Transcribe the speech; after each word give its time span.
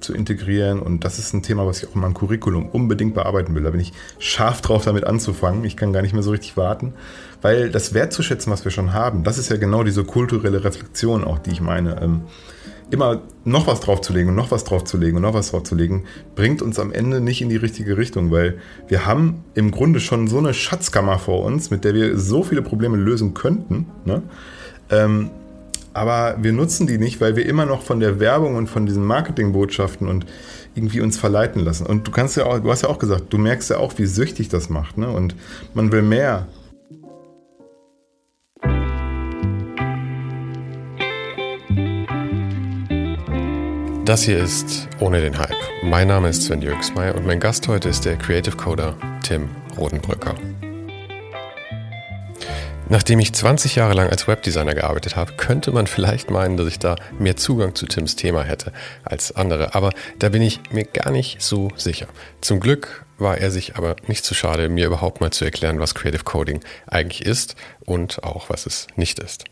zu 0.00 0.14
integrieren. 0.14 0.80
Und 0.80 1.04
das 1.04 1.18
ist 1.18 1.32
ein 1.32 1.42
Thema, 1.42 1.66
was 1.66 1.82
ich 1.82 1.88
auch 1.88 1.94
in 1.94 2.00
meinem 2.00 2.14
Curriculum 2.14 2.68
unbedingt 2.68 3.14
bearbeiten 3.14 3.54
will. 3.54 3.62
Da 3.62 3.70
bin 3.70 3.80
ich 3.80 3.92
scharf 4.18 4.60
drauf, 4.60 4.84
damit 4.84 5.04
anzufangen. 5.04 5.64
Ich 5.64 5.76
kann 5.76 5.92
gar 5.92 6.02
nicht 6.02 6.12
mehr 6.12 6.22
so 6.22 6.30
richtig 6.30 6.56
warten, 6.56 6.94
weil 7.42 7.70
das 7.70 7.94
wertzuschätzen, 7.94 8.52
was 8.52 8.64
wir 8.64 8.70
schon 8.70 8.92
haben, 8.92 9.24
das 9.24 9.38
ist 9.38 9.50
ja 9.50 9.56
genau 9.56 9.82
diese 9.84 10.04
kulturelle 10.04 10.64
Reflexion 10.64 11.24
auch, 11.24 11.38
die 11.38 11.50
ich 11.50 11.60
meine. 11.60 12.00
Ähm, 12.02 12.22
immer 12.90 13.22
noch 13.44 13.66
was 13.66 13.80
draufzulegen 13.80 14.30
und 14.30 14.36
noch 14.36 14.50
was 14.50 14.64
draufzulegen 14.64 15.16
und 15.16 15.22
noch 15.22 15.34
was 15.34 15.50
draufzulegen, 15.50 16.04
bringt 16.34 16.60
uns 16.60 16.78
am 16.78 16.92
Ende 16.92 17.20
nicht 17.20 17.40
in 17.40 17.48
die 17.48 17.56
richtige 17.56 17.96
Richtung, 17.96 18.30
weil 18.30 18.58
wir 18.88 19.06
haben 19.06 19.44
im 19.54 19.70
Grunde 19.70 20.00
schon 20.00 20.28
so 20.28 20.38
eine 20.38 20.54
Schatzkammer 20.54 21.18
vor 21.18 21.44
uns, 21.44 21.70
mit 21.70 21.84
der 21.84 21.94
wir 21.94 22.18
so 22.18 22.42
viele 22.42 22.62
Probleme 22.62 22.96
lösen 22.96 23.34
könnten. 23.34 23.86
Ne? 24.04 24.22
Ähm, 24.90 25.30
aber 25.92 26.36
wir 26.40 26.52
nutzen 26.52 26.86
die 26.86 26.98
nicht, 26.98 27.20
weil 27.20 27.36
wir 27.36 27.46
immer 27.46 27.66
noch 27.66 27.82
von 27.82 28.00
der 28.00 28.20
Werbung 28.20 28.56
und 28.56 28.68
von 28.68 28.86
diesen 28.86 29.04
Marketingbotschaften 29.04 30.08
und 30.08 30.26
irgendwie 30.74 31.00
uns 31.00 31.18
verleiten 31.18 31.62
lassen. 31.64 31.86
Und 31.86 32.06
du 32.06 32.10
kannst 32.12 32.36
ja 32.36 32.46
auch, 32.46 32.60
du 32.60 32.70
hast 32.70 32.82
ja 32.82 32.88
auch 32.88 32.98
gesagt, 32.98 33.24
du 33.30 33.38
merkst 33.38 33.70
ja 33.70 33.78
auch, 33.78 33.98
wie 33.98 34.06
süchtig 34.06 34.48
das 34.48 34.70
macht, 34.70 34.98
ne? 34.98 35.08
Und 35.08 35.34
man 35.74 35.90
will 35.92 36.02
mehr. 36.02 36.46
Das 44.04 44.22
hier 44.22 44.38
ist 44.38 44.88
Ohne 44.98 45.20
den 45.20 45.38
Hype. 45.38 45.54
Mein 45.84 46.08
Name 46.08 46.30
ist 46.30 46.42
Sven 46.42 46.62
Jürgsmeier 46.62 47.14
und 47.14 47.26
mein 47.26 47.38
Gast 47.38 47.68
heute 47.68 47.88
ist 47.88 48.04
der 48.04 48.16
Creative 48.16 48.56
Coder 48.56 48.96
Tim 49.22 49.48
Rodenbrücker. 49.76 50.34
Nachdem 52.90 53.20
ich 53.20 53.32
20 53.32 53.76
Jahre 53.76 53.94
lang 53.94 54.10
als 54.10 54.26
Webdesigner 54.26 54.74
gearbeitet 54.74 55.14
habe, 55.14 55.34
könnte 55.34 55.70
man 55.70 55.86
vielleicht 55.86 56.28
meinen, 56.28 56.56
dass 56.56 56.66
ich 56.66 56.80
da 56.80 56.96
mehr 57.20 57.36
Zugang 57.36 57.76
zu 57.76 57.86
Tims 57.86 58.16
Thema 58.16 58.42
hätte 58.42 58.72
als 59.04 59.30
andere. 59.36 59.76
Aber 59.76 59.90
da 60.18 60.28
bin 60.28 60.42
ich 60.42 60.58
mir 60.72 60.84
gar 60.84 61.12
nicht 61.12 61.40
so 61.40 61.68
sicher. 61.76 62.08
Zum 62.40 62.58
Glück 62.58 63.06
war 63.16 63.38
er 63.38 63.52
sich 63.52 63.76
aber 63.76 63.94
nicht 64.08 64.24
zu 64.24 64.34
schade, 64.34 64.68
mir 64.68 64.86
überhaupt 64.86 65.20
mal 65.20 65.30
zu 65.30 65.44
erklären, 65.44 65.78
was 65.78 65.94
Creative 65.94 66.24
Coding 66.24 66.64
eigentlich 66.88 67.24
ist 67.24 67.54
und 67.86 68.24
auch 68.24 68.50
was 68.50 68.66
es 68.66 68.88
nicht 68.96 69.20
ist. 69.20 69.44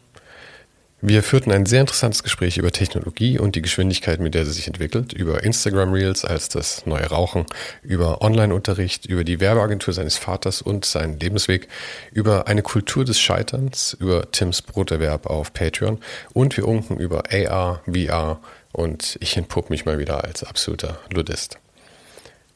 Wir 1.01 1.23
führten 1.23 1.53
ein 1.53 1.65
sehr 1.65 1.83
interessantes 1.83 2.25
Gespräch 2.25 2.59
über 2.59 2.73
Technologie 2.73 3.39
und 3.39 3.55
die 3.55 3.63
Geschwindigkeit, 3.63 4.19
mit 4.19 4.35
der 4.35 4.45
sie 4.45 4.51
sich 4.51 4.67
entwickelt, 4.67 5.13
über 5.13 5.45
Instagram 5.45 5.93
Reels 5.93 6.25
als 6.25 6.49
das 6.49 6.87
neue 6.87 7.07
Rauchen, 7.07 7.47
über 7.85 8.21
Online-Unterricht, 8.21 9.07
über 9.07 9.23
die 9.23 9.39
Werbeagentur 9.39 9.95
seines 9.95 10.17
Vaters 10.17 10.61
und 10.61 10.85
seinen 10.85 11.21
Lebensweg, 11.21 11.69
über 12.11 12.49
eine 12.49 12.63
Kultur 12.63 13.05
des 13.05 13.21
Scheiterns, 13.21 13.97
über 14.01 14.33
Tims 14.33 14.61
Broterwerb 14.61 15.27
auf 15.27 15.53
Patreon 15.53 16.01
und 16.33 16.57
wir 16.57 16.67
unken 16.67 16.97
über 16.97 17.23
AR, 17.31 17.81
VR 17.87 18.41
und 18.73 19.19
ich 19.21 19.37
entpupp 19.37 19.71
mich 19.71 19.85
mal 19.85 20.01
wieder 20.01 20.25
als 20.25 20.43
absoluter 20.43 20.99
Ludist. 21.13 21.61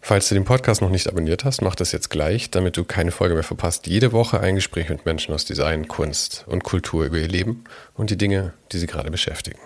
Falls 0.04 0.28
du 0.28 0.34
den 0.34 0.44
Podcast 0.44 0.82
noch 0.82 0.90
nicht 0.90 1.06
abonniert 1.06 1.44
hast, 1.44 1.62
mach 1.62 1.76
das 1.76 1.92
jetzt 1.92 2.10
gleich, 2.10 2.50
damit 2.50 2.76
du 2.76 2.82
keine 2.82 3.12
Folge 3.12 3.34
mehr 3.34 3.44
verpasst. 3.44 3.86
Jede 3.86 4.10
Woche 4.10 4.40
ein 4.40 4.56
Gespräch 4.56 4.88
mit 4.88 5.06
Menschen 5.06 5.32
aus 5.32 5.44
Design, 5.44 5.86
Kunst 5.86 6.44
und 6.48 6.64
Kultur 6.64 7.04
über 7.04 7.18
ihr 7.18 7.28
Leben 7.28 7.62
und 7.94 8.10
die 8.10 8.18
Dinge, 8.18 8.52
die 8.72 8.78
sie 8.78 8.88
gerade 8.88 9.12
beschäftigen. 9.12 9.60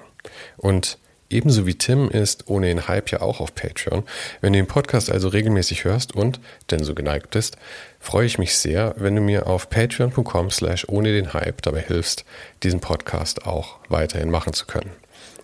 Und 0.59 0.99
ebenso 1.31 1.67
wie 1.67 1.77
Tim 1.77 2.11
ist 2.11 2.51
ohne 2.51 2.67
den 2.67 2.87
Hype 2.87 3.11
ja 3.13 3.23
auch 3.23 3.41
auf 3.41 3.55
Patreon. 3.55 4.05
Wenn 4.43 4.53
du 4.53 4.59
den 4.59 4.69
Podcast 4.69 5.11
also 5.11 5.29
regelmäßig 5.29 5.85
hörst 5.85 6.15
und 6.15 6.39
denn 6.71 6.85
so 6.85 6.95
geneigt 6.95 7.31
bist, 7.31 7.57
freue 7.99 8.27
ich 8.27 8.37
mich 8.37 8.59
sehr, 8.59 8.95
wenn 8.99 9.17
du 9.17 9.23
mir 9.23 9.47
auf 9.47 9.71
patreon.com 9.71 10.51
slash 10.51 10.87
ohne 10.87 11.15
den 11.15 11.33
Hype 11.33 11.63
dabei 11.63 11.81
hilfst, 11.81 12.27
diesen 12.63 12.81
Podcast 12.81 13.47
auch 13.47 13.79
weiterhin 13.89 14.31
machen 14.31 14.53
zu 14.53 14.67
können. 14.67 14.91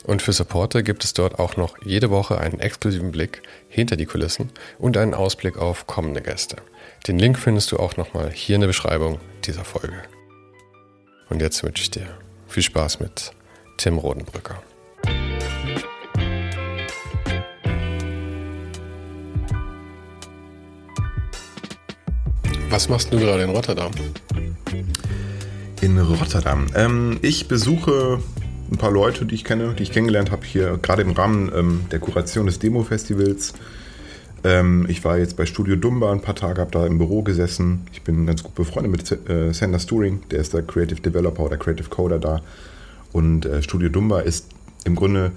Und 0.04 0.20
für 0.20 0.32
Supporter 0.32 0.82
gibt 0.82 1.04
es 1.04 1.12
dort 1.12 1.38
auch 1.38 1.56
noch 1.56 1.76
jede 1.84 2.10
Woche 2.10 2.38
einen 2.38 2.58
exklusiven 2.58 3.12
Blick 3.12 3.42
hinter 3.68 3.96
die 3.96 4.06
Kulissen 4.06 4.50
und 4.78 4.96
einen 4.96 5.14
Ausblick 5.14 5.56
auf 5.56 5.86
kommende 5.86 6.22
Gäste. 6.22 6.56
Den 7.06 7.18
Link 7.18 7.38
findest 7.38 7.70
du 7.72 7.78
auch 7.78 7.96
nochmal 7.96 8.30
hier 8.30 8.56
in 8.56 8.60
der 8.62 8.68
Beschreibung 8.68 9.20
dieser 9.44 9.64
Folge. 9.64 10.02
Und 11.28 11.40
jetzt 11.40 11.62
wünsche 11.62 11.82
ich 11.82 11.90
dir 11.90 12.06
viel 12.48 12.62
Spaß 12.62 13.00
mit 13.00 13.32
Tim 13.76 13.98
Rodenbrücker. 13.98 14.62
Was 22.68 22.88
machst 22.88 23.12
du 23.12 23.18
gerade 23.18 23.42
in 23.42 23.50
Rotterdam? 23.50 23.90
In 25.80 25.98
Rotterdam. 25.98 26.68
Ähm, 26.74 27.18
ich 27.20 27.46
besuche 27.46 28.22
ein 28.72 28.78
paar 28.78 28.90
Leute, 28.90 29.26
die 29.26 29.34
ich 29.34 29.44
kenne, 29.44 29.74
die 29.78 29.82
ich 29.82 29.92
kennengelernt 29.92 30.30
habe 30.30 30.44
hier, 30.44 30.78
gerade 30.80 31.02
im 31.02 31.12
Rahmen 31.12 31.52
ähm, 31.54 31.80
der 31.90 31.98
Kuration 31.98 32.46
des 32.46 32.58
Demo-Festivals. 32.58 33.52
Ähm, 34.44 34.86
ich 34.88 35.04
war 35.04 35.18
jetzt 35.18 35.36
bei 35.36 35.46
Studio 35.46 35.76
Dumba 35.76 36.10
ein 36.10 36.22
paar 36.22 36.34
Tage, 36.34 36.60
habe 36.60 36.70
da 36.70 36.86
im 36.86 36.98
Büro 36.98 37.22
gesessen. 37.22 37.86
Ich 37.92 38.02
bin 38.02 38.26
ganz 38.26 38.42
gut 38.42 38.54
befreundet 38.54 38.90
mit 38.90 39.28
äh, 39.30 39.52
Sander 39.52 39.78
Sturing, 39.78 40.22
der 40.30 40.40
ist 40.40 40.54
der 40.54 40.62
Creative 40.62 41.00
Developer 41.00 41.44
oder 41.44 41.58
Creative 41.58 41.88
Coder 41.88 42.18
da. 42.18 42.40
Und 43.12 43.44
äh, 43.44 43.62
Studio 43.62 43.90
Dumba 43.90 44.20
ist 44.20 44.46
im 44.84 44.96
Grunde 44.96 45.32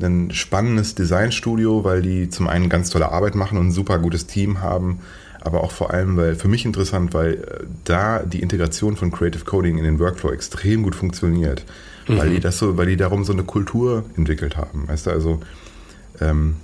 ein 0.00 0.30
spannendes 0.30 0.94
Designstudio, 0.94 1.82
weil 1.82 2.00
die 2.02 2.30
zum 2.30 2.46
einen 2.46 2.68
ganz 2.68 2.90
tolle 2.90 3.10
Arbeit 3.10 3.34
machen 3.34 3.58
und 3.58 3.66
ein 3.66 3.72
super 3.72 3.98
gutes 3.98 4.28
Team 4.28 4.60
haben, 4.60 5.00
aber 5.40 5.64
auch 5.64 5.72
vor 5.72 5.92
allem, 5.92 6.16
weil 6.16 6.36
für 6.36 6.46
mich 6.46 6.64
interessant, 6.64 7.12
weil 7.12 7.34
äh, 7.34 7.64
da 7.84 8.20
die 8.20 8.40
Integration 8.40 8.96
von 8.96 9.10
Creative 9.10 9.44
Coding 9.44 9.78
in 9.78 9.84
den 9.84 9.98
Workflow 9.98 10.30
extrem 10.30 10.84
gut 10.84 10.94
funktioniert 10.94 11.64
mhm. 12.08 12.18
weil 12.18 12.30
die 12.30 12.40
das 12.40 12.58
so, 12.58 12.76
weil 12.76 12.86
die 12.86 12.96
darum 12.96 13.24
so 13.24 13.32
eine 13.32 13.44
Kultur 13.44 14.04
entwickelt 14.16 14.56
haben. 14.56 14.88
Weißt 14.88 15.06
du, 15.06 15.10
also 15.10 15.40
ähm, 16.20 16.56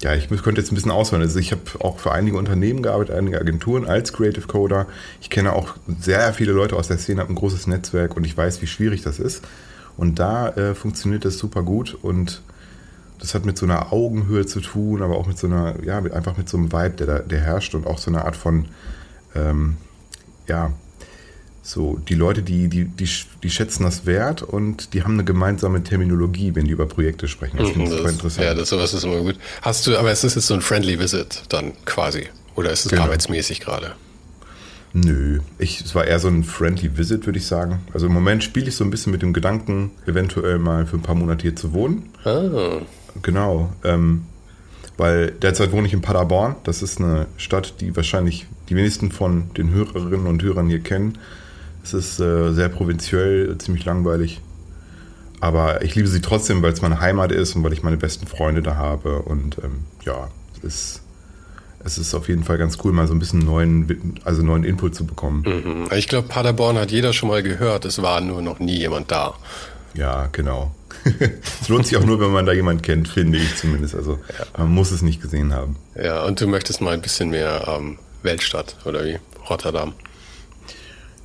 ja, 0.00 0.14
ich 0.14 0.28
könnte 0.28 0.60
jetzt 0.60 0.70
ein 0.70 0.76
bisschen 0.76 0.92
ausholen. 0.92 1.22
Also 1.22 1.38
ich 1.38 1.50
habe 1.50 1.62
auch 1.80 1.98
für 1.98 2.12
einige 2.12 2.36
Unternehmen 2.36 2.82
gearbeitet, 2.82 3.16
einige 3.16 3.40
Agenturen 3.40 3.84
als 3.84 4.12
Creative 4.12 4.46
Coder. 4.46 4.86
Ich 5.20 5.28
kenne 5.28 5.52
auch 5.52 5.74
sehr 6.00 6.32
viele 6.32 6.52
Leute 6.52 6.76
aus 6.76 6.88
der 6.88 6.98
Szene, 6.98 7.20
habe 7.20 7.32
ein 7.32 7.36
großes 7.36 7.66
Netzwerk 7.66 8.16
und 8.16 8.24
ich 8.24 8.36
weiß, 8.36 8.62
wie 8.62 8.66
schwierig 8.66 9.02
das 9.02 9.18
ist. 9.18 9.42
Und 9.96 10.20
da 10.20 10.50
äh, 10.50 10.74
funktioniert 10.76 11.24
das 11.24 11.38
super 11.38 11.62
gut 11.64 11.98
und 12.00 12.42
das 13.18 13.34
hat 13.34 13.44
mit 13.44 13.58
so 13.58 13.66
einer 13.66 13.92
Augenhöhe 13.92 14.46
zu 14.46 14.60
tun, 14.60 15.02
aber 15.02 15.16
auch 15.16 15.26
mit 15.26 15.36
so 15.36 15.48
einer, 15.48 15.82
ja, 15.82 15.98
einfach 15.98 16.36
mit 16.36 16.48
so 16.48 16.56
einem 16.56 16.72
Vibe, 16.72 16.90
der 16.90 17.06
da, 17.06 17.18
der 17.18 17.40
herrscht 17.40 17.74
und 17.74 17.84
auch 17.84 17.98
so 17.98 18.10
eine 18.12 18.24
Art 18.24 18.36
von, 18.36 18.66
ähm, 19.34 19.76
ja, 20.46 20.72
so, 21.68 21.98
die 22.08 22.14
Leute, 22.14 22.42
die, 22.42 22.68
die, 22.68 22.86
die, 22.86 23.08
die 23.42 23.50
schätzen 23.50 23.82
das 23.82 24.06
wert 24.06 24.42
und 24.42 24.94
die 24.94 25.02
haben 25.02 25.14
eine 25.14 25.24
gemeinsame 25.24 25.82
Terminologie, 25.82 26.54
wenn 26.54 26.64
die 26.64 26.70
über 26.70 26.86
Projekte 26.86 27.28
sprechen. 27.28 27.58
Das 27.58 27.68
finde 27.68 27.84
ich 27.84 27.90
super 27.90 28.08
interessant. 28.08 28.46
Ja, 28.46 28.54
das 28.54 28.70
sowas 28.70 28.94
ist 28.94 29.04
immer 29.04 29.20
gut. 29.20 29.36
Hast 29.60 29.86
du, 29.86 29.98
aber 29.98 30.10
es 30.10 30.24
ist 30.24 30.34
jetzt 30.34 30.46
so 30.46 30.54
ein 30.54 30.62
Friendly 30.62 30.98
Visit 30.98 31.42
dann 31.50 31.72
quasi. 31.84 32.28
Oder 32.56 32.70
ist 32.70 32.86
es 32.86 32.90
genau. 32.90 33.02
arbeitsmäßig 33.02 33.60
gerade? 33.60 33.92
Nö, 34.94 35.40
ich, 35.58 35.82
es 35.82 35.94
war 35.94 36.06
eher 36.06 36.18
so 36.18 36.28
ein 36.28 36.42
Friendly 36.42 36.96
Visit, 36.96 37.26
würde 37.26 37.38
ich 37.38 37.46
sagen. 37.46 37.80
Also 37.92 38.06
im 38.06 38.14
Moment 38.14 38.42
spiele 38.42 38.68
ich 38.68 38.74
so 38.74 38.82
ein 38.82 38.90
bisschen 38.90 39.12
mit 39.12 39.20
dem 39.20 39.34
Gedanken, 39.34 39.90
eventuell 40.06 40.58
mal 40.58 40.86
für 40.86 40.96
ein 40.96 41.02
paar 41.02 41.14
Monate 41.14 41.42
hier 41.42 41.54
zu 41.54 41.74
wohnen. 41.74 42.08
Ah. 42.24 42.80
Genau. 43.20 43.74
Ähm, 43.84 44.24
weil 44.96 45.32
derzeit 45.32 45.70
wohne 45.72 45.86
ich 45.86 45.92
in 45.92 46.00
Paderborn. 46.00 46.56
Das 46.64 46.82
ist 46.82 46.98
eine 46.98 47.26
Stadt, 47.36 47.74
die 47.82 47.94
wahrscheinlich 47.94 48.46
die 48.70 48.76
wenigsten 48.76 49.12
von 49.12 49.50
den 49.54 49.70
Hörerinnen 49.70 50.26
und 50.26 50.42
Hörern 50.42 50.68
hier 50.68 50.80
kennen. 50.80 51.18
Es 51.82 51.94
ist 51.94 52.20
äh, 52.20 52.52
sehr 52.52 52.68
provinziell, 52.68 53.56
ziemlich 53.58 53.84
langweilig. 53.84 54.40
Aber 55.40 55.82
ich 55.82 55.94
liebe 55.94 56.08
sie 56.08 56.20
trotzdem, 56.20 56.62
weil 56.62 56.72
es 56.72 56.82
meine 56.82 57.00
Heimat 57.00 57.32
ist 57.32 57.54
und 57.54 57.62
weil 57.62 57.72
ich 57.72 57.82
meine 57.82 57.96
besten 57.96 58.26
Freunde 58.26 58.62
da 58.62 58.76
habe. 58.76 59.20
Und 59.20 59.58
ähm, 59.62 59.84
ja, 60.04 60.28
es 60.56 60.64
ist, 60.64 61.02
es 61.84 61.98
ist 61.98 62.14
auf 62.14 62.28
jeden 62.28 62.44
Fall 62.44 62.58
ganz 62.58 62.78
cool, 62.84 62.92
mal 62.92 63.06
so 63.06 63.14
ein 63.14 63.20
bisschen 63.20 63.40
neuen, 63.40 64.18
also 64.24 64.42
neuen 64.42 64.64
Input 64.64 64.94
zu 64.94 65.06
bekommen. 65.06 65.44
Mhm. 65.46 65.88
Ich 65.96 66.08
glaube, 66.08 66.28
Paderborn 66.28 66.76
hat 66.76 66.90
jeder 66.90 67.12
schon 67.12 67.28
mal 67.28 67.42
gehört. 67.42 67.84
Es 67.84 68.02
war 68.02 68.20
nur 68.20 68.42
noch 68.42 68.58
nie 68.58 68.78
jemand 68.78 69.10
da. 69.12 69.34
Ja, 69.94 70.28
genau. 70.32 70.74
es 71.60 71.68
lohnt 71.68 71.86
sich 71.86 71.96
auch 71.96 72.04
nur, 72.04 72.20
wenn 72.20 72.32
man 72.32 72.46
da 72.46 72.52
jemanden 72.52 72.82
kennt, 72.82 73.08
finde 73.08 73.38
ich 73.38 73.56
zumindest. 73.56 73.94
Also 73.94 74.18
ja. 74.38 74.44
man 74.56 74.68
muss 74.68 74.90
es 74.90 75.02
nicht 75.02 75.22
gesehen 75.22 75.54
haben. 75.54 75.76
Ja, 75.94 76.24
und 76.24 76.40
du 76.40 76.48
möchtest 76.48 76.80
mal 76.80 76.94
ein 76.94 77.00
bisschen 77.02 77.30
mehr 77.30 77.66
ähm, 77.68 77.98
Weltstadt 78.22 78.76
oder 78.84 79.04
wie? 79.04 79.18
Rotterdam. 79.48 79.94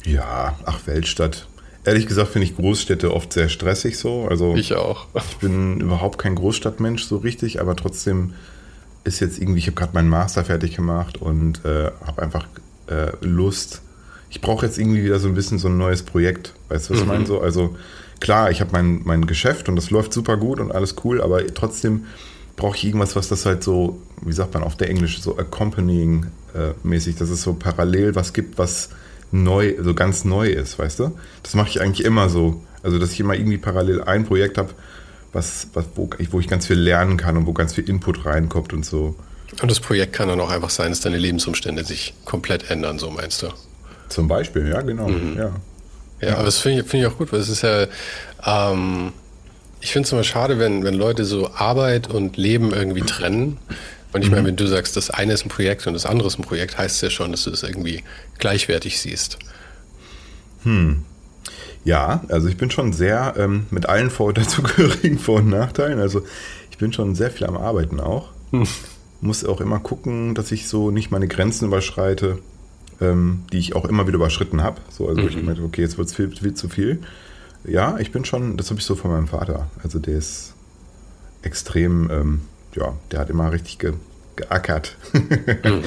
Ja, 0.05 0.57
ach, 0.65 0.79
Weltstadt. 0.85 1.47
Ehrlich 1.85 2.07
gesagt 2.07 2.29
finde 2.29 2.47
ich 2.47 2.55
Großstädte 2.55 3.13
oft 3.13 3.33
sehr 3.33 3.50
stressig 3.50 3.97
so. 3.97 4.27
Also 4.29 4.55
ich 4.55 4.73
auch. 4.75 5.07
Ich 5.29 5.38
bin 5.38 5.81
überhaupt 5.81 6.17
kein 6.17 6.35
Großstadtmensch 6.35 7.03
so 7.03 7.17
richtig, 7.17 7.59
aber 7.59 7.75
trotzdem 7.75 8.33
ist 9.03 9.19
jetzt 9.19 9.39
irgendwie, 9.39 9.59
ich 9.59 9.67
habe 9.67 9.75
gerade 9.75 9.94
meinen 9.94 10.09
Master 10.09 10.45
fertig 10.45 10.75
gemacht 10.75 11.17
und 11.17 11.65
äh, 11.65 11.91
habe 12.05 12.21
einfach 12.21 12.47
äh, 12.88 13.11
Lust. 13.21 13.81
Ich 14.29 14.39
brauche 14.41 14.65
jetzt 14.65 14.79
irgendwie 14.79 15.03
wieder 15.03 15.19
so 15.19 15.27
ein 15.27 15.33
bisschen 15.33 15.59
so 15.59 15.67
ein 15.67 15.77
neues 15.77 16.03
Projekt. 16.03 16.53
Weißt 16.69 16.89
du, 16.89 16.94
was 16.94 17.00
mhm. 17.01 17.05
ich 17.05 17.11
meine? 17.11 17.25
So, 17.25 17.41
also 17.41 17.75
klar, 18.21 18.50
ich 18.50 18.61
habe 18.61 18.71
mein, 18.71 19.01
mein 19.03 19.27
Geschäft 19.27 19.67
und 19.67 19.75
das 19.75 19.89
läuft 19.89 20.13
super 20.13 20.38
gut 20.38 20.59
und 20.59 20.71
alles 20.71 20.95
cool, 21.03 21.21
aber 21.21 21.45
trotzdem 21.53 22.05
brauche 22.55 22.77
ich 22.77 22.85
irgendwas, 22.85 23.15
was 23.15 23.27
das 23.27 23.45
halt 23.45 23.63
so, 23.63 24.00
wie 24.21 24.31
sagt 24.31 24.53
man 24.53 24.63
auf 24.63 24.77
der 24.77 24.89
Englisch, 24.89 25.21
so 25.21 25.38
accompanying 25.38 26.27
äh, 26.53 26.71
mäßig, 26.83 27.15
dass 27.15 27.29
es 27.29 27.41
so 27.41 27.53
parallel 27.53 28.15
was 28.15 28.31
gibt, 28.31 28.57
was 28.57 28.89
neu, 29.33 29.74
so 29.81 29.94
ganz 29.94 30.24
neu 30.25 30.47
ist, 30.47 30.77
weißt 30.77 31.00
du? 31.00 31.18
Das 31.41 31.56
mache 31.56 31.69
ich 31.69 31.81
eigentlich 31.81 32.06
immer 32.06 32.30
so. 32.30 32.62
Also, 32.83 33.00
dass 33.00 33.12
ich 33.12 33.19
immer 33.19 33.33
irgendwie 33.33 33.57
parallel 33.57 34.03
ein 34.03 34.25
Projekt 34.25 34.57
habe, 34.57 34.69
was, 35.31 35.68
was, 35.74 35.85
wo, 35.95 36.09
wo 36.31 36.39
ich 36.39 36.47
ganz 36.47 36.68
viel 36.68 36.77
lernen 36.77 37.18
kann 37.18 37.35
und 37.35 37.47
wo 37.47 37.53
ganz 37.53 37.74
viel 37.74 37.89
Input 37.89 38.25
reinkommt 38.25 38.74
und 38.74 38.85
so. 38.85 39.15
Und 39.62 39.71
das 39.71 39.80
Projekt 39.80 40.13
kann 40.13 40.27
dann 40.27 40.39
auch 40.39 40.51
einfach 40.51 40.69
sein, 40.69 40.89
dass 40.89 41.01
deine 41.01 41.18
Lebensumstände 41.18 41.83
sich 41.83 42.13
komplett 42.25 42.69
ändern, 42.69 43.00
so 43.00 43.09
meinst 43.09 43.41
du? 43.41 43.47
Zum 44.09 44.27
Beispiel, 44.27 44.68
ja, 44.68 44.81
genau. 44.81 45.07
Mhm. 45.07 45.38
Ja. 45.38 45.51
ja, 46.21 46.36
aber 46.36 46.44
das 46.44 46.59
finde 46.59 46.81
ich, 46.81 46.88
find 46.88 47.03
ich 47.03 47.09
auch 47.09 47.18
gut, 47.18 47.33
weil 47.33 47.39
es 47.39 47.50
ist 47.50 47.63
ja, 47.63 47.88
ähm, 48.45 49.13
ich 49.81 49.91
finde 49.91 50.06
es 50.06 50.12
immer 50.12 50.24
schade, 50.24 50.59
wenn, 50.59 50.83
wenn 50.83 50.94
Leute 50.94 51.25
so 51.25 51.51
Arbeit 51.53 52.09
und 52.09 52.38
Leben 52.38 52.71
irgendwie 52.71 53.01
trennen. 53.01 53.57
Und 54.13 54.24
ich 54.24 54.30
meine, 54.30 54.44
mhm. 54.44 54.48
wenn 54.48 54.56
du 54.56 54.68
sagst, 54.68 54.95
das 54.95 55.10
eine 55.10 55.33
ist 55.33 55.45
ein 55.45 55.50
Projekt 55.50 55.88
und 55.88 55.94
das 55.94 56.06
andere 56.06 56.27
ist 56.27 56.38
ein 56.38 56.44
Projekt, 56.44 56.77
heißt 56.77 56.95
es 56.95 57.01
ja 57.01 57.10
schon, 57.10 57.31
dass 57.31 57.44
du 57.44 57.50
das 57.50 57.63
irgendwie 57.63 58.04
gleichwertig 58.38 59.00
siehst. 59.00 59.39
Hm. 60.63 61.04
Ja, 61.83 62.24
also 62.30 62.48
ich 62.48 62.56
bin 62.56 62.71
schon 62.71 62.94
sehr 62.94 63.33
ähm, 63.38 63.65
mit 63.69 63.88
allen 63.88 64.10
vor 64.10 64.33
dazugehörigen 64.33 65.19
Vor- 65.19 65.39
und 65.39 65.50
Nachteilen. 65.50 66.00
Also 66.00 66.24
ich 66.71 66.77
bin 66.77 66.94
schon 66.94 67.15
sehr 67.15 67.31
viel 67.31 67.48
am 67.48 67.57
Arbeiten 67.57 68.00
auch. 68.00 68.30
Hm. 68.51 68.68
Muss 69.21 69.44
auch 69.44 69.62
immer 69.62 69.80
gucken, 69.80 70.36
dass 70.36 70.51
ich 70.51 70.68
so 70.68 70.92
nicht 70.92 71.12
meine 71.12 71.27
Grenzen 71.27 71.68
überschreite, 71.68 72.39
ähm, 73.01 73.44
die 73.51 73.57
ich 73.57 73.75
auch 73.75 73.86
immer 73.86 74.07
wieder 74.07 74.15
überschritten 74.15 74.62
habe. 74.62 74.81
So, 74.89 75.07
also 75.07 75.21
mhm. 75.21 75.27
ich 75.27 75.42
merke, 75.42 75.63
okay, 75.63 75.81
jetzt 75.81 75.98
wird 75.98 76.07
es 76.07 76.15
viel, 76.15 76.30
viel 76.30 76.54
zu 76.54 76.69
viel. 76.69 77.00
Ja, 77.65 77.98
ich 78.00 78.12
bin 78.12 78.25
schon, 78.25 78.57
das 78.57 78.69
habe 78.69 78.80
ich 78.80 78.86
so 78.86 78.95
von 78.95 79.12
meinem 79.12 79.27
Vater. 79.27 79.69
Also 79.81 80.00
der 80.00 80.18
ist 80.18 80.54
extrem 81.42 82.10
ähm, 82.12 82.42
ja, 82.75 82.94
der 83.12 83.20
hat 83.20 83.30
immer 83.30 83.52
richtig 83.52 83.80
ge, 83.80 83.94
geackert. 84.36 84.96
mhm. 85.14 85.84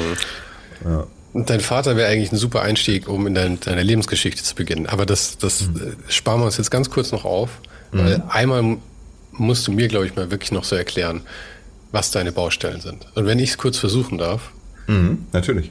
ja. 0.85 1.06
Dein 1.35 1.61
Vater 1.61 1.97
wäre 1.97 2.09
eigentlich 2.09 2.33
ein 2.33 2.38
super 2.38 2.62
Einstieg, 2.62 3.09
um 3.09 3.27
in 3.27 3.35
dein, 3.35 3.61
deine 3.61 3.83
Lebensgeschichte 3.83 4.43
zu 4.43 4.55
beginnen. 4.55 4.87
Aber 4.87 5.05
das, 5.05 5.37
das 5.37 5.69
mhm. 5.69 5.97
Sparen 6.09 6.41
wir 6.41 6.47
uns 6.47 6.56
jetzt 6.56 6.71
ganz 6.71 6.88
kurz 6.88 7.12
noch 7.12 7.27
auf. 7.27 7.61
Mhm. 7.93 8.23
Einmal 8.29 8.79
musst 9.33 9.67
du 9.67 9.73
mir, 9.73 9.88
glaube 9.88 10.06
ich, 10.06 10.17
mal 10.17 10.31
wirklich 10.31 10.53
noch 10.53 10.65
so 10.65 10.77
erklären, 10.77 11.23
was 11.93 12.11
deine 12.11 12.33
Baustellen 12.33 12.81
sind. 12.81 13.06
Und 13.15 13.27
wenn 13.27 13.38
ich 13.38 13.50
es 13.50 13.59
kurz 13.59 13.79
versuchen 13.79 14.19
darf. 14.19 14.50
Mhm, 14.87 15.27
natürlich. 15.33 15.71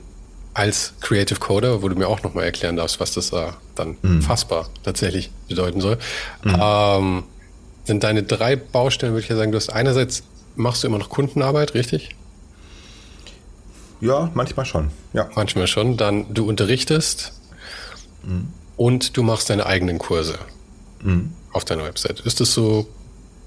Als 0.54 0.94
Creative 1.02 1.40
Coder, 1.40 1.82
wo 1.82 1.90
du 1.90 1.96
mir 1.96 2.08
auch 2.08 2.24
noch 2.24 2.34
mal 2.34 2.44
erklären 2.44 2.76
darfst, 2.76 3.00
was 3.00 3.14
das 3.14 3.32
da 3.32 3.58
dann 3.76 3.98
mhm. 4.02 4.22
fassbar 4.22 4.70
tatsächlich 4.84 5.32
bedeuten 5.50 5.82
soll. 5.82 5.98
Mhm. 6.44 6.58
Ähm, 6.60 7.24
sind 7.86 8.04
deine 8.04 8.24
drei 8.24 8.56
Baustellen, 8.56 9.14
würde 9.14 9.24
ich 9.24 9.30
ja 9.30 9.36
sagen, 9.36 9.52
du 9.52 9.58
hast 9.58 9.70
einerseits 9.70 10.24
machst 10.56 10.84
du 10.84 10.88
immer 10.88 10.98
noch 10.98 11.10
Kundenarbeit, 11.10 11.74
richtig? 11.74 12.16
Ja, 14.02 14.30
manchmal 14.34 14.66
schon. 14.66 14.92
Ja. 15.14 15.30
Manchmal 15.36 15.68
schon. 15.68 15.98
Dann 15.98 16.34
du 16.34 16.48
unterrichtest 16.48 17.34
mhm. 18.24 18.50
und 18.78 19.18
du 19.18 19.24
machst 19.24 19.50
deine 19.50 19.66
eigenen 19.66 19.98
Kurse 19.98 20.38
mhm. 21.02 21.34
auf 21.52 21.66
deiner 21.66 21.84
Website. 21.86 22.20
Ist 22.22 22.40
das 22.40 22.54
so 22.54 22.88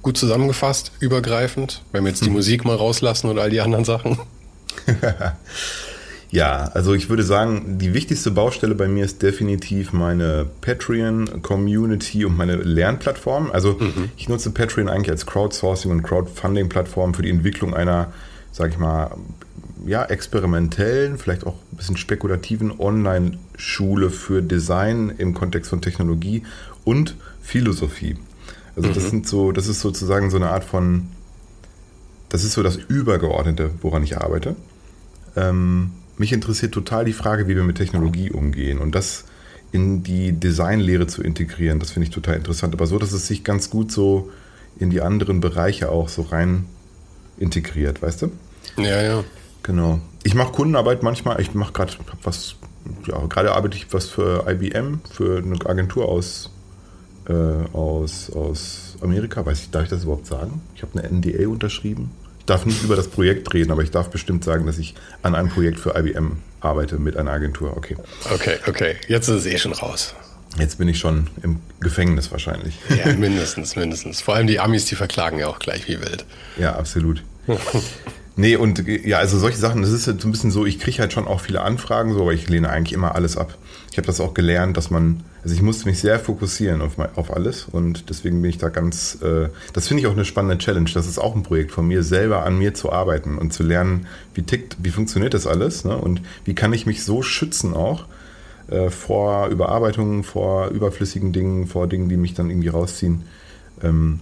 gut 0.02 0.16
zusammengefasst, 0.16 0.92
übergreifend, 1.00 1.82
wenn 1.92 2.04
wir 2.04 2.10
jetzt 2.10 2.24
die 2.24 2.28
mhm. 2.28 2.36
Musik 2.36 2.64
mal 2.64 2.76
rauslassen 2.76 3.28
und 3.28 3.38
all 3.38 3.50
die 3.50 3.60
anderen 3.60 3.84
Sachen? 3.84 4.18
Ja, 6.30 6.70
also 6.74 6.92
ich 6.92 7.08
würde 7.08 7.22
sagen, 7.22 7.78
die 7.78 7.94
wichtigste 7.94 8.30
Baustelle 8.30 8.74
bei 8.74 8.86
mir 8.86 9.04
ist 9.04 9.22
definitiv 9.22 9.94
meine 9.94 10.46
Patreon-Community 10.60 12.26
und 12.26 12.36
meine 12.36 12.56
Lernplattform. 12.56 13.50
Also 13.50 13.78
mhm. 13.80 14.10
ich 14.16 14.28
nutze 14.28 14.50
Patreon 14.50 14.88
eigentlich 14.88 15.10
als 15.10 15.26
Crowdsourcing- 15.26 15.90
und 15.90 16.02
Crowdfunding-Plattform 16.02 17.14
für 17.14 17.22
die 17.22 17.30
Entwicklung 17.30 17.74
einer, 17.74 18.12
sag 18.52 18.70
ich 18.70 18.78
mal, 18.78 19.16
ja, 19.86 20.04
experimentellen, 20.04 21.16
vielleicht 21.16 21.46
auch 21.46 21.54
ein 21.72 21.76
bisschen 21.78 21.96
spekulativen 21.96 22.78
Online-Schule 22.78 24.10
für 24.10 24.42
Design 24.42 25.14
im 25.16 25.32
Kontext 25.32 25.70
von 25.70 25.80
Technologie 25.80 26.42
und 26.84 27.16
Philosophie. 27.40 28.16
Also 28.76 28.90
mhm. 28.90 28.94
das 28.94 29.08
sind 29.08 29.26
so, 29.26 29.50
das 29.52 29.66
ist 29.66 29.80
sozusagen 29.80 30.30
so 30.30 30.36
eine 30.36 30.50
Art 30.50 30.64
von, 30.64 31.08
das 32.28 32.44
ist 32.44 32.52
so 32.52 32.62
das 32.62 32.76
Übergeordnete, 32.76 33.70
woran 33.80 34.02
ich 34.02 34.18
arbeite. 34.18 34.56
Ähm, 35.36 35.92
mich 36.18 36.32
interessiert 36.32 36.72
total 36.72 37.04
die 37.04 37.12
Frage, 37.12 37.48
wie 37.48 37.56
wir 37.56 37.64
mit 37.64 37.76
Technologie 37.76 38.30
umgehen 38.30 38.78
und 38.78 38.94
das 38.94 39.24
in 39.72 40.02
die 40.02 40.32
Designlehre 40.32 41.06
zu 41.06 41.22
integrieren. 41.22 41.78
Das 41.78 41.90
finde 41.90 42.08
ich 42.08 42.14
total 42.14 42.36
interessant, 42.36 42.74
aber 42.74 42.86
so, 42.86 42.98
dass 42.98 43.12
es 43.12 43.26
sich 43.26 43.44
ganz 43.44 43.70
gut 43.70 43.92
so 43.92 44.30
in 44.78 44.90
die 44.90 45.00
anderen 45.00 45.40
Bereiche 45.40 45.90
auch 45.90 46.08
so 46.08 46.22
rein 46.22 46.66
integriert, 47.38 48.00
weißt 48.00 48.22
du? 48.22 48.32
Ja, 48.76 49.02
ja. 49.02 49.24
Genau. 49.62 50.00
Ich 50.22 50.34
mache 50.34 50.52
Kundenarbeit 50.52 51.02
manchmal, 51.02 51.40
ich 51.40 51.52
mache 51.54 51.72
gerade 51.72 51.92
was, 52.22 52.56
ja, 53.06 53.18
gerade 53.26 53.52
arbeite 53.52 53.76
ich 53.76 53.92
was 53.92 54.06
für 54.06 54.46
IBM, 54.48 55.00
für 55.10 55.38
eine 55.38 55.58
Agentur 55.66 56.08
aus, 56.08 56.50
äh, 57.28 57.32
aus, 57.32 58.30
aus 58.30 58.96
Amerika. 59.02 59.44
Weiß 59.44 59.60
ich, 59.60 59.70
darf 59.70 59.84
ich 59.84 59.90
das 59.90 60.04
überhaupt 60.04 60.26
sagen? 60.26 60.62
Ich 60.74 60.82
habe 60.82 60.98
eine 60.98 61.10
NDA 61.10 61.48
unterschrieben 61.48 62.10
darf 62.48 62.66
nicht 62.66 62.82
über 62.82 62.96
das 62.96 63.08
Projekt 63.08 63.52
reden, 63.54 63.70
aber 63.70 63.82
ich 63.82 63.90
darf 63.90 64.10
bestimmt 64.10 64.44
sagen, 64.44 64.66
dass 64.66 64.78
ich 64.78 64.94
an 65.22 65.34
einem 65.34 65.50
Projekt 65.50 65.78
für 65.80 65.94
IBM 65.98 66.38
arbeite 66.60 66.98
mit 66.98 67.16
einer 67.16 67.30
Agentur. 67.30 67.76
Okay. 67.76 67.96
Okay, 68.32 68.58
okay. 68.66 68.96
Jetzt 69.06 69.28
ist 69.28 69.44
es 69.44 69.46
eh 69.46 69.58
schon 69.58 69.72
raus. 69.72 70.14
Jetzt 70.58 70.78
bin 70.78 70.88
ich 70.88 70.98
schon 70.98 71.28
im 71.42 71.60
Gefängnis 71.80 72.32
wahrscheinlich. 72.32 72.78
Ja, 72.88 73.12
mindestens, 73.12 73.76
mindestens. 73.76 74.22
Vor 74.22 74.34
allem 74.34 74.46
die 74.46 74.58
Amis, 74.60 74.86
die 74.86 74.94
verklagen 74.94 75.38
ja 75.38 75.46
auch 75.46 75.58
gleich 75.58 75.86
wie 75.88 76.00
wild. 76.00 76.24
Ja, 76.58 76.74
absolut. 76.76 77.22
nee, 78.36 78.56
und 78.56 78.82
ja, 78.86 79.18
also 79.18 79.38
solche 79.38 79.58
Sachen, 79.58 79.82
das 79.82 79.92
ist 79.92 80.06
halt 80.06 80.20
so 80.20 80.28
ein 80.28 80.32
bisschen 80.32 80.50
so, 80.50 80.64
ich 80.64 80.80
kriege 80.80 80.98
halt 80.98 81.12
schon 81.12 81.28
auch 81.28 81.40
viele 81.40 81.60
Anfragen, 81.60 82.14
so, 82.14 82.22
aber 82.22 82.32
ich 82.32 82.48
lehne 82.48 82.70
eigentlich 82.70 82.94
immer 82.94 83.14
alles 83.14 83.36
ab. 83.36 83.56
Ich 83.92 83.98
habe 83.98 84.06
das 84.06 84.20
auch 84.20 84.34
gelernt, 84.34 84.76
dass 84.76 84.90
man 84.90 85.22
also 85.48 85.56
ich 85.56 85.62
musste 85.62 85.88
mich 85.88 85.98
sehr 85.98 86.20
fokussieren 86.20 86.82
auf, 86.82 86.98
auf 87.16 87.34
alles 87.34 87.64
und 87.72 88.10
deswegen 88.10 88.42
bin 88.42 88.50
ich 88.50 88.58
da 88.58 88.68
ganz, 88.68 89.16
äh, 89.22 89.48
das 89.72 89.88
finde 89.88 90.02
ich 90.02 90.06
auch 90.06 90.12
eine 90.12 90.26
spannende 90.26 90.58
Challenge. 90.58 90.90
Das 90.92 91.06
ist 91.06 91.18
auch 91.18 91.34
ein 91.34 91.42
Projekt 91.42 91.72
von 91.72 91.88
mir, 91.88 92.02
selber 92.02 92.44
an 92.44 92.58
mir 92.58 92.74
zu 92.74 92.92
arbeiten 92.92 93.38
und 93.38 93.54
zu 93.54 93.62
lernen, 93.62 94.08
wie 94.34 94.42
tickt, 94.42 94.76
wie 94.82 94.90
funktioniert 94.90 95.32
das 95.32 95.46
alles 95.46 95.86
ne? 95.86 95.96
und 95.96 96.20
wie 96.44 96.54
kann 96.54 96.74
ich 96.74 96.84
mich 96.84 97.02
so 97.02 97.22
schützen 97.22 97.72
auch 97.72 98.04
äh, 98.68 98.90
vor 98.90 99.46
Überarbeitungen, 99.46 100.22
vor 100.22 100.68
überflüssigen 100.68 101.32
Dingen, 101.32 101.66
vor 101.66 101.86
Dingen, 101.86 102.10
die 102.10 102.18
mich 102.18 102.34
dann 102.34 102.50
irgendwie 102.50 102.68
rausziehen, 102.68 103.22
ähm, 103.82 104.20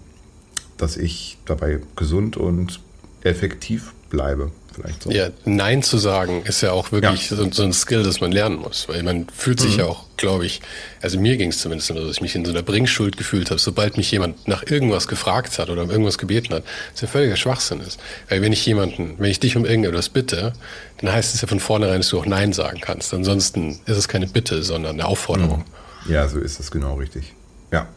dass 0.77 0.97
ich 0.97 1.39
dabei 1.45 1.81
gesund 1.97 2.37
und 2.37 2.79
effektiv 3.25 3.95
bleibe 4.11 4.53
vielleicht 4.77 5.03
so. 5.03 5.11
Ja, 5.11 5.29
Nein 5.45 5.83
zu 5.83 5.99
sagen 5.99 6.43
ist 6.45 6.61
ja 6.61 6.73
auch 6.73 6.93
wirklich 6.93 7.31
ja. 7.31 7.37
So, 7.37 7.51
so, 7.51 7.63
ein 7.63 7.73
Skill, 7.73 8.03
das 8.03 8.21
man 8.21 8.31
lernen 8.31 8.57
muss, 8.57 8.89
weil 8.89 9.03
man 9.03 9.27
fühlt 9.29 9.61
sich 9.61 9.75
mhm. 9.75 9.81
ja 9.81 9.85
auch, 9.87 10.05
glaube 10.17 10.47
ich, 10.47 10.61
also 11.01 11.19
mir 11.19 11.37
ging 11.37 11.51
es 11.51 11.59
zumindest 11.59 11.89
so, 11.89 11.95
dass 11.95 12.17
ich 12.17 12.21
mich 12.21 12.35
in 12.35 12.45
so 12.45 12.53
einer 12.53 12.63
Bringschuld 12.63 13.17
gefühlt 13.17 13.51
habe, 13.51 13.59
sobald 13.59 13.97
mich 13.97 14.11
jemand 14.11 14.47
nach 14.47 14.63
irgendwas 14.65 15.09
gefragt 15.09 15.59
hat 15.59 15.71
oder 15.71 15.83
um 15.83 15.91
irgendwas 15.91 16.19
gebeten 16.19 16.55
hat, 16.55 16.65
dass 16.93 17.01
ja 17.01 17.09
völliger 17.09 17.37
Schwachsinn 17.37 17.81
ist. 17.81 17.99
Weil 18.29 18.43
wenn 18.43 18.53
ich 18.53 18.65
jemanden, 18.67 19.15
wenn 19.19 19.31
ich 19.31 19.41
dich 19.41 19.57
um 19.57 19.65
irgendetwas 19.65 20.09
bitte, 20.09 20.53
dann 20.99 21.13
heißt 21.13 21.35
es 21.35 21.41
ja 21.41 21.49
von 21.49 21.61
vornherein, 21.61 21.99
dass 21.99 22.11
du 22.11 22.19
auch 22.19 22.27
Nein 22.27 22.53
sagen 22.53 22.81
kannst. 22.81 23.13
Ansonsten 23.15 23.81
ist 23.87 23.97
es 23.97 24.09
keine 24.09 24.27
Bitte, 24.27 24.63
sondern 24.63 24.93
eine 25.01 25.07
Aufforderung. 25.07 25.65
Mhm. 26.07 26.13
Ja, 26.13 26.29
so 26.29 26.39
ist 26.39 26.61
es 26.61 26.71
genau 26.71 26.95
richtig. 26.95 27.35
Ja. 27.73 27.89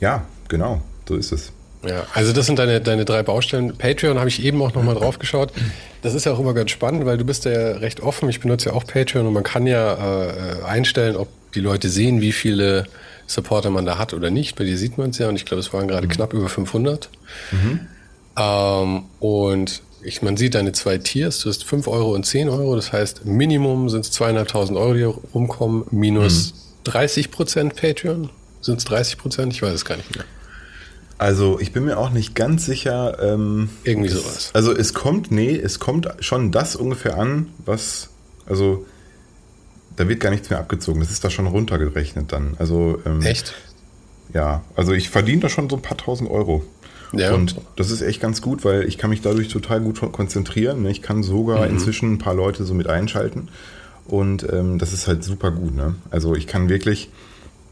Ja, 0.00 0.26
genau, 0.48 0.82
so 1.08 1.14
ist 1.16 1.32
es. 1.32 1.52
Ja, 1.84 2.06
also 2.14 2.32
das 2.32 2.46
sind 2.46 2.58
deine, 2.58 2.80
deine 2.80 3.04
drei 3.04 3.22
Baustellen. 3.22 3.76
Patreon 3.76 4.18
habe 4.18 4.28
ich 4.28 4.44
eben 4.44 4.62
auch 4.62 4.72
nochmal 4.74 4.94
drauf 4.94 5.18
geschaut. 5.18 5.52
Das 6.02 6.14
ist 6.14 6.26
ja 6.26 6.32
auch 6.32 6.38
immer 6.38 6.54
ganz 6.54 6.70
spannend, 6.70 7.04
weil 7.06 7.18
du 7.18 7.24
bist 7.24 7.44
ja 7.44 7.72
recht 7.72 8.00
offen. 8.00 8.28
Ich 8.28 8.40
benutze 8.40 8.70
ja 8.70 8.74
auch 8.74 8.84
Patreon 8.86 9.26
und 9.26 9.32
man 9.32 9.42
kann 9.42 9.66
ja 9.66 9.94
äh, 9.94 10.62
einstellen, 10.64 11.16
ob 11.16 11.28
die 11.54 11.60
Leute 11.60 11.88
sehen, 11.88 12.20
wie 12.20 12.32
viele 12.32 12.86
Supporter 13.26 13.70
man 13.70 13.84
da 13.84 13.98
hat 13.98 14.14
oder 14.14 14.30
nicht. 14.30 14.56
Bei 14.56 14.64
dir 14.64 14.78
sieht 14.78 14.96
man 14.96 15.10
es 15.10 15.18
ja 15.18 15.28
und 15.28 15.36
ich 15.36 15.44
glaube, 15.44 15.60
es 15.60 15.72
waren 15.72 15.88
gerade 15.88 16.06
mhm. 16.06 16.12
knapp 16.12 16.32
über 16.34 16.48
500. 16.48 17.10
Mhm. 17.50 17.80
Ähm, 18.38 19.04
und 19.18 19.82
ich, 20.04 20.22
man 20.22 20.36
sieht 20.36 20.54
deine 20.54 20.72
zwei 20.72 20.98
Tiers, 20.98 21.40
du 21.40 21.48
hast 21.48 21.64
5 21.64 21.86
Euro 21.88 22.14
und 22.14 22.24
10 22.24 22.48
Euro, 22.48 22.74
das 22.74 22.92
heißt 22.92 23.24
Minimum 23.24 23.88
sind 23.88 24.04
es 24.04 24.10
zweieinhalbtausend 24.10 24.76
Euro, 24.78 24.94
die 24.94 25.02
rumkommen, 25.02 25.84
minus 25.90 26.52
mhm. 26.52 26.90
30 26.90 27.30
Prozent 27.30 27.76
Patreon. 27.76 28.30
Sind 28.60 28.78
es 28.78 28.84
30 28.84 29.18
Prozent? 29.18 29.52
Ich 29.52 29.62
weiß 29.62 29.74
es 29.74 29.84
gar 29.84 29.96
nicht 29.96 30.14
mehr. 30.14 30.24
Also 31.22 31.60
ich 31.60 31.72
bin 31.72 31.84
mir 31.84 31.98
auch 31.98 32.10
nicht 32.10 32.34
ganz 32.34 32.66
sicher. 32.66 33.16
Ähm, 33.22 33.68
Irgendwie 33.84 34.08
sowas. 34.08 34.50
also 34.54 34.72
es 34.72 34.92
kommt, 34.92 35.30
nee, 35.30 35.54
es 35.54 35.78
kommt 35.78 36.08
schon 36.18 36.50
das 36.50 36.74
ungefähr 36.74 37.16
an, 37.16 37.46
was, 37.64 38.08
also 38.44 38.84
da 39.94 40.08
wird 40.08 40.18
gar 40.18 40.30
nichts 40.30 40.50
mehr 40.50 40.58
abgezogen. 40.58 40.98
Das 40.98 41.12
ist 41.12 41.22
da 41.22 41.30
schon 41.30 41.46
runtergerechnet 41.46 42.32
dann. 42.32 42.56
Also 42.58 43.00
ähm, 43.06 43.22
echt? 43.22 43.54
Ja, 44.34 44.64
also 44.74 44.94
ich 44.94 45.10
verdiene 45.10 45.42
da 45.42 45.48
schon 45.48 45.70
so 45.70 45.76
ein 45.76 45.82
paar 45.82 45.96
tausend 45.96 46.28
Euro. 46.28 46.64
Ja. 47.12 47.34
Und 47.34 47.54
das 47.76 47.92
ist 47.92 48.02
echt 48.02 48.20
ganz 48.20 48.42
gut, 48.42 48.64
weil 48.64 48.88
ich 48.88 48.98
kann 48.98 49.10
mich 49.10 49.20
dadurch 49.20 49.46
total 49.46 49.80
gut 49.80 50.00
konzentrieren. 50.00 50.82
Ne? 50.82 50.90
Ich 50.90 51.02
kann 51.02 51.22
sogar 51.22 51.66
mhm. 51.66 51.74
inzwischen 51.74 52.14
ein 52.14 52.18
paar 52.18 52.34
Leute 52.34 52.64
so 52.64 52.74
mit 52.74 52.88
einschalten. 52.88 53.48
Und 54.06 54.44
ähm, 54.52 54.80
das 54.80 54.92
ist 54.92 55.06
halt 55.06 55.22
super 55.22 55.52
gut. 55.52 55.76
Ne? 55.76 55.94
Also 56.10 56.34
ich 56.34 56.48
kann 56.48 56.68
wirklich, 56.68 57.10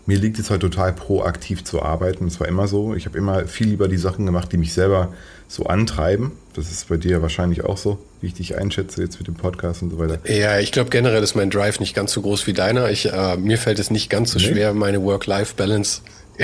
mir 0.06 0.18
liegt 0.18 0.38
es 0.38 0.50
halt 0.50 0.60
total 0.62 0.92
proaktiv 0.92 1.64
zu 1.64 1.82
arbeiten. 1.82 2.26
Das 2.26 2.40
war 2.40 2.48
immer 2.48 2.66
so. 2.66 2.94
Ich 2.94 3.06
habe 3.06 3.16
immer 3.18 3.46
viel 3.46 3.68
lieber 3.68 3.88
die 3.88 3.96
Sachen 3.96 4.26
gemacht, 4.26 4.52
die 4.52 4.56
mich 4.56 4.72
selber 4.72 5.12
so 5.46 5.64
antreiben. 5.64 6.32
Das 6.54 6.70
ist 6.70 6.88
bei 6.88 6.96
dir 6.96 7.22
wahrscheinlich 7.22 7.64
auch 7.64 7.76
so, 7.76 7.98
wie 8.20 8.28
ich 8.28 8.34
dich 8.34 8.56
einschätze 8.56 9.02
jetzt 9.02 9.18
mit 9.18 9.28
dem 9.28 9.34
Podcast 9.34 9.82
und 9.82 9.90
so 9.90 9.98
weiter. 9.98 10.18
Ja, 10.28 10.58
ich 10.58 10.72
glaube 10.72 10.90
generell 10.90 11.22
ist 11.22 11.34
mein 11.34 11.50
Drive 11.50 11.80
nicht 11.80 11.94
ganz 11.94 12.12
so 12.12 12.22
groß 12.22 12.46
wie 12.46 12.52
deiner. 12.52 12.90
Ich, 12.90 13.12
äh, 13.12 13.36
mir 13.36 13.58
fällt 13.58 13.78
es 13.78 13.90
nicht 13.90 14.10
ganz 14.10 14.32
so 14.32 14.38
nee. 14.38 14.46
schwer, 14.46 14.74
meine 14.74 15.02
Work-Life-Balance 15.02 16.02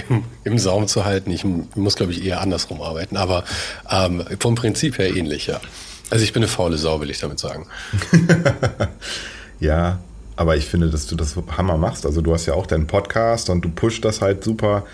im, 0.09 0.25
im 0.45 0.59
Saum 0.59 0.89
zu 0.89 1.05
halten. 1.05 1.31
Ich 1.31 1.45
muss, 1.45 1.97
glaube 1.97 2.13
ich, 2.13 2.25
eher 2.25 2.41
andersrum 2.41 2.83
arbeiten, 2.83 3.17
aber 3.17 3.45
ähm, 3.91 4.25
vom 4.39 4.55
Prinzip 4.55 4.99
her 4.99 5.15
ähnlich, 5.15 5.47
ja. 5.47 5.61
Also 6.11 6.25
ich 6.25 6.33
bin 6.33 6.43
eine 6.43 6.49
faule 6.49 6.79
Sau, 6.79 7.01
will 7.01 7.11
ich 7.11 7.19
damit 7.19 7.39
sagen. 7.39 7.67
ja, 9.61 9.99
aber 10.37 10.57
ich 10.57 10.67
finde, 10.67 10.91
dass 10.91 11.07
du 11.07 11.17
das 11.17 11.35
Hammer 11.57 11.77
machst. 11.79 12.07
Also 12.07 12.21
du 12.21 12.33
hast 12.33 12.47
ja 12.47 12.55
auch 12.55 12.67
deinen 12.67 12.87
Podcast 12.87 13.51
und 13.51 13.65
du 13.65 13.71
pusht 13.71 14.05
das 14.05 14.21
halt 14.21 14.45
super 14.45 14.85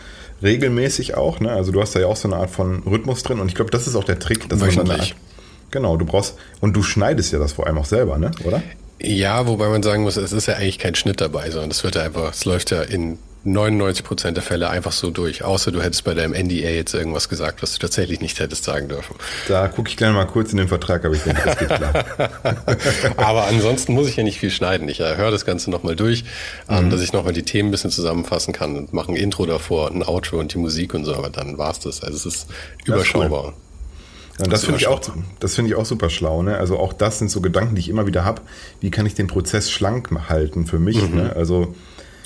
regelmäßig 0.42 1.16
auch. 1.16 1.40
Ne? 1.40 1.50
Also 1.50 1.72
du 1.72 1.80
hast 1.80 1.94
da 1.94 2.00
ja 2.00 2.06
auch 2.06 2.16
so 2.16 2.28
eine 2.28 2.36
Art 2.36 2.50
von 2.50 2.82
Rhythmus 2.84 3.22
drin 3.22 3.40
und 3.40 3.48
ich 3.48 3.54
glaube, 3.54 3.70
das 3.70 3.86
ist 3.86 3.96
auch 3.96 4.04
der 4.04 4.18
Trick, 4.18 4.48
dass 4.48 4.60
man 4.60 4.74
dann 4.86 5.00
Art, 5.00 5.14
Genau, 5.70 5.96
du 5.96 6.04
brauchst 6.04 6.36
und 6.60 6.76
du 6.76 6.82
schneidest 6.82 7.32
ja 7.32 7.38
das 7.38 7.54
vor 7.54 7.66
allem 7.66 7.78
auch 7.78 7.86
selber, 7.86 8.18
ne? 8.18 8.30
Oder? 8.44 8.62
Ja, 9.00 9.46
wobei 9.46 9.68
man 9.68 9.82
sagen 9.82 10.02
muss, 10.02 10.16
es 10.16 10.32
ist 10.32 10.46
ja 10.46 10.54
eigentlich 10.54 10.78
kein 10.78 10.94
Schnitt 10.94 11.20
dabei, 11.20 11.50
sondern 11.50 11.70
es 11.70 11.82
wird 11.82 11.96
ja 11.96 12.02
einfach, 12.02 12.32
es 12.32 12.44
läuft 12.44 12.70
ja 12.70 12.82
in 12.82 13.18
99 13.44 14.04
Prozent 14.04 14.36
der 14.36 14.44
Fälle 14.44 14.70
einfach 14.70 14.92
so 14.92 15.10
durch. 15.10 15.42
Außer 15.42 15.72
du 15.72 15.82
hättest 15.82 16.04
bei 16.04 16.14
deinem 16.14 16.32
NDA 16.32 16.70
jetzt 16.70 16.94
irgendwas 16.94 17.28
gesagt, 17.28 17.62
was 17.62 17.72
du 17.72 17.78
tatsächlich 17.78 18.20
nicht 18.20 18.38
hättest 18.38 18.64
sagen 18.64 18.88
dürfen. 18.88 19.16
Da 19.48 19.68
gucke 19.68 19.88
ich 19.88 19.96
gleich 19.96 20.12
mal 20.12 20.26
kurz 20.26 20.52
in 20.52 20.58
den 20.58 20.68
Vertrag, 20.68 21.04
aber 21.04 21.14
ich 21.14 21.22
denke, 21.22 21.42
das 21.44 21.58
geht 21.58 21.68
klar. 21.68 22.04
aber 23.16 23.46
ansonsten 23.46 23.94
muss 23.94 24.08
ich 24.08 24.16
ja 24.16 24.22
nicht 24.22 24.38
viel 24.38 24.50
schneiden. 24.50 24.88
Ich 24.88 25.00
äh, 25.00 25.16
höre 25.16 25.30
das 25.30 25.44
Ganze 25.44 25.70
nochmal 25.70 25.96
durch, 25.96 26.24
ähm, 26.68 26.86
mhm. 26.86 26.90
dass 26.90 27.02
ich 27.02 27.12
nochmal 27.12 27.32
die 27.32 27.42
Themen 27.42 27.68
ein 27.68 27.72
bisschen 27.72 27.90
zusammenfassen 27.90 28.52
kann 28.52 28.76
und 28.76 28.92
mache 28.92 29.10
ein 29.10 29.16
Intro 29.16 29.46
davor, 29.46 29.90
ein 29.90 30.02
Outro 30.02 30.38
und 30.38 30.54
die 30.54 30.58
Musik 30.58 30.94
und 30.94 31.04
so, 31.04 31.14
aber 31.14 31.30
dann 31.30 31.58
war's 31.58 31.80
das. 31.80 32.02
Also 32.02 32.16
es 32.16 32.26
ist 32.26 32.46
überschaubar. 32.84 33.44
Cool. 33.46 33.54
Ja, 34.40 34.46
das 34.46 34.64
finde 34.64 34.80
ich 34.80 34.86
auch, 34.86 35.00
das 35.40 35.54
finde 35.54 35.70
ich 35.70 35.76
auch 35.76 35.84
super 35.84 36.10
schlau. 36.10 36.42
Ne? 36.42 36.56
Also 36.56 36.78
auch 36.78 36.92
das 36.92 37.18
sind 37.18 37.30
so 37.30 37.40
Gedanken, 37.40 37.74
die 37.74 37.80
ich 37.80 37.88
immer 37.88 38.06
wieder 38.06 38.24
habe. 38.24 38.42
Wie 38.80 38.90
kann 38.90 39.04
ich 39.04 39.14
den 39.14 39.26
Prozess 39.26 39.70
schlank 39.70 40.08
halten 40.28 40.66
für 40.66 40.78
mich? 40.78 41.00
Mhm. 41.10 41.16
Ne? 41.16 41.36
Also 41.36 41.74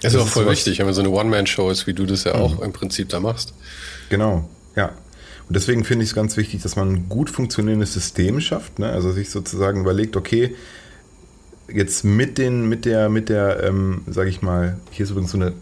das 0.03 0.15
ist 0.15 0.21
auch 0.21 0.29
voll 0.29 0.49
wichtig, 0.51 0.79
wenn 0.79 0.87
man 0.87 0.95
so 0.95 1.01
eine 1.01 1.11
One-Man-Show 1.11 1.71
ist, 1.71 1.87
wie 1.87 1.95
du 1.95 2.07
das 2.07 2.25
ja 2.25 2.37
mhm. 2.37 2.43
auch 2.43 2.61
im 2.61 2.73
Prinzip 2.73 3.09
da 3.09 3.21
machst. 3.21 3.55
Genau, 4.09 4.49
ja. 4.75 4.93
Und 5.49 5.55
deswegen 5.55 5.85
finde 5.85 6.03
ich 6.03 6.11
es 6.11 6.15
ganz 6.15 6.37
wichtig, 6.37 6.63
dass 6.63 6.75
man 6.75 6.93
ein 6.93 7.09
gut 7.09 7.31
funktionierendes 7.31 7.93
System 7.93 8.41
schafft. 8.41 8.79
Ne? 8.79 8.89
Also 8.89 9.13
sich 9.13 9.31
sozusagen 9.31 9.81
überlegt, 9.81 10.17
okay, 10.17 10.57
jetzt 11.73 12.05
mit 12.05 12.39
den, 12.39 12.69
mit 12.69 12.85
der, 12.85 13.09
mit 13.09 13.29
der, 13.29 13.63
ähm, 13.63 14.03
sage 14.09 14.29
ich 14.29 14.43
mal, 14.43 14.79
hier 14.91 15.05
ist 15.05 15.11
übrigens 15.11 15.31
so 15.31 15.39
eine, 15.39 15.53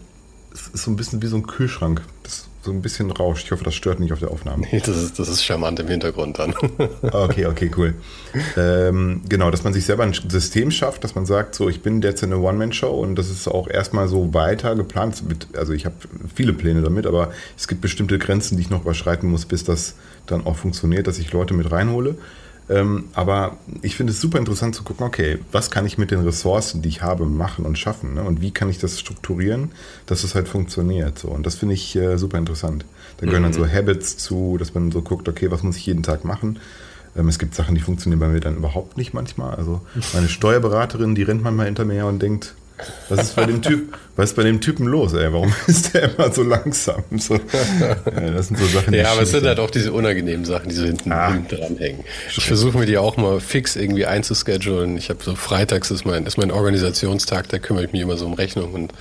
es 0.53 0.67
ist 0.67 0.83
so 0.83 0.91
ein 0.91 0.95
bisschen 0.95 1.21
wie 1.21 1.27
so 1.27 1.35
ein 1.35 1.45
Kühlschrank. 1.45 2.01
Das 2.23 2.47
so 2.65 2.71
ein 2.71 2.81
bisschen 2.81 3.11
rauscht. 3.11 3.45
Ich 3.45 3.51
hoffe, 3.51 3.63
das 3.63 3.75
stört 3.75 3.99
nicht 3.99 4.11
auf 4.11 4.19
der 4.19 4.31
Aufnahme. 4.31 4.65
Nee, 4.71 4.81
das 4.83 4.97
ist, 4.97 5.19
das 5.19 5.29
ist 5.29 5.45
charmant 5.45 5.79
im 5.79 5.87
Hintergrund 5.87 6.39
dann. 6.39 6.53
okay, 7.01 7.45
okay, 7.45 7.71
cool. 7.77 7.93
Ähm, 8.57 9.21
genau, 9.29 9.51
dass 9.51 9.63
man 9.63 9.71
sich 9.71 9.85
selber 9.85 10.03
ein 10.03 10.13
System 10.13 10.71
schafft, 10.71 11.03
dass 11.03 11.15
man 11.15 11.25
sagt, 11.25 11.55
so, 11.55 11.69
ich 11.69 11.81
bin 11.81 12.01
derzeit 12.01 12.31
eine 12.31 12.39
One-Man-Show 12.39 12.89
und 12.89 13.15
das 13.15 13.29
ist 13.29 13.47
auch 13.47 13.67
erstmal 13.67 14.07
so 14.07 14.33
weiter 14.33 14.75
geplant. 14.75 15.23
Also 15.55 15.73
ich 15.73 15.85
habe 15.85 15.95
viele 16.33 16.53
Pläne 16.53 16.81
damit, 16.81 17.05
aber 17.05 17.31
es 17.55 17.67
gibt 17.67 17.81
bestimmte 17.81 18.17
Grenzen, 18.17 18.57
die 18.57 18.63
ich 18.63 18.69
noch 18.69 18.81
überschreiten 18.81 19.29
muss, 19.29 19.45
bis 19.45 19.63
das 19.63 19.95
dann 20.25 20.45
auch 20.45 20.55
funktioniert, 20.57 21.07
dass 21.07 21.19
ich 21.19 21.31
Leute 21.31 21.53
mit 21.53 21.71
reinhole. 21.71 22.17
Ähm, 22.67 23.05
aber 23.13 23.57
ich 23.81 23.95
finde 23.95 24.11
es 24.11 24.19
super 24.19 24.39
interessant 24.39 24.73
zu 24.73 24.83
gucken, 24.83 25.05
okay, 25.05 25.39
was 25.51 25.69
kann 25.69 25.85
ich 25.85 25.97
mit 25.97 26.11
den 26.11 26.21
Ressourcen, 26.21 26.81
die 26.81 26.89
ich 26.89 27.01
habe, 27.01 27.25
machen 27.25 27.65
und 27.65 27.77
schaffen? 27.77 28.15
Ne? 28.15 28.23
Und 28.23 28.41
wie 28.41 28.51
kann 28.51 28.69
ich 28.69 28.79
das 28.79 28.99
strukturieren, 28.99 29.71
dass 30.07 30.23
es 30.23 30.33
halt 30.33 30.47
funktioniert? 30.47 31.19
So. 31.19 31.27
Und 31.27 31.45
das 31.45 31.55
finde 31.55 31.75
ich 31.75 31.95
äh, 31.95 32.17
super 32.17 32.37
interessant. 32.37 32.85
Da 33.17 33.25
gehören 33.25 33.43
mhm. 33.43 33.51
dann 33.51 33.53
so 33.53 33.67
Habits 33.67 34.17
zu, 34.17 34.57
dass 34.57 34.73
man 34.73 34.91
so 34.91 35.01
guckt, 35.01 35.29
okay, 35.29 35.51
was 35.51 35.61
muss 35.63 35.77
ich 35.77 35.85
jeden 35.85 36.03
Tag 36.03 36.25
machen? 36.25 36.59
Ähm, 37.15 37.27
es 37.29 37.37
gibt 37.37 37.53
Sachen, 37.53 37.75
die 37.75 37.81
funktionieren 37.81 38.19
bei 38.19 38.27
mir 38.27 38.39
dann 38.39 38.57
überhaupt 38.57 38.97
nicht 38.97 39.13
manchmal. 39.13 39.55
Also 39.55 39.81
meine 40.13 40.27
Steuerberaterin, 40.27 41.13
die 41.13 41.23
rennt 41.23 41.43
manchmal 41.43 41.67
hinter 41.67 41.85
mir 41.85 41.93
her 41.93 42.07
und 42.07 42.21
denkt, 42.21 42.55
was 43.09 43.27
ist 43.27 43.35
bei 43.35 43.45
dem 43.45 43.61
Typ, 43.61 43.93
was 44.15 44.31
ist 44.31 44.35
bei 44.35 44.43
dem 44.43 44.61
Typen 44.61 44.87
los, 44.87 45.13
ey? 45.13 45.31
Warum 45.31 45.53
ist 45.67 45.93
der 45.93 46.13
immer 46.13 46.31
so 46.31 46.43
langsam? 46.43 47.03
So, 47.17 47.35
ja, 47.35 48.31
das 48.31 48.47
sind 48.47 48.59
so 48.59 48.65
Sachen, 48.65 48.91
die 48.91 48.99
Ja, 48.99 49.11
aber 49.11 49.21
es 49.21 49.31
sind 49.31 49.45
halt 49.45 49.59
auch 49.59 49.69
diese 49.69 49.93
unangenehmen 49.93 50.45
Sachen, 50.45 50.69
die 50.69 50.75
so 50.75 50.85
hinten, 50.85 51.11
ah, 51.11 51.31
hinten 51.31 51.55
dranhängen. 51.55 52.03
Ich 52.35 52.45
versuche 52.45 52.77
mir 52.77 52.85
die 52.85 52.97
auch 52.97 53.17
mal 53.17 53.39
fix 53.39 53.75
irgendwie 53.75 54.05
einzuschedulen. 54.05 54.97
Ich 54.97 55.09
habe 55.09 55.23
so 55.23 55.35
freitags 55.35 55.91
ist 55.91 56.05
mein, 56.05 56.25
ist 56.25 56.37
mein 56.37 56.51
Organisationstag, 56.51 57.49
da 57.49 57.59
kümmere 57.59 57.85
ich 57.85 57.91
mich 57.91 58.01
immer 58.01 58.17
so 58.17 58.25
um 58.25 58.33
Rechnung 58.33 58.73
und 58.73 58.93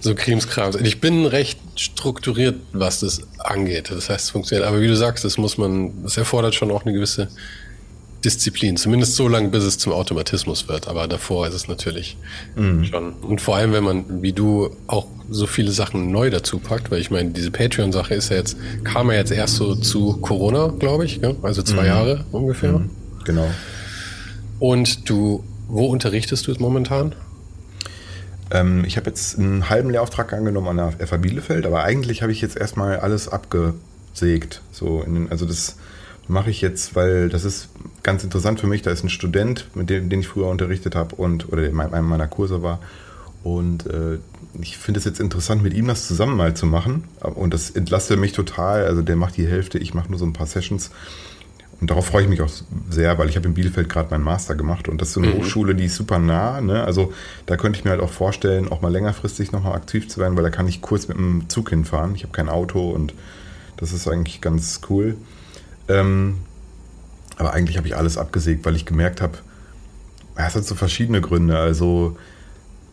so 0.00 0.14
Krimskrams. 0.14 0.76
Ich 0.76 1.00
bin 1.00 1.26
recht 1.26 1.58
strukturiert, 1.76 2.56
was 2.72 3.00
das 3.00 3.22
angeht. 3.38 3.90
Das 3.90 4.08
heißt, 4.08 4.26
es 4.26 4.30
funktioniert. 4.30 4.66
Aber 4.66 4.80
wie 4.80 4.86
du 4.86 4.96
sagst, 4.96 5.24
das 5.24 5.38
muss 5.38 5.58
man, 5.58 6.02
das 6.02 6.16
erfordert 6.16 6.54
schon 6.54 6.70
auch 6.70 6.84
eine 6.84 6.92
gewisse 6.92 7.28
Disziplin, 8.24 8.76
zumindest 8.76 9.14
so 9.14 9.28
lange, 9.28 9.48
bis 9.48 9.64
es 9.64 9.78
zum 9.78 9.92
Automatismus 9.92 10.68
wird. 10.68 10.88
Aber 10.88 11.06
davor 11.06 11.46
ist 11.46 11.54
es 11.54 11.68
natürlich 11.68 12.16
mhm. 12.56 12.84
schon. 12.84 13.12
Und 13.12 13.40
vor 13.40 13.56
allem, 13.56 13.72
wenn 13.72 13.84
man, 13.84 14.22
wie 14.22 14.32
du, 14.32 14.70
auch 14.86 15.06
so 15.30 15.46
viele 15.46 15.70
Sachen 15.70 16.10
neu 16.10 16.30
dazu 16.30 16.58
packt, 16.58 16.90
weil 16.90 17.00
ich 17.00 17.10
meine, 17.10 17.30
diese 17.30 17.50
Patreon-Sache 17.50 18.14
ist 18.14 18.30
ja 18.30 18.36
jetzt, 18.36 18.56
kam 18.82 19.10
ja 19.10 19.16
jetzt 19.16 19.30
erst 19.30 19.56
so 19.56 19.74
zu 19.74 20.16
Corona, 20.16 20.72
glaube 20.78 21.04
ich, 21.04 21.18
ja? 21.18 21.32
also 21.42 21.62
zwei 21.62 21.82
mhm. 21.82 21.86
Jahre 21.88 22.24
ungefähr. 22.32 22.78
Mhm. 22.78 22.90
Genau. 23.24 23.48
Und 24.58 25.08
du, 25.08 25.44
wo 25.68 25.86
unterrichtest 25.86 26.46
du 26.46 26.52
es 26.52 26.58
momentan? 26.58 27.14
Ähm, 28.50 28.84
ich 28.84 28.96
habe 28.96 29.10
jetzt 29.10 29.38
einen 29.38 29.68
halben 29.68 29.90
Lehrauftrag 29.90 30.32
angenommen 30.32 30.78
an 30.78 30.94
der 30.98 31.06
FA 31.06 31.18
Bielefeld, 31.18 31.66
aber 31.66 31.84
eigentlich 31.84 32.22
habe 32.22 32.32
ich 32.32 32.40
jetzt 32.40 32.56
erstmal 32.56 32.98
alles 32.98 33.28
abgesägt. 33.28 34.62
So 34.72 35.02
den, 35.02 35.30
also 35.30 35.46
das 35.46 35.76
mache 36.28 36.50
ich 36.50 36.60
jetzt, 36.60 36.94
weil 36.94 37.28
das 37.28 37.44
ist 37.44 37.70
ganz 38.02 38.22
interessant 38.22 38.60
für 38.60 38.66
mich. 38.66 38.82
Da 38.82 38.90
ist 38.90 39.02
ein 39.02 39.10
Student, 39.10 39.68
mit 39.74 39.90
dem 39.90 40.08
den 40.08 40.20
ich 40.20 40.28
früher 40.28 40.46
unterrichtet 40.46 40.94
habe 40.94 41.16
und 41.16 41.52
oder 41.52 41.66
in 41.66 41.78
einem 41.80 42.08
meiner 42.08 42.28
Kurse 42.28 42.62
war. 42.62 42.80
Und 43.42 43.86
äh, 43.86 44.18
ich 44.60 44.78
finde 44.78 44.98
es 44.98 45.04
jetzt 45.04 45.20
interessant, 45.20 45.62
mit 45.62 45.74
ihm 45.74 45.86
das 45.86 46.06
zusammen 46.06 46.36
mal 46.36 46.54
zu 46.54 46.66
machen. 46.66 47.04
Und 47.20 47.54
das 47.54 47.70
entlastet 47.70 48.18
mich 48.18 48.32
total. 48.32 48.84
Also 48.84 49.02
der 49.02 49.16
macht 49.16 49.36
die 49.36 49.46
Hälfte, 49.46 49.78
ich 49.78 49.94
mache 49.94 50.10
nur 50.10 50.18
so 50.18 50.26
ein 50.26 50.32
paar 50.32 50.46
Sessions. 50.46 50.90
Und 51.80 51.90
darauf 51.90 52.06
freue 52.06 52.24
ich 52.24 52.28
mich 52.28 52.42
auch 52.42 52.50
sehr, 52.90 53.18
weil 53.18 53.28
ich 53.28 53.36
habe 53.36 53.46
in 53.46 53.54
Bielefeld 53.54 53.88
gerade 53.88 54.10
meinen 54.10 54.24
Master 54.24 54.56
gemacht 54.56 54.88
und 54.88 55.00
das 55.00 55.08
ist 55.08 55.14
so 55.14 55.20
eine 55.20 55.30
mhm. 55.32 55.38
Hochschule, 55.38 55.76
die 55.76 55.84
ist 55.84 55.94
super 55.94 56.18
nah. 56.18 56.60
Ne? 56.60 56.82
Also 56.82 57.12
da 57.46 57.56
könnte 57.56 57.78
ich 57.78 57.84
mir 57.84 57.92
halt 57.92 58.00
auch 58.00 58.10
vorstellen, 58.10 58.68
auch 58.68 58.80
mal 58.80 58.90
längerfristig 58.90 59.52
nochmal 59.52 59.74
aktiv 59.74 60.08
zu 60.08 60.18
werden, 60.18 60.36
weil 60.36 60.42
da 60.42 60.50
kann 60.50 60.66
ich 60.66 60.82
kurz 60.82 61.06
mit 61.06 61.16
dem 61.16 61.48
Zug 61.48 61.70
hinfahren. 61.70 62.16
Ich 62.16 62.24
habe 62.24 62.32
kein 62.32 62.48
Auto 62.48 62.90
und 62.90 63.14
das 63.76 63.92
ist 63.92 64.08
eigentlich 64.08 64.40
ganz 64.40 64.80
cool. 64.90 65.16
Ähm, 65.88 66.38
aber 67.36 67.52
eigentlich 67.52 67.76
habe 67.76 67.86
ich 67.86 67.96
alles 67.96 68.18
abgesägt, 68.18 68.64
weil 68.64 68.76
ich 68.76 68.84
gemerkt 68.84 69.20
habe, 69.20 69.38
es 70.34 70.54
hat 70.54 70.64
so 70.64 70.74
verschiedene 70.74 71.20
Gründe. 71.20 71.58
Also 71.58 72.16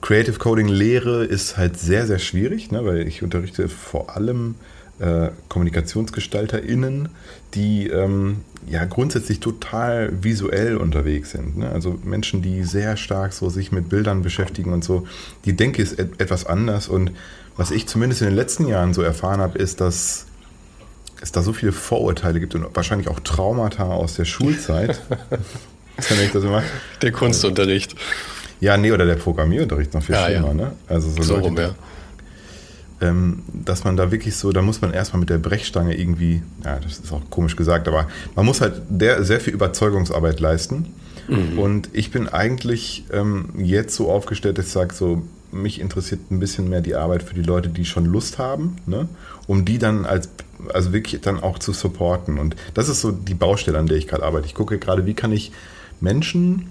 Creative 0.01 0.37
Coding 0.37 0.67
Lehre 0.67 1.23
ist 1.23 1.57
halt 1.57 1.79
sehr, 1.79 2.05
sehr 2.05 2.19
schwierig, 2.19 2.71
ne? 2.71 2.85
weil 2.85 3.07
ich 3.07 3.23
unterrichte 3.23 3.67
vor 3.67 4.15
allem 4.15 4.55
äh, 4.99 5.29
KommunikationsgestalterInnen, 5.49 7.09
die 7.53 7.87
ähm, 7.87 8.41
ja 8.67 8.85
grundsätzlich 8.85 9.39
total 9.39 10.11
visuell 10.23 10.77
unterwegs 10.77 11.31
sind. 11.31 11.57
Ne? 11.57 11.69
Also 11.69 11.99
Menschen, 12.03 12.41
die 12.41 12.63
sehr 12.63 12.97
stark 12.97 13.33
so 13.33 13.49
sich 13.49 13.71
mit 13.71 13.89
Bildern 13.89 14.21
beschäftigen 14.21 14.73
und 14.73 14.83
so. 14.83 15.07
Die 15.45 15.55
Denke 15.55 15.81
ist 15.81 15.99
et 15.99 16.19
etwas 16.21 16.45
anders 16.45 16.87
und 16.87 17.11
was 17.57 17.71
ich 17.71 17.87
zumindest 17.87 18.21
in 18.21 18.27
den 18.27 18.35
letzten 18.35 18.67
Jahren 18.67 18.93
so 18.93 19.01
erfahren 19.01 19.39
habe, 19.39 19.57
ist, 19.57 19.79
dass 19.79 20.25
es 21.21 21.31
da 21.31 21.41
so 21.41 21.53
viele 21.53 21.71
Vorurteile 21.71 22.39
gibt 22.39 22.55
und 22.55 22.75
wahrscheinlich 22.75 23.07
auch 23.07 23.19
Traumata 23.19 23.85
aus 23.85 24.15
der 24.15 24.25
Schulzeit. 24.25 25.01
der 27.01 27.11
Kunstunterricht. 27.11 27.95
Ja, 28.59 28.77
nee, 28.77 28.91
oder 28.91 29.05
der 29.05 29.15
Programmierunterricht 29.15 29.93
noch 29.93 30.03
viel 30.03 30.15
ja, 30.15 30.25
schlimmer, 30.25 30.47
ja. 30.49 30.53
ne? 30.53 30.71
Also 30.87 31.09
so, 31.09 31.21
so 31.21 31.35
Leute, 31.35 31.47
rum, 31.47 31.57
ja. 31.57 31.75
Ähm, 33.01 33.43
dass 33.53 33.83
man 33.83 33.97
da 33.97 34.11
wirklich 34.11 34.35
so, 34.35 34.51
da 34.51 34.61
muss 34.61 34.81
man 34.81 34.93
erstmal 34.93 35.19
mit 35.19 35.29
der 35.29 35.37
Brechstange 35.37 35.97
irgendwie, 35.97 36.41
ja, 36.63 36.79
das 36.79 36.99
ist 36.99 37.11
auch 37.11 37.21
komisch 37.29 37.55
gesagt, 37.55 37.87
aber 37.87 38.07
man 38.35 38.45
muss 38.45 38.61
halt 38.61 38.81
der, 38.89 39.23
sehr 39.23 39.41
viel 39.41 39.53
Überzeugungsarbeit 39.53 40.39
leisten. 40.39 40.93
Mhm. 41.27 41.59
Und 41.59 41.89
ich 41.93 42.11
bin 42.11 42.29
eigentlich 42.29 43.05
ähm, 43.11 43.49
jetzt 43.57 43.95
so 43.95 44.09
aufgestellt, 44.09 44.57
dass 44.57 44.67
ich 44.67 44.71
sage, 44.71 44.93
so, 44.93 45.23
mich 45.51 45.79
interessiert 45.79 46.31
ein 46.31 46.39
bisschen 46.39 46.69
mehr 46.69 46.81
die 46.81 46.95
Arbeit 46.95 47.23
für 47.23 47.33
die 47.33 47.41
Leute, 47.41 47.69
die 47.69 47.85
schon 47.85 48.05
Lust 48.05 48.37
haben, 48.37 48.77
ne? 48.85 49.07
Um 49.47 49.65
die 49.65 49.77
dann 49.77 50.05
als, 50.05 50.29
also 50.73 50.93
wirklich 50.93 51.21
dann 51.21 51.41
auch 51.41 51.59
zu 51.59 51.73
supporten. 51.73 52.39
Und 52.39 52.55
das 52.73 52.89
ist 52.89 53.01
so 53.01 53.11
die 53.11 53.33
Baustelle, 53.33 53.77
an 53.77 53.87
der 53.87 53.97
ich 53.97 54.07
gerade 54.07 54.23
arbeite. 54.23 54.47
Ich 54.47 54.55
gucke 54.55 54.77
gerade, 54.77 55.05
wie 55.05 55.13
kann 55.13 55.31
ich 55.31 55.51
Menschen 56.01 56.67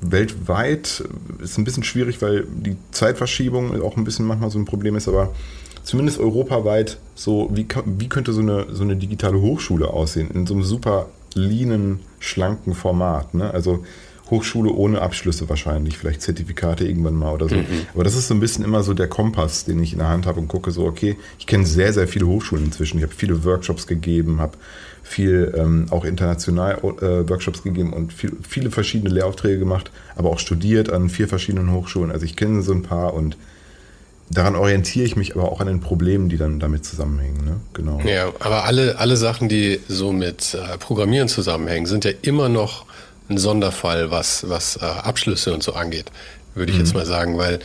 weltweit, 0.00 1.04
ist 1.42 1.58
ein 1.58 1.64
bisschen 1.64 1.82
schwierig, 1.82 2.22
weil 2.22 2.46
die 2.50 2.76
Zeitverschiebung 2.92 3.82
auch 3.82 3.96
ein 3.96 4.04
bisschen 4.04 4.26
manchmal 4.26 4.50
so 4.50 4.58
ein 4.58 4.64
Problem 4.64 4.96
ist, 4.96 5.06
aber 5.06 5.34
zumindest 5.82 6.18
europaweit 6.18 6.98
so, 7.14 7.50
wie, 7.52 7.66
wie 7.84 8.08
könnte 8.08 8.32
so 8.32 8.40
eine, 8.40 8.66
so 8.72 8.82
eine 8.82 8.96
digitale 8.96 9.40
Hochschule 9.40 9.88
aussehen 9.88 10.30
in 10.30 10.46
so 10.46 10.54
einem 10.54 10.62
super 10.62 11.06
leanen, 11.34 12.00
schlanken 12.20 12.74
Format. 12.74 13.34
Ne? 13.34 13.52
Also 13.52 13.84
Hochschule 14.32 14.72
ohne 14.72 15.00
Abschlüsse 15.00 15.48
wahrscheinlich, 15.48 15.98
vielleicht 15.98 16.22
Zertifikate 16.22 16.86
irgendwann 16.86 17.14
mal 17.14 17.32
oder 17.32 17.48
so. 17.48 17.54
Mhm. 17.54 17.66
Aber 17.94 18.02
das 18.02 18.16
ist 18.16 18.26
so 18.26 18.34
ein 18.34 18.40
bisschen 18.40 18.64
immer 18.64 18.82
so 18.82 18.94
der 18.94 19.06
Kompass, 19.06 19.64
den 19.64 19.80
ich 19.80 19.92
in 19.92 20.00
der 20.00 20.08
Hand 20.08 20.26
habe 20.26 20.40
und 20.40 20.48
gucke 20.48 20.72
so, 20.72 20.84
okay, 20.84 21.16
ich 21.38 21.46
kenne 21.46 21.66
sehr, 21.66 21.92
sehr 21.92 22.08
viele 22.08 22.26
Hochschulen 22.26 22.64
inzwischen. 22.64 22.96
Ich 22.96 23.04
habe 23.04 23.14
viele 23.14 23.44
Workshops 23.44 23.86
gegeben, 23.86 24.40
habe 24.40 24.56
viel 25.02 25.54
ähm, 25.56 25.86
auch 25.90 26.04
international 26.04 26.78
äh, 26.78 27.28
Workshops 27.28 27.62
gegeben 27.62 27.92
und 27.92 28.12
viel, 28.12 28.32
viele 28.48 28.70
verschiedene 28.70 29.12
Lehraufträge 29.12 29.58
gemacht, 29.58 29.90
aber 30.16 30.30
auch 30.30 30.38
studiert 30.38 30.90
an 30.90 31.10
vier 31.10 31.28
verschiedenen 31.28 31.70
Hochschulen. 31.70 32.10
Also 32.10 32.24
ich 32.24 32.34
kenne 32.34 32.62
so 32.62 32.72
ein 32.72 32.82
paar 32.82 33.14
und 33.14 33.36
daran 34.30 34.56
orientiere 34.56 35.04
ich 35.04 35.16
mich 35.16 35.34
aber 35.36 35.50
auch 35.50 35.60
an 35.60 35.66
den 35.66 35.80
Problemen, 35.80 36.28
die 36.28 36.38
dann 36.38 36.58
damit 36.58 36.84
zusammenhängen. 36.84 37.44
Ne? 37.44 37.56
Genau. 37.74 38.00
Ja, 38.00 38.32
aber 38.40 38.64
alle, 38.64 38.98
alle 38.98 39.16
Sachen, 39.16 39.48
die 39.48 39.80
so 39.88 40.12
mit 40.12 40.54
äh, 40.54 40.78
Programmieren 40.78 41.28
zusammenhängen, 41.28 41.86
sind 41.86 42.04
ja 42.04 42.12
immer 42.22 42.48
noch 42.48 42.86
ein 43.32 43.38
Sonderfall, 43.38 44.10
was, 44.10 44.48
was 44.48 44.76
äh, 44.76 44.84
Abschlüsse 44.84 45.52
und 45.52 45.62
so 45.62 45.74
angeht, 45.74 46.06
würde 46.54 46.72
ich 46.72 46.78
mhm. 46.78 46.84
jetzt 46.84 46.94
mal 46.94 47.06
sagen, 47.06 47.38
weil 47.38 47.60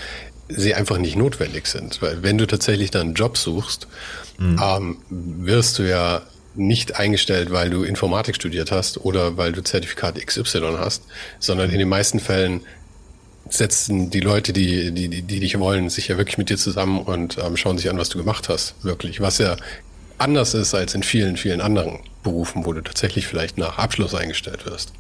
sie 0.50 0.74
einfach 0.74 0.98
nicht 0.98 1.16
notwendig 1.16 1.68
sind. 1.68 2.02
Weil 2.02 2.24
wenn 2.24 2.38
du 2.38 2.48
tatsächlich 2.48 2.92
dann 2.92 3.08
einen 3.08 3.14
Job 3.14 3.38
suchst, 3.38 3.88
mhm. 4.38 4.62
ähm, 4.64 4.98
wirst 5.10 5.80
du 5.80 5.84
ja 5.84 6.22
nicht 6.56 6.96
eingestellt, 6.96 7.52
weil 7.52 7.70
du 7.70 7.84
Informatik 7.84 8.36
studiert 8.36 8.72
hast 8.72 8.98
oder 9.06 9.38
weil 9.38 9.52
du 9.52 9.62
Zertifikat 9.62 10.16
XY 10.26 10.78
hast, 10.80 11.04
sondern 11.40 11.70
in 11.70 11.78
den 11.78 11.90
meisten 11.90 12.20
Fällen 12.20 12.62
setzen 13.50 14.10
die 14.10 14.20
Leute, 14.20 14.54
die, 14.54 14.92
die, 14.92 15.08
die, 15.08 15.22
die 15.22 15.40
dich 15.40 15.58
wollen, 15.60 15.90
sich 15.90 16.08
ja 16.08 16.18
wirklich 16.18 16.38
mit 16.38 16.50
dir 16.50 16.58
zusammen 16.58 17.00
und 17.00 17.38
ähm, 17.38 17.56
schauen 17.56 17.78
sich 17.78 17.90
an, 17.90 17.98
was 17.98 18.10
du 18.10 18.18
gemacht 18.18 18.50
hast, 18.50 18.76
wirklich. 18.84 19.22
Was 19.22 19.38
ja 19.38 19.56
anders 20.18 20.54
ist 20.54 20.74
als 20.74 20.96
in 20.96 21.04
vielen, 21.04 21.38
vielen 21.38 21.62
anderen 21.62 22.00
Berufen, 22.24 22.66
wo 22.66 22.74
du 22.74 22.82
tatsächlich 22.82 23.28
vielleicht 23.28 23.58
nach 23.58 23.78
Abschluss 23.78 24.16
eingestellt 24.16 24.66
wirst. 24.66 24.92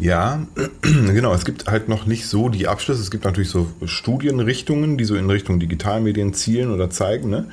Ja, 0.00 0.46
genau. 0.82 1.34
Es 1.34 1.44
gibt 1.44 1.66
halt 1.66 1.88
noch 1.88 2.06
nicht 2.06 2.26
so 2.26 2.48
die 2.48 2.68
Abschlüsse. 2.68 3.02
Es 3.02 3.10
gibt 3.10 3.24
natürlich 3.24 3.50
so 3.50 3.68
Studienrichtungen, 3.84 4.96
die 4.96 5.04
so 5.04 5.14
in 5.14 5.28
Richtung 5.28 5.60
Digitalmedien 5.60 6.32
zielen 6.32 6.72
oder 6.72 6.88
zeigen. 6.88 7.28
Ne? 7.28 7.46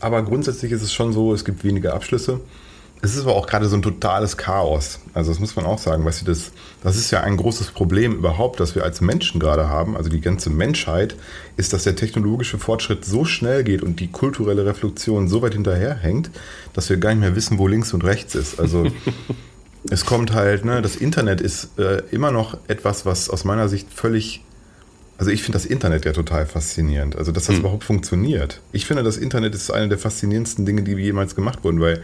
Aber 0.00 0.22
grundsätzlich 0.22 0.72
ist 0.72 0.82
es 0.82 0.94
schon 0.94 1.12
so, 1.12 1.34
es 1.34 1.44
gibt 1.44 1.62
weniger 1.62 1.94
Abschlüsse. 1.94 2.40
Es 3.02 3.14
ist 3.14 3.22
aber 3.22 3.34
auch 3.34 3.46
gerade 3.46 3.66
so 3.66 3.76
ein 3.76 3.82
totales 3.82 4.36
Chaos. 4.36 5.00
Also 5.14 5.30
das 5.30 5.40
muss 5.40 5.56
man 5.56 5.64
auch 5.64 5.78
sagen. 5.78 6.04
Weißt 6.04 6.22
du, 6.22 6.26
das, 6.26 6.52
das 6.82 6.96
ist 6.96 7.10
ja 7.10 7.22
ein 7.22 7.36
großes 7.36 7.70
Problem 7.70 8.14
überhaupt, 8.14 8.60
das 8.60 8.74
wir 8.74 8.84
als 8.84 9.00
Menschen 9.00 9.40
gerade 9.40 9.68
haben. 9.68 9.96
Also 9.96 10.10
die 10.10 10.20
ganze 10.20 10.50
Menschheit 10.50 11.16
ist, 11.56 11.72
dass 11.72 11.84
der 11.84 11.96
technologische 11.96 12.58
Fortschritt 12.58 13.04
so 13.04 13.24
schnell 13.24 13.64
geht 13.64 13.82
und 13.82 14.00
die 14.00 14.08
kulturelle 14.08 14.66
Reflexion 14.66 15.28
so 15.28 15.40
weit 15.40 15.54
hinterherhängt, 15.54 16.30
dass 16.74 16.90
wir 16.90 16.98
gar 16.98 17.10
nicht 17.10 17.20
mehr 17.20 17.36
wissen, 17.36 17.58
wo 17.58 17.66
links 17.66 17.94
und 17.94 18.04
rechts 18.04 18.34
ist. 18.34 18.60
Also 18.60 18.86
es 19.88 20.04
kommt 20.04 20.32
halt, 20.32 20.64
ne, 20.64 20.82
das 20.82 20.96
Internet 20.96 21.40
ist 21.40 21.78
äh, 21.78 22.02
immer 22.10 22.30
noch 22.30 22.58
etwas, 22.68 23.06
was 23.06 23.30
aus 23.30 23.44
meiner 23.44 23.68
Sicht 23.68 23.88
völlig. 23.92 24.44
Also 25.16 25.30
ich 25.30 25.42
finde 25.42 25.58
das 25.58 25.66
Internet 25.66 26.04
ja 26.04 26.12
total 26.12 26.46
faszinierend. 26.46 27.16
Also 27.16 27.32
dass 27.32 27.44
das 27.46 27.56
hm. 27.56 27.60
überhaupt 27.60 27.84
funktioniert. 27.84 28.60
Ich 28.72 28.86
finde, 28.86 29.02
das 29.02 29.16
Internet 29.16 29.54
ist 29.54 29.70
eine 29.70 29.88
der 29.88 29.98
faszinierendsten 29.98 30.66
Dinge, 30.66 30.82
die 30.82 30.92
jemals 30.92 31.34
gemacht 31.34 31.62
wurden, 31.62 31.80
weil 31.80 32.00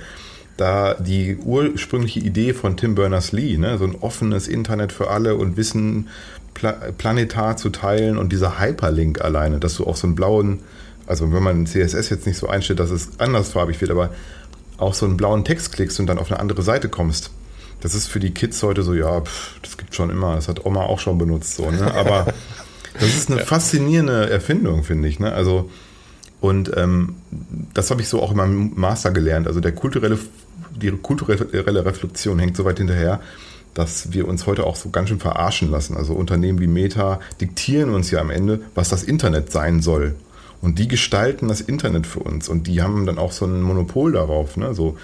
da 0.56 0.94
die 0.94 1.36
ursprüngliche 1.36 2.20
Idee 2.20 2.54
von 2.54 2.76
Tim 2.76 2.94
Berners-Lee, 2.94 3.58
ne, 3.58 3.76
so 3.78 3.84
ein 3.84 3.94
offenes 3.96 4.48
Internet 4.48 4.92
für 4.92 5.10
alle 5.10 5.36
und 5.36 5.56
Wissen 5.56 6.08
pla 6.54 6.72
planetar 6.96 7.58
zu 7.58 7.68
teilen 7.68 8.16
und 8.16 8.32
dieser 8.32 8.58
Hyperlink 8.58 9.20
alleine, 9.20 9.60
dass 9.60 9.76
du 9.76 9.84
auf 9.84 9.98
so 9.98 10.06
einen 10.06 10.16
blauen, 10.16 10.60
also 11.06 11.30
wenn 11.30 11.42
man 11.42 11.66
CSS 11.66 12.08
jetzt 12.08 12.26
nicht 12.26 12.38
so 12.38 12.48
einstellt, 12.48 12.80
dass 12.80 12.90
es 12.90 13.20
andersfarbig 13.20 13.78
wird, 13.82 13.90
aber 13.90 14.10
auf 14.78 14.94
so 14.94 15.04
einen 15.04 15.18
blauen 15.18 15.44
Text 15.44 15.72
klickst 15.72 16.00
und 16.00 16.06
dann 16.06 16.18
auf 16.18 16.30
eine 16.30 16.40
andere 16.40 16.62
Seite 16.62 16.88
kommst 16.88 17.30
das 17.80 17.94
ist 17.94 18.06
für 18.06 18.20
die 18.20 18.32
Kids 18.32 18.62
heute 18.62 18.82
so, 18.82 18.94
ja, 18.94 19.20
pff, 19.20 19.60
das 19.62 19.76
gibt 19.76 19.94
schon 19.94 20.10
immer, 20.10 20.36
das 20.36 20.48
hat 20.48 20.64
Oma 20.64 20.82
auch 20.82 21.00
schon 21.00 21.18
benutzt, 21.18 21.56
so, 21.56 21.70
ne? 21.70 21.92
Aber 21.94 22.26
das 22.94 23.08
ist 23.08 23.30
eine 23.30 23.40
faszinierende 23.44 24.30
Erfindung, 24.30 24.82
finde 24.82 25.08
ich, 25.08 25.18
ne? 25.18 25.32
Also, 25.32 25.70
und 26.40 26.76
ähm, 26.76 27.16
das 27.74 27.90
habe 27.90 28.02
ich 28.02 28.08
so 28.08 28.22
auch 28.22 28.30
in 28.30 28.36
meinem 28.36 28.72
Master 28.74 29.10
gelernt. 29.10 29.46
Also 29.46 29.60
der 29.60 29.72
kulturelle, 29.72 30.18
die 30.70 30.90
kulturelle 30.90 31.84
Reflexion 31.84 32.38
hängt 32.38 32.56
so 32.56 32.64
weit 32.64 32.78
hinterher, 32.78 33.20
dass 33.74 34.12
wir 34.12 34.28
uns 34.28 34.46
heute 34.46 34.64
auch 34.64 34.76
so 34.76 34.90
ganz 34.90 35.08
schön 35.08 35.18
verarschen 35.18 35.70
lassen. 35.70 35.96
Also 35.96 36.14
Unternehmen 36.14 36.60
wie 36.60 36.66
Meta 36.66 37.20
diktieren 37.40 37.94
uns 37.94 38.10
ja 38.10 38.20
am 38.20 38.30
Ende, 38.30 38.60
was 38.74 38.88
das 38.88 39.02
Internet 39.02 39.50
sein 39.50 39.80
soll. 39.80 40.14
Und 40.62 40.78
die 40.78 40.88
gestalten 40.88 41.48
das 41.48 41.60
Internet 41.60 42.06
für 42.06 42.20
uns. 42.20 42.48
Und 42.48 42.66
die 42.66 42.82
haben 42.82 43.06
dann 43.06 43.18
auch 43.18 43.32
so 43.32 43.44
ein 43.44 43.60
Monopol 43.60 44.12
darauf. 44.12 44.56
Ne? 44.56 44.74
So, 44.74 44.96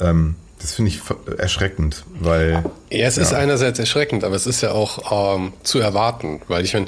ähm, 0.00 0.34
das 0.62 0.74
finde 0.74 0.90
ich 0.90 1.00
erschreckend, 1.38 2.04
weil. 2.20 2.64
Ja, 2.90 3.06
es 3.06 3.16
ja. 3.16 3.22
ist 3.22 3.34
einerseits 3.34 3.78
erschreckend, 3.78 4.24
aber 4.24 4.36
es 4.36 4.46
ist 4.46 4.60
ja 4.62 4.72
auch 4.72 5.36
ähm, 5.36 5.52
zu 5.62 5.80
erwarten, 5.80 6.40
weil 6.48 6.64
ich 6.64 6.74
meine, 6.74 6.86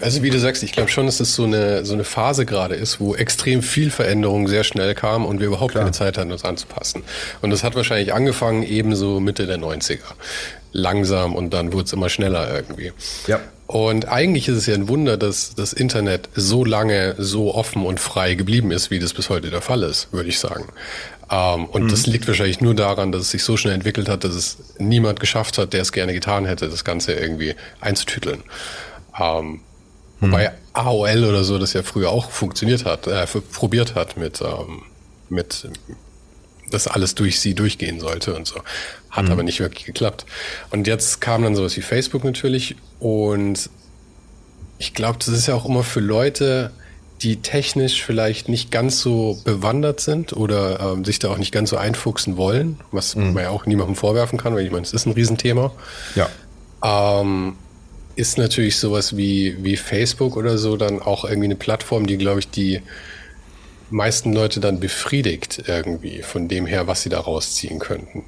also 0.00 0.22
wie 0.22 0.30
du 0.30 0.38
sagst, 0.38 0.62
ich 0.62 0.72
glaube 0.72 0.88
schon, 0.88 1.06
dass 1.06 1.20
es 1.20 1.34
so 1.34 1.44
eine, 1.44 1.84
so 1.84 1.94
eine 1.94 2.04
Phase 2.04 2.46
gerade 2.46 2.74
ist, 2.74 3.00
wo 3.00 3.14
extrem 3.14 3.62
viel 3.62 3.90
Veränderung 3.90 4.48
sehr 4.48 4.64
schnell 4.64 4.94
kam 4.94 5.26
und 5.26 5.40
wir 5.40 5.48
überhaupt 5.48 5.72
Klar. 5.72 5.84
keine 5.84 5.92
Zeit 5.92 6.16
hatten, 6.16 6.30
uns 6.30 6.44
anzupassen. 6.44 7.02
Und 7.42 7.50
das 7.50 7.64
hat 7.64 7.74
wahrscheinlich 7.74 8.14
angefangen 8.14 8.62
ebenso 8.62 9.20
Mitte 9.20 9.46
der 9.46 9.58
90er. 9.58 9.98
Langsam 10.72 11.34
und 11.34 11.52
dann 11.54 11.72
wurde 11.72 11.84
es 11.84 11.92
immer 11.92 12.08
schneller 12.08 12.54
irgendwie. 12.54 12.92
Ja. 13.26 13.40
Und 13.66 14.08
eigentlich 14.08 14.48
ist 14.48 14.56
es 14.56 14.66
ja 14.66 14.74
ein 14.74 14.88
Wunder, 14.88 15.16
dass 15.16 15.54
das 15.54 15.72
Internet 15.72 16.28
so 16.34 16.64
lange 16.64 17.14
so 17.18 17.54
offen 17.54 17.84
und 17.84 18.00
frei 18.00 18.34
geblieben 18.34 18.70
ist, 18.70 18.90
wie 18.90 18.98
das 18.98 19.12
bis 19.12 19.28
heute 19.28 19.50
der 19.50 19.60
Fall 19.60 19.82
ist, 19.82 20.12
würde 20.12 20.28
ich 20.28 20.38
sagen. 20.38 20.64
Ähm, 21.30 21.66
und 21.66 21.84
mhm. 21.84 21.88
das 21.88 22.06
liegt 22.06 22.26
wahrscheinlich 22.26 22.60
nur 22.60 22.74
daran, 22.74 23.12
dass 23.12 23.22
es 23.22 23.30
sich 23.30 23.42
so 23.42 23.56
schnell 23.56 23.74
entwickelt 23.74 24.08
hat, 24.08 24.24
dass 24.24 24.34
es 24.34 24.58
niemand 24.78 25.20
geschafft 25.20 25.58
hat, 25.58 25.72
der 25.72 25.82
es 25.82 25.92
gerne 25.92 26.12
getan 26.12 26.46
hätte, 26.46 26.68
das 26.68 26.84
Ganze 26.84 27.12
irgendwie 27.12 27.54
einzutüteln. 27.80 28.42
Ähm, 29.18 29.46
mhm. 29.50 29.60
Wobei 30.20 30.52
AOL 30.72 31.24
oder 31.24 31.44
so 31.44 31.58
das 31.58 31.72
ja 31.72 31.82
früher 31.82 32.10
auch 32.10 32.30
funktioniert 32.30 32.84
hat, 32.84 33.06
äh, 33.06 33.26
probiert 33.26 33.94
hat 33.94 34.16
mit, 34.16 34.40
ähm, 34.40 34.82
mit 35.28 35.68
dass 36.70 36.86
alles 36.86 37.14
durch 37.14 37.40
sie 37.40 37.54
durchgehen 37.54 38.00
sollte 38.00 38.34
und 38.34 38.46
so. 38.46 38.60
Hat 39.10 39.26
mhm. 39.26 39.32
aber 39.32 39.42
nicht 39.42 39.60
wirklich 39.60 39.84
geklappt. 39.84 40.26
Und 40.70 40.86
jetzt 40.86 41.20
kam 41.20 41.42
dann 41.42 41.56
sowas 41.56 41.76
wie 41.76 41.82
Facebook 41.82 42.24
natürlich 42.24 42.76
und 43.00 43.70
ich 44.78 44.94
glaube, 44.94 45.18
das 45.18 45.28
ist 45.28 45.48
ja 45.48 45.54
auch 45.54 45.66
immer 45.66 45.82
für 45.82 46.00
Leute, 46.00 46.70
die 47.22 47.36
technisch 47.36 48.02
vielleicht 48.02 48.48
nicht 48.48 48.70
ganz 48.70 49.00
so 49.00 49.38
bewandert 49.44 50.00
sind 50.00 50.32
oder 50.32 50.80
ähm, 50.80 51.04
sich 51.04 51.18
da 51.18 51.30
auch 51.30 51.38
nicht 51.38 51.52
ganz 51.52 51.70
so 51.70 51.76
einfuchsen 51.76 52.36
wollen, 52.36 52.80
was 52.92 53.16
mhm. 53.16 53.32
man 53.32 53.44
ja 53.44 53.50
auch 53.50 53.66
niemandem 53.66 53.96
vorwerfen 53.96 54.38
kann, 54.38 54.54
weil 54.54 54.64
ich 54.64 54.70
meine, 54.70 54.84
es 54.84 54.92
ist 54.92 55.06
ein 55.06 55.12
Riesenthema. 55.12 55.72
Ja. 56.14 56.28
Ähm, 56.82 57.56
ist 58.14 58.38
natürlich 58.38 58.78
sowas 58.78 59.16
wie, 59.16 59.56
wie 59.62 59.76
Facebook 59.76 60.36
oder 60.36 60.58
so 60.58 60.76
dann 60.76 61.00
auch 61.00 61.24
irgendwie 61.24 61.46
eine 61.46 61.56
Plattform, 61.56 62.06
die, 62.06 62.18
glaube 62.18 62.40
ich, 62.40 62.50
die 62.50 62.82
meisten 63.90 64.32
Leute 64.32 64.60
dann 64.60 64.80
befriedigt 64.80 65.64
irgendwie 65.66 66.22
von 66.22 66.48
dem 66.48 66.66
her, 66.66 66.86
was 66.86 67.02
sie 67.02 67.08
da 67.08 67.20
rausziehen 67.20 67.78
könnten. 67.78 68.24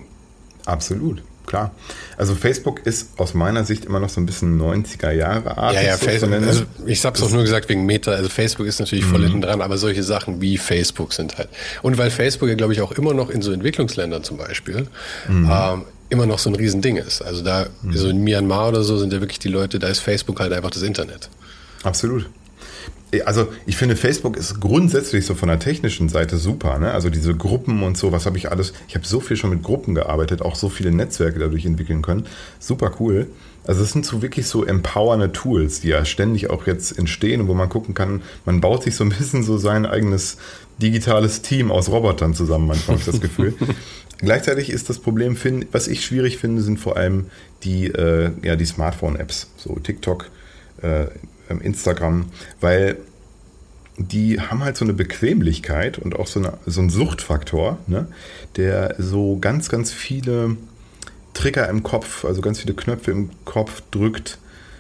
Absolut 0.65 1.23
klar. 1.47 1.73
Also 2.17 2.35
Facebook 2.35 2.87
ist 2.87 3.19
aus 3.19 3.35
meiner 3.35 3.65
Sicht 3.65 3.85
immer 3.85 4.01
noch 4.01 4.09
so 4.09 4.21
ein 4.21 4.27
bisschen 4.27 4.61
90er 4.61 5.11
Jahre 5.11 5.57
Art. 5.59 5.75
Ja, 5.75 5.83
ja, 5.83 5.97
so 5.97 6.07
Facebook, 6.07 6.33
also 6.33 6.65
ich 6.87 7.05
habe 7.05 7.17
es 7.17 7.23
auch 7.23 7.31
nur 7.31 7.43
gesagt 7.43 7.69
wegen 7.69 7.87
Meta. 7.87 8.13
Also 8.13 8.29
Facebook 8.29 8.67
ist 8.67 8.81
natürlich 8.81 9.05
voll 9.05 9.21
mhm. 9.21 9.25
hinten 9.25 9.41
dran, 9.43 9.61
aber 9.61 9.79
solche 9.79 10.03
Sachen 10.03 10.41
wie 10.41 10.59
Facebook 10.59 11.13
sind 11.13 11.39
halt. 11.39 11.49
Und 11.83 11.99
weil 11.99 12.11
Facebook 12.11 12.49
ja, 12.49 12.55
glaube 12.55 12.73
ich, 12.73 12.81
auch 12.81 12.93
immer 12.93 13.15
noch 13.15 13.31
in 13.31 13.43
so 13.43 13.53
Entwicklungsländern 13.53 14.23
zum 14.23 14.37
Beispiel 14.37 14.87
mhm. 15.29 15.51
ähm, 15.53 15.83
immer 16.11 16.27
noch 16.27 16.39
so 16.39 16.51
ein 16.51 16.57
Riesending 16.57 16.97
ist. 16.97 17.23
Also 17.23 17.43
da, 17.43 17.67
mhm. 17.83 17.97
so 17.97 18.09
in 18.09 18.23
Myanmar 18.23 18.69
oder 18.69 18.83
so 18.83 18.99
sind 18.99 19.13
ja 19.13 19.21
wirklich 19.21 19.39
die 19.39 19.49
Leute, 19.49 19.79
da 19.79 19.89
ist 19.89 20.01
Facebook 20.01 20.41
halt 20.41 20.53
einfach 20.53 20.71
das 20.71 20.83
Internet. 20.83 21.31
Absolut. 21.83 22.29
Also 23.25 23.49
ich 23.67 23.77
finde, 23.77 23.97
Facebook 23.97 24.37
ist 24.37 24.61
grundsätzlich 24.61 25.27
so 25.27 25.35
von 25.35 25.49
der 25.49 25.59
technischen 25.59 26.09
Seite 26.09 26.37
super. 26.37 26.79
Ne? 26.79 26.93
Also 26.93 27.11
diese 27.11 27.35
Gruppen 27.35 27.83
und 27.83 27.97
so, 27.97 28.13
was 28.13 28.27
habe 28.27 28.39
ich 28.39 28.51
alles. 28.51 28.73
Ich 28.89 28.95
habe 28.95 29.07
so 29.07 29.21
viel 29.21 29.37
schon 29.37 29.51
mit 29.51 29.63
Gruppen 29.63 29.95
gearbeitet, 29.95 30.43
auch 30.43 30.55
so 30.55 30.69
viele 30.69 30.93
Netzwerke 30.93 31.39
dadurch 31.39 31.67
entwickeln 31.67 32.03
können. 32.03 32.27
Super 32.59 32.93
cool. 33.01 33.27
Also 33.67 33.83
es 33.83 33.93
sind 33.93 34.07
so 34.07 34.23
wirklich 34.23 34.47
so 34.47 34.65
empowernde 34.65 35.33
Tools, 35.33 35.81
die 35.81 35.89
ja 35.89 36.05
ständig 36.05 36.51
auch 36.51 36.67
jetzt 36.67 36.99
entstehen 36.99 37.43
und 37.43 37.49
wo 37.49 37.55
man 37.55 37.69
gucken 37.69 37.95
kann, 37.95 38.23
man 38.45 38.61
baut 38.61 38.85
sich 38.85 38.95
so 38.95 39.05
ein 39.05 39.11
bisschen 39.11 39.43
so 39.43 39.59
sein 39.59 39.87
eigenes 39.87 40.39
digitales 40.81 41.43
Team 41.43 41.71
aus 41.71 41.91
Robotern 41.91 42.35
zusammen, 42.35 42.67
manchmal 42.67 42.97
habe 42.97 43.01
ich 43.01 43.13
das 43.13 43.21
Gefühl. 43.29 43.55
Gleichzeitig 44.19 44.71
ist 44.71 44.89
das 44.89 44.99
Problem, 44.99 45.37
was 45.73 45.89
ich 45.89 46.05
schwierig 46.05 46.39
finde, 46.39 46.63
sind 46.63 46.79
vor 46.79 46.97
allem 46.97 47.27
die, 47.63 47.87
äh, 47.87 48.31
ja, 48.43 48.57
die 48.57 48.67
Smartphone-Apps, 48.67 49.51
so 49.57 49.75
TikTok, 49.79 50.31
äh, 50.83 51.07
Instagram, 51.59 52.27
weil 52.61 52.99
die 53.97 54.41
haben 54.41 54.65
halt 54.65 54.77
so 54.77 54.85
eine 54.85 54.95
Bequemlichkeit 54.95 55.99
und 55.99 56.17
auch 56.17 56.27
so, 56.27 56.41
eine, 56.41 56.55
so 56.67 56.81
einen 56.81 56.91
Suchtfaktor, 56.91 57.79
ne, 57.87 58.07
der 58.57 58.95
so 58.99 59.39
ganz, 59.39 59.69
ganz 59.69 59.93
viele 59.93 60.57
Trigger 61.35 61.69
im 61.69 61.83
Kopf, 61.83 62.25
also 62.25 62.41
ganz 62.41 62.61
viele 62.61 62.75
Knöpfe 62.75 63.11
im 63.11 63.31
Kopf 63.45 63.83
drückt, 63.91 64.39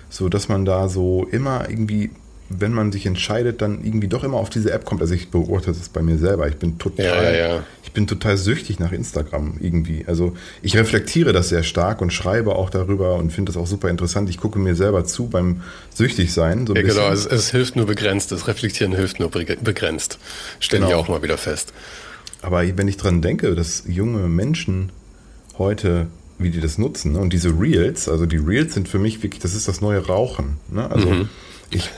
so 0.08 0.28
dass 0.28 0.48
man 0.48 0.64
da 0.64 0.88
so 0.88 1.26
immer 1.30 1.68
irgendwie 1.68 2.10
wenn 2.50 2.72
man 2.72 2.90
sich 2.90 3.06
entscheidet, 3.06 3.62
dann 3.62 3.84
irgendwie 3.84 4.08
doch 4.08 4.24
immer 4.24 4.36
auf 4.36 4.50
diese 4.50 4.72
App 4.72 4.84
kommt. 4.84 5.00
Also 5.00 5.14
ich 5.14 5.30
beobachte 5.30 5.68
das 5.68 5.88
bei 5.88 6.02
mir 6.02 6.18
selber. 6.18 6.48
Ich 6.48 6.56
bin 6.56 6.78
total, 6.78 7.06
ja, 7.06 7.30
ja. 7.30 7.62
Ich 7.90 7.94
bin 7.94 8.06
total 8.06 8.36
süchtig 8.36 8.78
nach 8.78 8.92
Instagram 8.92 9.54
irgendwie. 9.60 10.04
Also 10.06 10.36
ich 10.62 10.76
reflektiere 10.76 11.32
das 11.32 11.48
sehr 11.48 11.64
stark 11.64 12.00
und 12.00 12.12
schreibe 12.12 12.54
auch 12.54 12.70
darüber 12.70 13.16
und 13.16 13.32
finde 13.32 13.50
das 13.50 13.60
auch 13.60 13.66
super 13.66 13.90
interessant. 13.90 14.30
Ich 14.30 14.38
gucke 14.38 14.60
mir 14.60 14.76
selber 14.76 15.04
zu 15.04 15.26
beim 15.26 15.62
süchtig 15.92 16.32
sein. 16.32 16.68
So 16.68 16.76
ja, 16.76 16.82
genau. 16.82 17.10
Es, 17.10 17.26
es, 17.26 17.50
hilft 17.50 17.74
nur 17.74 17.86
begrenzt. 17.86 18.30
Das 18.30 18.46
Reflektieren 18.46 18.94
hilft 18.94 19.18
nur 19.18 19.28
begrenzt. 19.28 20.20
Stelle 20.60 20.84
genau. 20.84 20.90
ich 20.90 21.04
auch 21.04 21.08
mal 21.08 21.20
wieder 21.24 21.36
fest. 21.36 21.72
Aber 22.42 22.62
wenn 22.78 22.86
ich 22.86 22.96
dran 22.96 23.22
denke, 23.22 23.56
dass 23.56 23.82
junge 23.88 24.28
Menschen 24.28 24.92
heute 25.58 26.06
wie 26.38 26.50
die 26.50 26.60
das 26.60 26.78
nutzen. 26.78 27.12
Ne? 27.12 27.18
Und 27.18 27.32
diese 27.32 27.50
Reels, 27.50 28.08
also 28.08 28.24
die 28.24 28.38
Reels 28.38 28.72
sind 28.72 28.88
für 28.88 29.00
mich 29.00 29.22
wirklich, 29.22 29.42
das 29.42 29.54
ist 29.54 29.66
das 29.66 29.80
neue 29.80 30.06
Rauchen. 30.06 30.58
Ne? 30.68 30.88
Also 30.88 31.10
mhm. 31.10 31.28
ich 31.70 31.90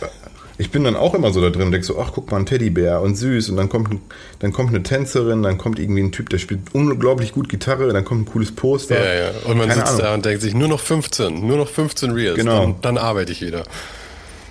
ich 0.62 0.70
bin 0.70 0.85
dann 0.85 0.94
auch 0.94 1.12
immer 1.14 1.33
so 1.33 1.40
da 1.40 1.51
drin 1.51 1.62
und 1.62 1.72
denke 1.72 1.85
so, 1.85 1.98
ach 1.98 2.12
guck 2.14 2.31
mal, 2.31 2.38
ein 2.38 2.46
Teddybär 2.46 3.01
und 3.01 3.16
süß 3.16 3.51
und 3.51 3.57
dann 3.57 3.68
kommt, 3.68 4.01
dann 4.38 4.53
kommt 4.53 4.68
eine 4.68 4.85
Tänzerin, 4.85 5.42
dann 5.42 5.59
kommt 5.59 5.81
irgendwie 5.81 6.03
ein 6.03 6.12
Typ, 6.12 6.29
der 6.29 6.38
spielt 6.38 6.72
unglaublich 6.72 7.33
gut 7.33 7.48
Gitarre, 7.48 7.92
dann 7.92 8.05
kommt 8.05 8.22
ein 8.22 8.33
cooles 8.33 8.53
Poster. 8.53 8.94
Ja, 8.94 9.25
ja. 9.25 9.31
Und 9.44 9.59
man 9.59 9.68
Keine 9.68 9.81
sitzt 9.81 9.94
Ahnung. 9.94 10.03
da 10.03 10.14
und 10.14 10.25
denkt 10.25 10.40
sich, 10.40 10.55
nur 10.55 10.68
noch 10.68 10.79
15, 10.79 11.44
nur 11.44 11.57
noch 11.57 11.68
15 11.68 12.12
Reels, 12.12 12.37
genau. 12.37 12.61
dann, 12.61 12.75
dann 12.81 12.98
arbeite 12.98 13.33
ich 13.33 13.42
wieder. 13.42 13.64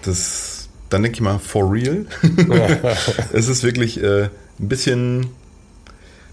Das, 0.03 0.67
dann 0.89 1.01
denke 1.01 1.15
ich 1.15 1.21
mal, 1.21 1.39
for 1.39 1.71
real. 1.71 2.05
es 3.31 3.47
ist 3.47 3.63
wirklich 3.63 4.03
äh, 4.03 4.23
ein 4.23 4.29
bisschen, 4.59 5.27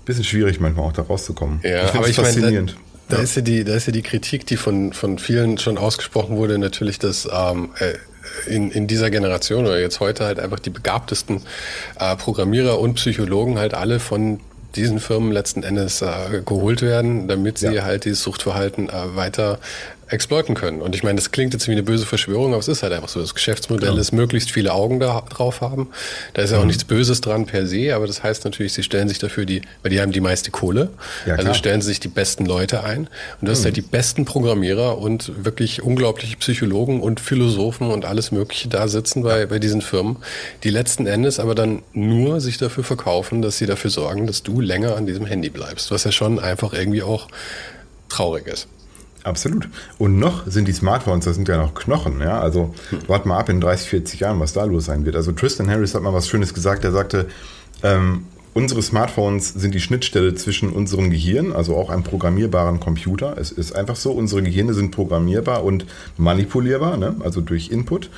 bisschen 0.04 0.24
schwierig 0.24 0.58
manchmal 0.58 0.86
auch 0.86 0.92
da 0.92 1.02
rauszukommen. 1.02 1.60
Ja, 1.62 1.86
ich 1.86 1.94
aber 1.94 2.08
ich 2.08 2.16
faszinierend. 2.16 2.74
Mein, 2.74 2.84
da, 3.10 3.16
da, 3.16 3.22
ist 3.22 3.36
ja 3.36 3.42
die, 3.42 3.62
da 3.62 3.74
ist 3.74 3.86
ja 3.86 3.92
die 3.92 4.02
Kritik, 4.02 4.44
die 4.44 4.56
von, 4.56 4.92
von 4.92 5.20
vielen 5.20 5.56
schon 5.56 5.78
ausgesprochen 5.78 6.36
wurde, 6.36 6.58
natürlich, 6.58 6.98
dass 6.98 7.28
ähm, 7.32 7.70
äh, 7.78 7.94
in, 8.46 8.70
in 8.70 8.86
dieser 8.86 9.10
Generation 9.10 9.66
oder 9.66 9.80
jetzt 9.80 10.00
heute 10.00 10.24
halt 10.24 10.38
einfach 10.38 10.58
die 10.58 10.70
begabtesten 10.70 11.42
äh, 11.98 12.16
Programmierer 12.16 12.78
und 12.78 12.94
Psychologen 12.94 13.58
halt 13.58 13.74
alle 13.74 14.00
von 14.00 14.40
diesen 14.76 15.00
Firmen 15.00 15.32
letzten 15.32 15.62
Endes 15.62 16.02
äh, 16.02 16.42
geholt 16.44 16.82
werden, 16.82 17.26
damit 17.28 17.58
sie 17.58 17.74
ja. 17.74 17.84
halt 17.84 18.04
dieses 18.04 18.22
Suchtverhalten 18.22 18.88
äh, 18.88 19.16
weiter 19.16 19.58
exploiten 20.08 20.54
können. 20.54 20.80
Und 20.80 20.94
ich 20.94 21.02
meine, 21.02 21.16
das 21.16 21.30
klingt 21.30 21.52
jetzt 21.52 21.68
wie 21.68 21.72
eine 21.72 21.82
böse 21.82 22.06
Verschwörung, 22.06 22.52
aber 22.52 22.60
es 22.60 22.68
ist 22.68 22.82
halt 22.82 22.92
einfach 22.92 23.08
so. 23.08 23.20
Das 23.20 23.34
Geschäftsmodell 23.34 23.90
genau. 23.90 24.00
ist 24.00 24.12
möglichst 24.12 24.50
viele 24.50 24.72
Augen 24.72 25.00
da 25.00 25.22
drauf 25.28 25.60
haben. 25.60 25.88
Da 26.34 26.42
ist 26.42 26.50
ja 26.50 26.58
auch 26.58 26.62
mhm. 26.62 26.68
nichts 26.68 26.84
Böses 26.84 27.20
dran 27.20 27.46
per 27.46 27.66
se, 27.66 27.94
aber 27.94 28.06
das 28.06 28.22
heißt 28.22 28.44
natürlich, 28.44 28.72
sie 28.72 28.82
stellen 28.82 29.08
sich 29.08 29.18
dafür 29.18 29.44
die, 29.44 29.62
weil 29.82 29.90
die 29.90 30.00
haben 30.00 30.12
die 30.12 30.20
meiste 30.20 30.50
Kohle. 30.50 30.90
Ja, 31.26 31.34
also 31.34 31.54
stellen 31.54 31.80
sie 31.80 31.88
sich 31.88 32.00
die 32.00 32.08
besten 32.08 32.46
Leute 32.46 32.84
ein. 32.84 33.08
Und 33.40 33.48
das 33.48 33.58
mhm. 33.58 33.60
ist 33.60 33.64
halt 33.64 33.76
die 33.76 33.82
besten 33.82 34.24
Programmierer 34.24 34.98
und 34.98 35.44
wirklich 35.44 35.82
unglaubliche 35.82 36.36
Psychologen 36.36 37.00
und 37.00 37.20
Philosophen 37.20 37.90
und 37.90 38.04
alles 38.04 38.32
Mögliche 38.32 38.68
da 38.68 38.88
sitzen 38.88 39.22
bei, 39.22 39.46
bei 39.46 39.58
diesen 39.58 39.82
Firmen, 39.82 40.16
die 40.64 40.70
letzten 40.70 41.06
Endes 41.06 41.38
aber 41.38 41.54
dann 41.54 41.82
nur 41.92 42.40
sich 42.40 42.58
dafür 42.58 42.84
verkaufen, 42.84 43.42
dass 43.42 43.58
sie 43.58 43.66
dafür 43.66 43.90
sorgen, 43.90 44.26
dass 44.26 44.42
du 44.42 44.60
länger 44.60 44.96
an 44.96 45.06
diesem 45.06 45.26
Handy 45.26 45.50
bleibst. 45.50 45.90
Was 45.90 46.04
ja 46.04 46.12
schon 46.12 46.38
einfach 46.38 46.72
irgendwie 46.72 47.02
auch 47.02 47.28
traurig 48.08 48.46
ist. 48.46 48.68
Absolut. 49.28 49.68
Und 49.98 50.18
noch 50.18 50.46
sind 50.46 50.68
die 50.68 50.72
Smartphones, 50.72 51.26
das 51.26 51.36
sind 51.36 51.48
ja 51.48 51.58
noch 51.58 51.74
Knochen, 51.74 52.20
ja. 52.20 52.40
Also 52.40 52.74
hm. 52.88 53.00
wart 53.08 53.26
mal 53.26 53.38
ab 53.38 53.50
in 53.50 53.60
30, 53.60 53.88
40 53.88 54.20
Jahren, 54.20 54.40
was 54.40 54.54
da 54.54 54.64
los 54.64 54.86
sein 54.86 55.04
wird. 55.04 55.16
Also 55.16 55.32
Tristan 55.32 55.70
Harris 55.70 55.94
hat 55.94 56.02
mal 56.02 56.14
was 56.14 56.28
Schönes 56.28 56.54
gesagt. 56.54 56.82
Er 56.84 56.92
sagte, 56.92 57.26
ähm, 57.82 58.24
unsere 58.54 58.80
Smartphones 58.80 59.50
sind 59.50 59.74
die 59.74 59.80
Schnittstelle 59.80 60.34
zwischen 60.34 60.70
unserem 60.70 61.10
Gehirn, 61.10 61.52
also 61.52 61.76
auch 61.76 61.90
einem 61.90 62.04
programmierbaren 62.04 62.80
Computer. 62.80 63.36
Es 63.38 63.52
ist 63.52 63.72
einfach 63.72 63.96
so, 63.96 64.12
unsere 64.12 64.42
Gehirne 64.42 64.72
sind 64.72 64.92
programmierbar 64.92 65.62
und 65.62 65.84
manipulierbar, 66.16 66.96
ne? 66.96 67.16
also 67.20 67.42
durch 67.42 67.68
Input 67.68 68.08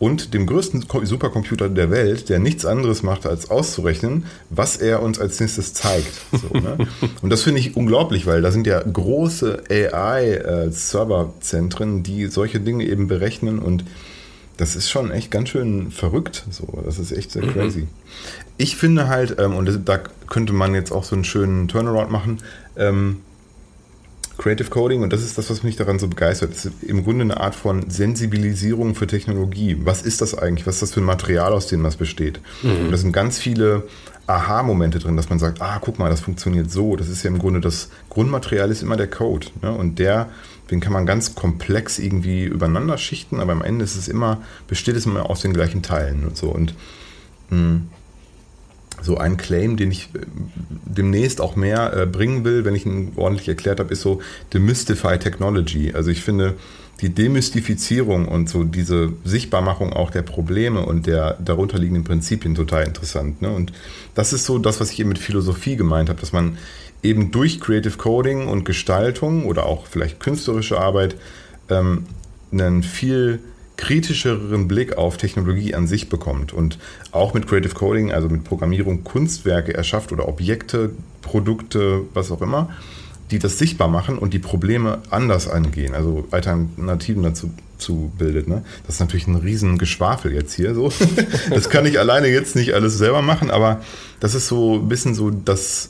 und 0.00 0.34
dem 0.34 0.46
größten 0.46 0.84
Supercomputer 1.04 1.68
der 1.68 1.90
Welt, 1.90 2.28
der 2.30 2.40
nichts 2.40 2.64
anderes 2.64 3.02
macht, 3.02 3.26
als 3.26 3.50
auszurechnen, 3.50 4.24
was 4.48 4.78
er 4.78 5.02
uns 5.02 5.18
als 5.20 5.38
nächstes 5.38 5.74
zeigt. 5.74 6.22
So, 6.32 6.48
ne? 6.58 6.88
Und 7.22 7.28
das 7.30 7.42
finde 7.42 7.60
ich 7.60 7.76
unglaublich, 7.76 8.26
weil 8.26 8.40
da 8.40 8.50
sind 8.50 8.66
ja 8.66 8.80
große 8.80 9.64
AI-Serverzentren, 9.68 11.98
äh, 11.98 12.02
die 12.02 12.28
solche 12.28 12.60
Dinge 12.60 12.86
eben 12.86 13.08
berechnen 13.08 13.58
und 13.58 13.84
das 14.56 14.74
ist 14.76 14.88
schon 14.90 15.10
echt 15.10 15.30
ganz 15.30 15.50
schön 15.50 15.90
verrückt. 15.90 16.46
So, 16.50 16.80
das 16.84 16.98
ist 16.98 17.12
echt 17.12 17.32
sehr 17.32 17.44
mhm. 17.44 17.52
crazy. 17.52 17.86
Ich 18.56 18.76
finde 18.76 19.08
halt, 19.08 19.38
ähm, 19.38 19.54
und 19.54 19.86
da 19.86 19.98
könnte 19.98 20.54
man 20.54 20.74
jetzt 20.74 20.92
auch 20.92 21.04
so 21.04 21.14
einen 21.14 21.24
schönen 21.24 21.68
Turnaround 21.68 22.10
machen, 22.10 22.38
ähm, 22.76 23.18
Creative 24.40 24.70
Coding, 24.70 25.02
und 25.02 25.12
das 25.12 25.22
ist 25.22 25.36
das, 25.36 25.50
was 25.50 25.62
mich 25.62 25.76
daran 25.76 25.98
so 25.98 26.08
begeistert, 26.08 26.52
ist 26.52 26.70
im 26.80 27.04
Grunde 27.04 27.24
eine 27.24 27.38
Art 27.38 27.54
von 27.54 27.90
Sensibilisierung 27.90 28.94
für 28.94 29.06
Technologie. 29.06 29.76
Was 29.84 30.00
ist 30.00 30.22
das 30.22 30.34
eigentlich? 30.36 30.66
Was 30.66 30.76
ist 30.76 30.82
das 30.82 30.94
für 30.94 31.00
ein 31.00 31.04
Material, 31.04 31.52
aus 31.52 31.66
dem 31.66 31.82
das 31.82 31.96
besteht? 31.96 32.40
Mhm. 32.62 32.86
Und 32.86 32.90
da 32.90 32.96
sind 32.96 33.12
ganz 33.12 33.38
viele 33.38 33.82
Aha-Momente 34.26 34.98
drin, 34.98 35.18
dass 35.18 35.28
man 35.28 35.38
sagt, 35.38 35.60
ah, 35.60 35.78
guck 35.82 35.98
mal, 35.98 36.08
das 36.08 36.20
funktioniert 36.20 36.70
so. 36.70 36.96
Das 36.96 37.10
ist 37.10 37.22
ja 37.22 37.28
im 37.28 37.38
Grunde 37.38 37.60
das 37.60 37.90
Grundmaterial 38.08 38.70
ist 38.70 38.82
immer 38.82 38.96
der 38.96 39.10
Code. 39.10 39.48
Ne? 39.60 39.72
Und 39.72 39.98
der, 39.98 40.30
den 40.70 40.80
kann 40.80 40.94
man 40.94 41.04
ganz 41.04 41.34
komplex 41.34 41.98
irgendwie 41.98 42.44
übereinander 42.44 42.96
schichten, 42.96 43.40
aber 43.40 43.52
am 43.52 43.60
Ende 43.60 43.84
ist 43.84 43.96
es 43.96 44.08
immer, 44.08 44.40
besteht 44.68 44.96
es 44.96 45.04
immer 45.04 45.28
aus 45.28 45.42
den 45.42 45.52
gleichen 45.52 45.82
Teilen 45.82 46.24
und 46.24 46.38
so. 46.38 46.48
Und 46.48 46.74
mh, 47.50 47.58
hm, 47.58 47.88
so 49.02 49.16
ein 49.16 49.36
Claim, 49.36 49.76
den 49.76 49.90
ich 49.90 50.10
äh, 50.14 50.20
demnächst 50.84 51.40
auch 51.40 51.56
mehr 51.56 51.96
äh, 51.96 52.06
bringen 52.06 52.44
will, 52.44 52.64
wenn 52.64 52.74
ich 52.74 52.86
ihn 52.86 53.12
ordentlich 53.16 53.48
erklärt 53.48 53.80
habe, 53.80 53.92
ist 53.92 54.02
so 54.02 54.20
Demystify 54.52 55.18
Technology. 55.18 55.92
Also 55.94 56.10
ich 56.10 56.22
finde 56.22 56.56
die 57.00 57.10
Demystifizierung 57.10 58.28
und 58.28 58.48
so 58.48 58.64
diese 58.64 59.12
Sichtbarmachung 59.24 59.92
auch 59.92 60.10
der 60.10 60.22
Probleme 60.22 60.84
und 60.84 61.06
der 61.06 61.38
darunterliegenden 61.42 62.04
Prinzipien 62.04 62.54
total 62.54 62.84
interessant. 62.84 63.40
Ne? 63.40 63.50
Und 63.50 63.72
das 64.14 64.32
ist 64.32 64.44
so 64.44 64.58
das, 64.58 64.80
was 64.80 64.90
ich 64.90 65.00
eben 65.00 65.08
mit 65.08 65.18
Philosophie 65.18 65.76
gemeint 65.76 66.10
habe, 66.10 66.20
dass 66.20 66.32
man 66.32 66.58
eben 67.02 67.30
durch 67.30 67.60
Creative 67.60 67.96
Coding 67.96 68.48
und 68.48 68.64
Gestaltung 68.64 69.46
oder 69.46 69.64
auch 69.64 69.86
vielleicht 69.86 70.20
künstlerische 70.20 70.78
Arbeit 70.78 71.16
ähm, 71.70 72.04
einen 72.52 72.82
viel 72.82 73.40
kritischeren 73.80 74.68
Blick 74.68 74.98
auf 74.98 75.16
Technologie 75.16 75.74
an 75.74 75.86
sich 75.86 76.10
bekommt 76.10 76.52
und 76.52 76.78
auch 77.12 77.32
mit 77.32 77.46
Creative 77.46 77.72
Coding, 77.72 78.12
also 78.12 78.28
mit 78.28 78.44
Programmierung, 78.44 79.04
Kunstwerke 79.04 79.72
erschafft 79.72 80.12
oder 80.12 80.28
Objekte, 80.28 80.90
Produkte, 81.22 82.02
was 82.12 82.30
auch 82.30 82.42
immer, 82.42 82.68
die 83.30 83.38
das 83.38 83.58
sichtbar 83.58 83.88
machen 83.88 84.18
und 84.18 84.34
die 84.34 84.38
Probleme 84.38 84.98
anders 85.08 85.48
angehen, 85.48 85.94
also 85.94 86.28
Alternativen 86.30 87.22
dazu 87.22 87.50
zu 87.78 88.12
bildet. 88.18 88.48
Ne? 88.48 88.62
Das 88.86 88.96
ist 88.96 89.00
natürlich 89.00 89.26
ein 89.26 89.36
riesen 89.36 89.78
Geschwafel 89.78 90.34
jetzt 90.34 90.52
hier. 90.52 90.74
So. 90.74 90.92
Das 91.48 91.70
kann 91.70 91.86
ich 91.86 91.98
alleine 91.98 92.26
jetzt 92.26 92.54
nicht 92.56 92.74
alles 92.74 92.98
selber 92.98 93.22
machen, 93.22 93.50
aber 93.50 93.80
das 94.20 94.34
ist 94.34 94.46
so 94.46 94.74
ein 94.74 94.88
bisschen 94.88 95.14
so 95.14 95.30
das, 95.30 95.88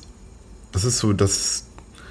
das 0.71 0.85
ist 0.85 0.99
so 0.99 1.13
das 1.13 1.65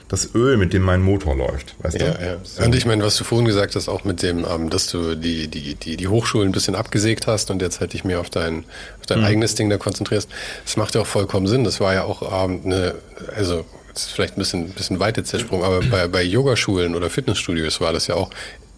das 0.09 0.33
Öl, 0.33 0.57
mit 0.57 0.73
dem 0.73 0.81
mein 0.81 1.01
Motor 1.01 1.37
läuft. 1.37 1.75
Weißt 1.83 1.99
ja, 1.99 2.11
du? 2.11 2.25
ja. 2.25 2.37
So. 2.43 2.63
Und 2.63 2.75
ich 2.75 2.85
meine, 2.85 3.03
was 3.03 3.15
du 3.15 3.23
vorhin 3.23 3.45
gesagt 3.45 3.75
hast, 3.75 3.87
auch 3.87 4.03
mit 4.03 4.23
dem, 4.23 4.43
ähm, 4.43 4.69
dass 4.71 4.87
du 4.87 5.15
die, 5.15 5.47
die, 5.47 5.75
die, 5.75 5.97
die 5.97 6.07
Hochschulen 6.07 6.49
ein 6.49 6.51
bisschen 6.51 6.75
abgesägt 6.75 7.27
hast 7.27 7.51
und 7.51 7.61
jetzt 7.61 7.79
halt 7.79 7.93
dich 7.93 8.03
mehr 8.03 8.19
auf 8.19 8.31
dein, 8.31 8.65
auf 8.99 9.05
dein 9.05 9.19
mhm. 9.19 9.25
eigenes 9.25 9.53
Ding 9.53 9.69
da 9.69 9.77
konzentrierst, 9.77 10.27
das 10.65 10.77
macht 10.77 10.95
ja 10.95 11.01
auch 11.01 11.07
vollkommen 11.07 11.45
Sinn. 11.45 11.63
Das 11.63 11.79
war 11.79 11.93
ja 11.93 12.03
auch 12.03 12.23
ähm, 12.43 12.61
eine, 12.65 12.95
also 13.35 13.65
das 13.93 14.07
ist 14.07 14.11
vielleicht 14.11 14.35
ein 14.35 14.39
bisschen, 14.39 14.65
ein 14.65 14.71
bisschen 14.71 14.99
weit 14.99 15.17
jetzt 15.17 15.31
der 15.31 15.39
Sprung, 15.39 15.63
aber 15.63 15.81
bei, 15.81 16.07
bei 16.07 16.23
Yogaschulen 16.23 16.95
oder 16.95 17.11
Fitnessstudios 17.11 17.79
war 17.79 17.93
das 17.93 18.07
ja 18.07 18.15
auch 18.15 18.31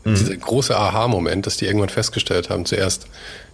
mhm. 0.04 0.16
dieser 0.16 0.36
große 0.36 0.76
Aha-Moment, 0.76 1.48
dass 1.48 1.56
die 1.56 1.66
irgendwann 1.66 1.90
festgestellt 1.90 2.50
haben, 2.50 2.66
zuerst 2.66 3.08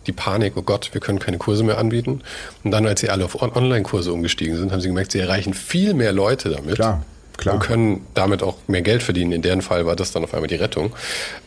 die 0.07 0.13
Panik, 0.13 0.53
oh 0.55 0.63
Gott, 0.63 0.89
wir 0.93 1.01
können 1.01 1.19
keine 1.19 1.37
Kurse 1.37 1.63
mehr 1.63 1.77
anbieten. 1.77 2.21
Und 2.63 2.71
dann, 2.71 2.87
als 2.87 3.01
sie 3.01 3.09
alle 3.09 3.25
auf 3.25 3.39
Online-Kurse 3.39 4.11
umgestiegen 4.11 4.57
sind, 4.57 4.71
haben 4.71 4.81
sie 4.81 4.87
gemerkt, 4.87 5.11
sie 5.11 5.19
erreichen 5.19 5.53
viel 5.53 5.93
mehr 5.93 6.13
Leute 6.13 6.49
damit. 6.49 6.75
Klar 6.75 7.05
Klar. 7.37 7.55
und 7.55 7.61
können 7.61 8.07
damit 8.13 8.41
auch 8.41 8.57
mehr 8.67 8.81
Geld 8.81 9.03
verdienen. 9.03 9.31
In 9.31 9.41
deren 9.41 9.61
Fall 9.61 9.85
war 9.85 9.95
das 9.95 10.11
dann 10.11 10.23
auf 10.23 10.33
einmal 10.33 10.47
die 10.47 10.55
Rettung. 10.55 10.87
Mhm. 10.87 10.91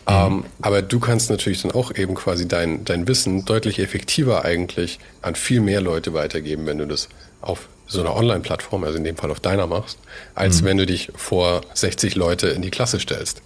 Ähm, 0.06 0.44
aber 0.62 0.82
du 0.82 1.00
kannst 1.00 1.30
natürlich 1.30 1.62
dann 1.62 1.72
auch 1.72 1.94
eben 1.94 2.14
quasi 2.14 2.46
dein, 2.46 2.84
dein 2.84 3.08
Wissen 3.08 3.44
deutlich 3.44 3.78
effektiver 3.80 4.44
eigentlich 4.44 4.98
an 5.20 5.34
viel 5.34 5.60
mehr 5.60 5.80
Leute 5.80 6.14
weitergeben, 6.14 6.66
wenn 6.66 6.78
du 6.78 6.86
das 6.86 7.08
auf 7.40 7.68
so 7.86 8.00
einer 8.00 8.14
Online-Plattform, 8.14 8.84
also 8.84 8.98
in 8.98 9.04
dem 9.04 9.16
Fall 9.16 9.30
auf 9.30 9.40
deiner 9.40 9.66
machst, 9.66 9.98
als 10.34 10.62
mhm. 10.62 10.66
wenn 10.66 10.76
du 10.78 10.86
dich 10.86 11.10
vor 11.16 11.62
60 11.74 12.14
Leute 12.14 12.48
in 12.48 12.62
die 12.62 12.70
Klasse 12.70 13.00
stellst. 13.00 13.42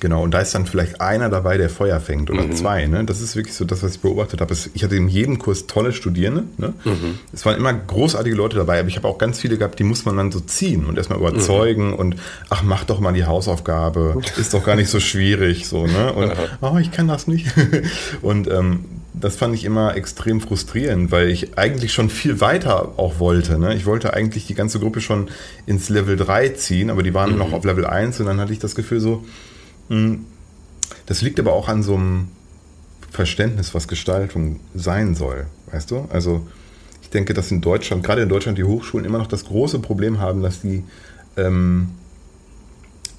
Genau, 0.00 0.22
und 0.22 0.32
da 0.32 0.40
ist 0.40 0.54
dann 0.54 0.66
vielleicht 0.66 1.00
einer 1.00 1.28
dabei, 1.28 1.56
der 1.56 1.70
Feuer 1.70 2.00
fängt 2.00 2.30
oder 2.30 2.44
mhm. 2.44 2.56
zwei. 2.56 2.86
Ne? 2.86 3.04
Das 3.04 3.20
ist 3.20 3.36
wirklich 3.36 3.54
so 3.54 3.64
das, 3.64 3.82
was 3.82 3.96
ich 3.96 4.00
beobachtet 4.00 4.40
habe. 4.40 4.54
Ich 4.74 4.84
hatte 4.84 4.96
in 4.96 5.08
jedem 5.08 5.38
Kurs 5.38 5.66
tolle 5.66 5.92
Studierende. 5.92 6.44
Ne? 6.58 6.74
Mhm. 6.84 7.18
Es 7.32 7.44
waren 7.46 7.56
immer 7.56 7.72
großartige 7.72 8.36
Leute 8.36 8.56
dabei, 8.56 8.80
aber 8.80 8.88
ich 8.88 8.96
habe 8.96 9.08
auch 9.08 9.18
ganz 9.18 9.40
viele 9.40 9.58
gehabt, 9.58 9.78
die 9.78 9.84
muss 9.84 10.04
man 10.04 10.16
dann 10.16 10.32
so 10.32 10.40
ziehen 10.40 10.86
und 10.86 10.96
erstmal 10.98 11.18
überzeugen 11.18 11.88
mhm. 11.88 11.94
und 11.94 12.16
ach, 12.48 12.62
mach 12.62 12.84
doch 12.84 13.00
mal 13.00 13.12
die 13.12 13.24
Hausaufgabe. 13.24 14.20
Ist 14.38 14.54
doch 14.54 14.64
gar 14.64 14.76
nicht 14.76 14.90
so 14.90 15.00
schwierig. 15.00 15.68
So, 15.68 15.86
ne? 15.86 16.12
Und 16.12 16.32
oh, 16.60 16.76
ich 16.78 16.90
kann 16.90 17.08
das 17.08 17.26
nicht. 17.26 17.46
und 18.22 18.48
ähm, 18.50 18.84
das 19.18 19.36
fand 19.36 19.54
ich 19.54 19.64
immer 19.64 19.96
extrem 19.96 20.40
frustrierend, 20.40 21.10
weil 21.10 21.30
ich 21.30 21.58
eigentlich 21.58 21.92
schon 21.92 22.10
viel 22.10 22.40
weiter 22.40 22.92
auch 22.98 23.18
wollte. 23.18 23.58
Ne? 23.58 23.74
Ich 23.74 23.86
wollte 23.86 24.12
eigentlich 24.12 24.46
die 24.46 24.54
ganze 24.54 24.78
Gruppe 24.78 25.00
schon 25.00 25.28
ins 25.64 25.88
Level 25.88 26.16
3 26.16 26.50
ziehen, 26.50 26.90
aber 26.90 27.02
die 27.02 27.14
waren 27.14 27.32
mhm. 27.32 27.38
noch 27.38 27.52
auf 27.52 27.64
Level 27.64 27.86
1 27.86 28.20
und 28.20 28.26
dann 28.26 28.40
hatte 28.40 28.52
ich 28.52 28.58
das 28.58 28.74
Gefühl 28.74 29.00
so. 29.00 29.24
Das 29.88 31.22
liegt 31.22 31.38
aber 31.40 31.52
auch 31.52 31.68
an 31.68 31.82
so 31.82 31.94
einem 31.94 32.28
Verständnis, 33.10 33.74
was 33.74 33.88
Gestaltung 33.88 34.60
sein 34.74 35.14
soll. 35.14 35.46
Weißt 35.70 35.90
du? 35.90 36.06
Also 36.10 36.46
ich 37.02 37.10
denke, 37.10 37.34
dass 37.34 37.50
in 37.50 37.60
Deutschland, 37.60 38.04
gerade 38.04 38.22
in 38.22 38.28
Deutschland, 38.28 38.58
die 38.58 38.64
Hochschulen 38.64 39.06
immer 39.06 39.18
noch 39.18 39.26
das 39.26 39.44
große 39.44 39.78
Problem 39.78 40.18
haben, 40.18 40.42
dass 40.42 40.60
die, 40.60 40.84
ähm, 41.36 41.90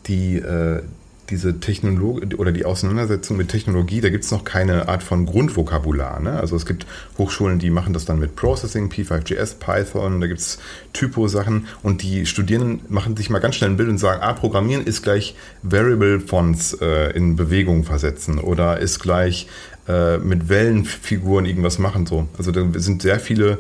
die, 0.08 0.36
äh, 0.38 0.84
diese 1.30 1.60
Technologie 1.60 2.36
oder 2.36 2.52
die 2.52 2.66
Auseinandersetzung 2.66 3.38
mit 3.38 3.50
Technologie, 3.50 4.02
da 4.02 4.10
gibt 4.10 4.24
es 4.24 4.32
noch 4.32 4.44
keine 4.44 4.88
Art 4.88 5.04
von 5.04 5.26
Grundvokabular. 5.26 6.20
Ne? 6.20 6.40
Also 6.40 6.56
es 6.56 6.66
gibt 6.66 6.86
Hochschulen, 7.18 7.60
die 7.60 7.70
machen 7.70 7.94
das 7.94 8.06
dann 8.06 8.20
mit 8.20 8.36
Processing, 8.36 8.90
P5JS, 8.90 9.56
Python, 9.60 10.22
da 10.22 10.28
gibt 10.28 10.40
es 10.40 10.60
Typo-Sachen 10.94 11.68
und 11.84 12.02
die 12.02 12.26
Studierenden 12.26 12.82
machen 12.90 13.18
sich 13.18 13.30
mal 13.30 13.40
ganz 13.40 13.56
schnell 13.56 13.72
ein 13.72 13.78
Bild 13.78 13.90
und 13.90 13.98
sagen, 13.98 14.22
ah, 14.22 14.34
Programmieren 14.34 14.86
ist 14.86 15.04
gleich 15.04 15.36
Variable 15.64 16.20
Fonts 16.20 16.74
äh, 16.82 17.12
in 17.12 17.36
Bewegung 17.36 17.84
versetzen 17.84 18.40
oder 18.40 18.80
ist 18.80 19.00
gleich 19.00 19.48
äh, 19.88 20.18
mit 20.18 20.50
Wellenfiguren 20.50 21.46
irgendwas 21.46 21.78
machen. 21.80 22.06
So. 22.06 22.28
Also 22.38 22.52
da 22.52 22.66
sind 22.80 23.02
sehr 23.02 23.20
viele, 23.20 23.60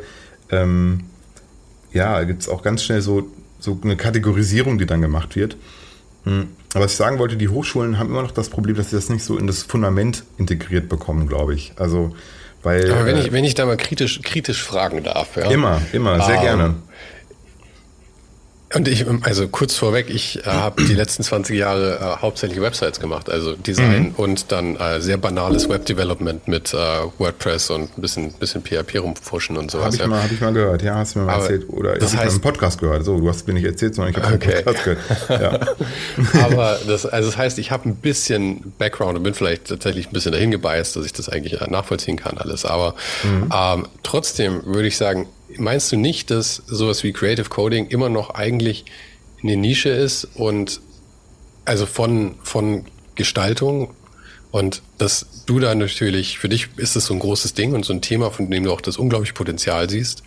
ähm, 0.51 1.05
ja, 1.91 2.23
gibt 2.23 2.43
es 2.43 2.49
auch 2.49 2.63
ganz 2.63 2.83
schnell 2.83 3.01
so, 3.01 3.27
so 3.59 3.77
eine 3.83 3.97
Kategorisierung, 3.97 4.77
die 4.77 4.85
dann 4.85 5.01
gemacht 5.01 5.35
wird. 5.35 5.57
Hm. 6.23 6.49
Aber 6.73 6.85
was 6.85 6.91
ich 6.91 6.97
sagen 6.97 7.19
wollte, 7.19 7.37
die 7.37 7.49
Hochschulen 7.49 7.97
haben 7.97 8.09
immer 8.09 8.21
noch 8.21 8.31
das 8.31 8.49
Problem, 8.49 8.75
dass 8.75 8.89
sie 8.89 8.95
das 8.95 9.09
nicht 9.09 9.23
so 9.23 9.37
in 9.37 9.47
das 9.47 9.63
Fundament 9.63 10.23
integriert 10.37 10.89
bekommen, 10.89 11.27
glaube 11.27 11.55
ich. 11.55 11.73
Also, 11.77 12.15
weil. 12.63 12.91
Aber 12.91 13.05
wenn 13.05 13.17
ich, 13.17 13.31
wenn 13.31 13.43
ich 13.43 13.55
da 13.55 13.65
mal 13.65 13.77
kritisch, 13.77 14.21
kritisch 14.21 14.63
fragen 14.63 15.03
darf, 15.03 15.37
ja. 15.37 15.49
Immer, 15.49 15.81
immer, 15.93 16.21
sehr 16.21 16.35
ähm, 16.35 16.41
gerne. 16.41 16.75
Und 18.73 18.89
ich, 18.89 19.05
also 19.21 19.47
kurz 19.47 19.75
vorweg, 19.75 20.09
ich 20.09 20.45
äh, 20.45 20.49
habe 20.49 20.83
die 20.83 20.93
letzten 20.93 21.23
20 21.23 21.57
Jahre 21.57 21.99
äh, 21.99 22.21
hauptsächlich 22.21 22.59
Websites 22.59 22.99
gemacht, 22.99 23.29
also 23.29 23.55
Design 23.55 24.09
mhm. 24.09 24.15
und 24.17 24.51
dann 24.51 24.75
äh, 24.75 24.99
sehr 24.99 25.17
banales 25.17 25.69
Web-Development 25.69 26.49
mit 26.49 26.73
äh, 26.73 26.77
WordPress 27.17 27.69
und 27.69 27.97
ein 27.97 28.01
bisschen, 28.01 28.33
bisschen 28.33 28.61
PHP 28.61 28.97
rumfuschen 28.97 29.55
und 29.55 29.71
sowas. 29.71 29.85
Habe 29.85 29.95
ich, 29.95 30.01
ja. 30.01 30.07
Mal, 30.07 30.23
hab 30.23 30.31
ich 30.31 30.41
mal 30.41 30.51
gehört, 30.51 30.81
ja, 30.81 30.95
hast 30.95 31.15
du 31.15 31.19
mir 31.19 31.25
mal 31.25 31.35
Aber 31.35 31.43
erzählt. 31.43 31.69
Oder 31.69 31.97
das 31.97 32.11
ich 32.11 32.19
habe 32.19 32.29
einen 32.29 32.41
Podcast 32.41 32.79
gehört. 32.79 33.05
So, 33.05 33.17
du 33.17 33.29
hast 33.29 33.47
mir 33.47 33.53
nicht 33.53 33.65
erzählt, 33.65 33.95
sondern 33.95 34.13
ich 34.13 34.21
habe 34.21 34.35
okay. 34.35 34.55
einen 34.55 34.65
Podcast 34.65 34.83
gehört. 35.29 35.41
Ja. 36.33 36.43
Aber 36.43 36.79
das, 36.85 37.05
also 37.05 37.29
das 37.29 37.37
heißt, 37.37 37.59
ich 37.59 37.71
habe 37.71 37.87
ein 37.87 37.95
bisschen 37.95 38.73
Background 38.77 39.17
und 39.17 39.23
bin 39.23 39.33
vielleicht 39.33 39.67
tatsächlich 39.67 40.07
ein 40.07 40.13
bisschen 40.13 40.33
dahin 40.33 40.51
gebiased, 40.51 40.97
dass 40.97 41.05
ich 41.05 41.13
das 41.13 41.29
eigentlich 41.29 41.61
äh, 41.61 41.69
nachvollziehen 41.69 42.17
kann 42.17 42.37
alles. 42.37 42.65
Aber 42.65 42.95
mhm. 43.23 43.49
ähm, 43.55 43.87
trotzdem 44.03 44.65
würde 44.65 44.89
ich 44.89 44.97
sagen, 44.97 45.27
meinst 45.57 45.91
du 45.91 45.97
nicht, 45.97 46.31
dass 46.31 46.55
sowas 46.67 47.03
wie 47.03 47.13
Creative 47.13 47.49
Coding 47.49 47.87
immer 47.87 48.09
noch 48.09 48.31
eigentlich 48.31 48.85
eine 49.43 49.57
Nische 49.57 49.89
ist 49.89 50.25
und 50.35 50.81
also 51.65 51.85
von, 51.85 52.35
von 52.43 52.85
Gestaltung 53.15 53.93
und 54.51 54.81
dass 54.97 55.43
du 55.45 55.59
da 55.59 55.75
natürlich, 55.75 56.39
für 56.39 56.49
dich 56.49 56.69
ist 56.77 56.95
es 56.95 57.05
so 57.05 57.13
ein 57.13 57.19
großes 57.19 57.53
Ding 57.53 57.73
und 57.73 57.85
so 57.85 57.93
ein 57.93 58.01
Thema, 58.01 58.31
von 58.31 58.49
dem 58.49 58.63
du 58.63 58.71
auch 58.71 58.81
das 58.81 58.97
unglaubliche 58.97 59.33
Potenzial 59.33 59.89
siehst. 59.89 60.23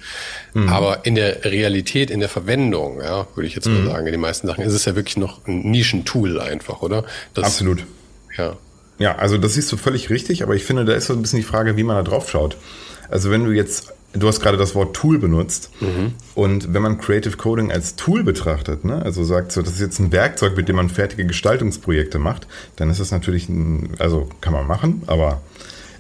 Mhm. 0.53 0.69
Aber 0.69 1.07
in 1.07 1.15
der 1.15 1.45
Realität, 1.45 2.11
in 2.11 2.21
der 2.21 2.29
Verwendung, 2.29 3.01
ja, 3.01 3.27
würde 3.35 3.47
ich 3.47 3.55
jetzt 3.55 3.67
mhm. 3.67 3.85
mal 3.85 3.93
sagen, 3.93 4.07
in 4.07 4.13
den 4.13 4.21
meisten 4.21 4.47
Sachen 4.47 4.63
ist 4.63 4.75
es 4.75 4.85
ja 4.85 4.95
wirklich 4.95 5.17
noch 5.17 5.47
ein 5.47 5.71
Nischentool 5.71 6.39
einfach, 6.39 6.83
oder? 6.83 7.05
Das, 7.35 7.47
Absolut. 7.47 7.85
Ja. 8.37 8.57
Ja, 8.99 9.17
also 9.17 9.39
das 9.39 9.55
siehst 9.55 9.73
du 9.73 9.79
völlig 9.79 10.11
richtig, 10.11 10.43
aber 10.43 10.55
ich 10.55 10.65
finde, 10.65 10.85
da 10.85 10.93
ist 10.93 11.07
so 11.07 11.15
ein 11.15 11.23
bisschen 11.23 11.39
die 11.39 11.45
Frage, 11.45 11.77
wie 11.79 11.83
man 11.83 11.97
da 11.97 12.03
drauf 12.03 12.29
schaut. 12.29 12.59
Also 13.09 13.31
wenn 13.31 13.45
du 13.45 13.51
jetzt 13.51 13.95
Du 14.13 14.27
hast 14.27 14.41
gerade 14.41 14.57
das 14.57 14.75
Wort 14.75 14.97
Tool 14.97 15.19
benutzt. 15.19 15.71
Mhm. 15.81 16.15
Und 16.35 16.75
wenn 16.75 16.83
man 16.83 16.99
Creative 16.99 17.37
Coding 17.37 17.71
als 17.71 17.95
Tool 17.95 18.25
betrachtet, 18.25 18.85
ne, 18.85 19.03
also 19.03 19.23
sagt 19.23 19.53
so, 19.53 19.63
das 19.63 19.75
ist 19.75 19.81
jetzt 19.81 20.01
ein 20.01 20.11
Werkzeug, 20.11 20.57
mit 20.57 20.69
dem 20.69 20.77
man 20.77 20.89
fertige 20.89 21.25
Gestaltungsprojekte 21.27 22.19
macht, 22.19 22.49
dann 22.77 22.91
ist 22.91 22.99
das 22.99 23.13
natürlich 23.13 23.49
ein, 23.49 23.91
also 23.99 24.29
kann 24.41 24.53
man 24.53 24.67
machen, 24.67 25.03
aber 25.07 25.41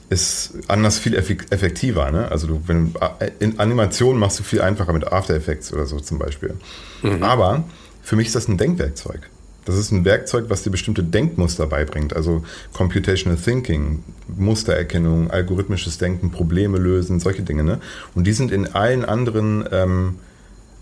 ist 0.08 0.54
anders 0.66 0.98
viel 0.98 1.14
effektiver. 1.14 2.10
Ne? 2.10 2.28
Also 2.28 2.48
du, 2.48 2.62
wenn 2.66 2.94
in 3.38 3.60
Animationen 3.60 4.18
machst 4.18 4.40
du 4.40 4.42
viel 4.42 4.60
einfacher 4.60 4.92
mit 4.92 5.10
After 5.10 5.34
Effects 5.34 5.72
oder 5.72 5.86
so 5.86 6.00
zum 6.00 6.18
Beispiel. 6.18 6.54
Mhm. 7.02 7.22
Aber 7.22 7.64
für 8.02 8.16
mich 8.16 8.26
ist 8.26 8.34
das 8.34 8.48
ein 8.48 8.58
Denkwerkzeug. 8.58 9.30
Das 9.64 9.76
ist 9.76 9.90
ein 9.90 10.04
Werkzeug, 10.04 10.46
was 10.48 10.62
dir 10.62 10.70
bestimmte 10.70 11.02
Denkmuster 11.02 11.66
beibringt, 11.66 12.16
also 12.16 12.42
Computational 12.72 13.38
Thinking, 13.38 14.02
Mustererkennung, 14.36 15.30
algorithmisches 15.30 15.98
Denken, 15.98 16.30
Probleme 16.30 16.78
lösen, 16.78 17.20
solche 17.20 17.42
Dinge. 17.42 17.62
Ne? 17.62 17.78
Und 18.14 18.26
die 18.26 18.32
sind 18.32 18.52
in 18.52 18.68
allen 18.68 19.04
anderen 19.04 19.64
ähm, 19.70 20.18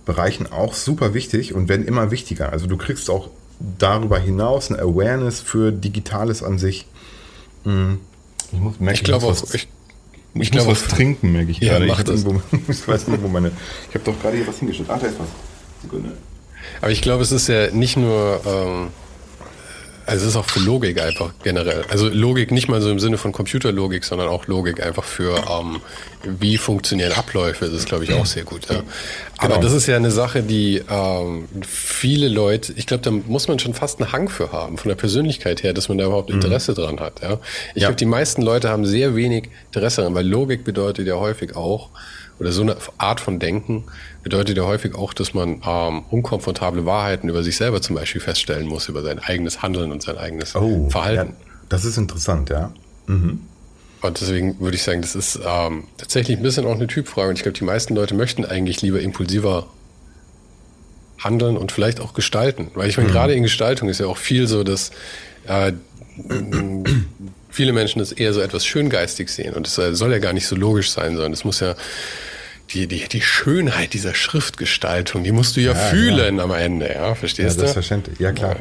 Bereichen 0.07 0.51
auch 0.51 0.75
super 0.75 1.13
wichtig 1.13 1.55
und 1.55 1.69
werden 1.69 1.87
immer 1.87 2.11
wichtiger. 2.11 2.53
Also 2.53 2.67
du 2.67 2.77
kriegst 2.77 3.11
auch 3.11 3.31
darüber 3.79 4.19
hinaus 4.19 4.71
eine 4.71 4.81
Awareness 4.81 5.41
für 5.41 5.73
Digitales 5.73 6.43
an 6.43 6.59
sich. 6.59 6.87
Hm. 7.65 7.99
Ich, 8.53 8.59
muss, 8.59 8.81
merke, 8.81 8.95
ich 8.99 9.05
glaube 9.05 9.27
auch, 9.27 9.45
ich, 9.53 9.55
ich, 9.55 9.69
ich 10.35 10.55
muss 10.55 10.67
was 10.67 10.85
trinken, 10.85 11.33
merke 11.33 11.51
ich 11.51 11.59
ja, 11.59 11.79
gerade. 11.79 11.87
Ich, 11.87 12.25
irgendwo, 12.25 12.41
ich 12.69 12.89
weiß 12.89 13.09
nicht, 13.09 13.23
wo 13.23 13.29
meine. 13.29 13.51
Ich 13.89 13.95
habe 13.95 14.05
doch 14.05 14.19
gerade 14.21 14.37
hier 14.37 14.47
was 14.47 14.59
hingestellt. 14.59 14.89
Ah, 14.91 14.99
da 14.99 15.07
ist 15.09 15.19
was. 15.19 15.29
Sekunde. 15.83 16.13
Aber 16.81 16.91
ich 16.91 17.03
glaube, 17.03 17.23
es 17.23 17.33
ist 17.33 17.49
ja 17.49 17.71
nicht 17.71 17.97
nur, 17.97 18.41
ähm, 18.47 18.89
also 20.09 20.25
es 20.25 20.31
ist 20.31 20.37
auch 20.37 20.47
für 20.47 20.61
Logik 20.61 21.03
einfach 21.03 21.35
generell. 21.43 21.85
Also 21.91 22.09
Logik 22.09 22.51
nicht 22.51 22.67
mal 22.67 22.81
so 22.81 22.91
im 22.91 22.99
Sinne 22.99 23.19
von 23.19 23.33
Computerlogik, 23.33 24.05
sondern 24.05 24.29
auch 24.29 24.47
Logik 24.47 24.83
einfach 24.83 25.05
für, 25.05 25.37
ähm, 25.37 25.83
wie 26.25 26.57
funktionieren 26.57 27.13
Abläufe. 27.13 27.67
Das 27.67 27.75
ist, 27.75 27.89
glaube 27.89 28.05
ich, 28.05 28.15
auch 28.15 28.25
sehr 28.25 28.45
gut. 28.45 28.71
Ja. 28.71 28.83
Aber 29.37 29.57
genau. 29.57 29.61
das 29.61 29.75
ist 29.75 29.87
ja 29.87 29.97
eine 29.97 30.11
Sache, 30.11 30.43
die 30.43 30.83
ähm, 30.91 31.47
viele 31.61 32.29
Leute, 32.29 32.73
ich 32.77 32.87
glaube, 32.87 33.03
da 33.03 33.11
muss 33.11 33.49
man 33.49 33.59
schon 33.59 33.75
fast 33.75 34.01
einen 34.01 34.11
Hang 34.11 34.31
für 34.31 34.51
haben, 34.51 34.79
von 34.79 34.89
der 34.89 34.97
Persönlichkeit 34.97 35.63
her, 35.63 35.75
dass 35.75 35.91
man 35.91 35.99
da 35.99 36.07
überhaupt 36.07 36.31
mhm. 36.31 36.37
Interesse 36.37 36.73
mhm. 36.73 36.77
dran 36.77 37.01
hat. 37.01 37.21
Ja. 37.21 37.39
Ich 37.75 37.83
ja. 37.83 37.89
glaube, 37.89 37.97
die 37.97 38.07
meisten 38.07 38.41
Leute 38.41 38.71
haben 38.71 38.87
sehr 38.87 39.15
wenig 39.15 39.51
Interesse 39.67 40.01
daran, 40.01 40.15
weil 40.15 40.27
Logik 40.27 40.65
bedeutet 40.65 41.07
ja 41.07 41.17
häufig 41.17 41.55
auch, 41.55 41.91
oder 42.39 42.53
so 42.53 42.63
eine 42.63 42.77
Art 42.99 43.21
von 43.21 43.39
Denken 43.39 43.85
bedeutet 44.23 44.57
ja 44.57 44.65
häufig 44.65 44.95
auch, 44.95 45.13
dass 45.13 45.35
man 45.35 45.63
ähm, 45.67 46.05
unkomfortable 46.11 46.87
Wahrheiten 46.87 47.29
über 47.29 47.43
sich 47.43 47.57
selber 47.57 47.83
zum 47.83 47.97
Beispiel 47.97 48.21
feststellen 48.21 48.67
muss, 48.67 48.89
über 48.89 49.03
sein 49.03 49.19
eigenes 49.19 49.63
Handeln 49.63 49.91
und 49.91 50.03
sein 50.03 50.19
eigenes 50.19 50.55
oh, 50.55 50.89
Verhalten. 50.91 51.35
Ja, 51.39 51.47
das 51.69 51.85
ist 51.85 51.97
interessant, 51.97 52.51
ja. 52.51 52.73
Mhm. 53.07 53.41
Und 54.01 54.21
deswegen 54.21 54.61
würde 54.61 54.77
ich 54.77 54.83
sagen, 54.83 55.03
das 55.03 55.17
ist 55.17 55.41
ähm, 55.45 55.85
tatsächlich 55.97 56.37
ein 56.37 56.43
bisschen 56.43 56.67
auch 56.67 56.75
eine 56.75 56.87
Typfrage. 56.87 57.31
Und 57.31 57.37
ich 57.37 57.43
glaube, 57.43 57.59
die 57.59 57.65
meisten 57.65 57.95
Leute 57.97 58.15
möchten 58.15 58.45
eigentlich 58.45 58.81
lieber 58.81 59.01
impulsiver 59.01 59.67
handeln 61.19 61.57
und 61.57 61.73
vielleicht 61.73 62.01
auch 62.01 62.15
gestalten. 62.15 62.71
Weil 62.75 62.89
ich 62.89 62.97
meine, 62.97 63.09
mhm. 63.09 63.13
gerade 63.13 63.35
in 63.35 63.43
Gestaltung 63.43 63.89
ist 63.89 63.99
ja 63.99 64.07
auch 64.07 64.17
viel 64.17 64.47
so, 64.47 64.63
dass 64.63 64.93
äh, 65.47 65.73
viele 67.51 67.73
Menschen 67.73 67.99
das 67.99 68.13
eher 68.13 68.33
so 68.33 68.41
etwas 68.41 68.65
schöngeistig 68.65 69.31
sehen. 69.31 69.55
Und 69.55 69.67
es 69.67 69.75
soll 69.75 70.13
ja 70.13 70.19
gar 70.19 70.33
nicht 70.33 70.47
so 70.47 70.55
logisch 70.55 70.91
sein, 70.91 71.15
sondern 71.15 71.33
es 71.33 71.45
muss 71.45 71.59
ja 71.59 71.75
die, 72.71 72.87
die, 72.87 73.09
die 73.09 73.23
Schönheit 73.23 73.95
dieser 73.95 74.15
Schriftgestaltung, 74.15 75.25
die 75.25 75.33
musst 75.33 75.57
du 75.57 75.61
ja, 75.61 75.73
ja 75.73 75.79
fühlen 75.79 76.37
ja. 76.37 76.45
am 76.45 76.51
Ende, 76.53 76.93
ja, 76.93 77.15
verstehst 77.15 77.49
ja, 77.49 77.55
du? 77.55 77.61
Selbstverständlich, 77.61 78.19
ja 78.19 78.33
klar. 78.33 78.57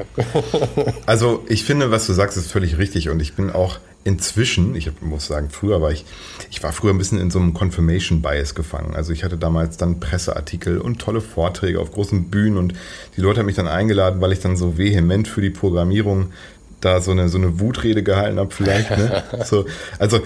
also 1.06 1.44
ich 1.48 1.64
finde, 1.64 1.92
was 1.92 2.08
du 2.08 2.14
sagst, 2.14 2.38
ist 2.38 2.52
völlig 2.52 2.78
richtig 2.78 3.10
und 3.10 3.22
ich 3.22 3.34
bin 3.34 3.50
auch 3.50 3.80
inzwischen, 4.06 4.74
ich 4.76 4.90
muss 5.02 5.28
sagen, 5.28 5.50
früher 5.50 5.82
war 5.82 5.92
ich, 5.92 6.06
ich 6.50 6.64
war 6.64 6.72
früher 6.72 6.94
ein 6.94 6.98
bisschen 6.98 7.20
in 7.20 7.30
so 7.30 7.40
einem 7.40 7.54
Confirmation 7.54 8.22
Bias 8.22 8.56
gefangen. 8.56 8.96
Also 8.96 9.12
ich 9.12 9.26
hatte 9.26 9.38
damals 9.38 9.76
dann 9.76 10.00
Presseartikel 10.00 10.80
und 10.80 11.00
tolle 11.00 11.20
Vorträge 11.20 11.82
auf 11.82 11.92
großen 11.92 12.30
Bühnen 12.30 12.56
und 12.56 12.74
die 13.18 13.22
Leute 13.22 13.40
haben 13.40 13.48
mich 13.48 13.58
dann 13.58 13.68
eingeladen, 13.68 14.22
weil 14.22 14.32
ich 14.32 14.40
dann 14.40 14.56
so 14.56 14.78
vehement 14.78 15.28
für 15.28 15.42
die 15.42 15.50
Programmierung 15.50 16.32
da 16.80 17.02
so 17.02 17.12
eine, 17.12 17.28
so 17.28 17.38
eine 17.38 17.60
Wutrede 17.60 18.02
gehalten 18.02 18.40
habe 18.40 18.54
vielleicht. 18.54 18.92
Ne? 18.92 19.24
so, 19.46 19.66
also 20.00 20.22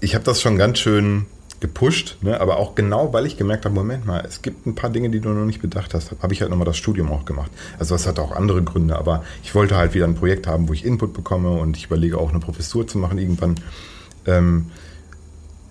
ich 0.00 0.14
habe 0.14 0.24
das 0.24 0.40
schon 0.40 0.56
ganz 0.56 0.78
schön 0.78 1.26
gepusht, 1.62 2.18
ne? 2.20 2.38
aber 2.40 2.58
auch 2.58 2.74
genau, 2.74 3.12
weil 3.14 3.24
ich 3.24 3.38
gemerkt 3.38 3.64
habe, 3.64 3.74
Moment 3.74 4.04
mal, 4.04 4.22
es 4.26 4.42
gibt 4.42 4.66
ein 4.66 4.74
paar 4.74 4.90
Dinge, 4.90 5.08
die 5.08 5.20
du 5.20 5.30
noch 5.30 5.46
nicht 5.46 5.62
bedacht 5.62 5.94
hast, 5.94 6.10
habe 6.20 6.34
ich 6.34 6.42
halt 6.42 6.50
nochmal 6.50 6.66
das 6.66 6.76
Studium 6.76 7.10
auch 7.10 7.24
gemacht. 7.24 7.50
Also 7.78 7.94
das 7.94 8.06
hat 8.06 8.18
auch 8.18 8.32
andere 8.32 8.62
Gründe, 8.62 8.98
aber 8.98 9.24
ich 9.44 9.54
wollte 9.54 9.76
halt 9.76 9.94
wieder 9.94 10.04
ein 10.04 10.16
Projekt 10.16 10.46
haben, 10.46 10.68
wo 10.68 10.72
ich 10.72 10.84
Input 10.84 11.14
bekomme 11.14 11.50
und 11.52 11.76
ich 11.76 11.86
überlege 11.86 12.18
auch 12.18 12.30
eine 12.30 12.40
Professur 12.40 12.86
zu 12.86 12.98
machen 12.98 13.16
irgendwann. 13.16 13.54
Ähm, 14.26 14.72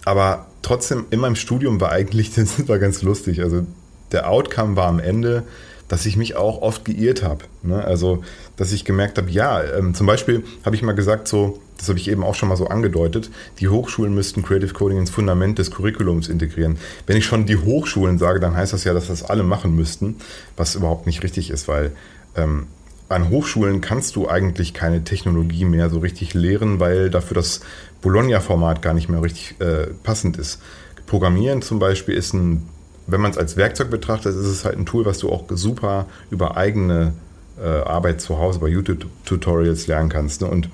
aber 0.06 0.48
trotzdem, 0.62 1.06
in 1.12 1.20
meinem 1.20 1.36
Studium 1.36 1.82
war 1.82 1.92
eigentlich, 1.92 2.34
das 2.36 2.68
war 2.68 2.80
ganz 2.80 3.02
lustig, 3.02 3.42
also 3.42 3.66
der 4.14 4.30
Outcome 4.30 4.78
war 4.78 4.88
am 4.88 5.00
Ende, 5.00 5.44
dass 5.92 6.06
ich 6.06 6.16
mich 6.16 6.38
auch 6.38 6.62
oft 6.62 6.86
geirrt 6.86 7.22
habe. 7.22 7.44
Ne? 7.64 7.84
Also, 7.84 8.24
dass 8.56 8.72
ich 8.72 8.86
gemerkt 8.86 9.18
habe, 9.18 9.30
ja, 9.30 9.62
ähm, 9.62 9.94
zum 9.94 10.08
Beispiel 10.08 10.46
habe 10.64 10.74
ich 10.74 10.84
mal 10.84 10.94
gesagt, 10.94 11.28
so, 11.28 11.60
das 11.78 11.90
habe 11.90 12.00
ich 12.00 12.10
eben 12.10 12.24
auch 12.24 12.34
schon 12.34 12.48
mal 12.48 12.56
so 12.56 12.68
angedeutet, 12.68 13.30
die 13.60 13.68
Hochschulen 13.68 14.16
müssten 14.16 14.42
Creative 14.42 14.72
Coding 14.72 15.00
ins 15.00 15.10
Fundament 15.10 15.60
des 15.60 15.70
Curriculums 15.70 16.30
integrieren. 16.30 16.78
Wenn 17.08 17.18
ich 17.18 17.26
schon 17.26 17.46
die 17.46 17.58
Hochschulen 17.58 18.20
sage, 18.20 18.40
dann 18.40 18.56
heißt 18.56 18.72
das 18.72 18.86
ja, 18.86 18.94
dass 18.94 19.08
das 19.08 19.22
alle 19.24 19.44
machen 19.44 19.76
müssten, 19.76 20.16
was 20.56 20.76
überhaupt 20.76 21.08
nicht 21.08 21.24
richtig 21.24 21.50
ist, 21.50 21.68
weil 21.68 21.92
ähm, 22.38 22.68
an 23.10 23.30
Hochschulen 23.30 23.82
kannst 23.82 24.16
du 24.16 24.30
eigentlich 24.30 24.74
keine 24.74 25.04
Technologie 25.04 25.66
mehr 25.66 25.90
so 25.90 26.00
richtig 26.00 26.34
lehren, 26.34 26.80
weil 26.80 27.10
dafür 27.10 27.36
das 27.36 27.60
Bologna-Format 28.02 28.82
gar 28.82 28.94
nicht 28.94 29.10
mehr 29.10 29.22
richtig 29.22 29.56
äh, 29.60 29.88
passend 30.04 30.38
ist. 30.38 30.62
Programmieren 31.06 31.62
zum 31.62 31.80
Beispiel 31.80 32.16
ist 32.16 32.34
ein 32.34 32.66
wenn 33.12 33.21
man 33.21 33.32
es 33.32 33.38
als 33.38 33.58
Werkzeug 33.58 33.89
betrachtet, 33.89 34.36
ist 34.36 34.45
es 34.45 34.65
halt 34.65 34.78
ein 34.78 34.86
Tool, 34.86 35.06
was 35.06 35.19
du 35.19 35.30
auch 35.30 35.45
super 35.50 36.06
über 36.30 36.58
eigene 36.58 37.13
äh, 37.60 37.67
Arbeit 37.67 38.21
zu 38.21 38.38
Hause 38.38 38.60
bei 38.60 38.67
YouTube-Tutorials 38.67 39.88
lernen 39.88 40.10
kannst. 40.10 40.41
Ne? 40.41 40.47
Und 40.47 40.69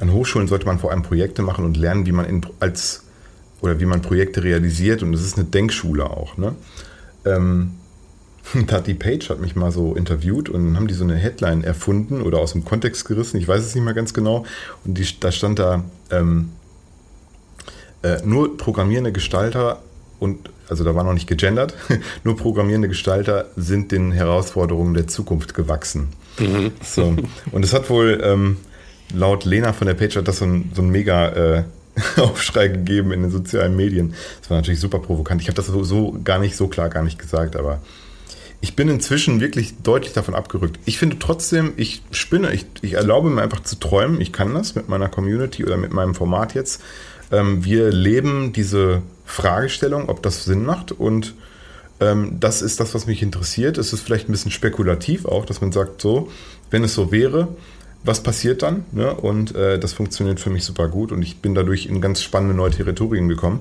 an 0.00 0.12
Hochschulen 0.12 0.48
sollte 0.48 0.66
man 0.66 0.78
vor 0.78 0.90
allem 0.90 1.02
Projekte 1.02 1.42
machen 1.42 1.64
und 1.64 1.76
lernen, 1.76 2.06
wie 2.06 2.12
man 2.12 2.26
in, 2.26 2.42
als 2.60 3.04
oder 3.60 3.80
wie 3.80 3.86
man 3.86 4.02
Projekte 4.02 4.42
realisiert. 4.42 5.02
Und 5.02 5.12
das 5.12 5.22
ist 5.22 5.36
eine 5.36 5.46
Denkschule 5.46 6.10
auch. 6.10 6.36
Ne? 6.36 6.54
Ähm, 7.24 7.72
Tati 8.66 8.94
Page 8.94 9.28
hat 9.30 9.40
mich 9.40 9.56
mal 9.56 9.72
so 9.72 9.94
interviewt 9.94 10.48
und 10.48 10.76
haben 10.76 10.86
die 10.86 10.94
so 10.94 11.04
eine 11.04 11.16
Headline 11.16 11.64
erfunden 11.64 12.22
oder 12.22 12.38
aus 12.38 12.52
dem 12.52 12.64
Kontext 12.64 13.06
gerissen. 13.06 13.38
Ich 13.38 13.48
weiß 13.48 13.64
es 13.64 13.74
nicht 13.74 13.84
mehr 13.84 13.94
ganz 13.94 14.14
genau. 14.14 14.44
Und 14.84 14.98
die, 14.98 15.06
da 15.20 15.32
stand 15.32 15.58
da 15.58 15.84
ähm, 16.10 16.50
äh, 18.02 18.18
nur 18.24 18.56
programmierende 18.56 19.12
Gestalter 19.12 19.82
und 20.20 20.50
also 20.68 20.84
da 20.84 20.94
war 20.94 21.04
noch 21.04 21.14
nicht 21.14 21.26
gegendert, 21.26 21.74
nur 22.24 22.36
programmierende 22.36 22.88
Gestalter 22.88 23.46
sind 23.56 23.92
den 23.92 24.12
Herausforderungen 24.12 24.94
der 24.94 25.06
Zukunft 25.06 25.54
gewachsen. 25.54 26.08
Mhm. 26.38 26.72
So. 26.82 27.16
Und 27.52 27.64
es 27.64 27.72
hat 27.72 27.88
wohl 27.90 28.20
ähm, 28.22 28.58
laut 29.14 29.44
Lena 29.44 29.72
von 29.72 29.86
der 29.86 29.94
Page 29.94 30.16
hat 30.16 30.28
das 30.28 30.38
so 30.38 30.44
ein, 30.44 30.72
so 30.74 30.82
ein 30.82 30.90
mega 30.90 31.28
äh, 31.28 31.64
Aufschrei 32.20 32.68
gegeben 32.68 33.12
in 33.12 33.22
den 33.22 33.30
sozialen 33.30 33.76
Medien. 33.76 34.14
Das 34.40 34.50
war 34.50 34.58
natürlich 34.58 34.80
super 34.80 34.98
provokant. 34.98 35.40
Ich 35.40 35.48
habe 35.48 35.56
das 35.56 35.66
so, 35.66 35.82
so 35.84 36.18
gar 36.24 36.38
nicht 36.38 36.56
so 36.56 36.68
klar 36.68 36.88
gar 36.88 37.02
nicht 37.02 37.18
gesagt, 37.18 37.56
aber 37.56 37.80
ich 38.60 38.74
bin 38.74 38.88
inzwischen 38.88 39.40
wirklich 39.40 39.74
deutlich 39.82 40.12
davon 40.12 40.34
abgerückt. 40.34 40.78
Ich 40.86 40.98
finde 40.98 41.18
trotzdem, 41.18 41.74
ich 41.76 42.02
spinne, 42.10 42.52
ich, 42.52 42.66
ich 42.80 42.94
erlaube 42.94 43.30
mir 43.30 43.42
einfach 43.42 43.62
zu 43.62 43.76
träumen. 43.76 44.20
Ich 44.20 44.32
kann 44.32 44.54
das 44.54 44.74
mit 44.74 44.88
meiner 44.88 45.08
Community 45.08 45.64
oder 45.64 45.76
mit 45.76 45.92
meinem 45.92 46.14
Format 46.14 46.54
jetzt. 46.54 46.82
Ähm, 47.30 47.64
wir 47.64 47.90
leben 47.90 48.52
diese 48.52 49.02
Fragestellung, 49.24 50.08
ob 50.08 50.22
das 50.22 50.44
Sinn 50.44 50.64
macht. 50.64 50.92
Und 50.92 51.34
ähm, 52.00 52.38
das 52.40 52.62
ist 52.62 52.80
das, 52.80 52.94
was 52.94 53.06
mich 53.06 53.22
interessiert. 53.22 53.78
Es 53.78 53.92
ist 53.92 54.00
vielleicht 54.00 54.28
ein 54.28 54.32
bisschen 54.32 54.50
spekulativ 54.50 55.24
auch, 55.24 55.44
dass 55.44 55.60
man 55.60 55.72
sagt, 55.72 56.00
so, 56.00 56.30
wenn 56.70 56.84
es 56.84 56.94
so 56.94 57.10
wäre, 57.10 57.48
was 58.04 58.22
passiert 58.22 58.62
dann? 58.62 58.84
Ne? 58.92 59.12
Und 59.12 59.54
äh, 59.54 59.78
das 59.78 59.92
funktioniert 59.92 60.40
für 60.40 60.50
mich 60.50 60.64
super 60.64 60.88
gut 60.88 61.10
und 61.10 61.22
ich 61.22 61.38
bin 61.38 61.54
dadurch 61.54 61.86
in 61.86 62.00
ganz 62.00 62.22
spannende 62.22 62.54
neue 62.54 62.70
Territorien 62.70 63.28
gekommen. 63.28 63.60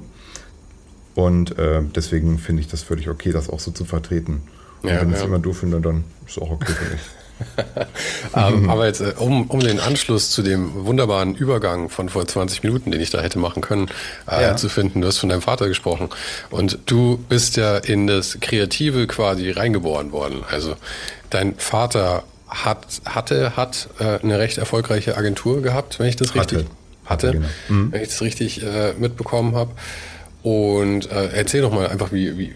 Und 1.16 1.58
äh, 1.58 1.82
deswegen 1.96 2.38
finde 2.38 2.62
ich 2.62 2.68
das 2.68 2.84
völlig 2.84 3.10
okay, 3.10 3.32
das 3.32 3.50
auch 3.50 3.60
so 3.60 3.72
zu 3.72 3.86
vertreten. 3.86 4.44
Und 4.84 4.90
ja, 4.90 5.02
wenn 5.02 5.12
es 5.12 5.20
ja. 5.20 5.26
jemand 5.26 5.46
doof 5.46 5.60
findet, 5.60 5.86
dann 5.86 6.04
ist 6.28 6.38
es 6.38 6.44
auch 6.44 6.52
okay 6.52 6.72
für 6.72 6.92
mich. 6.92 7.02
ähm, 8.36 8.70
aber 8.70 8.86
jetzt, 8.86 9.02
äh, 9.02 9.14
um, 9.18 9.50
um 9.50 9.60
den 9.60 9.80
Anschluss 9.80 10.32
zu 10.32 10.42
dem 10.42 10.86
wunderbaren 10.86 11.36
Übergang 11.36 11.90
von 11.90 12.10
vor 12.10 12.26
20 12.26 12.64
Minuten, 12.64 12.92
den 12.92 13.02
ich 13.02 13.10
da 13.10 13.22
hätte 13.22 13.40
machen 13.40 13.62
können, 13.62 13.90
äh, 14.30 14.42
ja. 14.42 14.56
zu 14.56 14.70
finden. 14.70 15.02
Du 15.02 15.08
hast 15.08 15.18
von 15.18 15.30
deinem 15.30 15.42
Vater 15.42 15.68
gesprochen. 15.68 16.10
Und 16.50 16.80
du 16.86 17.18
bist 17.30 17.58
ja 17.58 17.78
in 17.78 18.08
das 18.08 18.40
Kreative 18.40 19.08
quasi 19.08 19.52
reingeboren 19.52 20.12
worden. 20.12 20.44
Also 20.50 20.76
dein 21.30 21.56
Vater 21.56 22.24
hat, 22.48 22.86
hatte, 23.06 23.58
hat 23.58 23.90
äh, 24.00 24.20
eine 24.22 24.40
recht 24.40 24.58
erfolgreiche 24.58 25.18
Agentur 25.18 25.62
gehabt, 25.62 26.00
wenn 26.00 26.08
ich 26.08 26.16
das 26.16 26.36
richtig 26.36 26.60
hatte, 26.60 26.70
hatte, 27.06 27.32
genau. 27.32 27.48
mhm. 27.70 27.92
wenn 27.92 28.02
ich 28.02 28.10
das 28.10 28.22
richtig 28.22 28.64
äh, 28.64 28.94
mitbekommen 28.98 29.56
habe. 29.56 29.72
Und 30.46 31.12
äh, 31.12 31.30
erzähl 31.34 31.64
doch 31.64 31.74
mal 31.74 31.88
einfach, 31.88 32.12
wie, 32.12 32.38
wie, 32.38 32.54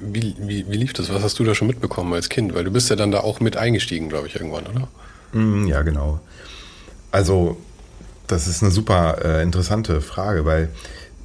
wie, 0.00 0.36
wie, 0.38 0.64
wie 0.68 0.76
lief 0.76 0.92
das? 0.92 1.12
Was 1.12 1.24
hast 1.24 1.40
du 1.40 1.42
da 1.42 1.56
schon 1.56 1.66
mitbekommen 1.66 2.14
als 2.14 2.28
Kind? 2.28 2.54
Weil 2.54 2.62
du 2.62 2.70
bist 2.70 2.88
ja 2.88 2.94
dann 2.94 3.10
da 3.10 3.18
auch 3.18 3.40
mit 3.40 3.56
eingestiegen, 3.56 4.08
glaube 4.08 4.28
ich, 4.28 4.36
irgendwann, 4.36 4.64
oder? 4.68 4.86
Mm, 5.32 5.66
ja, 5.66 5.82
genau. 5.82 6.20
Also, 7.10 7.56
das 8.28 8.46
ist 8.46 8.62
eine 8.62 8.70
super 8.70 9.24
äh, 9.24 9.42
interessante 9.42 10.00
Frage, 10.02 10.44
weil 10.44 10.68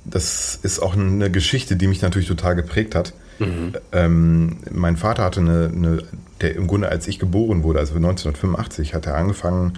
das 0.04 0.58
ist 0.64 0.80
auch 0.80 0.96
eine 0.96 1.30
Geschichte, 1.30 1.76
die 1.76 1.86
mich 1.86 2.02
natürlich 2.02 2.28
total 2.28 2.56
geprägt 2.56 2.96
hat. 2.96 3.14
Mhm. 3.38 3.74
Ähm, 3.92 4.58
mein 4.72 4.98
Vater 4.98 5.24
hatte 5.24 5.42
eine, 5.42 5.72
eine, 5.72 6.04
der 6.42 6.56
im 6.56 6.66
Grunde, 6.66 6.90
als 6.90 7.08
ich 7.08 7.20
geboren 7.20 7.62
wurde, 7.62 7.78
also 7.78 7.94
1985, 7.94 8.96
hat 8.96 9.06
er 9.06 9.18
angefangen, 9.18 9.74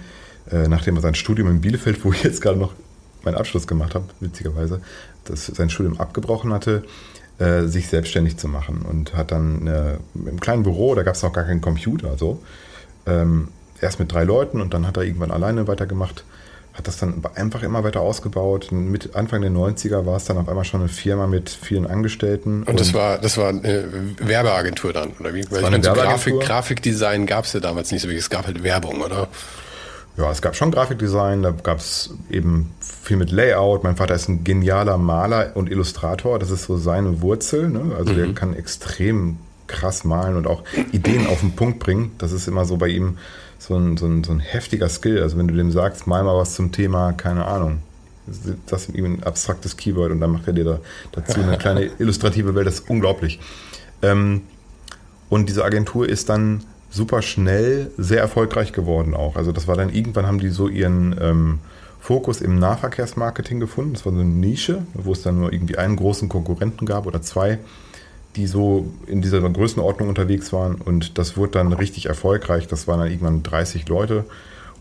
äh, 0.50 0.68
nachdem 0.68 0.96
er 0.96 1.02
sein 1.02 1.16
Studium 1.16 1.50
in 1.50 1.60
Bielefeld, 1.60 2.02
wo 2.02 2.12
ich 2.12 2.22
jetzt 2.22 2.40
gerade 2.40 2.58
noch 2.58 2.72
meinen 3.24 3.36
Abschluss 3.36 3.66
gemacht 3.66 3.94
habe, 3.94 4.06
witzigerweise, 4.20 4.80
das, 5.24 5.46
sein 5.46 5.70
Studium 5.70 6.00
abgebrochen 6.00 6.52
hatte, 6.52 6.84
äh, 7.38 7.62
sich 7.62 7.88
selbstständig 7.88 8.36
zu 8.36 8.48
machen 8.48 8.82
und 8.88 9.14
hat 9.14 9.32
dann 9.32 9.66
äh, 9.66 9.96
im 10.14 10.40
kleinen 10.40 10.62
Büro, 10.62 10.94
da 10.94 11.02
gab 11.02 11.14
es 11.14 11.22
noch 11.22 11.32
gar 11.32 11.44
keinen 11.44 11.60
Computer, 11.60 12.16
so, 12.16 12.40
ähm, 13.06 13.48
erst 13.80 13.98
mit 13.98 14.12
drei 14.12 14.24
Leuten 14.24 14.60
und 14.60 14.74
dann 14.74 14.86
hat 14.86 14.96
er 14.96 15.02
irgendwann 15.02 15.30
alleine 15.30 15.66
weitergemacht, 15.66 16.24
hat 16.74 16.88
das 16.88 16.96
dann 16.96 17.22
einfach 17.34 17.62
immer 17.62 17.84
weiter 17.84 18.00
ausgebaut. 18.00 18.72
Mit 18.72 19.14
Anfang 19.14 19.42
der 19.42 19.50
90er 19.50 20.06
war 20.06 20.16
es 20.16 20.24
dann 20.24 20.38
auf 20.38 20.48
einmal 20.48 20.64
schon 20.64 20.80
eine 20.80 20.88
Firma 20.88 21.28
mit 21.28 21.48
vielen 21.48 21.86
Angestellten. 21.86 22.60
Und, 22.60 22.68
und 22.68 22.80
das 22.80 22.94
war 22.94 23.18
das 23.18 23.36
war 23.36 23.50
eine 23.50 24.14
Werbeagentur 24.18 24.92
dann, 24.92 25.12
oder 25.20 25.34
wie? 25.34 25.44
Weil 25.50 25.58
ich 25.58 25.70
meine, 25.70 25.84
so 25.84 25.92
Grafik, 25.92 26.40
Grafikdesign 26.40 27.26
gab 27.26 27.44
es 27.44 27.52
ja 27.52 27.60
damals 27.60 27.92
nicht 27.92 28.02
so 28.02 28.08
wirklich, 28.08 28.24
es 28.24 28.30
gab 28.30 28.46
halt 28.46 28.64
Werbung, 28.64 29.02
oder? 29.02 29.28
Ja, 30.16 30.30
es 30.30 30.40
gab 30.42 30.54
schon 30.54 30.70
Grafikdesign, 30.70 31.42
da 31.42 31.50
gab 31.50 31.78
es 31.78 32.14
eben 32.30 32.72
viel 32.80 33.16
mit 33.16 33.32
Layout. 33.32 33.82
Mein 33.82 33.96
Vater 33.96 34.14
ist 34.14 34.28
ein 34.28 34.44
genialer 34.44 34.96
Maler 34.96 35.52
und 35.54 35.68
Illustrator, 35.68 36.38
das 36.38 36.50
ist 36.50 36.64
so 36.64 36.76
seine 36.76 37.20
Wurzel. 37.20 37.68
Ne? 37.68 37.94
Also 37.98 38.12
mhm. 38.12 38.16
der 38.16 38.32
kann 38.32 38.54
extrem 38.54 39.38
krass 39.66 40.04
malen 40.04 40.36
und 40.36 40.46
auch 40.46 40.62
Ideen 40.92 41.26
auf 41.26 41.40
den 41.40 41.56
Punkt 41.56 41.80
bringen. 41.80 42.12
Das 42.18 42.32
ist 42.32 42.46
immer 42.46 42.64
so 42.64 42.76
bei 42.76 42.88
ihm 42.88 43.18
so 43.58 43.76
ein, 43.76 43.96
so 43.96 44.06
ein, 44.06 44.22
so 44.22 44.32
ein 44.32 44.40
heftiger 44.40 44.88
Skill. 44.88 45.20
Also 45.22 45.36
wenn 45.36 45.48
du 45.48 45.54
dem 45.54 45.72
sagst, 45.72 46.06
mal 46.06 46.22
mal 46.22 46.36
was 46.36 46.54
zum 46.54 46.70
Thema, 46.70 47.12
keine 47.12 47.46
Ahnung, 47.46 47.80
das 48.66 48.88
ist 48.88 48.94
ihm 48.94 49.04
ein 49.04 49.22
abstraktes 49.22 49.76
Keyword 49.76 50.12
und 50.12 50.20
dann 50.20 50.30
macht 50.30 50.46
er 50.46 50.52
dir 50.52 50.64
da, 50.64 50.80
dazu 51.12 51.40
eine 51.40 51.58
kleine 51.58 51.90
illustrative 51.98 52.54
Welt, 52.54 52.66
das 52.66 52.74
ist 52.80 52.90
unglaublich. 52.90 53.40
Ähm, 54.02 54.42
und 55.28 55.48
diese 55.48 55.64
Agentur 55.64 56.08
ist 56.08 56.28
dann 56.28 56.64
super 56.94 57.22
schnell 57.22 57.90
sehr 57.98 58.20
erfolgreich 58.20 58.72
geworden 58.72 59.14
auch. 59.14 59.36
Also 59.36 59.50
das 59.50 59.66
war 59.66 59.76
dann 59.76 59.92
irgendwann 59.92 60.26
haben 60.26 60.38
die 60.38 60.48
so 60.48 60.68
ihren 60.68 61.16
ähm, 61.20 61.58
Fokus 62.00 62.40
im 62.40 62.58
Nahverkehrsmarketing 62.58 63.58
gefunden. 63.58 63.94
Das 63.94 64.06
war 64.06 64.12
so 64.12 64.20
eine 64.20 64.28
Nische, 64.28 64.82
wo 64.94 65.12
es 65.12 65.22
dann 65.22 65.40
nur 65.40 65.52
irgendwie 65.52 65.76
einen 65.76 65.96
großen 65.96 66.28
Konkurrenten 66.28 66.86
gab 66.86 67.06
oder 67.06 67.20
zwei, 67.20 67.58
die 68.36 68.46
so 68.46 68.92
in 69.06 69.22
dieser 69.22 69.40
Größenordnung 69.40 70.08
unterwegs 70.08 70.52
waren. 70.52 70.76
Und 70.76 71.18
das 71.18 71.36
wurde 71.36 71.52
dann 71.52 71.72
richtig 71.72 72.06
erfolgreich. 72.06 72.68
Das 72.68 72.86
waren 72.86 73.00
dann 73.00 73.10
irgendwann 73.10 73.42
30 73.42 73.88
Leute 73.88 74.24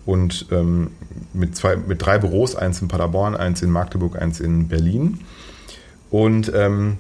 und 0.06 0.47
ähm, 0.52 0.91
mit, 1.34 1.56
zwei, 1.56 1.78
mit 1.78 2.06
drei 2.06 2.19
Büros, 2.19 2.56
eins 2.56 2.82
in 2.82 2.89
Paderborn, 2.89 3.36
eins 3.36 3.62
in 3.62 3.71
Magdeburg, 3.71 4.21
eins 4.21 4.39
in 4.39 4.67
Berlin. 4.67 5.19
Und 6.12 6.52
ähm, 6.54 6.97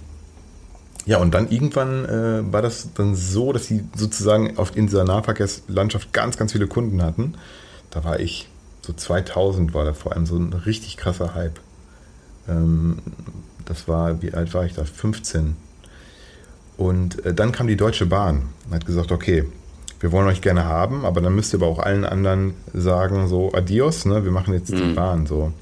ja, 1.05 1.17
und 1.17 1.33
dann 1.33 1.49
irgendwann 1.49 2.05
äh, 2.05 2.53
war 2.53 2.61
das 2.61 2.89
dann 2.93 3.15
so, 3.15 3.51
dass 3.51 3.65
sie 3.65 3.83
sozusagen 3.95 4.57
auf, 4.57 4.75
in 4.75 4.87
dieser 4.87 5.03
Nahverkehrslandschaft 5.03 6.13
ganz, 6.13 6.37
ganz 6.37 6.53
viele 6.53 6.67
Kunden 6.67 7.01
hatten. 7.01 7.35
Da 7.91 8.03
war 8.03 8.19
ich, 8.19 8.47
so 8.81 8.93
2000 8.93 9.73
war 9.73 9.85
da 9.85 9.93
vor 9.93 10.13
allem 10.13 10.25
so 10.25 10.37
ein 10.37 10.53
richtig 10.53 10.95
krasser 10.95 11.35
Hype. 11.35 11.59
Ähm, 12.47 12.99
das 13.65 13.87
war, 13.87 14.21
wie 14.21 14.33
alt 14.33 14.53
war 14.53 14.65
ich 14.65 14.73
da? 14.73 14.85
15. 14.85 15.57
Und 16.77 17.25
äh, 17.25 17.33
dann 17.33 17.51
kam 17.51 17.67
die 17.67 17.77
Deutsche 17.77 18.05
Bahn 18.05 18.49
und 18.65 18.75
hat 18.75 18.85
gesagt, 18.85 19.11
okay, 19.11 19.45
wir 19.99 20.11
wollen 20.11 20.27
euch 20.27 20.41
gerne 20.41 20.65
haben, 20.65 21.05
aber 21.05 21.21
dann 21.21 21.35
müsst 21.35 21.53
ihr 21.53 21.59
aber 21.59 21.67
auch 21.67 21.79
allen 21.79 22.05
anderen 22.05 22.55
sagen, 22.73 23.27
so 23.27 23.53
adios, 23.53 24.05
ne, 24.05 24.23
wir 24.23 24.31
machen 24.31 24.53
jetzt 24.53 24.71
mhm. 24.71 24.77
die 24.77 24.93
Bahn 24.93 25.25
so. 25.25 25.53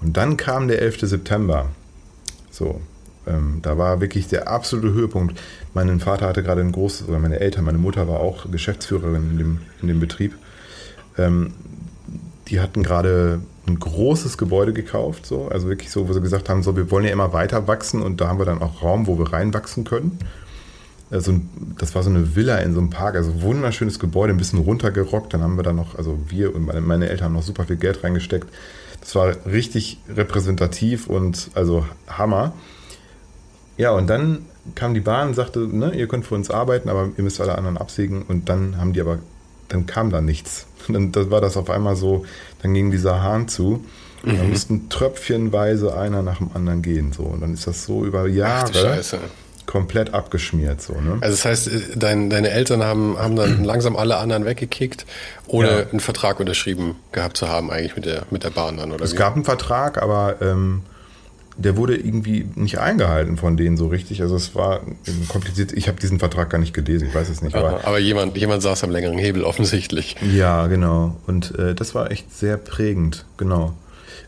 Und 0.00 0.16
dann 0.16 0.36
kam 0.36 0.68
der 0.68 0.80
11. 0.82 1.00
September. 1.02 1.70
So, 2.50 2.80
ähm, 3.26 3.60
da 3.62 3.78
war 3.78 4.00
wirklich 4.00 4.28
der 4.28 4.48
absolute 4.48 4.92
Höhepunkt. 4.92 5.40
Mein 5.74 6.00
Vater 6.00 6.26
hatte 6.26 6.42
gerade 6.42 6.60
ein 6.60 6.72
großes, 6.72 7.08
oder 7.08 7.18
meine 7.18 7.40
Eltern, 7.40 7.64
meine 7.64 7.78
Mutter 7.78 8.08
war 8.08 8.20
auch 8.20 8.50
Geschäftsführerin 8.50 9.30
in 9.30 9.38
dem, 9.38 9.58
in 9.80 9.88
dem 9.88 10.00
Betrieb. 10.00 10.34
Ähm, 11.18 11.54
die 12.48 12.60
hatten 12.60 12.82
gerade 12.82 13.40
ein 13.66 13.78
großes 13.78 14.38
Gebäude 14.38 14.72
gekauft, 14.72 15.24
so, 15.24 15.48
also 15.48 15.68
wirklich 15.68 15.90
so, 15.90 16.08
wo 16.08 16.12
sie 16.12 16.20
gesagt 16.20 16.48
haben, 16.48 16.62
so, 16.62 16.76
wir 16.76 16.90
wollen 16.90 17.04
ja 17.04 17.12
immer 17.12 17.32
weiter 17.32 17.68
wachsen 17.68 18.02
und 18.02 18.20
da 18.20 18.28
haben 18.28 18.38
wir 18.38 18.44
dann 18.44 18.60
auch 18.60 18.82
Raum, 18.82 19.06
wo 19.06 19.18
wir 19.18 19.32
reinwachsen 19.32 19.84
können. 19.84 20.18
Also, 21.12 21.40
das 21.78 21.94
war 21.94 22.02
so 22.02 22.08
eine 22.08 22.34
Villa 22.34 22.56
in 22.58 22.72
so 22.72 22.80
einem 22.80 22.88
Park, 22.88 23.16
also 23.16 23.42
wunderschönes 23.42 23.98
Gebäude, 23.98 24.32
ein 24.32 24.38
bisschen 24.38 24.58
runtergerockt. 24.58 25.34
Dann 25.34 25.42
haben 25.42 25.56
wir 25.56 25.62
da 25.62 25.74
noch, 25.74 25.94
also 25.96 26.18
wir 26.28 26.54
und 26.54 26.64
meine, 26.64 26.80
meine 26.80 27.10
Eltern 27.10 27.26
haben 27.26 27.32
noch 27.34 27.42
super 27.42 27.64
viel 27.64 27.76
Geld 27.76 28.02
reingesteckt. 28.02 28.48
Das 28.98 29.14
war 29.14 29.34
richtig 29.44 29.98
repräsentativ 30.08 31.08
und 31.08 31.50
also 31.54 31.84
Hammer. 32.08 32.54
Ja, 33.82 33.90
und 33.90 34.06
dann 34.06 34.46
kam 34.76 34.94
die 34.94 35.00
Bahn 35.00 35.30
und 35.30 35.34
sagte, 35.34 35.58
ne, 35.58 35.92
ihr 35.92 36.06
könnt 36.06 36.24
für 36.24 36.36
uns 36.36 36.52
arbeiten, 36.52 36.88
aber 36.88 37.08
ihr 37.16 37.24
müsst 37.24 37.40
alle 37.40 37.58
anderen 37.58 37.76
absägen. 37.76 38.22
Und 38.22 38.48
dann 38.48 38.78
haben 38.78 38.92
die 38.92 39.00
aber, 39.00 39.18
dann 39.66 39.86
kam 39.86 40.10
da 40.10 40.20
nichts. 40.20 40.66
Und 40.86 40.94
dann 40.94 41.10
das 41.10 41.32
war 41.32 41.40
das 41.40 41.56
auf 41.56 41.68
einmal 41.68 41.96
so, 41.96 42.24
dann 42.62 42.74
ging 42.74 42.92
dieser 42.92 43.24
Hahn 43.24 43.48
zu. 43.48 43.84
Und 44.22 44.36
dann 44.38 44.44
mhm. 44.44 44.50
mussten 44.50 44.88
tröpfchenweise 44.88 45.96
einer 45.96 46.22
nach 46.22 46.38
dem 46.38 46.50
anderen 46.54 46.80
gehen. 46.80 47.12
So. 47.12 47.24
Und 47.24 47.40
dann 47.40 47.54
ist 47.54 47.66
das 47.66 47.84
so 47.84 48.04
über 48.04 48.28
Jahre 48.28 49.00
komplett 49.66 50.14
abgeschmiert. 50.14 50.80
So, 50.80 50.92
ne? 51.00 51.18
Also 51.20 51.34
das 51.34 51.44
heißt, 51.44 51.66
äh, 51.66 51.80
dein, 51.96 52.30
deine 52.30 52.50
Eltern 52.50 52.84
haben, 52.84 53.18
haben 53.18 53.34
dann 53.34 53.64
langsam 53.64 53.96
alle 53.96 54.18
anderen 54.18 54.44
weggekickt, 54.44 55.06
ohne 55.48 55.68
ja. 55.68 55.86
einen 55.90 55.98
Vertrag 55.98 56.38
unterschrieben 56.38 56.94
gehabt 57.10 57.36
zu 57.36 57.48
haben, 57.48 57.72
eigentlich 57.72 57.96
mit 57.96 58.06
der, 58.06 58.26
mit 58.30 58.44
der 58.44 58.50
Bahn 58.50 58.76
dann, 58.76 58.92
oder? 58.92 59.04
Es 59.04 59.14
wie? 59.14 59.16
gab 59.16 59.34
einen 59.34 59.44
Vertrag, 59.44 60.00
aber 60.00 60.36
ähm, 60.40 60.82
der 61.56 61.76
wurde 61.76 61.96
irgendwie 61.96 62.46
nicht 62.54 62.78
eingehalten 62.78 63.36
von 63.36 63.56
denen 63.56 63.76
so 63.76 63.88
richtig. 63.88 64.22
Also 64.22 64.36
es 64.36 64.54
war 64.54 64.80
kompliziert. 65.28 65.72
Ich 65.72 65.88
habe 65.88 66.00
diesen 66.00 66.18
Vertrag 66.18 66.50
gar 66.50 66.58
nicht 66.58 66.72
gelesen, 66.72 67.08
ich 67.08 67.14
weiß 67.14 67.28
es 67.28 67.42
nicht. 67.42 67.54
Aber, 67.54 67.84
aber 67.84 67.98
jemand, 67.98 68.36
jemand 68.36 68.62
saß 68.62 68.84
am 68.84 68.90
längeren 68.90 69.18
Hebel 69.18 69.44
offensichtlich. 69.44 70.16
Ja, 70.34 70.66
genau. 70.66 71.16
Und 71.26 71.58
äh, 71.58 71.74
das 71.74 71.94
war 71.94 72.10
echt 72.10 72.34
sehr 72.34 72.56
prägend, 72.56 73.26
genau. 73.36 73.74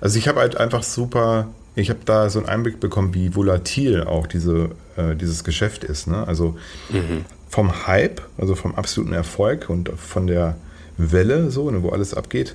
Also 0.01 0.19
ich 0.19 0.29
habe 0.29 0.41
halt 0.41 0.57
einfach 0.59 0.83
super, 0.83 1.49
ich 1.75 1.89
habe 1.89 2.01
da 2.05 2.29
so 2.29 2.39
einen 2.39 2.49
Einblick 2.49 2.81
bekommen, 2.81 3.15
wie 3.15 3.35
volatil 3.35 4.05
auch 4.05 4.27
diese, 4.27 4.71
äh, 4.97 5.17
dieses 5.17 5.45
Geschäft 5.45 5.85
ist. 5.85 6.07
Ne? 6.07 6.27
Also 6.27 6.57
mhm. 6.91 7.25
vom 7.49 7.87
Hype, 7.87 8.21
also 8.37 8.55
vom 8.55 8.75
absoluten 8.75 9.15
Erfolg 9.15 9.71
und 9.71 9.91
von 9.97 10.27
der 10.27 10.57
Welle, 10.97 11.51
so, 11.51 11.71
ne, 11.71 11.83
wo 11.83 11.89
alles 11.91 12.15
abgeht, 12.15 12.55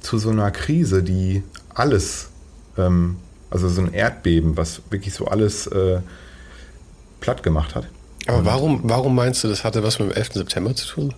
zu 0.00 0.18
so 0.18 0.30
einer 0.30 0.50
Krise, 0.50 1.02
die 1.02 1.42
alles 1.72 2.30
ähm, 2.76 3.16
also 3.52 3.68
so 3.68 3.82
ein 3.82 3.92
Erdbeben, 3.92 4.56
was 4.56 4.82
wirklich 4.90 5.14
so 5.14 5.26
alles 5.26 5.66
äh, 5.66 6.00
platt 7.20 7.42
gemacht 7.42 7.74
hat. 7.74 7.86
Aber 8.26 8.44
warum, 8.44 8.80
warum 8.84 9.14
meinst 9.14 9.44
du, 9.44 9.48
das 9.48 9.64
hatte 9.64 9.82
was 9.82 9.98
mit 9.98 10.10
dem 10.10 10.16
11. 10.16 10.34
September 10.34 10.74
zu 10.74 10.86
tun? 10.86 11.14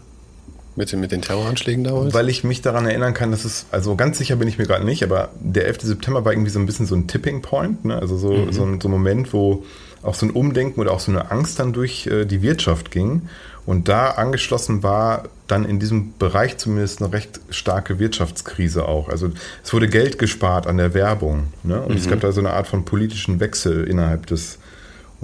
Mit 0.76 0.91
den, 0.91 0.99
mit 0.99 1.12
den 1.12 1.22
Terroranschlägen 1.22 1.85
damals? 1.85 2.12
Weil 2.14 2.28
ich 2.28 2.43
mich 2.43 2.61
daran 2.61 2.87
erinnern 2.87 3.14
kann, 3.14 3.30
dass 3.30 3.45
es, 3.45 3.66
also 3.70 3.95
ganz 3.95 4.18
sicher 4.18 4.35
bin 4.37 4.49
ich 4.49 4.59
mir 4.59 4.66
gerade 4.66 4.85
nicht, 4.85 5.05
aber 5.05 5.28
der 5.39 5.66
11. 5.66 5.82
September 5.82 6.24
war 6.24 6.32
irgendwie 6.32 6.51
so 6.51 6.59
ein 6.59 6.66
bisschen 6.66 6.87
so 6.87 6.97
ein 6.97 7.07
Tipping 7.07 7.43
Point, 7.43 7.85
ne? 7.85 7.97
also 7.97 8.16
so, 8.16 8.32
mhm. 8.32 8.53
so, 8.53 8.64
ein, 8.64 8.80
so 8.80 8.89
ein 8.89 8.91
Moment, 8.91 9.32
wo 9.32 9.64
auch 10.03 10.14
so 10.14 10.26
ein 10.26 10.30
Umdenken 10.30 10.80
oder 10.80 10.93
auch 10.93 11.01
so 11.01 11.12
eine 11.12 11.30
Angst 11.30 11.61
dann 11.61 11.72
durch 11.72 12.07
äh, 12.09 12.24
die 12.24 12.43
Wirtschaft 12.43 12.91
ging. 12.91 13.28
Und 13.66 13.88
da 13.88 14.10
angeschlossen 14.10 14.82
war 14.82 15.24
dann 15.46 15.64
in 15.64 15.78
diesem 15.78 16.16
Bereich 16.18 16.56
zumindest 16.56 17.02
eine 17.02 17.12
recht 17.12 17.40
starke 17.50 17.98
Wirtschaftskrise 17.98 18.86
auch. 18.86 19.08
Also 19.08 19.30
es 19.62 19.72
wurde 19.72 19.88
Geld 19.88 20.18
gespart 20.18 20.66
an 20.66 20.76
der 20.76 20.94
Werbung. 20.94 21.48
Ne? 21.62 21.80
Und 21.80 21.92
mhm. 21.92 21.96
es 21.96 22.08
gab 22.08 22.20
da 22.20 22.32
so 22.32 22.40
eine 22.40 22.52
Art 22.52 22.66
von 22.66 22.84
politischen 22.84 23.40
Wechsel 23.40 23.84
innerhalb 23.84 24.26
des 24.26 24.58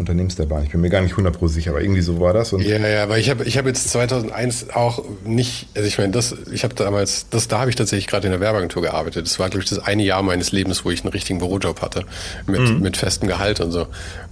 Unternehmens 0.01 0.35
der 0.37 0.47
Bahn. 0.47 0.65
Ich 0.65 0.71
bin 0.71 0.81
mir 0.81 0.91
gar 0.91 1.03
nicht 1.03 1.15
100% 1.15 1.49
sicher, 1.49 1.71
aber 1.71 1.83
irgendwie 1.83 2.01
so 2.01 2.19
war 2.21 2.33
das. 2.33 2.53
Und 2.53 2.63
ja, 2.63 2.79
ja, 2.79 3.03
aber 3.03 3.19
ich 3.19 3.31
habe 3.31 3.45
ich 3.45 3.59
hab 3.59 3.67
jetzt 3.67 3.91
2001 3.91 4.71
auch 4.71 5.05
nicht, 5.25 5.69
also 5.77 5.87
ich 5.87 5.99
meine, 5.99 6.11
das, 6.11 6.35
ich 6.53 6.65
habe 6.65 6.75
damals, 6.75 7.29
das, 7.29 7.49
da 7.49 7.61
habe 7.61 7.71
ich 7.71 7.77
tatsächlich 7.77 8.07
gerade 8.07 8.27
in 8.27 8.33
der 8.33 8.41
Werbeagentur 8.41 8.83
gearbeitet. 8.83 9.27
Das 9.27 9.39
war, 9.39 9.49
glaube 9.51 9.63
ich, 9.63 9.69
das 9.69 9.79
eine 9.79 10.03
Jahr 10.03 10.23
meines 10.23 10.53
Lebens, 10.53 10.85
wo 10.85 10.91
ich 10.91 11.03
einen 11.03 11.13
richtigen 11.13 11.39
Bürojob 11.39 11.83
hatte, 11.83 12.05
mit, 12.47 12.61
mhm. 12.61 12.81
mit 12.81 12.97
festem 12.97 13.29
Gehalt 13.29 13.61
und 13.61 13.71
so. 13.71 13.87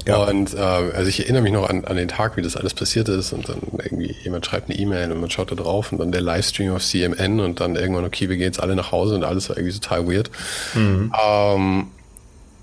Ja. 0.06 0.24
Und 0.24 0.54
äh, 0.54 0.58
also 0.58 1.08
ich 1.08 1.20
erinnere 1.20 1.42
mich 1.42 1.52
noch 1.52 1.68
an, 1.68 1.84
an 1.84 1.96
den 1.96 2.08
Tag, 2.08 2.36
wie 2.36 2.42
das 2.42 2.56
alles 2.56 2.72
passiert 2.72 3.08
ist 3.08 3.32
und 3.32 3.48
dann 3.48 3.58
irgendwie 3.82 4.16
jemand 4.24 4.46
schreibt 4.46 4.70
eine 4.70 4.78
E-Mail 4.78 5.12
und 5.12 5.20
man 5.20 5.30
schaut 5.30 5.50
da 5.50 5.54
drauf 5.54 5.92
und 5.92 5.98
dann 5.98 6.12
der 6.12 6.22
Livestream 6.22 6.72
auf 6.72 6.82
CMN 6.82 7.40
und 7.40 7.60
dann 7.60 7.76
irgendwann, 7.76 8.04
okay, 8.04 8.28
wir 8.28 8.36
gehen 8.36 8.46
jetzt 8.46 8.60
alle 8.60 8.74
nach 8.74 8.90
Hause 8.90 9.16
und 9.16 9.24
alles 9.24 9.48
war 9.50 9.58
irgendwie 9.58 9.78
total 9.78 10.08
weird. 10.08 10.30
Mhm. 10.74 11.12
Ähm, 11.22 11.86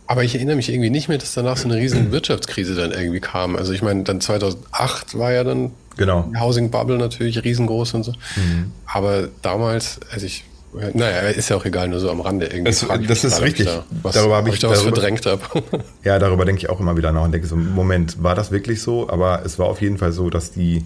aber 0.07 0.23
ich 0.23 0.35
erinnere 0.35 0.55
mich 0.55 0.69
irgendwie 0.69 0.89
nicht 0.89 1.09
mehr, 1.09 1.17
dass 1.17 1.33
danach 1.33 1.57
so 1.57 1.67
eine 1.67 1.77
riesen 1.77 2.11
Wirtschaftskrise 2.11 2.75
dann 2.75 2.91
irgendwie 2.91 3.19
kam. 3.19 3.55
Also 3.55 3.73
ich 3.73 3.81
meine, 3.81 4.03
dann 4.03 4.21
2008 4.21 5.17
war 5.17 5.33
ja 5.33 5.43
dann 5.43 5.71
genau. 5.97 6.29
die 6.33 6.39
Housing 6.39 6.69
Bubble 6.71 6.97
natürlich 6.97 7.43
riesengroß 7.43 7.93
und 7.95 8.03
so. 8.03 8.11
Mhm. 8.35 8.71
Aber 8.85 9.29
damals, 9.41 9.99
also 10.11 10.25
ich, 10.25 10.45
naja, 10.93 11.19
ist 11.29 11.49
ja 11.49 11.55
auch 11.55 11.65
egal, 11.65 11.87
nur 11.87 11.99
so 11.99 12.11
am 12.11 12.21
Rande 12.21 12.47
irgendwie. 12.47 12.69
Es, 12.69 12.85
das 13.07 13.23
ist 13.23 13.41
richtig. 13.41 13.65
Da, 13.65 13.83
was, 14.03 14.15
darüber 14.15 14.35
habe 14.35 14.49
ich, 14.49 14.55
ich 14.55 14.61
da 14.61 14.69
was 14.69 14.81
verdrängt 14.81 15.25
habe. 15.25 15.41
ja, 16.03 16.19
darüber 16.19 16.45
denke 16.45 16.61
ich 16.61 16.69
auch 16.69 16.79
immer 16.79 16.97
wieder 16.97 17.11
nach 17.11 17.23
und 17.23 17.31
denke 17.31 17.47
so, 17.47 17.55
Moment, 17.55 18.21
war 18.21 18.35
das 18.35 18.51
wirklich 18.51 18.81
so? 18.81 19.09
Aber 19.09 19.43
es 19.45 19.57
war 19.57 19.67
auf 19.67 19.81
jeden 19.81 19.97
Fall 19.97 20.11
so, 20.11 20.29
dass 20.29 20.51
die 20.51 20.85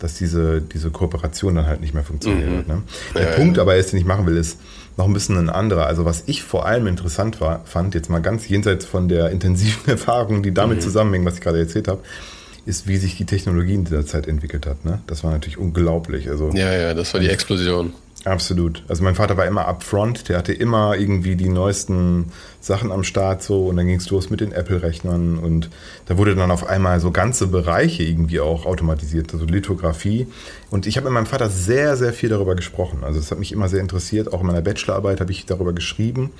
dass 0.00 0.14
diese, 0.14 0.62
diese 0.62 0.90
Kooperation 0.90 1.54
dann 1.54 1.66
halt 1.66 1.80
nicht 1.80 1.94
mehr 1.94 2.02
funktioniert. 2.02 2.66
Mhm. 2.66 2.74
Ne? 2.74 2.82
Der 3.14 3.30
ja, 3.30 3.36
Punkt 3.36 3.58
ja. 3.58 3.62
aber 3.62 3.76
ist, 3.76 3.92
den 3.92 3.98
ich 3.98 4.06
machen 4.06 4.26
will, 4.26 4.36
ist, 4.36 4.58
noch 4.96 5.06
ein 5.06 5.12
bisschen 5.12 5.36
ein 5.36 5.50
anderer. 5.50 5.86
Also 5.86 6.04
was 6.04 6.24
ich 6.26 6.42
vor 6.42 6.66
allem 6.66 6.86
interessant 6.86 7.40
war, 7.40 7.62
fand, 7.64 7.94
jetzt 7.94 8.10
mal 8.10 8.20
ganz 8.20 8.48
jenseits 8.48 8.84
von 8.84 9.08
der 9.08 9.30
intensiven 9.30 9.86
Erfahrung, 9.88 10.42
die 10.42 10.52
damit 10.52 10.78
mhm. 10.78 10.82
zusammenhängt, 10.82 11.24
was 11.26 11.34
ich 11.34 11.40
gerade 11.40 11.58
erzählt 11.58 11.88
habe, 11.88 12.02
ist, 12.66 12.86
wie 12.86 12.96
sich 12.96 13.16
die 13.16 13.24
Technologie 13.24 13.74
in 13.74 13.84
dieser 13.84 14.04
Zeit 14.06 14.28
entwickelt 14.28 14.66
hat. 14.66 14.84
Ne? 14.84 15.00
Das 15.06 15.24
war 15.24 15.30
natürlich 15.30 15.58
unglaublich. 15.58 16.28
Also, 16.28 16.50
ja, 16.54 16.72
ja, 16.72 16.94
das 16.94 17.12
war 17.14 17.20
die 17.20 17.28
Explosion. 17.28 17.92
Absolut. 18.24 18.82
Also 18.86 19.02
mein 19.02 19.14
Vater 19.14 19.38
war 19.38 19.46
immer 19.46 19.66
upfront, 19.66 20.28
der 20.28 20.36
hatte 20.36 20.52
immer 20.52 20.94
irgendwie 20.96 21.36
die 21.36 21.48
neuesten 21.48 22.26
Sachen 22.60 22.92
am 22.92 23.02
Start 23.02 23.42
so 23.42 23.66
und 23.66 23.76
dann 23.76 23.86
ging 23.86 23.96
es 23.96 24.10
los 24.10 24.28
mit 24.28 24.42
den 24.42 24.52
Apple-Rechnern 24.52 25.38
und 25.38 25.70
da 26.04 26.18
wurde 26.18 26.34
dann 26.34 26.50
auf 26.50 26.66
einmal 26.66 27.00
so 27.00 27.12
ganze 27.12 27.46
Bereiche 27.46 28.02
irgendwie 28.02 28.40
auch 28.40 28.66
automatisiert, 28.66 29.32
also 29.32 29.46
Lithografie. 29.46 30.26
Und 30.70 30.86
ich 30.86 30.98
habe 30.98 31.06
mit 31.06 31.14
meinem 31.14 31.26
Vater 31.26 31.48
sehr, 31.48 31.96
sehr 31.96 32.12
viel 32.12 32.28
darüber 32.28 32.54
gesprochen. 32.54 33.04
Also 33.04 33.18
es 33.18 33.30
hat 33.30 33.38
mich 33.38 33.52
immer 33.52 33.70
sehr 33.70 33.80
interessiert. 33.80 34.32
Auch 34.34 34.42
in 34.42 34.46
meiner 34.46 34.60
Bachelorarbeit 34.60 35.20
habe 35.20 35.32
ich 35.32 35.46
darüber 35.46 35.72
geschrieben, 35.72 36.30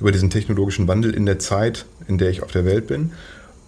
über 0.00 0.12
diesen 0.12 0.30
technologischen 0.30 0.86
Wandel 0.86 1.12
in 1.12 1.26
der 1.26 1.40
Zeit, 1.40 1.86
in 2.06 2.18
der 2.18 2.30
ich 2.30 2.44
auf 2.44 2.52
der 2.52 2.64
Welt 2.64 2.86
bin. 2.86 3.12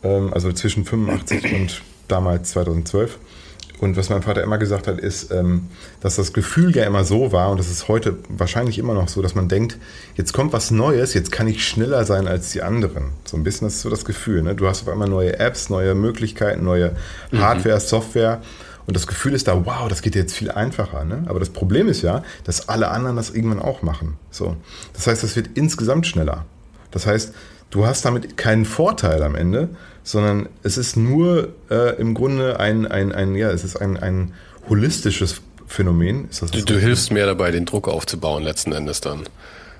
Ähm, 0.04 0.32
also 0.32 0.52
zwischen 0.52 0.84
85 0.84 1.52
und 1.54 1.82
damals 2.06 2.50
2012. 2.50 3.18
Und 3.80 3.96
was 3.96 4.10
mein 4.10 4.22
Vater 4.22 4.42
immer 4.42 4.58
gesagt 4.58 4.88
hat, 4.88 4.98
ist, 4.98 5.30
ähm, 5.30 5.68
dass 6.00 6.16
das 6.16 6.32
Gefühl 6.32 6.74
ja 6.74 6.84
immer 6.84 7.04
so 7.04 7.32
war, 7.32 7.50
und 7.50 7.60
das 7.60 7.70
ist 7.70 7.86
heute 7.88 8.16
wahrscheinlich 8.28 8.78
immer 8.78 8.94
noch 8.94 9.08
so, 9.08 9.22
dass 9.22 9.34
man 9.34 9.48
denkt, 9.48 9.78
jetzt 10.16 10.32
kommt 10.32 10.52
was 10.52 10.70
Neues, 10.70 11.14
jetzt 11.14 11.30
kann 11.30 11.46
ich 11.46 11.66
schneller 11.66 12.04
sein 12.04 12.26
als 12.26 12.50
die 12.50 12.62
anderen. 12.62 13.10
So 13.24 13.36
ein 13.36 13.44
bisschen 13.44 13.66
das 13.66 13.74
ist 13.74 13.82
so 13.82 13.90
das 13.90 14.04
Gefühl. 14.04 14.42
Ne? 14.42 14.54
Du 14.56 14.66
hast 14.66 14.82
auf 14.82 14.88
einmal 14.88 15.08
neue 15.08 15.38
Apps, 15.38 15.70
neue 15.70 15.94
Möglichkeiten, 15.94 16.64
neue 16.64 16.96
mhm. 17.30 17.40
Hardware, 17.40 17.76
mhm. 17.76 17.80
Software. 17.80 18.42
Und 18.86 18.96
das 18.96 19.06
Gefühl 19.06 19.34
ist 19.34 19.46
da, 19.46 19.66
wow, 19.66 19.86
das 19.88 20.02
geht 20.02 20.14
jetzt 20.14 20.34
viel 20.34 20.50
einfacher. 20.50 21.04
Ne? 21.04 21.22
Aber 21.26 21.38
das 21.38 21.50
Problem 21.50 21.88
ist 21.88 22.02
ja, 22.02 22.22
dass 22.44 22.68
alle 22.68 22.88
anderen 22.88 23.16
das 23.16 23.30
irgendwann 23.30 23.60
auch 23.60 23.82
machen. 23.82 24.16
So. 24.30 24.56
Das 24.94 25.06
heißt, 25.06 25.22
das 25.22 25.36
wird 25.36 25.50
insgesamt 25.54 26.06
schneller. 26.06 26.46
Das 26.90 27.06
heißt, 27.06 27.34
du 27.70 27.86
hast 27.86 28.04
damit 28.04 28.36
keinen 28.36 28.64
Vorteil 28.64 29.22
am 29.22 29.34
Ende, 29.34 29.68
sondern 30.08 30.48
es 30.62 30.78
ist 30.78 30.96
nur 30.96 31.50
äh, 31.70 32.00
im 32.00 32.14
Grunde 32.14 32.58
ein, 32.58 32.86
ein, 32.86 33.12
ein, 33.12 33.34
ja, 33.34 33.50
es 33.50 33.62
ist 33.62 33.76
ein, 33.76 33.98
ein 33.98 34.32
holistisches 34.68 35.42
Phänomen. 35.66 36.30
du, 36.50 36.62
du 36.62 36.78
hilfst 36.78 37.12
mehr 37.12 37.26
dabei, 37.26 37.50
den 37.50 37.66
Druck 37.66 37.88
aufzubauen 37.88 38.42
letzten 38.42 38.72
Endes 38.72 39.02
dann. 39.02 39.24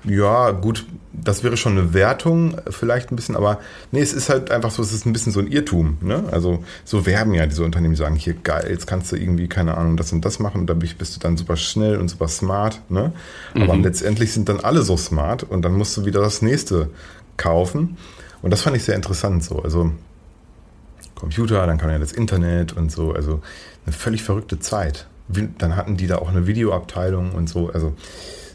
Ja, 0.05 0.51
gut, 0.51 0.85
das 1.11 1.43
wäre 1.43 1.57
schon 1.57 1.77
eine 1.77 1.93
Wertung 1.95 2.55
vielleicht 2.69 3.11
ein 3.11 3.15
bisschen, 3.15 3.35
aber 3.35 3.59
nee, 3.91 4.01
es 4.01 4.13
ist 4.13 4.29
halt 4.29 4.51
einfach 4.51 4.69
so, 4.69 4.83
es 4.83 4.93
ist 4.93 5.05
ein 5.07 5.13
bisschen 5.13 5.33
so 5.33 5.39
ein 5.39 5.47
Irrtum. 5.47 5.97
Ne? 6.01 6.23
Also 6.31 6.63
so 6.85 7.07
werben 7.07 7.33
ja 7.33 7.47
diese 7.47 7.63
Unternehmen, 7.63 7.95
die 7.95 7.99
sagen, 7.99 8.15
hier 8.15 8.35
geil, 8.35 8.67
jetzt 8.69 8.85
kannst 8.85 9.11
du 9.11 9.15
irgendwie, 9.15 9.47
keine 9.47 9.77
Ahnung, 9.77 9.97
das 9.97 10.13
und 10.13 10.23
das 10.23 10.37
machen 10.37 10.61
und 10.61 10.67
dann 10.67 10.77
bist 10.77 11.15
du 11.15 11.19
dann 11.19 11.37
super 11.37 11.57
schnell 11.57 11.97
und 11.97 12.07
super 12.07 12.27
smart. 12.27 12.81
Ne? 12.89 13.13
Aber 13.55 13.73
mhm. 13.73 13.83
letztendlich 13.83 14.31
sind 14.31 14.47
dann 14.47 14.59
alle 14.59 14.83
so 14.83 14.95
smart 14.95 15.43
und 15.43 15.63
dann 15.63 15.73
musst 15.73 15.97
du 15.97 16.05
wieder 16.05 16.21
das 16.21 16.43
nächste 16.43 16.91
kaufen. 17.35 17.97
Und 18.41 18.51
das 18.51 18.61
fand 18.61 18.77
ich 18.77 18.83
sehr 18.83 18.95
interessant 18.95 19.43
so. 19.43 19.61
Also 19.61 19.91
Computer, 21.19 21.65
dann 21.67 21.77
kam 21.77 21.91
ja 21.91 21.99
das 21.99 22.11
Internet 22.11 22.73
und 22.73 22.91
so. 22.91 23.13
Also 23.13 23.41
eine 23.85 23.93
völlig 23.93 24.23
verrückte 24.23 24.59
Zeit. 24.59 25.07
Dann 25.27 25.75
hatten 25.75 25.97
die 25.97 26.07
da 26.07 26.17
auch 26.17 26.29
eine 26.29 26.47
Videoabteilung 26.47 27.31
und 27.33 27.47
so. 27.47 27.69
Also 27.69 27.93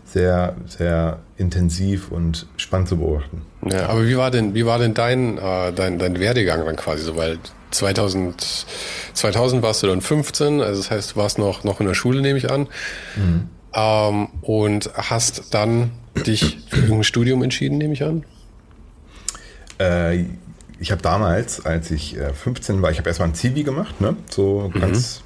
sehr, 0.05 0.57
sehr 0.67 1.19
intensiv 1.37 2.11
und 2.11 2.47
spannend 2.57 2.89
zu 2.89 2.99
beobachten. 2.99 3.43
Ja, 3.69 3.89
aber 3.89 4.07
wie 4.07 4.17
war 4.17 4.31
denn, 4.31 4.55
wie 4.55 4.65
war 4.65 4.79
denn 4.79 4.95
dein, 4.95 5.39
äh, 5.39 5.73
dein, 5.73 5.99
dein 5.99 6.19
Werdegang 6.21 6.65
dann 6.65 6.77
quasi 6.77 7.03
so? 7.03 7.17
Weil 7.17 7.39
2000, 7.73 8.67
2000 9.15 9.63
warst 9.63 9.83
du 9.83 9.89
dann 9.89 10.01
15, 10.01 10.61
also 10.61 10.81
das 10.81 10.91
heißt, 10.91 11.13
du 11.13 11.17
warst 11.17 11.39
noch, 11.39 11.65
noch 11.65 11.81
in 11.81 11.87
der 11.87 11.95
Schule, 11.95 12.21
nehme 12.21 12.39
ich 12.39 12.51
an. 12.51 12.69
Mhm. 13.17 13.49
Ähm, 13.75 14.29
und 14.43 14.91
hast 14.95 15.53
dann 15.53 15.91
dich 16.27 16.59
für 16.69 16.95
ein 16.95 17.03
Studium 17.03 17.43
entschieden, 17.43 17.79
nehme 17.79 17.93
ich 17.93 18.05
an? 18.05 18.25
Äh, 19.79 20.27
ich 20.79 20.91
habe 20.91 21.03
damals, 21.03 21.65
als 21.65 21.91
ich 21.91 22.17
15 22.17 22.79
äh, 22.79 22.83
war, 22.83 22.91
ich 22.91 22.99
habe 22.99 23.09
erstmal 23.09 23.29
ein 23.29 23.35
Zivi 23.35 23.63
gemacht, 23.63 24.01
ne? 24.01 24.17
So 24.31 24.71
mhm. 24.75 24.81
ganz. 24.81 25.23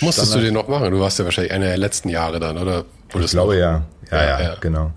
Musstest 0.00 0.34
du 0.34 0.40
den 0.40 0.54
noch 0.54 0.68
machen? 0.68 0.90
Du 0.90 1.00
warst 1.00 1.18
ja 1.18 1.24
wahrscheinlich 1.24 1.52
einer 1.52 1.66
der 1.66 1.78
letzten 1.78 2.10
Jahre 2.10 2.38
dann, 2.38 2.58
oder? 2.58 2.84
ich 3.14 3.30
glaube 3.30 3.56
ja. 3.56 3.84
Ja, 4.10 4.24
ja, 4.24 4.40
ja, 4.40 4.54
genau. 4.60 4.92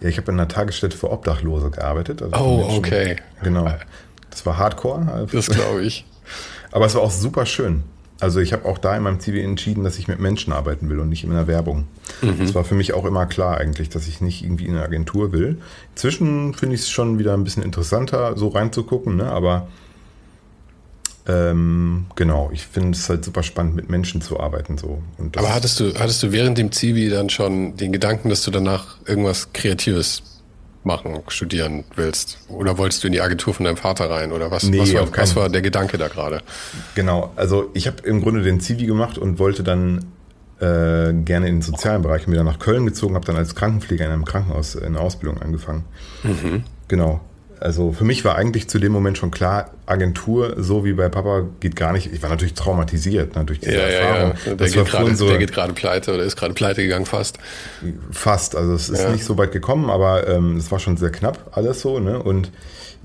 Ja, 0.00 0.08
ich 0.08 0.18
habe 0.18 0.30
in 0.30 0.38
einer 0.38 0.48
Tagesstätte 0.48 0.96
für 0.96 1.10
Obdachlose 1.10 1.70
gearbeitet. 1.70 2.22
Also 2.22 2.36
oh, 2.36 2.58
Menschen, 2.58 2.78
okay. 2.78 3.16
Genau. 3.42 3.72
Das 4.30 4.44
war 4.44 4.58
Hardcore. 4.58 5.26
Das 5.32 5.46
glaube 5.46 5.82
ich. 5.82 6.04
Aber 6.70 6.86
es 6.86 6.94
war 6.94 7.02
auch 7.02 7.10
super 7.10 7.46
schön. 7.46 7.84
Also 8.22 8.38
ich 8.38 8.52
habe 8.52 8.66
auch 8.66 8.78
da 8.78 8.96
in 8.96 9.02
meinem 9.02 9.18
CV 9.18 9.38
entschieden, 9.38 9.82
dass 9.82 9.98
ich 9.98 10.06
mit 10.06 10.20
Menschen 10.20 10.52
arbeiten 10.52 10.88
will 10.88 11.00
und 11.00 11.08
nicht 11.08 11.24
in 11.24 11.30
der 11.30 11.48
Werbung. 11.48 11.88
Mhm. 12.20 12.38
Das 12.38 12.54
war 12.54 12.62
für 12.62 12.76
mich 12.76 12.92
auch 12.92 13.04
immer 13.04 13.26
klar 13.26 13.58
eigentlich, 13.58 13.88
dass 13.88 14.06
ich 14.06 14.20
nicht 14.20 14.44
irgendwie 14.44 14.66
in 14.66 14.76
eine 14.76 14.84
Agentur 14.84 15.32
will. 15.32 15.58
Inzwischen 15.90 16.54
finde 16.54 16.76
ich 16.76 16.82
es 16.82 16.90
schon 16.90 17.18
wieder 17.18 17.34
ein 17.34 17.42
bisschen 17.42 17.64
interessanter, 17.64 18.36
so 18.36 18.46
reinzugucken, 18.46 19.16
ne? 19.16 19.24
aber 19.24 19.66
ähm, 21.26 22.06
genau, 22.14 22.50
ich 22.52 22.64
finde 22.64 22.96
es 22.96 23.08
halt 23.08 23.24
super 23.24 23.42
spannend, 23.42 23.74
mit 23.74 23.90
Menschen 23.90 24.22
zu 24.22 24.38
arbeiten. 24.38 24.78
So. 24.78 25.02
aber 25.34 25.52
hattest 25.52 25.80
du, 25.80 25.92
hattest 25.98 26.22
du 26.22 26.30
während 26.30 26.58
dem 26.58 26.70
CV 26.70 27.12
dann 27.12 27.28
schon 27.28 27.76
den 27.76 27.90
Gedanken, 27.90 28.28
dass 28.28 28.42
du 28.42 28.52
danach 28.52 28.98
irgendwas 29.04 29.52
Kreatives 29.52 30.22
machen, 30.84 31.22
studieren 31.28 31.84
willst? 31.94 32.38
Oder 32.48 32.78
wolltest 32.78 33.02
du 33.02 33.08
in 33.08 33.12
die 33.12 33.20
Agentur 33.20 33.54
von 33.54 33.64
deinem 33.64 33.76
Vater 33.76 34.10
rein? 34.10 34.32
Oder 34.32 34.50
was, 34.50 34.64
nee, 34.64 34.78
was, 34.78 34.94
war, 34.94 35.08
was 35.16 35.36
war 35.36 35.48
der 35.48 35.62
Gedanke 35.62 35.98
da 35.98 36.08
gerade? 36.08 36.42
Genau, 36.94 37.32
also 37.36 37.70
ich 37.74 37.86
habe 37.86 38.02
im 38.04 38.22
Grunde 38.22 38.42
den 38.42 38.60
Zivi 38.60 38.86
gemacht 38.86 39.18
und 39.18 39.38
wollte 39.38 39.62
dann 39.62 40.06
äh, 40.60 41.12
gerne 41.12 41.48
in 41.48 41.56
den 41.56 41.62
sozialen 41.62 42.02
Bereich. 42.02 42.24
Bin 42.24 42.34
wieder 42.34 42.44
nach 42.44 42.58
Köln 42.58 42.86
gezogen, 42.86 43.14
habe 43.14 43.26
dann 43.26 43.36
als 43.36 43.54
Krankenpfleger 43.54 44.04
in 44.04 44.12
einem 44.12 44.24
Krankenhaus 44.24 44.74
in 44.74 44.96
Ausbildung 44.96 45.40
angefangen. 45.42 45.84
Mhm. 46.22 46.64
Genau. 46.88 47.20
Also 47.58 47.92
für 47.92 48.04
mich 48.04 48.24
war 48.24 48.36
eigentlich 48.36 48.68
zu 48.68 48.78
dem 48.78 48.92
Moment 48.92 49.18
schon 49.18 49.30
klar, 49.30 49.70
Agentur, 49.92 50.54
so 50.58 50.84
wie 50.84 50.94
bei 50.94 51.08
Papa, 51.08 51.44
geht 51.60 51.76
gar 51.76 51.92
nicht. 51.92 52.12
Ich 52.12 52.22
war 52.22 52.30
natürlich 52.30 52.54
traumatisiert 52.54 53.36
ne, 53.36 53.44
durch 53.44 53.60
diese 53.60 53.74
ja, 53.74 53.80
Erfahrung. 53.80 54.32
Ja, 54.44 54.50
ja. 54.50 54.54
Der, 54.54 54.70
geht 54.70 54.86
grade, 54.86 55.14
so, 55.14 55.28
der 55.28 55.38
geht 55.38 55.52
gerade 55.52 55.72
pleite 55.72 56.14
oder 56.14 56.24
ist 56.24 56.36
gerade 56.36 56.54
pleite 56.54 56.82
gegangen 56.82 57.06
fast. 57.06 57.38
Fast, 58.10 58.56
also 58.56 58.72
es 58.74 58.88
ist 58.88 59.08
nicht 59.10 59.24
so 59.24 59.38
weit 59.38 59.52
gekommen, 59.52 59.90
aber 59.90 60.26
ähm, 60.26 60.56
es 60.56 60.70
war 60.72 60.78
schon 60.78 60.96
sehr 60.96 61.10
knapp 61.10 61.50
alles 61.52 61.80
so. 61.80 62.00
Ne? 62.00 62.20
Und 62.20 62.50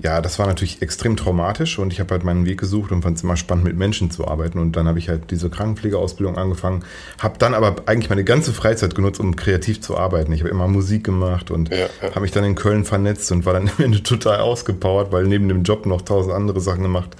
ja, 0.00 0.20
das 0.20 0.38
war 0.38 0.46
natürlich 0.46 0.80
extrem 0.80 1.16
traumatisch 1.16 1.78
und 1.78 1.92
ich 1.92 1.98
habe 1.98 2.12
halt 2.12 2.22
meinen 2.22 2.46
Weg 2.46 2.60
gesucht 2.60 2.92
und 2.92 3.02
fand 3.02 3.16
es 3.16 3.24
immer 3.24 3.36
spannend, 3.36 3.64
mit 3.64 3.76
Menschen 3.76 4.10
zu 4.10 4.28
arbeiten. 4.28 4.58
Und 4.58 4.76
dann 4.76 4.86
habe 4.86 4.98
ich 4.98 5.08
halt 5.08 5.30
diese 5.32 5.50
Krankenpflegeausbildung 5.50 6.38
angefangen, 6.38 6.84
habe 7.18 7.36
dann 7.38 7.52
aber 7.52 7.76
eigentlich 7.86 8.08
meine 8.08 8.22
ganze 8.22 8.52
Freizeit 8.52 8.94
genutzt, 8.94 9.18
um 9.18 9.34
kreativ 9.34 9.80
zu 9.80 9.96
arbeiten. 9.96 10.32
Ich 10.32 10.40
habe 10.40 10.50
immer 10.50 10.68
Musik 10.68 11.02
gemacht 11.02 11.50
und 11.50 11.70
ja, 11.70 11.78
ja. 11.78 12.10
habe 12.10 12.20
mich 12.20 12.30
dann 12.30 12.44
in 12.44 12.54
Köln 12.54 12.84
vernetzt 12.84 13.32
und 13.32 13.44
war 13.44 13.54
dann 13.54 13.68
am 13.76 13.84
Ende 13.84 14.02
total 14.02 14.38
ausgepowert, 14.38 15.10
weil 15.10 15.24
neben 15.24 15.48
dem 15.48 15.64
Job 15.64 15.84
noch 15.84 16.02
tausend 16.02 16.32
andere 16.32 16.60
Sachen 16.60 16.77
gemacht. 16.82 17.10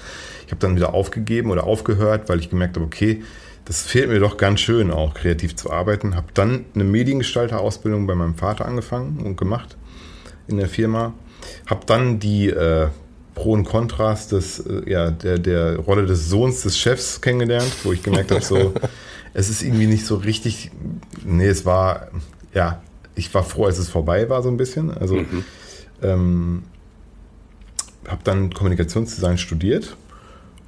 Ich 0.47 0.53
habe 0.53 0.61
dann 0.61 0.77
wieder 0.77 0.95
aufgegeben 0.95 1.51
oder 1.51 1.65
aufgehört, 1.65 2.29
weil 2.29 2.41
ich 2.41 2.51
gemerkt 2.51 2.77
habe, 2.77 2.87
okay, 2.87 3.23
das 3.65 3.83
fehlt 3.83 4.09
mir 4.09 4.19
doch 4.19 4.39
ganz 4.39 4.61
schön 4.61 4.91
auch, 4.91 5.15
kreativ 5.15 5.55
zu 5.57 5.71
arbeiten. 5.71 6.17
Habe 6.17 6.29
dann 6.33 6.65
eine 6.75 6.85
Mediengestalter-Ausbildung 6.85 8.07
bei 8.07 8.15
meinem 8.15 8.35
Vater 8.35 8.65
angefangen 8.65 9.21
und 9.25 9.37
gemacht 9.37 9.77
in 10.47 10.57
der 10.57 10.69
Firma 10.69 11.13
habe 11.67 11.87
dann 11.87 12.19
die 12.19 12.49
äh, 12.49 12.89
Pro 13.35 13.53
und 13.53 13.65
Kontras 13.65 14.29
des, 14.29 14.61
äh, 14.61 14.91
ja, 14.91 15.11
der, 15.11 15.39
der 15.39 15.77
Rolle 15.79 16.07
des 16.07 16.29
Sohns 16.29 16.63
des 16.63 16.79
Chefs 16.79 17.21
kennengelernt, 17.21 17.71
wo 17.85 17.93
ich 17.93 18.03
gemerkt 18.03 18.31
habe, 18.31 18.43
so, 18.43 18.75
es 19.35 19.49
ist 19.49 19.63
irgendwie 19.63 19.87
nicht 19.87 20.05
so 20.05 20.17
richtig, 20.17 20.71
nee, 21.25 21.47
es 21.47 21.65
war, 21.65 22.09
ja, 22.55 22.83
ich 23.15 23.33
war 23.35 23.45
froh, 23.45 23.67
als 23.67 23.79
es 23.79 23.89
vorbei 23.89 24.29
war, 24.29 24.43
so 24.43 24.49
ein 24.49 24.57
bisschen. 24.57 24.91
Also, 24.91 25.17
mhm. 25.17 25.45
ähm, 26.03 26.63
habe 28.09 28.21
dann 28.25 28.53
Kommunikationsdesign 28.53 29.39
studiert 29.39 29.97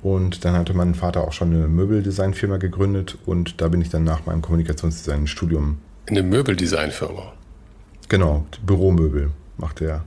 und 0.03 0.45
dann 0.45 0.55
hatte 0.55 0.75
mein 0.75 0.95
Vater 0.95 1.25
auch 1.25 1.33
schon 1.33 1.55
eine 1.55 1.69
Möbeldesignfirma 1.69 2.59
gegründet 2.59 3.19
und 3.27 3.61
da 3.61 3.69
bin 3.69 3.81
ich 3.81 3.91
dann 3.91 4.05
nach 4.05 4.27
meinem 4.27 4.43
Kommunikationsdesign-Studium. 4.43 5.79
Eine 6.07 6.23
Möbeldesignfirma? 6.23 7.33
Genau, 8.09 8.45
Büromöbel 8.65 9.31
macht 9.57 9.81
er. 9.81 10.05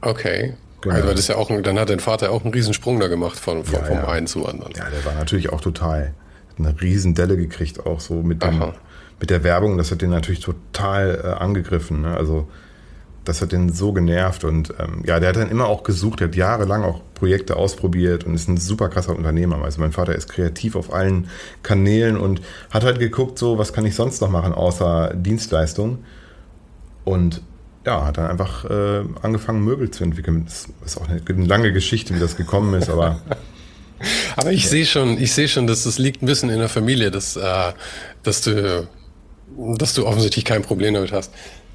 Okay. 0.00 0.54
Genau. 0.80 0.96
Also 0.96 1.10
das 1.10 1.20
ist 1.20 1.28
ja 1.28 1.36
auch, 1.36 1.50
ein, 1.50 1.62
dann 1.62 1.78
hat 1.78 1.88
dein 1.88 2.00
Vater 2.00 2.30
auch 2.30 2.44
einen 2.44 2.52
Riesensprung 2.52 3.00
da 3.00 3.08
gemacht 3.08 3.38
von, 3.38 3.64
von 3.64 3.80
ja, 3.80 3.84
vom 3.84 3.96
ja. 3.96 4.08
einen 4.08 4.26
zum 4.26 4.44
anderen. 4.44 4.72
Ja, 4.76 4.90
der 4.90 5.04
war 5.04 5.14
natürlich 5.14 5.50
auch 5.50 5.62
total, 5.62 6.12
hat 6.50 6.58
eine 6.58 6.78
Riesendelle 6.80 7.36
gekriegt, 7.36 7.86
auch 7.86 8.00
so 8.00 8.16
mit, 8.16 8.42
dem, 8.42 8.62
mit 9.18 9.30
der 9.30 9.44
Werbung. 9.44 9.78
Das 9.78 9.90
hat 9.90 10.02
den 10.02 10.10
natürlich 10.10 10.40
total 10.40 11.20
äh, 11.24 11.42
angegriffen. 11.42 12.02
Ne? 12.02 12.14
Also 12.14 12.48
das 13.24 13.40
hat 13.40 13.52
den 13.52 13.72
so 13.72 13.92
genervt 13.92 14.44
und 14.44 14.74
ähm, 14.78 15.02
ja, 15.04 15.18
der 15.18 15.30
hat 15.30 15.36
dann 15.36 15.50
immer 15.50 15.66
auch 15.66 15.82
gesucht, 15.82 16.20
der 16.20 16.28
hat 16.28 16.36
jahrelang 16.36 16.82
auch 16.82 17.00
Projekte 17.14 17.56
ausprobiert 17.56 18.24
und 18.24 18.34
ist 18.34 18.48
ein 18.48 18.58
super 18.58 18.88
krasser 18.88 19.16
Unternehmer. 19.16 19.62
Also 19.64 19.80
mein 19.80 19.92
Vater 19.92 20.14
ist 20.14 20.28
kreativ 20.28 20.76
auf 20.76 20.92
allen 20.92 21.28
Kanälen 21.62 22.16
und 22.16 22.42
hat 22.70 22.84
halt 22.84 22.98
geguckt, 22.98 23.38
so 23.38 23.58
was 23.58 23.72
kann 23.72 23.86
ich 23.86 23.94
sonst 23.94 24.20
noch 24.20 24.30
machen 24.30 24.52
außer 24.52 25.14
Dienstleistung 25.14 25.98
und 27.04 27.42
ja, 27.86 28.06
hat 28.06 28.18
dann 28.18 28.30
einfach 28.30 28.64
äh, 28.64 29.04
angefangen, 29.22 29.62
Möbel 29.62 29.90
zu 29.90 30.04
entwickeln. 30.04 30.44
Das 30.44 30.68
ist 30.84 30.98
auch 30.98 31.08
eine, 31.08 31.20
eine 31.26 31.44
lange 31.44 31.72
Geschichte, 31.72 32.14
wie 32.14 32.18
das 32.18 32.36
gekommen 32.36 32.74
ist, 32.80 32.88
aber. 32.88 33.20
aber 34.36 34.52
ich 34.52 34.68
sehe 34.68 34.86
schon, 34.86 35.18
ich 35.18 35.32
sehe 35.32 35.48
schon, 35.48 35.66
dass 35.66 35.84
das 35.84 35.98
liegt 35.98 36.22
ein 36.22 36.26
bisschen 36.26 36.50
in 36.50 36.58
der 36.58 36.68
Familie, 36.68 37.10
dass, 37.10 37.36
äh, 37.36 37.72
dass 38.22 38.40
du, 38.40 38.88
dass 39.56 39.94
du 39.94 40.06
offensichtlich 40.06 40.44
kein 40.44 40.62
Problem 40.62 40.94
damit 40.94 41.12
hast. 41.12 41.32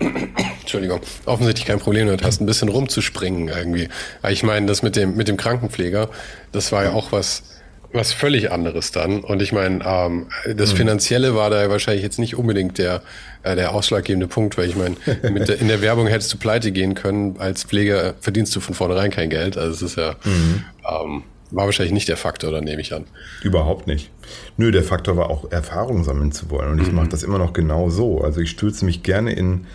Entschuldigung, 0.62 1.02
offensichtlich 1.26 1.66
kein 1.66 1.80
Problem 1.80 2.08
damit 2.08 2.24
hast, 2.24 2.42
ein 2.42 2.46
bisschen 2.46 2.70
rumzuspringen 2.70 3.48
irgendwie. 3.48 3.90
Ich 4.30 4.44
meine, 4.44 4.66
das 4.66 4.82
mit 4.82 4.96
dem, 4.96 5.16
mit 5.16 5.28
dem 5.28 5.38
Krankenpfleger, 5.38 6.10
das 6.52 6.72
war 6.72 6.84
ja 6.84 6.94
auch 6.94 7.12
was, 7.12 7.44
was 7.92 8.14
völlig 8.14 8.52
anderes 8.52 8.92
dann. 8.92 9.22
Und 9.22 9.42
ich 9.42 9.52
meine, 9.52 9.84
ähm, 9.86 10.28
das 10.56 10.74
mhm. 10.74 10.78
Finanzielle 10.78 11.36
war 11.36 11.50
da 11.50 11.70
wahrscheinlich 11.70 12.04
jetzt 12.04 12.20
nicht 12.20 12.36
unbedingt 12.36 12.78
der, 12.78 13.02
äh, 13.44 13.56
der 13.56 13.74
ausschlaggebende 13.74 14.28
Punkt, 14.28 14.58
weil 14.58 14.70
ich 14.70 14.76
meine, 14.76 14.96
in 15.60 15.68
der 15.68 15.82
Werbung 15.82 16.08
hättest 16.08 16.34
du 16.34 16.38
pleite 16.38 16.72
gehen 16.72 16.94
können, 16.94 17.38
als 17.40 17.64
Pfleger 17.64 18.14
verdienst 18.20 18.56
du 18.56 18.60
von 18.60 18.76
vornherein 18.76 19.12
kein 19.12 19.30
Geld. 19.30 19.58
Also 19.58 19.86
es 19.86 19.92
ist 19.92 19.98
ja, 19.98 20.16
mhm. 20.24 20.66
ähm, 20.88 21.24
war 21.52 21.66
wahrscheinlich 21.66 21.94
nicht 21.94 22.08
der 22.08 22.18
Faktor, 22.18 22.52
da 22.52 22.62
nehme 22.62 22.82
ich 22.82 22.94
an. 22.94 23.06
Überhaupt 23.44 23.88
nicht. 23.88 24.12
Nö, 24.58 24.72
der 24.72 24.84
Faktor 24.84 25.18
war 25.18 25.30
auch 25.30 25.52
Erfahrung 25.52 26.04
sammeln 26.04 26.32
zu 26.32 26.50
wollen. 26.50 26.72
Und 26.72 26.82
ich 26.82 26.90
mhm. 26.90 26.96
mache 26.96 27.10
das 27.10 27.24
immer 27.24 27.40
noch 27.40 27.54
genau 27.54 27.90
so. 27.90 28.22
Also 28.22 28.42
ich 28.42 28.52
stürze 28.52 28.86
mich 28.86 29.04
gerne 29.04 29.34
in 29.34 29.66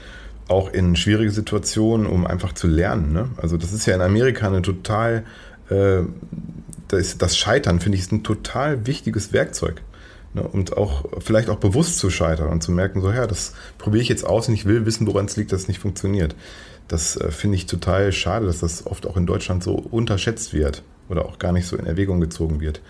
auch 0.47 0.73
in 0.73 0.95
schwierige 0.95 1.31
Situationen, 1.31 2.07
um 2.07 2.27
einfach 2.27 2.53
zu 2.53 2.67
lernen. 2.67 3.13
Ne? 3.13 3.31
Also 3.39 3.57
das 3.57 3.73
ist 3.73 3.87
ja 3.87 3.95
in 3.95 4.03
Amerika 4.03 4.47
eine 4.47 4.63
total 4.63 5.25
äh, 5.71 6.03
das, 6.89 7.19
das 7.19 7.37
Scheitern, 7.37 7.81
finde 7.81 7.97
ich, 7.97 8.03
ist 8.03 8.13
ein 8.13 8.23
total 8.23 8.87
wichtiges 8.87 9.33
Werkzeug. 9.33 9.81
Ne? 10.35 10.43
Und 10.43 10.77
auch 10.77 11.07
vielleicht 11.21 11.49
auch 11.49 11.57
bewusst 11.57 11.99
zu 11.99 12.11
scheitern 12.11 12.51
und 12.51 12.63
zu 12.63 12.73
merken, 12.73 13.01
so 13.01 13.11
ja, 13.11 13.27
das 13.27 13.55
probiere 13.79 14.03
ich 14.03 14.09
jetzt 14.09 14.27
aus 14.27 14.49
und 14.49 14.55
ich 14.55 14.67
will 14.67 14.85
wissen, 14.87 15.07
woran 15.07 15.25
es 15.25 15.37
liegt, 15.37 15.53
dass 15.53 15.63
es 15.63 15.69
nicht 15.69 15.81
funktioniert. 15.81 16.37
Das 16.89 17.17
äh, 17.17 17.31
finde 17.31 17.57
ich 17.57 17.67
total 17.67 18.13
schade, 18.13 18.47
dass 18.47 18.61
das 18.61 18.87
oft 18.87 19.07
auch 19.07 19.17
in 19.17 19.27
Deutschland 19.27 19.65
so 19.65 19.75
unterschätzt 19.75 20.53
wird 20.53 20.83
oder 21.09 21.25
auch 21.27 21.39
gar 21.39 21.53
nicht 21.53 21.67
so 21.67 21.77
in 21.77 21.87
Erwägung 21.87 22.21
gezogen 22.21 22.61
wird. 22.61 22.81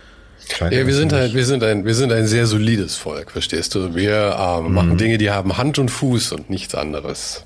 Scheitern 0.49 0.79
ja, 0.79 0.87
wir 0.87 0.95
sind 0.95 1.13
halt, 1.13 1.35
wir 1.35 1.45
sind 1.45 1.63
ein, 1.63 1.85
wir 1.85 1.95
sind 1.95 2.13
ein 2.13 2.27
sehr 2.27 2.47
solides 2.47 2.97
Volk, 2.97 3.31
verstehst 3.31 3.75
du? 3.75 3.95
Wir 3.95 4.37
ähm, 4.39 4.69
mhm. 4.69 4.75
machen 4.75 4.99
Dinge, 4.99 5.19
die 5.19 5.31
haben 5.31 5.57
Hand 5.57 5.79
und 5.79 5.91
Fuß 5.91 6.33
und 6.33 6.51
nichts 6.51 6.75
anderes. 6.75 7.45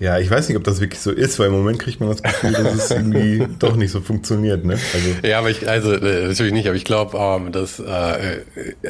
Ja, 0.00 0.18
ich 0.18 0.28
weiß 0.28 0.48
nicht, 0.48 0.56
ob 0.56 0.64
das 0.64 0.80
wirklich 0.80 1.00
so 1.00 1.12
ist, 1.12 1.38
weil 1.38 1.46
im 1.48 1.52
Moment 1.52 1.78
kriegt 1.78 2.00
man 2.00 2.08
das 2.08 2.22
Gefühl, 2.22 2.52
dass 2.52 2.74
es 2.74 2.90
irgendwie 2.90 3.46
doch 3.58 3.76
nicht 3.76 3.92
so 3.92 4.00
funktioniert. 4.00 4.64
Ne? 4.64 4.74
Also. 4.92 5.26
Ja, 5.26 5.38
aber 5.38 5.50
ich, 5.50 5.68
also 5.68 5.92
äh, 5.92 6.28
natürlich 6.28 6.52
nicht, 6.52 6.66
aber 6.66 6.76
ich 6.76 6.84
glaube, 6.84 7.16
ähm, 7.16 7.52
dass, 7.52 7.78
äh, 7.78 8.40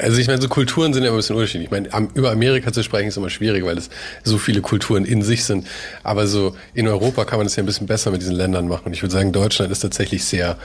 also 0.00 0.18
ich 0.18 0.26
meine, 0.28 0.40
so 0.40 0.48
Kulturen 0.48 0.94
sind 0.94 1.02
ja 1.02 1.08
immer 1.08 1.16
ein 1.16 1.18
bisschen 1.18 1.36
unterschiedlich. 1.36 1.66
Ich 1.66 1.70
meine, 1.70 2.08
über 2.14 2.30
Amerika 2.30 2.72
zu 2.72 2.82
sprechen 2.82 3.08
ist 3.08 3.16
immer 3.16 3.30
schwierig, 3.30 3.64
weil 3.64 3.76
es 3.76 3.90
so 4.22 4.38
viele 4.38 4.62
Kulturen 4.62 5.04
in 5.04 5.22
sich 5.22 5.44
sind. 5.44 5.66
Aber 6.02 6.26
so 6.26 6.56
in 6.72 6.88
Europa 6.88 7.24
kann 7.26 7.38
man 7.38 7.46
es 7.46 7.56
ja 7.56 7.62
ein 7.62 7.66
bisschen 7.66 7.86
besser 7.86 8.10
mit 8.10 8.22
diesen 8.22 8.34
Ländern 8.34 8.66
machen. 8.66 8.86
Und 8.86 8.92
ich 8.94 9.02
würde 9.02 9.12
sagen, 9.12 9.32
Deutschland 9.32 9.70
ist 9.70 9.80
tatsächlich 9.80 10.24
sehr 10.24 10.56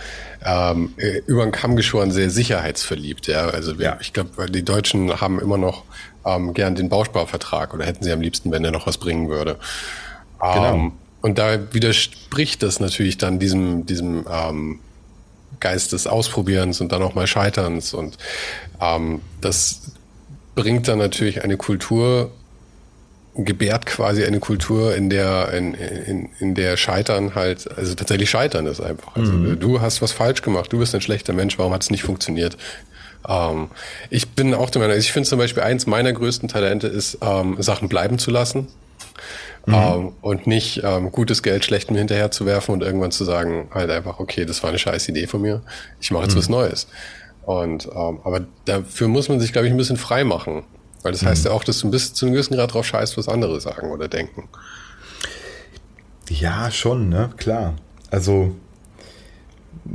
ähm, 0.45 0.93
äh, 0.97 1.21
über 1.27 1.43
den 1.43 1.51
Kamm 1.51 1.75
geschoren, 1.75 2.11
sehr 2.11 2.29
sicherheitsverliebt. 2.29 3.27
Ja, 3.27 3.49
also 3.49 3.73
ja. 3.73 3.97
ich 3.99 4.13
glaube, 4.13 4.49
die 4.49 4.63
Deutschen 4.63 5.19
haben 5.19 5.39
immer 5.39 5.57
noch 5.57 5.83
ähm, 6.25 6.53
gern 6.53 6.75
den 6.75 6.89
Bausparvertrag 6.89 7.73
oder 7.73 7.85
hätten 7.85 8.03
sie 8.03 8.11
am 8.11 8.21
liebsten, 8.21 8.51
wenn 8.51 8.63
er 8.63 8.71
noch 8.71 8.87
was 8.87 8.97
bringen 8.97 9.29
würde. 9.29 9.57
Genau. 10.39 10.73
Ähm, 10.73 10.91
und 11.21 11.37
da 11.37 11.73
widerspricht 11.73 12.63
das 12.63 12.79
natürlich 12.79 13.17
dann 13.17 13.39
diesem, 13.39 13.85
diesem 13.85 14.25
ähm, 14.31 14.79
Geist 15.59 15.91
des 15.91 16.07
Ausprobierens 16.07 16.79
und 16.81 16.91
dann 16.91 17.01
auch 17.01 17.13
mal 17.13 17.27
Scheiterns. 17.27 17.93
Und 17.93 18.17
ähm, 18.81 19.21
das 19.41 19.91
bringt 20.55 20.87
dann 20.87 20.99
natürlich 20.99 21.43
eine 21.43 21.57
Kultur, 21.57 22.31
gebärt 23.35 23.85
quasi 23.85 24.23
eine 24.23 24.39
Kultur, 24.39 24.95
in 24.95 25.09
der, 25.09 25.51
in, 25.53 25.73
in, 25.73 26.29
in 26.39 26.55
der 26.55 26.77
Scheitern 26.77 27.35
halt, 27.35 27.69
also 27.77 27.93
tatsächlich 27.95 28.29
Scheitern 28.29 28.65
ist 28.65 28.81
einfach. 28.81 29.15
Also 29.15 29.31
mhm. 29.33 29.59
du 29.59 29.81
hast 29.81 30.01
was 30.01 30.11
falsch 30.11 30.41
gemacht, 30.41 30.71
du 30.71 30.79
bist 30.79 30.95
ein 30.95 31.01
schlechter 31.01 31.33
Mensch, 31.33 31.57
warum 31.57 31.73
hat 31.73 31.83
es 31.83 31.91
nicht 31.91 32.03
funktioniert? 32.03 32.57
Ähm, 33.27 33.69
ich 34.09 34.29
bin 34.29 34.53
auch 34.53 34.69
der 34.69 34.81
Meinung, 34.81 34.97
ich 34.97 35.11
finde 35.11 35.27
zum 35.27 35.39
Beispiel 35.39 35.63
eins 35.63 35.85
meiner 35.85 36.13
größten 36.13 36.49
Talente 36.49 36.87
ist, 36.87 37.17
ähm, 37.21 37.61
Sachen 37.61 37.89
bleiben 37.89 38.19
zu 38.19 38.31
lassen. 38.31 38.67
Mhm. 39.65 39.73
Ähm, 39.73 40.11
und 40.21 40.47
nicht 40.47 40.81
ähm, 40.83 41.11
gutes 41.11 41.43
Geld 41.43 41.65
schlechtem 41.65 41.95
hinterher 41.95 42.31
zu 42.31 42.45
werfen 42.45 42.71
und 42.71 42.81
irgendwann 42.81 43.11
zu 43.11 43.25
sagen, 43.25 43.69
halt 43.73 43.89
einfach, 43.89 44.19
okay, 44.19 44.45
das 44.45 44.63
war 44.63 44.69
eine 44.69 44.79
scheiß 44.79 45.07
Idee 45.09 45.27
von 45.27 45.41
mir, 45.41 45.61
ich 45.99 46.11
mache 46.11 46.23
jetzt 46.23 46.35
mhm. 46.35 46.39
was 46.39 46.49
Neues. 46.49 46.87
Und 47.43 47.87
ähm, 47.87 48.19
aber 48.23 48.41
dafür 48.65 49.07
muss 49.07 49.27
man 49.29 49.39
sich, 49.39 49.51
glaube 49.51 49.67
ich, 49.67 49.73
ein 49.73 49.77
bisschen 49.77 49.97
frei 49.97 50.23
machen. 50.23 50.63
Weil 51.01 51.13
das 51.13 51.25
heißt 51.25 51.45
mhm. 51.45 51.49
ja 51.49 51.55
auch, 51.55 51.63
dass 51.63 51.79
du 51.79 51.89
bis 51.89 52.13
zu 52.13 52.25
einem 52.25 52.33
gewissen 52.33 52.55
Grad 52.55 52.73
drauf 52.73 52.85
scheißt, 52.85 53.17
was 53.17 53.27
andere 53.27 53.59
sagen 53.61 53.91
oder 53.91 54.07
denken. 54.07 54.49
Ja, 56.29 56.69
schon, 56.69 57.09
ne? 57.09 57.31
Klar. 57.37 57.75
Also, 58.11 58.55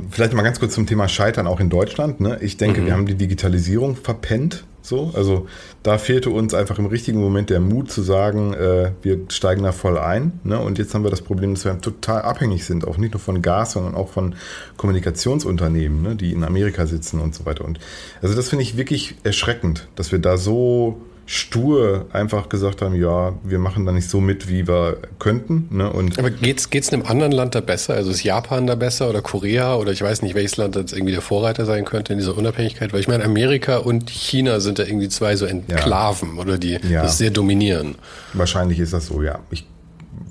vielleicht 0.09 0.33
mal 0.33 0.41
ganz 0.41 0.59
kurz 0.59 0.73
zum 0.73 0.87
Thema 0.87 1.07
Scheitern 1.07 1.47
auch 1.47 1.59
in 1.59 1.69
Deutschland. 1.69 2.19
Ne? 2.19 2.39
Ich 2.41 2.57
denke, 2.57 2.81
mhm. 2.81 2.85
wir 2.87 2.93
haben 2.93 3.05
die 3.05 3.15
Digitalisierung 3.15 3.95
verpennt. 3.95 4.65
So, 4.85 5.11
also 5.15 5.47
da 5.81 5.97
fehlte 5.97 6.29
uns 6.29 6.53
einfach 6.53 6.77
im 6.77 6.85
richtigen 6.85 7.19
Moment 7.19 7.49
der 7.49 7.59
Mut 7.59 7.91
zu 7.91 8.03
sagen, 8.03 8.53
äh, 8.53 8.91
wir 9.01 9.19
steigen 9.29 9.63
da 9.63 9.71
voll 9.71 9.97
ein. 9.97 10.39
Ne? 10.43 10.59
Und 10.59 10.77
jetzt 10.77 10.93
haben 10.93 11.03
wir 11.03 11.09
das 11.09 11.21
Problem, 11.21 11.55
dass 11.55 11.65
wir 11.65 11.81
total 11.81 12.21
abhängig 12.21 12.65
sind, 12.65 12.87
auch 12.87 12.97
nicht 12.97 13.13
nur 13.13 13.19
von 13.19 13.41
Gas, 13.41 13.71
sondern 13.71 13.95
auch 13.95 14.09
von 14.09 14.35
Kommunikationsunternehmen, 14.77 16.03
ne? 16.03 16.15
die 16.15 16.33
in 16.33 16.43
Amerika 16.43 16.85
sitzen 16.85 17.19
und 17.19 17.33
so 17.33 17.47
weiter. 17.47 17.65
Und 17.65 17.79
also 18.21 18.35
das 18.35 18.49
finde 18.49 18.61
ich 18.61 18.77
wirklich 18.77 19.15
erschreckend, 19.23 19.87
dass 19.95 20.11
wir 20.11 20.19
da 20.19 20.37
so 20.37 21.01
stur 21.27 22.05
einfach 22.13 22.49
gesagt 22.49 22.81
haben, 22.81 22.95
ja, 22.95 23.33
wir 23.43 23.57
machen 23.57 23.85
da 23.85 23.91
nicht 23.91 24.09
so 24.09 24.21
mit, 24.21 24.47
wie 24.47 24.67
wir 24.67 24.97
könnten. 25.17 25.67
Ne? 25.71 25.91
Und 25.91 26.19
Aber 26.19 26.29
geht's 26.29 26.69
geht's 26.69 26.93
einem 26.93 27.03
anderen 27.03 27.31
Land 27.31 27.55
da 27.55 27.61
besser? 27.61 27.95
Also 27.95 28.11
ist 28.11 28.23
Japan 28.23 28.67
da 28.67 28.75
besser 28.75 29.09
oder 29.09 29.21
Korea 29.21 29.75
oder 29.75 29.91
ich 29.91 30.01
weiß 30.01 30.21
nicht, 30.21 30.35
welches 30.35 30.57
Land 30.57 30.75
jetzt 30.75 30.93
irgendwie 30.93 31.13
der 31.13 31.21
Vorreiter 31.21 31.65
sein 31.65 31.83
könnte 31.85 32.13
in 32.13 32.19
dieser 32.19 32.37
Unabhängigkeit? 32.37 32.93
Weil 32.93 32.99
ich 32.99 33.07
meine, 33.07 33.23
Amerika 33.23 33.77
und 33.77 34.09
China 34.09 34.59
sind 34.59 34.77
da 34.77 34.83
irgendwie 34.83 35.09
zwei 35.09 35.35
so 35.35 35.45
Enklaven 35.45 36.35
ja. 36.35 36.41
oder 36.41 36.57
die 36.59 36.77
ja. 36.87 37.01
das 37.01 37.17
sehr 37.17 37.31
dominieren. 37.31 37.95
Wahrscheinlich 38.33 38.79
ist 38.79 38.93
das 38.93 39.07
so, 39.07 39.23
ja. 39.23 39.39
Ich 39.49 39.65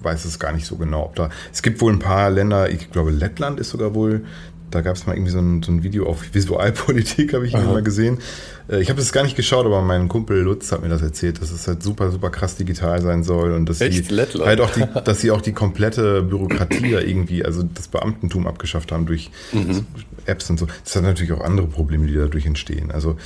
weiß 0.03 0.24
es 0.24 0.38
gar 0.38 0.53
nicht 0.53 0.66
so 0.66 0.76
genau. 0.76 1.05
Ob 1.07 1.16
da, 1.16 1.30
es 1.53 1.62
gibt 1.62 1.80
wohl 1.80 1.92
ein 1.92 1.99
paar 1.99 2.30
Länder, 2.30 2.70
ich 2.70 2.92
glaube 2.92 3.11
Lettland 3.11 3.59
ist 3.59 3.70
sogar 3.70 3.95
wohl 3.95 4.24
da 4.74 4.80
gab 4.80 4.96
es 4.96 5.06
mal 5.06 5.14
irgendwie 5.14 5.30
so 5.30 5.38
ein, 5.38 5.62
so 5.62 5.70
ein, 5.70 5.82
Video 5.82 6.06
auf 6.06 6.34
Visualpolitik, 6.34 7.32
habe 7.32 7.46
ich 7.46 7.52
mal 7.52 7.82
gesehen. 7.82 8.18
Äh, 8.68 8.80
ich 8.80 8.90
habe 8.90 9.00
es 9.00 9.12
gar 9.12 9.22
nicht 9.22 9.36
geschaut, 9.36 9.66
aber 9.66 9.82
mein 9.82 10.08
Kumpel 10.08 10.40
Lutz 10.40 10.72
hat 10.72 10.82
mir 10.82 10.88
das 10.88 11.02
erzählt, 11.02 11.40
dass 11.40 11.50
es 11.52 11.68
halt 11.68 11.82
super, 11.82 12.10
super 12.10 12.30
krass 12.30 12.56
digital 12.56 13.00
sein 13.00 13.22
soll 13.22 13.52
und 13.52 13.68
dass 13.68 13.80
Echt? 13.80 14.06
sie 14.06 14.14
Lettland? 14.14 14.46
halt 14.46 14.60
auch 14.60 14.70
die, 14.70 14.84
dass 15.04 15.20
sie 15.20 15.30
auch 15.30 15.40
die 15.40 15.52
komplette 15.52 16.22
Bürokratie 16.22 16.90
da 16.90 17.00
irgendwie, 17.00 17.44
also 17.44 17.62
das 17.62 17.88
Beamtentum 17.88 18.46
abgeschafft 18.46 18.90
haben 18.90 19.06
durch 19.06 19.30
mhm. 19.52 19.86
Apps 20.26 20.50
und 20.50 20.58
so. 20.58 20.66
Das 20.84 20.96
hat 20.96 21.04
natürlich 21.04 21.32
auch 21.32 21.42
andere 21.42 21.66
Probleme, 21.66 22.06
die 22.06 22.14
dadurch 22.14 22.46
entstehen. 22.46 22.90
Also 22.90 23.16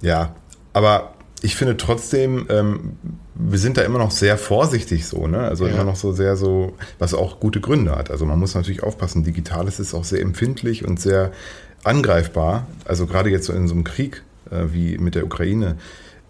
ja, 0.00 0.34
aber 0.72 1.14
ich 1.42 1.56
finde 1.56 1.76
trotzdem, 1.76 2.46
ähm, 2.48 2.96
wir 3.34 3.58
sind 3.58 3.76
da 3.76 3.82
immer 3.82 3.98
noch 3.98 4.12
sehr 4.12 4.38
vorsichtig 4.38 5.06
so, 5.06 5.26
ne? 5.26 5.38
Also 5.38 5.66
ja. 5.66 5.74
immer 5.74 5.84
noch 5.84 5.96
so 5.96 6.12
sehr 6.12 6.36
so, 6.36 6.74
was 6.98 7.14
auch 7.14 7.40
gute 7.40 7.60
Gründe 7.60 7.96
hat. 7.96 8.10
Also 8.10 8.24
man 8.24 8.38
muss 8.38 8.54
natürlich 8.54 8.82
aufpassen, 8.82 9.24
Digitales 9.24 9.80
ist 9.80 9.92
auch 9.92 10.04
sehr 10.04 10.20
empfindlich 10.20 10.84
und 10.84 11.00
sehr 11.00 11.32
angreifbar. 11.82 12.68
Also 12.84 13.06
gerade 13.06 13.28
jetzt 13.30 13.46
so 13.46 13.52
in 13.52 13.66
so 13.66 13.74
einem 13.74 13.82
Krieg 13.82 14.22
äh, 14.50 14.66
wie 14.72 14.98
mit 14.98 15.16
der 15.16 15.24
Ukraine 15.24 15.76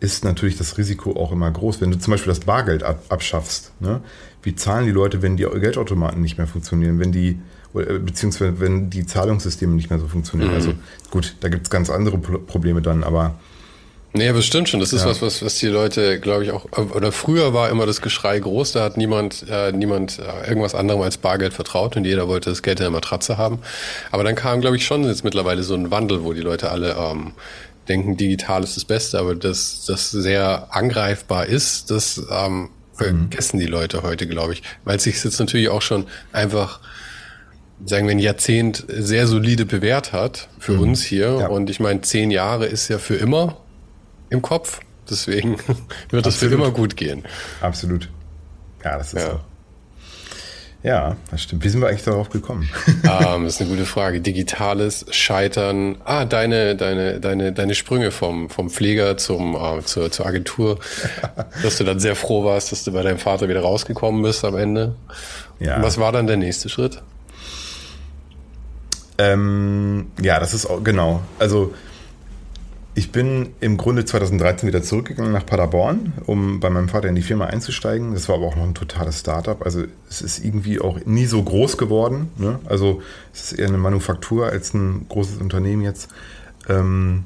ist 0.01 0.25
natürlich 0.25 0.57
das 0.57 0.79
Risiko 0.79 1.13
auch 1.13 1.31
immer 1.31 1.51
groß. 1.51 1.81
Wenn 1.81 1.91
du 1.91 1.99
zum 1.99 2.13
Beispiel 2.13 2.31
das 2.31 2.41
Bargeld 2.41 2.83
ab, 2.83 3.05
abschaffst, 3.11 3.73
ne? 3.81 4.01
wie 4.43 4.57
zahlen 4.57 4.87
die 4.87 4.93
Leute, 4.93 5.21
wenn 5.21 5.37
die 5.37 5.45
Geldautomaten 5.45 6.23
nicht 6.23 6.39
mehr 6.39 6.47
funktionieren, 6.47 6.99
wenn 6.99 7.13
die 7.13 7.39
äh, 7.75 7.99
beziehungsweise 7.99 8.61
wenn 8.61 8.89
die 8.89 9.07
Zahlungssysteme 9.07 9.75
nicht 9.75 9.91
mehr 9.91 9.99
so 9.99 10.09
funktionieren. 10.09 10.51
Mhm. 10.51 10.57
Also 10.57 10.75
gut, 11.11 11.37
da 11.41 11.51
gibt 11.51 11.65
es 11.65 11.71
ganz 11.71 11.91
andere 11.91 12.19
Probleme 12.19 12.81
dann, 12.81 13.05
aber 13.05 13.39
Nee, 14.15 14.29
aber 14.29 14.43
stimmt 14.43 14.69
schon. 14.69 14.81
Das 14.81 14.93
ist 14.93 15.03
ja. 15.03 15.09
was, 15.09 15.23
was, 15.23 15.43
was 15.43 15.59
die 15.59 15.69
Leute, 15.69 16.21
glaube 16.21 16.45
ich, 16.45 16.51
auch, 16.51 16.67
oder 16.77 17.13
früher 17.13 17.55
war 17.55 17.71
immer 17.71 17.87
das 17.87 18.03
Geschrei 18.03 18.39
groß, 18.39 18.73
da 18.73 18.85
hat 18.85 18.97
niemand, 18.99 19.47
äh, 19.49 19.73
niemand 19.73 20.19
äh, 20.19 20.49
irgendwas 20.49 20.75
anderem 20.75 21.01
als 21.01 21.17
Bargeld 21.17 21.55
vertraut 21.55 21.97
und 21.97 22.05
jeder 22.05 22.29
wollte 22.29 22.51
das 22.51 22.63
Geld 22.63 22.81
in 22.81 22.85
der 22.85 22.91
Matratze 22.91 23.39
haben. 23.39 23.61
Aber 24.11 24.23
dann 24.23 24.35
kam, 24.35 24.61
glaube 24.61 24.77
ich, 24.77 24.85
schon 24.85 25.05
jetzt 25.05 25.25
mittlerweile 25.25 25.63
so 25.63 25.75
ein 25.75 25.91
Wandel, 25.91 26.25
wo 26.25 26.35
die 26.35 26.43
Leute 26.43 26.71
alle 26.71 26.95
ähm, 26.95 27.33
denken, 27.89 28.17
digital 28.19 28.63
ist 28.63 28.77
das 28.77 28.85
Beste, 28.85 29.19
aber 29.19 29.35
das, 29.35 29.85
das 29.87 30.11
sehr 30.11 30.69
angreifbar 30.71 31.47
ist, 31.47 31.91
das 31.91 32.21
ähm, 32.31 32.69
vergessen 32.93 33.57
mhm. 33.57 33.61
die 33.61 33.67
Leute 33.67 34.03
heute, 34.03 34.27
glaube 34.27 34.53
ich. 34.53 34.63
Weil 34.85 34.97
es 34.97 35.05
sich 35.05 35.25
jetzt 35.25 35.41
natürlich 35.41 35.71
auch 35.71 35.83
schon 35.83 36.07
einfach 36.33 36.81
sagen 37.85 38.07
wir, 38.07 38.13
ein 38.13 38.19
Jahrzehnt 38.19 38.85
sehr 38.89 39.27
solide 39.27 39.65
bewährt 39.65 40.13
hat 40.13 40.49
für 40.59 40.75
mhm. 40.75 40.81
uns 40.81 41.03
hier. 41.03 41.39
Ja. 41.41 41.49
Und 41.49 41.71
ich 41.71 41.81
meine, 41.81 42.03
zehn 42.03 42.31
Jahre 42.31 42.67
ist 42.67 42.89
ja 42.89 42.99
für 42.99 43.17
immer 43.17 43.57
im 44.33 44.43
Kopf. 44.43 44.81
Deswegen 45.09 45.57
wird 46.11 46.27
es 46.27 46.37
für 46.37 46.47
immer 46.47 46.71
gut 46.71 46.97
gehen. 46.97 47.25
Absolut. 47.61 48.09
Ja, 48.85 48.99
das 48.99 49.13
ist 49.13 49.21
ja. 49.23 49.31
so. 49.33 49.41
Ja, 50.83 51.17
das 51.31 51.43
stimmt. 51.43 51.63
Wie 51.63 51.69
sind 51.69 51.81
wir 51.81 51.89
eigentlich 51.89 52.03
darauf 52.03 52.29
gekommen? 52.31 52.69
um, 53.05 53.45
das 53.45 53.55
ist 53.55 53.61
eine 53.61 53.71
gute 53.71 53.87
Frage. 53.87 54.21
Digitales 54.21 55.07
Scheitern. 55.11 55.99
Ah, 56.05 56.25
deine, 56.25 56.75
deine, 56.75 57.21
deine, 57.21 57.53
deine 57.53 57.75
Sprünge 57.77 58.11
vom, 58.11 58.51
vom 58.51 58.69
Pfleger 58.69 59.17
zum, 59.17 59.55
uh, 59.55 59.81
zur, 59.83 60.11
zur 60.11 60.27
Agentur. 60.27 60.81
dass 61.63 61.79
du 61.79 61.85
dann 61.85 62.01
sehr 62.01 62.17
froh 62.17 62.45
warst, 62.45 62.73
dass 62.73 62.83
du 62.83 62.93
bei 62.93 63.03
deinem 63.03 63.19
Vater 63.19 63.49
wieder 63.49 63.61
rausgekommen 63.61 64.23
bist 64.23 64.45
am 64.45 64.57
Ende. 64.57 64.97
Ja. 65.61 65.77
Und 65.77 65.83
was 65.85 65.99
war 65.99 66.11
dann 66.11 66.27
der 66.27 66.37
nächste 66.37 66.69
Schritt? 66.69 67.01
Ähm, 69.19 70.11
ja, 70.21 70.41
das 70.41 70.53
ist 70.53 70.67
auch, 70.67 70.83
genau. 70.83 71.23
Also, 71.39 71.75
ich 72.95 73.11
bin 73.11 73.55
im 73.61 73.79
Grunde 73.79 74.05
2013 74.05 74.67
wieder 74.69 74.83
zurückgegangen 74.83 75.33
nach 75.33 75.47
Paderborn, 75.47 76.13
um 76.27 76.61
bei 76.61 76.69
meinem 76.69 76.91
Vater 76.91 77.09
in 77.09 77.15
die 77.15 77.23
Firma 77.23 77.47
einzusteigen. 77.47 78.13
Das 78.13 78.29
war 78.29 78.37
aber 78.37 78.47
auch 78.47 78.57
noch 78.57 78.65
ein 78.65 78.75
totales 78.75 79.21
Startup. 79.21 79.65
Also 79.65 79.85
es 80.11 80.21
ist 80.21 80.45
irgendwie 80.45 80.79
auch 80.79 81.01
nie 81.07 81.25
so 81.25 81.43
groß 81.43 81.79
geworden. 81.79 82.31
Ne? 82.37 82.59
Also 82.67 83.01
es 83.33 83.53
ist 83.53 83.59
eher 83.59 83.69
eine 83.69 83.79
Manufaktur 83.79 84.47
als 84.47 84.75
ein 84.75 85.07
großes 85.09 85.39
Unternehmen 85.39 85.83
jetzt. 85.83 86.11
Ähm, 86.69 87.25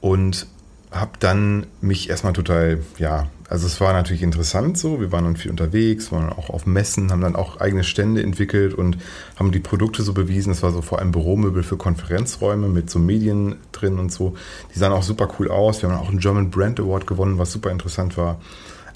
und 0.00 0.46
habe 0.90 1.12
dann 1.20 1.66
mich 1.80 2.08
erstmal 2.08 2.32
total, 2.32 2.80
ja, 2.98 3.28
also 3.52 3.66
es 3.66 3.82
war 3.82 3.92
natürlich 3.92 4.22
interessant 4.22 4.78
so. 4.78 4.98
Wir 4.98 5.12
waren 5.12 5.24
dann 5.24 5.36
viel 5.36 5.50
unterwegs, 5.50 6.10
waren 6.10 6.30
auch 6.30 6.48
auf 6.48 6.64
Messen, 6.64 7.12
haben 7.12 7.20
dann 7.20 7.36
auch 7.36 7.60
eigene 7.60 7.84
Stände 7.84 8.22
entwickelt 8.22 8.72
und 8.72 8.96
haben 9.36 9.52
die 9.52 9.58
Produkte 9.60 10.02
so 10.02 10.14
bewiesen. 10.14 10.52
Es 10.52 10.62
war 10.62 10.72
so 10.72 10.80
vor 10.80 11.00
allem 11.00 11.12
Büromöbel 11.12 11.62
für 11.62 11.76
Konferenzräume 11.76 12.68
mit 12.68 12.88
so 12.88 12.98
Medien 12.98 13.56
drin 13.70 13.98
und 13.98 14.10
so. 14.10 14.34
Die 14.74 14.78
sahen 14.78 14.92
auch 14.92 15.02
super 15.02 15.28
cool 15.38 15.50
aus. 15.50 15.82
Wir 15.82 15.90
haben 15.90 15.98
auch 15.98 16.08
einen 16.08 16.18
German 16.18 16.50
Brand 16.50 16.80
Award 16.80 17.06
gewonnen, 17.06 17.36
was 17.36 17.52
super 17.52 17.70
interessant 17.70 18.16
war. 18.16 18.40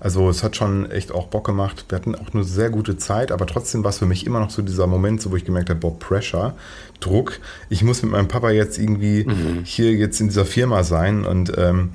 Also 0.01 0.31
es 0.31 0.43
hat 0.43 0.57
schon 0.57 0.91
echt 0.91 1.13
auch 1.13 1.27
Bock 1.27 1.45
gemacht. 1.45 1.85
Wir 1.91 1.97
hatten 1.97 2.15
auch 2.15 2.33
eine 2.33 2.45
sehr 2.45 2.71
gute 2.71 2.97
Zeit, 2.97 3.33
aber 3.33 3.47
trotzdem 3.47 3.85
war 3.85 3.91
es 3.91 3.99
für 3.99 4.07
mich 4.07 4.25
immer 4.25 4.41
noch 4.41 4.51
so 4.51 4.63
dieser 4.63 4.87
Moment, 4.87 5.21
so 5.21 5.33
wo 5.33 5.37
ich 5.37 5.45
gemerkt 5.45 5.69
habe, 5.69 5.81
boah, 5.81 5.99
Pressure, 5.99 6.55
Druck. 7.01 7.41
Ich 7.69 7.83
muss 7.83 8.03
mit 8.03 8.11
meinem 8.11 8.29
Papa 8.29 8.51
jetzt 8.53 8.79
irgendwie 8.79 9.25
mhm. 9.25 9.65
hier 9.65 9.93
jetzt 9.93 10.19
in 10.23 10.29
dieser 10.29 10.47
Firma 10.47 10.83
sein 10.83 11.27
und 11.27 11.53
ähm, 11.59 11.91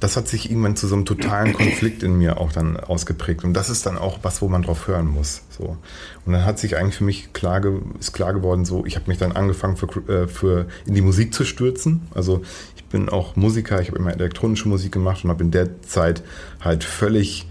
das 0.00 0.16
hat 0.16 0.28
sich 0.28 0.50
irgendwann 0.50 0.76
zu 0.76 0.86
so 0.86 0.94
einem 0.94 1.04
totalen 1.04 1.52
Konflikt 1.52 2.02
in 2.02 2.18
mir 2.18 2.38
auch 2.38 2.52
dann 2.52 2.76
ausgeprägt. 2.76 3.44
Und 3.44 3.54
das 3.54 3.70
ist 3.70 3.86
dann 3.86 3.96
auch 3.96 4.18
was, 4.22 4.42
wo 4.42 4.48
man 4.48 4.62
drauf 4.62 4.88
hören 4.88 5.06
muss. 5.06 5.42
So. 5.50 5.76
Und 6.24 6.32
dann 6.32 6.44
hat 6.44 6.58
sich 6.58 6.76
eigentlich 6.76 6.96
für 6.96 7.04
mich 7.04 7.32
klar, 7.32 7.62
ist 7.98 8.12
klar 8.12 8.34
geworden, 8.34 8.64
so, 8.64 8.84
ich 8.84 8.96
habe 8.96 9.08
mich 9.08 9.18
dann 9.18 9.32
angefangen 9.32 9.76
für, 9.76 9.86
äh, 10.08 10.28
für 10.28 10.66
in 10.86 10.94
die 10.94 11.00
Musik 11.00 11.32
zu 11.32 11.44
stürzen. 11.44 12.08
Also 12.14 12.42
ich 12.76 12.84
bin 12.84 13.08
auch 13.08 13.36
Musiker, 13.36 13.80
ich 13.80 13.88
habe 13.88 13.98
immer 13.98 14.12
elektronische 14.12 14.68
Musik 14.68 14.92
gemacht 14.92 15.24
und 15.24 15.30
habe 15.30 15.42
in 15.42 15.50
der 15.50 15.80
Zeit 15.82 16.22
halt 16.60 16.84
völlig 16.84 17.48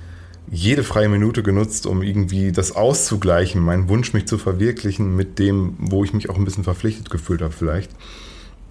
jede 0.51 0.83
freie 0.83 1.09
Minute 1.09 1.41
genutzt, 1.41 1.87
um 1.87 2.03
irgendwie 2.03 2.51
das 2.51 2.75
auszugleichen, 2.75 3.61
meinen 3.61 3.89
Wunsch, 3.89 4.13
mich 4.13 4.27
zu 4.27 4.37
verwirklichen 4.37 5.15
mit 5.15 5.39
dem, 5.39 5.75
wo 5.79 6.03
ich 6.03 6.13
mich 6.13 6.29
auch 6.29 6.37
ein 6.37 6.45
bisschen 6.45 6.63
verpflichtet 6.63 7.09
gefühlt 7.09 7.41
habe 7.41 7.51
vielleicht. 7.51 7.91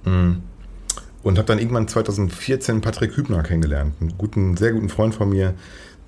Mhm. 0.05 0.43
Und 1.25 1.39
habe 1.39 1.47
dann 1.47 1.59
irgendwann 1.59 1.89
2014 1.89 2.81
Patrick 2.81 3.17
Hübner 3.17 3.43
kennengelernt, 3.43 3.95
einen 4.01 4.17
guten, 4.17 4.57
sehr 4.57 4.73
guten 4.73 4.91
Freund 4.91 5.15
von 5.15 5.31
mir, 5.31 5.55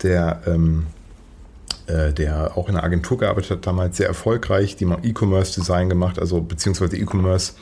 der, 0.02 0.42
ähm, 0.46 0.86
äh, 1.86 2.12
der 2.12 2.56
auch 2.56 2.68
in 2.68 2.76
einer 2.76 2.84
Agentur 2.84 3.18
gearbeitet 3.18 3.50
hat, 3.50 3.66
damals 3.66 3.96
sehr 3.96 4.06
erfolgreich, 4.06 4.76
die 4.76 4.84
mal 4.84 4.98
E-Commerce 5.02 5.58
Design 5.58 5.88
gemacht, 5.88 6.18
also 6.18 6.42
beziehungsweise 6.42 6.96
E-Commerce 6.98 7.54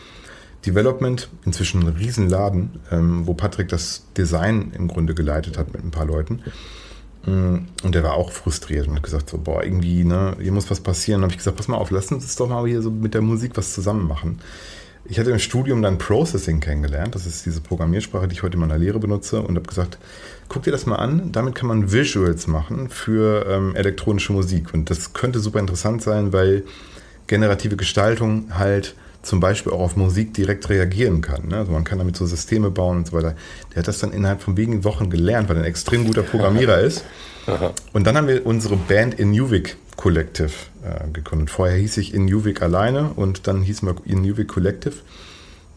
Development, 0.66 1.28
inzwischen 1.44 1.82
ein 1.82 1.96
Riesenladen, 1.96 2.80
ähm, 2.90 3.26
wo 3.26 3.34
Patrick 3.34 3.68
das 3.68 4.04
Design 4.16 4.72
im 4.74 4.88
Grunde 4.88 5.14
geleitet 5.14 5.56
hat 5.56 5.72
mit 5.72 5.84
ein 5.84 5.90
paar 5.90 6.06
Leuten. 6.06 6.40
Mm, 7.26 7.66
und 7.82 7.94
der 7.94 8.02
war 8.02 8.14
auch 8.14 8.32
frustriert 8.32 8.88
und 8.88 8.96
hat 8.96 9.02
gesagt, 9.02 9.30
so, 9.30 9.38
boah, 9.38 9.62
irgendwie, 9.62 10.04
ne, 10.04 10.36
hier 10.40 10.52
muss 10.52 10.70
was 10.70 10.80
passieren. 10.80 11.20
Und 11.20 11.24
habe 11.24 11.32
ich 11.32 11.38
gesagt, 11.38 11.56
pass 11.56 11.68
mal 11.68 11.76
auf, 11.76 11.90
lass 11.90 12.10
uns 12.10 12.34
doch 12.36 12.48
mal 12.48 12.66
hier 12.66 12.82
so 12.82 12.90
mit 12.90 13.14
der 13.14 13.22
Musik 13.22 13.56
was 13.56 13.74
zusammen 13.74 14.08
machen. 14.08 14.40
Ich 15.06 15.18
hatte 15.18 15.30
im 15.30 15.38
Studium 15.38 15.82
dann 15.82 15.98
Processing 15.98 16.60
kennengelernt. 16.60 17.14
Das 17.14 17.26
ist 17.26 17.44
diese 17.44 17.60
Programmiersprache, 17.60 18.26
die 18.26 18.34
ich 18.34 18.42
heute 18.42 18.54
in 18.54 18.60
meiner 18.60 18.78
Lehre 18.78 18.98
benutze 18.98 19.42
und 19.42 19.54
habe 19.56 19.66
gesagt, 19.66 19.98
guck 20.48 20.62
dir 20.62 20.70
das 20.70 20.86
mal 20.86 20.96
an. 20.96 21.30
Damit 21.30 21.54
kann 21.54 21.68
man 21.68 21.92
Visuals 21.92 22.46
machen 22.46 22.88
für 22.88 23.46
ähm, 23.46 23.76
elektronische 23.76 24.32
Musik. 24.32 24.72
Und 24.72 24.88
das 24.88 25.12
könnte 25.12 25.40
super 25.40 25.58
interessant 25.58 26.02
sein, 26.02 26.32
weil 26.32 26.64
generative 27.26 27.76
Gestaltung 27.76 28.46
halt 28.56 28.94
zum 29.20 29.40
Beispiel 29.40 29.72
auch 29.72 29.80
auf 29.80 29.96
Musik 29.96 30.32
direkt 30.34 30.68
reagieren 30.70 31.20
kann. 31.20 31.48
Ne? 31.48 31.58
Also 31.58 31.72
man 31.72 31.84
kann 31.84 31.98
damit 31.98 32.16
so 32.16 32.24
Systeme 32.24 32.70
bauen 32.70 32.98
und 32.98 33.06
so 33.06 33.12
weiter. 33.12 33.34
Der 33.72 33.80
hat 33.80 33.88
das 33.88 33.98
dann 33.98 34.12
innerhalb 34.12 34.42
von 34.42 34.56
wenigen 34.56 34.84
Wochen 34.84 35.10
gelernt, 35.10 35.48
weil 35.48 35.56
er 35.56 35.62
ein 35.62 35.68
extrem 35.68 36.06
guter 36.06 36.22
Programmierer 36.22 36.80
ist. 36.82 37.04
Und 37.92 38.06
dann 38.06 38.16
haben 38.16 38.28
wir 38.28 38.46
unsere 38.46 38.76
Band 38.76 39.18
Inuvik 39.20 39.76
Collective 39.96 40.52
äh, 40.82 41.08
gegründet. 41.10 41.50
Vorher 41.50 41.76
hieß 41.76 41.96
ich 41.98 42.14
Inuvik 42.14 42.62
alleine 42.62 43.10
und 43.14 43.46
dann 43.46 43.62
hieß 43.62 43.82
wir 43.82 43.96
Inuvik 44.04 44.48
Collective. 44.48 44.94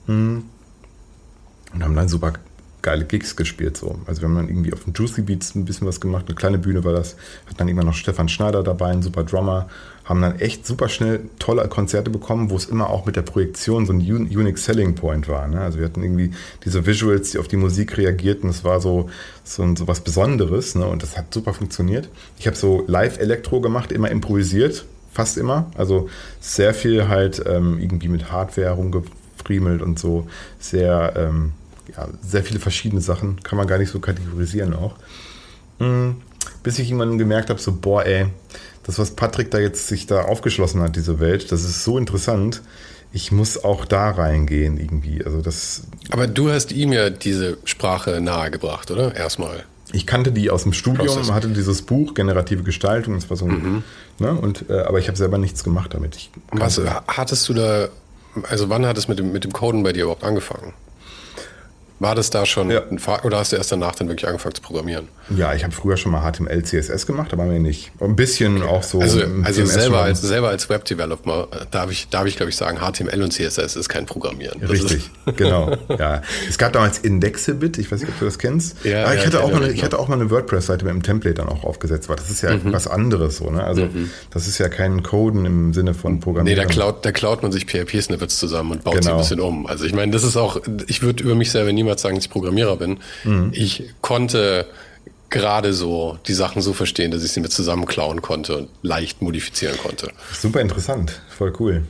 Hm. 0.07 0.43
Und 1.73 1.83
haben 1.83 1.95
dann 1.95 2.07
super 2.07 2.33
geile 2.81 3.05
Gigs 3.05 3.35
gespielt. 3.35 3.75
So. 3.75 3.99
Also 4.05 4.21
wir 4.21 4.29
haben 4.29 4.35
dann 4.35 4.47
irgendwie 4.47 4.71
auf 4.73 4.83
den 4.85 4.93
Juicy 4.93 5.21
Beats 5.21 5.55
ein 5.55 5.65
bisschen 5.65 5.87
was 5.87 5.99
gemacht, 5.99 6.25
eine 6.27 6.35
kleine 6.35 6.57
Bühne 6.57 6.83
war 6.83 6.93
das. 6.93 7.17
Hat 7.49 7.59
dann 7.59 7.67
irgendwann 7.67 7.87
noch 7.87 7.93
Stefan 7.93 8.29
Schneider 8.29 8.63
dabei, 8.63 8.91
ein 8.91 9.01
super 9.01 9.23
Drummer. 9.23 9.67
Haben 10.07 10.21
dann 10.21 10.39
echt 10.39 10.65
super 10.65 10.89
schnell 10.89 11.21
tolle 11.37 11.67
Konzerte 11.67 12.09
bekommen, 12.09 12.49
wo 12.49 12.55
es 12.55 12.65
immer 12.65 12.89
auch 12.89 13.05
mit 13.05 13.15
der 13.15 13.21
Projektion 13.21 13.85
so 13.85 13.93
ein 13.93 13.99
Unique 13.99 14.57
Selling 14.57 14.95
Point 14.95 15.27
war. 15.27 15.47
Ne? 15.47 15.59
Also 15.59 15.79
wir 15.79 15.85
hatten 15.85 16.01
irgendwie 16.01 16.31
diese 16.63 16.85
Visuals, 16.85 17.31
die 17.31 17.39
auf 17.39 17.47
die 17.47 17.57
Musik 17.57 17.97
reagierten. 17.97 18.47
Das 18.47 18.63
war 18.63 18.79
so, 18.79 19.09
so, 19.43 19.75
so 19.75 19.87
was 19.87 20.01
Besonderes 20.01 20.75
ne? 20.75 20.85
und 20.85 21.03
das 21.03 21.17
hat 21.17 21.33
super 21.33 21.53
funktioniert. 21.53 22.09
Ich 22.39 22.47
habe 22.47 22.55
so 22.55 22.83
Live-Elektro 22.87 23.59
gemacht, 23.61 23.91
immer 23.91 24.09
improvisiert, 24.09 24.85
fast 25.11 25.37
immer. 25.37 25.71
Also 25.75 26.09
sehr 26.39 26.73
viel 26.73 27.07
halt 27.07 27.43
ähm, 27.45 27.79
irgendwie 27.79 28.07
mit 28.07 28.31
Hardware 28.31 28.71
rumgefriemelt 28.71 29.81
und 29.81 29.99
so. 29.99 30.27
Sehr... 30.59 31.13
Ähm, 31.15 31.53
ja, 31.95 32.07
sehr 32.21 32.43
viele 32.43 32.59
verschiedene 32.59 33.01
Sachen, 33.01 33.41
kann 33.43 33.57
man 33.57 33.67
gar 33.67 33.77
nicht 33.77 33.91
so 33.91 33.99
kategorisieren 33.99 34.73
auch. 34.73 34.95
Mhm. 35.79 36.17
Bis 36.63 36.79
ich 36.79 36.89
irgendwann 36.89 37.17
gemerkt 37.17 37.49
habe, 37.49 37.59
so, 37.59 37.71
boah, 37.73 38.05
ey, 38.05 38.27
das, 38.87 38.97
was 38.97 39.11
Patrick 39.11 39.51
da 39.51 39.59
jetzt 39.59 39.87
sich 39.87 40.07
da 40.07 40.21
aufgeschlossen 40.21 40.81
hat, 40.81 40.95
diese 40.95 41.19
Welt, 41.19 41.51
das 41.51 41.63
ist 41.63 41.83
so 41.83 41.97
interessant. 41.97 42.61
Ich 43.13 43.31
muss 43.31 43.63
auch 43.63 43.85
da 43.85 44.09
reingehen 44.09 44.77
irgendwie. 44.77 45.23
Also 45.23 45.41
das. 45.41 45.83
Aber 46.09 46.27
du 46.27 46.49
hast 46.49 46.71
ihm 46.71 46.93
ja 46.93 47.09
diese 47.09 47.57
Sprache 47.65 48.21
nahegebracht, 48.21 48.89
oder? 48.89 49.15
Erstmal. 49.15 49.63
Ich 49.93 50.05
kannte 50.05 50.31
die 50.31 50.49
aus 50.49 50.63
dem 50.63 50.73
Studium, 50.73 51.07
Process. 51.07 51.31
hatte 51.31 51.49
dieses 51.49 51.81
Buch 51.81 52.13
Generative 52.13 52.63
Gestaltung, 52.63 53.15
das 53.15 53.29
war 53.29 53.37
so 53.37 53.45
ein, 53.45 53.51
mhm. 53.51 53.83
ne, 54.19 54.33
und, 54.33 54.69
äh, 54.69 54.79
aber 54.81 54.99
ich 54.99 55.07
habe 55.07 55.17
selber 55.17 55.37
nichts 55.37 55.63
gemacht 55.63 55.93
damit. 55.93 56.15
Ich 56.17 56.29
Was 56.51 56.81
hattest 57.07 57.47
du 57.47 57.53
da, 57.53 57.87
also 58.49 58.69
wann 58.69 58.85
hat 58.85 58.97
es 58.97 59.07
mit 59.07 59.19
dem, 59.19 59.31
mit 59.31 59.45
dem 59.45 59.53
Coden 59.53 59.83
bei 59.83 59.93
dir 59.93 60.03
überhaupt 60.03 60.25
angefangen? 60.25 60.73
War 61.99 62.13
das 62.13 62.29
da 62.29 62.45
schon 62.45 62.69
ja. 62.69 62.81
ein 62.89 62.99
Fa 62.99 63.21
oder 63.23 63.37
hast 63.39 63.51
du 63.51 63.55
erst 63.55 63.71
danach 63.71 63.95
dann 63.95 64.07
wirklich 64.07 64.27
angefangen 64.27 64.53
zu 64.53 64.61
programmieren? 64.61 65.07
Ja, 65.35 65.53
ich 65.53 65.63
habe 65.63 65.73
früher 65.73 65.97
schon 65.97 66.11
mal 66.11 66.31
HTML, 66.31 66.63
CSS 66.63 67.05
gemacht, 67.05 67.33
aber 67.33 67.45
mir 67.45 67.59
nicht. 67.59 67.91
Ein 67.99 68.15
bisschen 68.15 68.61
okay. 68.61 68.69
auch 68.69 68.83
so. 68.83 68.99
Also, 68.99 69.21
also 69.43 69.65
selber, 69.65 70.01
als, 70.01 70.21
selber 70.21 70.49
als 70.49 70.69
Web-Developer 70.69 71.47
darf 71.71 71.91
ich, 71.91 72.07
darf 72.09 72.27
ich 72.27 72.37
glaube 72.37 72.49
ich 72.49 72.55
sagen, 72.55 72.77
HTML 72.77 73.21
und 73.23 73.33
CSS 73.33 73.75
ist 73.75 73.89
kein 73.89 74.05
Programmieren. 74.05 74.61
Das 74.61 74.69
Richtig, 74.69 75.09
genau. 75.35 75.75
Ja. 75.97 76.21
Es 76.47 76.57
gab 76.57 76.73
damals 76.73 76.99
Indexibit, 76.99 77.77
ich 77.77 77.91
weiß 77.91 78.01
nicht, 78.01 78.09
ob 78.09 78.19
du 78.19 78.25
das 78.25 78.37
kennst. 78.37 78.85
Ja, 78.85 79.05
aber 79.05 79.15
ich, 79.15 79.21
ja, 79.21 79.27
hatte, 79.27 79.43
auch 79.43 79.51
mal 79.51 79.63
eine, 79.63 79.73
ich 79.73 79.83
hatte 79.83 79.99
auch 79.99 80.07
mal 80.07 80.15
eine 80.15 80.29
WordPress-Seite 80.29 80.85
mit 80.85 80.91
einem 80.91 81.03
Template 81.03 81.35
dann 81.35 81.49
auch 81.49 81.63
aufgesetzt, 81.63 82.09
weil 82.09 82.15
das 82.15 82.29
ist 82.29 82.41
ja 82.41 82.55
mhm. 82.55 82.73
was 82.73 82.87
anderes 82.87 83.37
so. 83.37 83.49
Ne? 83.49 83.63
Also 83.63 83.85
mhm. 83.85 84.11
das 84.29 84.47
ist 84.47 84.59
ja 84.59 84.69
kein 84.69 85.03
Coden 85.03 85.45
im 85.45 85.73
Sinne 85.73 85.93
von 85.93 86.19
Programmieren. 86.19 86.57
Nee, 86.57 86.63
da 86.63 86.71
klaut, 86.71 87.05
da 87.05 87.11
klaut 87.11 87.41
man 87.41 87.51
sich 87.51 87.65
PHP-Snippets 87.65 88.37
zusammen 88.37 88.71
und 88.71 88.83
baut 88.83 88.93
genau. 88.93 89.03
sie 89.03 89.11
ein 89.11 89.17
bisschen 89.17 89.39
um. 89.39 89.65
Also 89.65 89.85
ich 89.85 89.93
meine, 89.93 90.11
das 90.11 90.23
ist 90.23 90.37
auch, 90.37 90.61
ich 90.87 91.01
würde 91.01 91.23
über 91.23 91.35
mich 91.35 91.51
selber 91.51 91.73
niemals 91.73 91.86
sagen, 91.95 92.15
dass 92.15 92.25
ich 92.25 92.31
Programmierer 92.31 92.77
bin. 92.77 92.99
Mhm. 93.23 93.51
Ich 93.53 93.83
konnte 94.01 94.65
gerade 95.29 95.73
so 95.73 96.17
die 96.27 96.33
Sachen 96.33 96.61
so 96.61 96.73
verstehen, 96.73 97.11
dass 97.11 97.23
ich 97.23 97.31
sie 97.31 97.41
mit 97.41 97.51
zusammenklauen 97.51 98.21
konnte 98.21 98.57
und 98.57 98.69
leicht 98.81 99.21
modifizieren 99.21 99.77
konnte. 99.77 100.11
Super 100.33 100.61
interessant, 100.61 101.21
voll 101.29 101.53
cool. 101.59 101.83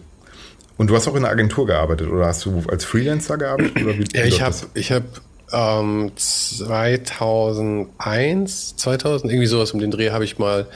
Und 0.78 0.90
du 0.90 0.96
hast 0.96 1.08
auch 1.08 1.16
in 1.16 1.24
einer 1.24 1.30
Agentur 1.30 1.66
gearbeitet 1.66 2.10
oder 2.10 2.26
hast 2.28 2.46
du 2.46 2.64
als 2.70 2.86
Freelancer 2.86 3.38
gearbeitet? 3.38 3.76
Wie, 3.76 4.18
ja, 4.18 4.26
ich 4.26 4.42
habe 4.42 4.56
ich 4.76 4.92
hab, 4.92 5.04
ähm, 5.52 6.12
2001, 6.16 8.76
2000, 8.78 9.32
irgendwie 9.32 9.48
sowas 9.48 9.72
um 9.72 9.80
den 9.80 9.92
Dreh 9.92 10.12
habe 10.12 10.24
ich 10.24 10.38
mal 10.38 10.68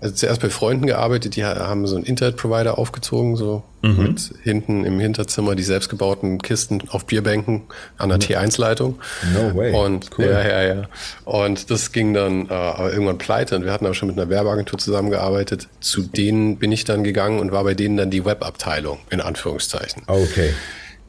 also 0.00 0.14
zuerst 0.14 0.40
bei 0.40 0.48
Freunden 0.48 0.86
gearbeitet, 0.86 1.36
die 1.36 1.44
haben 1.44 1.86
so 1.86 1.96
einen 1.96 2.04
Internetprovider 2.04 2.78
aufgezogen, 2.78 3.36
so 3.36 3.62
mhm. 3.82 4.02
mit 4.02 4.30
hinten 4.42 4.84
im 4.84 4.98
Hinterzimmer 4.98 5.54
die 5.54 5.62
selbstgebauten 5.62 6.40
Kisten 6.40 6.82
auf 6.88 7.04
Bierbänken 7.04 7.62
an 7.98 8.08
der 8.08 8.16
mhm. 8.18 8.22
T1-Leitung. 8.22 8.98
No 9.34 9.54
way. 9.54 9.72
Und 9.74 10.10
cool. 10.18 10.24
ja, 10.24 10.46
ja, 10.46 10.62
ja. 10.62 10.82
Und 11.24 11.70
das 11.70 11.92
ging 11.92 12.14
dann 12.14 12.48
äh, 12.48 12.52
aber 12.52 12.92
irgendwann 12.92 13.18
pleite 13.18 13.56
und 13.56 13.64
wir 13.64 13.72
hatten 13.72 13.86
auch 13.86 13.94
schon 13.94 14.08
mit 14.08 14.18
einer 14.18 14.30
Werbeagentur 14.30 14.78
zusammengearbeitet. 14.78 15.68
Zu 15.80 16.02
denen 16.02 16.58
bin 16.58 16.72
ich 16.72 16.84
dann 16.84 17.04
gegangen 17.04 17.38
und 17.38 17.52
war 17.52 17.64
bei 17.64 17.74
denen 17.74 17.98
dann 17.98 18.10
die 18.10 18.24
Webabteilung, 18.24 18.98
in 19.10 19.20
Anführungszeichen. 19.20 20.04
Okay. 20.06 20.54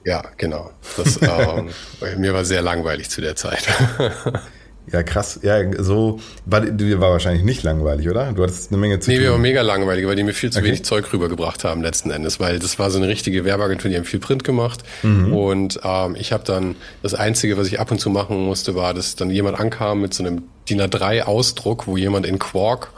Ja, 0.04 0.24
genau. 0.38 0.72
Das, 0.98 1.20
ähm, 1.22 1.70
mir 2.18 2.34
war 2.34 2.44
sehr 2.44 2.62
langweilig 2.62 3.10
zu 3.10 3.22
der 3.22 3.38
Zeit. 3.38 3.64
Ja, 4.92 5.04
krass. 5.04 5.40
Ja, 5.42 5.62
so 5.82 6.20
war, 6.46 6.64
war 6.64 7.12
wahrscheinlich 7.12 7.44
nicht 7.44 7.64
langweilig, 7.64 8.10
oder? 8.10 8.34
Du 8.34 8.44
hattest 8.44 8.72
eine 8.72 8.80
Menge 8.80 9.00
zu 9.00 9.10
nee, 9.10 9.16
tun. 9.16 9.22
Nee, 9.22 9.28
wir 9.28 9.32
waren 9.32 9.42
mega 9.42 9.62
langweilig, 9.62 10.06
weil 10.06 10.16
die 10.16 10.24
mir 10.24 10.34
viel 10.34 10.52
zu 10.52 10.60
okay. 10.60 10.68
wenig 10.68 10.84
Zeug 10.84 11.12
rübergebracht 11.14 11.64
haben 11.64 11.82
letzten 11.82 12.12
Endes, 12.12 12.40
weil 12.40 12.60
das 12.60 12.78
war 12.78 12.92
so 12.92 12.98
eine 12.98 13.08
richtige 13.08 13.46
Werbeagentur, 13.46 13.90
die 13.90 13.96
haben 13.96 14.04
viel 14.04 14.20
Print 14.20 14.44
gemacht 14.44 14.84
mhm. 15.04 15.34
und 15.34 15.80
ähm, 15.84 16.16
ich 16.18 16.34
habe 16.34 16.44
dann 16.44 16.76
das 17.02 17.14
Einzige, 17.14 17.58
was 17.58 17.68
ich 17.68 17.80
ab 17.80 17.90
und 17.92 18.00
zu 18.00 18.10
machen 18.10 18.44
musste, 18.46 18.76
war, 18.76 18.94
dass 18.94 19.16
dann 19.16 19.30
jemand 19.30 19.60
ankam 19.60 20.02
mit 20.02 20.14
so 20.14 20.24
einem 20.24 20.44
DIN 20.70 20.82
A3 20.82 21.24
Ausdruck, 21.24 21.88
wo 21.88 21.96
jemand 21.98 22.26
in 22.26 22.38
Quark 22.38 22.92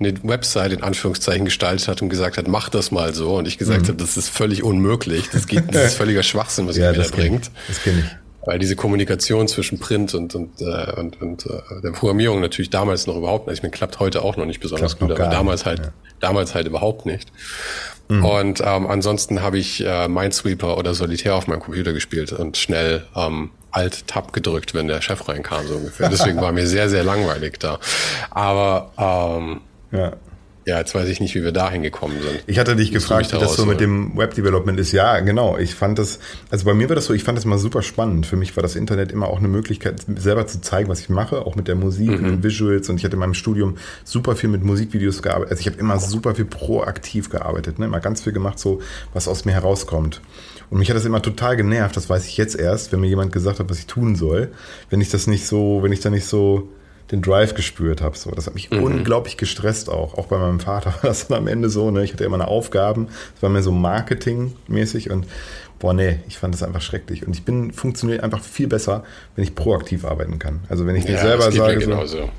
eine 0.00 0.14
Website 0.22 0.72
in 0.72 0.82
Anführungszeichen 0.82 1.44
gestaltet 1.44 1.88
hat 1.88 2.02
und 2.02 2.08
gesagt 2.08 2.38
hat, 2.38 2.48
mach 2.48 2.68
das 2.68 2.90
mal 2.90 3.14
so 3.14 3.36
und 3.36 3.46
ich 3.46 3.58
gesagt 3.58 3.82
mhm. 3.82 3.88
habe, 3.88 3.98
das 3.98 4.16
ist 4.16 4.30
völlig 4.30 4.62
unmöglich, 4.62 5.28
das 5.30 5.46
geht, 5.46 5.74
das 5.74 5.84
ist 5.84 5.94
völliger 5.98 6.22
Schwachsinn, 6.22 6.66
was 6.66 6.76
ja, 6.76 6.90
ihr 6.90 6.98
mir 6.98 7.04
da 7.04 7.14
bringt. 7.14 7.50
Das 7.68 7.82
kenne 7.82 8.00
ich. 8.00 8.23
Weil 8.46 8.58
diese 8.58 8.76
Kommunikation 8.76 9.48
zwischen 9.48 9.78
Print 9.78 10.14
und, 10.14 10.34
und, 10.34 10.60
äh, 10.60 10.92
und, 10.98 11.20
und 11.20 11.46
äh, 11.46 11.80
der 11.82 11.92
Programmierung 11.92 12.40
natürlich 12.40 12.70
damals 12.70 13.06
noch 13.06 13.16
überhaupt 13.16 13.46
nicht. 13.46 13.58
Ich 13.58 13.62
meine, 13.62 13.72
klappt 13.72 14.00
heute 14.00 14.22
auch 14.22 14.36
noch 14.36 14.44
nicht 14.44 14.60
besonders 14.60 14.98
klappt 14.98 15.12
gut, 15.12 15.20
aber 15.20 15.30
damals 15.30 15.64
halt, 15.64 15.78
ja. 15.78 15.92
damals 16.20 16.54
halt 16.54 16.66
überhaupt 16.66 17.06
nicht. 17.06 17.32
Mhm. 18.08 18.24
Und 18.24 18.60
ähm, 18.60 18.86
ansonsten 18.86 19.42
habe 19.42 19.58
ich 19.58 19.84
äh, 19.84 20.08
Minesweeper 20.08 20.76
oder 20.76 20.94
Solitär 20.94 21.34
auf 21.34 21.46
meinem 21.46 21.60
Computer 21.60 21.92
gespielt 21.92 22.32
und 22.32 22.56
schnell 22.56 23.06
ähm, 23.16 23.50
Alt-Tab 23.70 24.32
gedrückt, 24.32 24.74
wenn 24.74 24.88
der 24.88 25.00
Chef 25.00 25.26
reinkam, 25.28 25.66
so 25.66 25.76
ungefähr. 25.76 26.08
Deswegen 26.08 26.40
war 26.40 26.52
mir 26.52 26.66
sehr, 26.66 26.88
sehr 26.88 27.02
langweilig 27.02 27.58
da. 27.58 27.80
Aber 28.30 28.92
ähm, 28.98 29.60
ja. 29.90 30.12
Ja, 30.66 30.78
jetzt 30.78 30.94
weiß 30.94 31.08
ich 31.08 31.20
nicht, 31.20 31.34
wie 31.34 31.42
wir 31.42 31.52
da 31.52 31.70
hingekommen 31.70 32.22
sind. 32.22 32.42
Ich 32.46 32.58
hatte 32.58 32.74
dich 32.74 32.90
gefragt, 32.90 33.32
wie 33.32 33.38
das 33.38 33.54
so 33.54 33.66
mit 33.66 33.80
dem 33.80 34.16
Web-Development 34.16 34.80
ist. 34.80 34.92
Ja, 34.92 35.20
genau. 35.20 35.58
Ich 35.58 35.74
fand 35.74 35.98
das, 35.98 36.20
also 36.50 36.64
bei 36.64 36.72
mir 36.72 36.88
war 36.88 36.96
das 36.96 37.04
so, 37.04 37.12
ich 37.12 37.22
fand 37.22 37.36
das 37.36 37.44
mal 37.44 37.58
super 37.58 37.82
spannend. 37.82 38.24
Für 38.24 38.36
mich 38.36 38.56
war 38.56 38.62
das 38.62 38.74
Internet 38.74 39.12
immer 39.12 39.28
auch 39.28 39.38
eine 39.38 39.48
Möglichkeit, 39.48 40.06
selber 40.16 40.46
zu 40.46 40.62
zeigen, 40.62 40.88
was 40.88 41.00
ich 41.00 41.10
mache, 41.10 41.44
auch 41.44 41.54
mit 41.54 41.68
der 41.68 41.74
Musik 41.74 42.08
mhm. 42.08 42.14
und 42.14 42.24
den 42.24 42.42
Visuals. 42.42 42.88
Und 42.88 42.96
ich 42.96 43.04
hatte 43.04 43.14
in 43.14 43.20
meinem 43.20 43.34
Studium 43.34 43.76
super 44.04 44.36
viel 44.36 44.48
mit 44.48 44.64
Musikvideos 44.64 45.20
gearbeitet. 45.20 45.50
Also 45.50 45.60
ich 45.60 45.66
habe 45.66 45.76
immer 45.76 45.98
super 45.98 46.34
viel 46.34 46.46
proaktiv 46.46 47.28
gearbeitet, 47.28 47.78
ne? 47.78 47.84
immer 47.84 48.00
ganz 48.00 48.22
viel 48.22 48.32
gemacht, 48.32 48.58
so 48.58 48.80
was 49.12 49.28
aus 49.28 49.44
mir 49.44 49.52
herauskommt. 49.52 50.22
Und 50.70 50.78
mich 50.78 50.88
hat 50.88 50.96
das 50.96 51.04
immer 51.04 51.20
total 51.20 51.56
genervt, 51.56 51.94
das 51.94 52.08
weiß 52.08 52.26
ich 52.26 52.38
jetzt 52.38 52.56
erst, 52.56 52.90
wenn 52.90 53.00
mir 53.00 53.08
jemand 53.08 53.32
gesagt 53.32 53.60
hat, 53.60 53.68
was 53.68 53.78
ich 53.78 53.86
tun 53.86 54.16
soll. 54.16 54.50
Wenn 54.88 55.02
ich 55.02 55.10
das 55.10 55.26
nicht 55.26 55.46
so, 55.46 55.82
wenn 55.82 55.92
ich 55.92 56.00
da 56.00 56.08
nicht 56.08 56.24
so 56.24 56.70
den 57.10 57.22
Drive 57.22 57.54
gespürt 57.54 58.00
habe. 58.00 58.16
So. 58.16 58.30
Das 58.30 58.46
hat 58.46 58.54
mich 58.54 58.70
mhm. 58.70 58.82
unglaublich 58.82 59.36
gestresst 59.36 59.90
auch. 59.90 60.14
Auch 60.14 60.26
bei 60.26 60.38
meinem 60.38 60.60
Vater 60.60 60.94
war 61.02 61.10
das 61.10 61.28
dann 61.28 61.38
am 61.38 61.46
Ende 61.46 61.68
so. 61.68 61.90
Ne? 61.90 62.04
Ich 62.04 62.12
hatte 62.12 62.24
immer 62.24 62.36
eine 62.36 62.48
Aufgaben. 62.48 63.08
Es 63.36 63.42
war 63.42 63.50
mehr 63.50 63.62
so 63.62 63.72
Marketing-mäßig 63.72 65.10
und 65.10 65.26
boah, 65.78 65.92
nee, 65.92 66.20
ich 66.28 66.38
fand 66.38 66.54
das 66.54 66.62
einfach 66.62 66.80
schrecklich. 66.80 67.26
Und 67.26 67.34
ich 67.34 67.44
bin, 67.44 67.72
funktioniert 67.72 68.22
einfach 68.22 68.40
viel 68.40 68.68
besser, 68.68 69.04
wenn 69.36 69.44
ich 69.44 69.54
proaktiv 69.54 70.04
arbeiten 70.04 70.38
kann. 70.38 70.60
Also 70.68 70.86
wenn 70.86 70.96
ich 70.96 71.04
dir 71.04 71.12
ja, 71.12 71.20
selber 71.20 71.52
sage. 71.52 71.86
Mir. 71.86 72.06
So, 72.06 72.30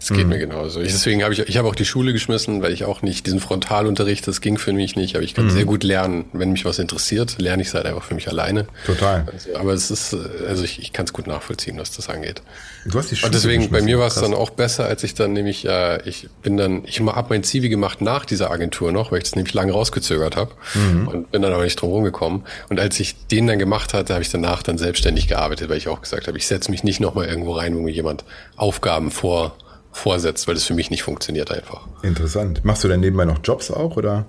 es 0.00 0.10
geht 0.10 0.24
mhm. 0.24 0.28
mir 0.28 0.38
genauso. 0.38 0.80
Ich, 0.80 0.92
deswegen 0.92 1.24
habe 1.24 1.34
ich, 1.34 1.40
ich 1.40 1.56
habe 1.56 1.66
auch 1.66 1.74
die 1.74 1.84
Schule 1.84 2.12
geschmissen, 2.12 2.62
weil 2.62 2.72
ich 2.72 2.84
auch 2.84 3.02
nicht 3.02 3.26
diesen 3.26 3.40
Frontalunterricht, 3.40 4.28
das 4.28 4.40
ging 4.40 4.56
für 4.56 4.72
mich 4.72 4.94
nicht, 4.94 5.16
aber 5.16 5.24
ich 5.24 5.34
kann 5.34 5.46
mhm. 5.46 5.50
sehr 5.50 5.64
gut 5.64 5.82
lernen. 5.82 6.26
Wenn 6.32 6.52
mich 6.52 6.64
was 6.64 6.78
interessiert, 6.78 7.36
lerne 7.38 7.62
ich 7.62 7.68
es 7.68 7.74
halt 7.74 7.84
einfach 7.84 8.04
für 8.04 8.14
mich 8.14 8.28
alleine. 8.28 8.68
Total. 8.86 9.26
Also, 9.32 9.56
aber 9.56 9.72
es 9.72 9.90
ist, 9.90 10.16
also 10.46 10.62
ich, 10.62 10.78
ich 10.78 10.92
kann 10.92 11.06
es 11.06 11.12
gut 11.12 11.26
nachvollziehen, 11.26 11.78
was 11.78 11.90
das 11.90 12.08
angeht. 12.08 12.42
Du 12.86 12.96
hast 12.96 13.10
die 13.10 13.16
Schule 13.16 13.26
Und 13.26 13.34
deswegen, 13.34 13.70
bei 13.70 13.82
mir 13.82 13.98
war 13.98 14.06
es 14.06 14.14
dann 14.14 14.34
auch 14.34 14.50
besser, 14.50 14.84
als 14.84 15.02
ich 15.02 15.14
dann 15.14 15.32
nämlich, 15.32 15.66
äh, 15.66 16.00
ich 16.08 16.28
bin 16.42 16.56
dann, 16.56 16.84
ich 16.84 17.00
habe 17.00 17.26
mein 17.28 17.42
Zivi 17.42 17.68
gemacht 17.68 18.00
nach 18.00 18.24
dieser 18.24 18.52
Agentur 18.52 18.92
noch, 18.92 19.10
weil 19.10 19.18
ich 19.18 19.24
das 19.24 19.34
nämlich 19.34 19.52
lange 19.52 19.72
rausgezögert 19.72 20.36
habe 20.36 20.52
mhm. 20.74 21.08
und 21.08 21.32
bin 21.32 21.42
dann 21.42 21.52
aber 21.52 21.64
nicht 21.64 21.80
drum 21.80 21.90
rumgekommen. 21.90 22.44
Und 22.68 22.78
als 22.78 23.00
ich 23.00 23.16
den 23.26 23.48
dann 23.48 23.58
gemacht 23.58 23.94
hatte, 23.94 24.14
habe 24.14 24.22
ich 24.22 24.30
danach 24.30 24.62
dann 24.62 24.78
selbstständig 24.78 25.26
gearbeitet, 25.26 25.68
weil 25.68 25.76
ich 25.76 25.88
auch 25.88 26.02
gesagt 26.02 26.28
habe, 26.28 26.38
ich 26.38 26.46
setze 26.46 26.70
mich 26.70 26.84
nicht 26.84 27.00
nochmal 27.00 27.26
irgendwo 27.26 27.52
rein, 27.52 27.76
wo 27.76 27.80
mir 27.80 27.90
jemand 27.90 28.24
Aufgaben 28.56 29.10
vor 29.10 29.56
vorsetzt, 29.98 30.48
weil 30.48 30.54
das 30.54 30.64
für 30.64 30.74
mich 30.74 30.90
nicht 30.90 31.02
funktioniert 31.02 31.50
einfach. 31.50 31.86
Interessant. 32.02 32.64
Machst 32.64 32.84
du 32.84 32.88
denn 32.88 33.00
nebenbei 33.00 33.24
noch 33.24 33.40
Jobs 33.42 33.70
auch 33.70 33.96
oder? 33.96 34.26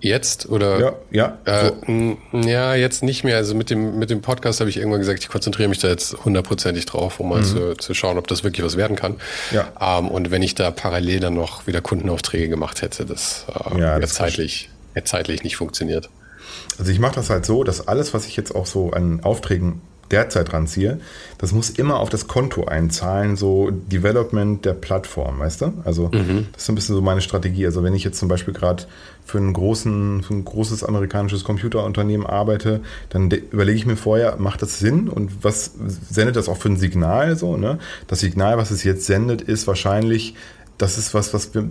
Jetzt 0.00 0.48
oder? 0.48 0.78
Ja, 0.78 0.94
ja. 1.10 1.38
Äh, 1.44 1.72
so. 1.86 2.38
Ja, 2.48 2.74
jetzt 2.74 3.02
nicht 3.02 3.24
mehr. 3.24 3.36
Also 3.36 3.54
mit 3.54 3.70
dem, 3.70 3.98
mit 3.98 4.10
dem 4.10 4.22
Podcast 4.22 4.60
habe 4.60 4.70
ich 4.70 4.76
irgendwann 4.76 5.00
gesagt, 5.00 5.20
ich 5.20 5.28
konzentriere 5.28 5.68
mich 5.68 5.80
da 5.80 5.88
jetzt 5.88 6.24
hundertprozentig 6.24 6.86
drauf, 6.86 7.18
um 7.18 7.30
mal 7.30 7.40
mhm. 7.40 7.44
zu, 7.44 7.74
zu 7.76 7.94
schauen, 7.94 8.16
ob 8.16 8.28
das 8.28 8.44
wirklich 8.44 8.64
was 8.64 8.76
werden 8.76 8.96
kann. 8.96 9.16
Ja. 9.50 9.72
Ähm, 9.80 10.08
und 10.08 10.30
wenn 10.30 10.42
ich 10.42 10.54
da 10.54 10.70
parallel 10.70 11.20
dann 11.20 11.34
noch 11.34 11.66
wieder 11.66 11.80
Kundenaufträge 11.80 12.48
gemacht 12.48 12.82
hätte, 12.82 13.06
das, 13.06 13.46
äh, 13.48 13.80
ja, 13.80 13.98
das 13.98 14.14
zeitlich, 14.14 14.70
hätte 14.94 15.06
zeitlich 15.06 15.42
nicht 15.42 15.56
funktioniert. 15.56 16.08
Also 16.78 16.92
ich 16.92 17.00
mache 17.00 17.16
das 17.16 17.28
halt 17.28 17.44
so, 17.44 17.64
dass 17.64 17.88
alles, 17.88 18.14
was 18.14 18.26
ich 18.26 18.36
jetzt 18.36 18.54
auch 18.54 18.66
so 18.66 18.92
an 18.92 19.20
Aufträgen 19.24 19.80
derzeit 20.10 20.52
ranziehe, 20.52 21.00
das 21.38 21.52
muss 21.52 21.70
immer 21.70 22.00
auf 22.00 22.08
das 22.08 22.26
Konto 22.26 22.64
einzahlen, 22.64 23.36
so 23.36 23.70
Development 23.70 24.64
der 24.64 24.74
Plattform, 24.74 25.38
weißt 25.38 25.62
du? 25.62 25.72
Also 25.84 26.10
mhm. 26.12 26.46
das 26.52 26.64
ist 26.64 26.68
ein 26.68 26.74
bisschen 26.74 26.94
so 26.94 27.02
meine 27.02 27.20
Strategie. 27.20 27.66
Also 27.66 27.82
wenn 27.82 27.94
ich 27.94 28.04
jetzt 28.04 28.18
zum 28.18 28.28
Beispiel 28.28 28.54
gerade 28.54 28.84
für, 29.24 29.38
einen 29.38 29.52
großen, 29.52 30.22
für 30.22 30.34
ein 30.34 30.44
großes 30.44 30.84
amerikanisches 30.84 31.44
Computerunternehmen 31.44 32.26
arbeite, 32.26 32.80
dann 33.10 33.30
überlege 33.30 33.78
ich 33.78 33.86
mir 33.86 33.96
vorher, 33.96 34.36
macht 34.38 34.62
das 34.62 34.78
Sinn 34.78 35.08
und 35.08 35.44
was 35.44 35.72
sendet 36.10 36.36
das 36.36 36.48
auch 36.48 36.56
für 36.56 36.70
ein 36.70 36.76
Signal 36.76 37.36
so? 37.36 37.56
Ne? 37.56 37.78
Das 38.06 38.20
Signal, 38.20 38.56
was 38.56 38.70
es 38.70 38.84
jetzt 38.84 39.04
sendet, 39.04 39.42
ist 39.42 39.66
wahrscheinlich 39.66 40.34
das 40.78 40.96
ist 40.96 41.12
was, 41.12 41.34
was 41.34 41.54
wir, 41.54 41.68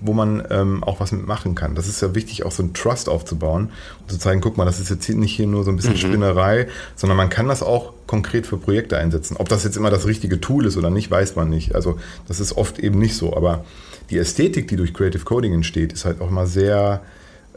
wo 0.00 0.14
man 0.14 0.42
ähm, 0.50 0.82
auch 0.82 0.98
was 0.98 1.12
mitmachen 1.12 1.54
kann. 1.54 1.74
Das 1.74 1.88
ist 1.88 2.00
ja 2.00 2.14
wichtig, 2.14 2.44
auch 2.44 2.50
so 2.50 2.62
ein 2.62 2.72
Trust 2.72 3.08
aufzubauen 3.08 3.70
und 4.00 4.10
zu 4.10 4.18
zeigen, 4.18 4.40
guck 4.40 4.56
mal, 4.56 4.64
das 4.64 4.80
ist 4.80 4.88
jetzt 4.88 5.06
nicht 5.10 5.36
hier 5.36 5.46
nur 5.46 5.62
so 5.62 5.70
ein 5.70 5.76
bisschen 5.76 5.92
mhm. 5.92 5.98
Spinnerei, 5.98 6.66
sondern 6.96 7.18
man 7.18 7.28
kann 7.28 7.48
das 7.48 7.62
auch 7.62 7.92
konkret 8.06 8.46
für 8.46 8.56
Projekte 8.56 8.96
einsetzen. 8.96 9.36
Ob 9.36 9.50
das 9.50 9.64
jetzt 9.64 9.76
immer 9.76 9.90
das 9.90 10.06
richtige 10.06 10.40
Tool 10.40 10.64
ist 10.64 10.78
oder 10.78 10.88
nicht, 10.88 11.10
weiß 11.10 11.36
man 11.36 11.50
nicht. 11.50 11.74
Also 11.74 11.98
das 12.28 12.40
ist 12.40 12.56
oft 12.56 12.78
eben 12.78 12.98
nicht 12.98 13.16
so. 13.16 13.36
Aber 13.36 13.64
die 14.08 14.16
Ästhetik, 14.16 14.68
die 14.68 14.76
durch 14.76 14.94
Creative 14.94 15.24
Coding 15.24 15.52
entsteht, 15.52 15.92
ist 15.92 16.06
halt 16.06 16.22
auch 16.22 16.30
mal 16.30 16.46
sehr, 16.46 17.02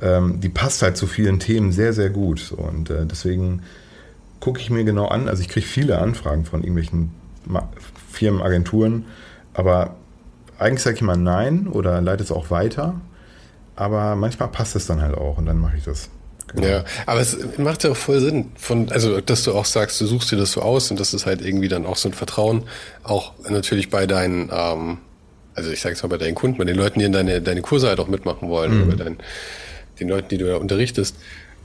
ähm, 0.02 0.42
die 0.42 0.50
passt 0.50 0.82
halt 0.82 0.98
zu 0.98 1.08
vielen 1.08 1.40
Themen 1.40 1.72
sehr, 1.72 1.94
sehr 1.94 2.10
gut. 2.10 2.52
Und 2.52 2.90
äh, 2.90 3.06
deswegen 3.06 3.62
gucke 4.42 4.60
ich 4.60 4.70
mir 4.70 4.84
genau 4.84 5.08
an. 5.08 5.30
Also 5.30 5.42
ich 5.42 5.48
kriege 5.48 5.66
viele 5.66 6.00
Anfragen 6.00 6.44
von 6.44 6.62
irgendwelchen 6.62 7.12
Firmen, 8.12 8.42
Agenturen, 8.42 9.06
aber 9.54 9.96
eigentlich 10.60 10.84
sage 10.84 10.96
ich 10.98 11.02
immer 11.02 11.18
nein 11.18 11.68
oder 11.68 12.02
leite 12.02 12.24
es 12.24 12.32
auch 12.32 12.52
weiter, 12.52 13.00
aber 13.76 14.16
manchmal 14.16 14.50
passt 14.50 14.76
es 14.76 14.86
dann 14.86 15.02
halt 15.02 15.16
auch 15.16 15.38
und 15.38 15.46
dann 15.46 15.58
mache 15.58 15.78
ich 15.78 15.84
das. 15.84 16.10
Genau. 16.54 16.68
Ja, 16.68 16.84
aber 17.06 17.22
es 17.22 17.38
macht 17.58 17.84
ja 17.84 17.92
auch 17.92 17.98
voll 17.98 18.20
Sinn, 18.20 18.52
von, 18.56 18.92
also 18.92 19.22
dass 19.22 19.44
du 19.44 19.54
auch 19.54 19.66
sagst, 19.66 20.02
du 20.02 20.06
suchst 20.06 20.32
dir 20.32 20.38
das 20.38 20.52
so 20.52 20.62
aus 20.62 20.90
und 20.90 21.00
das 21.00 21.14
ist 21.14 21.26
halt 21.26 21.42
irgendwie 21.42 21.68
dann 21.68 21.86
auch 21.86 21.96
so 21.96 22.10
ein 22.10 22.14
Vertrauen, 22.14 22.64
auch 23.04 23.34
natürlich 23.48 23.90
bei 23.90 24.08
deinen, 24.08 24.50
ähm, 24.52 24.98
also 25.54 25.70
ich 25.70 25.80
sage 25.82 25.96
es 25.96 26.02
mal 26.02 26.10
bei 26.10 26.18
deinen 26.18 26.36
Kunden, 26.36 26.58
bei 26.58 26.66
den 26.66 26.76
Leuten, 26.76 27.00
die 27.00 27.06
in 27.06 27.12
deine, 27.12 27.42
deine 27.42 27.62
Kurse 27.62 27.88
halt 27.88 28.00
auch 28.00 28.08
mitmachen 28.08 28.50
wollen, 28.50 28.76
mhm. 28.76 28.82
oder 28.82 28.92
bei 28.92 29.04
deinen, 29.04 29.18
den 30.00 30.10
Leuten, 30.10 30.30
die 30.30 30.38
du 30.38 30.48
da 30.48 30.58
unterrichtest, 30.58 31.16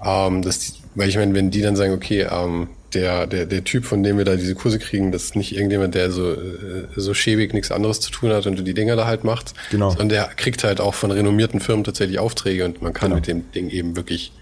ähm, 0.05 0.43
dass, 0.43 0.75
weil 0.95 1.09
ich 1.09 1.17
meine, 1.17 1.35
wenn 1.35 1.51
die 1.51 1.63
dann 1.63 1.77
sagen, 1.77 1.95
okay, 1.95 2.27
ähm, 2.31 2.69
der, 2.95 3.27
der, 3.27 3.47
der 3.47 3.65
Typ, 3.65 3.85
von 3.85 4.03
dem 4.03 4.19
wir 4.19 4.25
da 4.25 4.37
diese 4.37 4.55
Kurse 4.55 4.79
kriegen, 4.79 5.13
das 5.13 5.25
ist 5.25 5.37
nicht 5.37 5.55
irgendjemand, 5.55 5.95
der 5.95 6.11
so, 6.11 6.33
äh, 6.33 6.87
so 6.97 7.15
schäbig 7.15 7.53
nichts 7.53 7.71
anderes 7.71 8.01
zu 8.01 8.11
tun 8.11 8.33
hat 8.33 8.47
und 8.47 8.59
du 8.59 8.63
die 8.63 8.75
Dinger 8.75 8.97
da 8.97 9.07
halt 9.07 9.25
machst. 9.25 9.55
Genau. 9.71 9.91
Sondern 9.91 10.09
der 10.09 10.31
kriegt 10.37 10.65
halt 10.65 10.81
auch 10.81 10.95
von 10.95 11.11
renommierten 11.11 11.61
Firmen 11.61 11.85
tatsächlich 11.85 12.19
Aufträge 12.19 12.65
und 12.65 12.83
man 12.83 12.93
kann 12.93 13.11
genau. 13.11 13.17
mit 13.17 13.27
dem 13.27 13.51
Ding 13.53 13.71
eben 13.71 13.97
wirklich, 13.97 14.33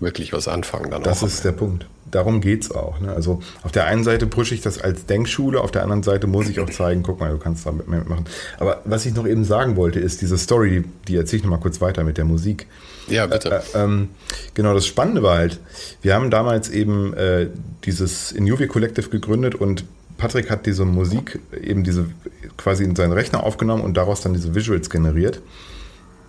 wirklich 0.00 0.32
was 0.32 0.48
anfangen. 0.48 0.90
Dann 0.90 1.02
das 1.02 1.22
ist 1.22 1.44
der 1.44 1.52
Punkt. 1.52 1.86
Darum 2.10 2.40
geht's 2.40 2.70
auch. 2.70 3.00
Ne? 3.00 3.12
Also 3.12 3.40
auf 3.62 3.72
der 3.72 3.84
einen 3.84 4.02
Seite 4.02 4.26
pushe 4.26 4.54
ich 4.54 4.62
das 4.62 4.80
als 4.80 5.06
Denkschule, 5.06 5.60
auf 5.60 5.70
der 5.70 5.82
anderen 5.82 6.02
Seite 6.02 6.26
muss 6.26 6.48
ich 6.48 6.60
auch 6.60 6.70
zeigen, 6.70 7.02
guck 7.02 7.20
mal, 7.20 7.30
du 7.30 7.38
kannst 7.38 7.66
da 7.66 7.72
mitmachen. 7.72 8.24
Aber 8.58 8.80
was 8.84 9.04
ich 9.04 9.14
noch 9.14 9.26
eben 9.26 9.44
sagen 9.44 9.76
wollte, 9.76 10.00
ist 10.00 10.22
diese 10.22 10.38
Story, 10.38 10.84
die 11.06 11.16
erzähle 11.16 11.38
ich 11.38 11.44
noch 11.44 11.50
mal 11.50 11.60
kurz 11.60 11.80
weiter 11.80 12.04
mit 12.04 12.16
der 12.16 12.24
Musik. 12.24 12.66
Ja, 13.08 13.26
bitte. 13.26 13.50
Äh, 13.50 13.78
äh, 13.78 13.84
ähm, 13.84 14.08
genau, 14.54 14.74
das 14.74 14.86
Spannende 14.86 15.22
war 15.22 15.38
halt, 15.38 15.60
wir 16.02 16.14
haben 16.14 16.30
damals 16.30 16.68
eben 16.68 17.14
äh, 17.14 17.48
dieses 17.84 18.32
Inuvi 18.32 18.66
Collective 18.66 19.08
gegründet 19.08 19.54
und 19.54 19.84
Patrick 20.16 20.50
hat 20.50 20.66
diese 20.66 20.84
Musik 20.84 21.38
eben 21.62 21.84
diese 21.84 22.06
quasi 22.56 22.84
in 22.84 22.96
seinen 22.96 23.12
Rechner 23.12 23.44
aufgenommen 23.44 23.82
und 23.82 23.96
daraus 23.96 24.20
dann 24.20 24.34
diese 24.34 24.54
Visuals 24.54 24.90
generiert. 24.90 25.40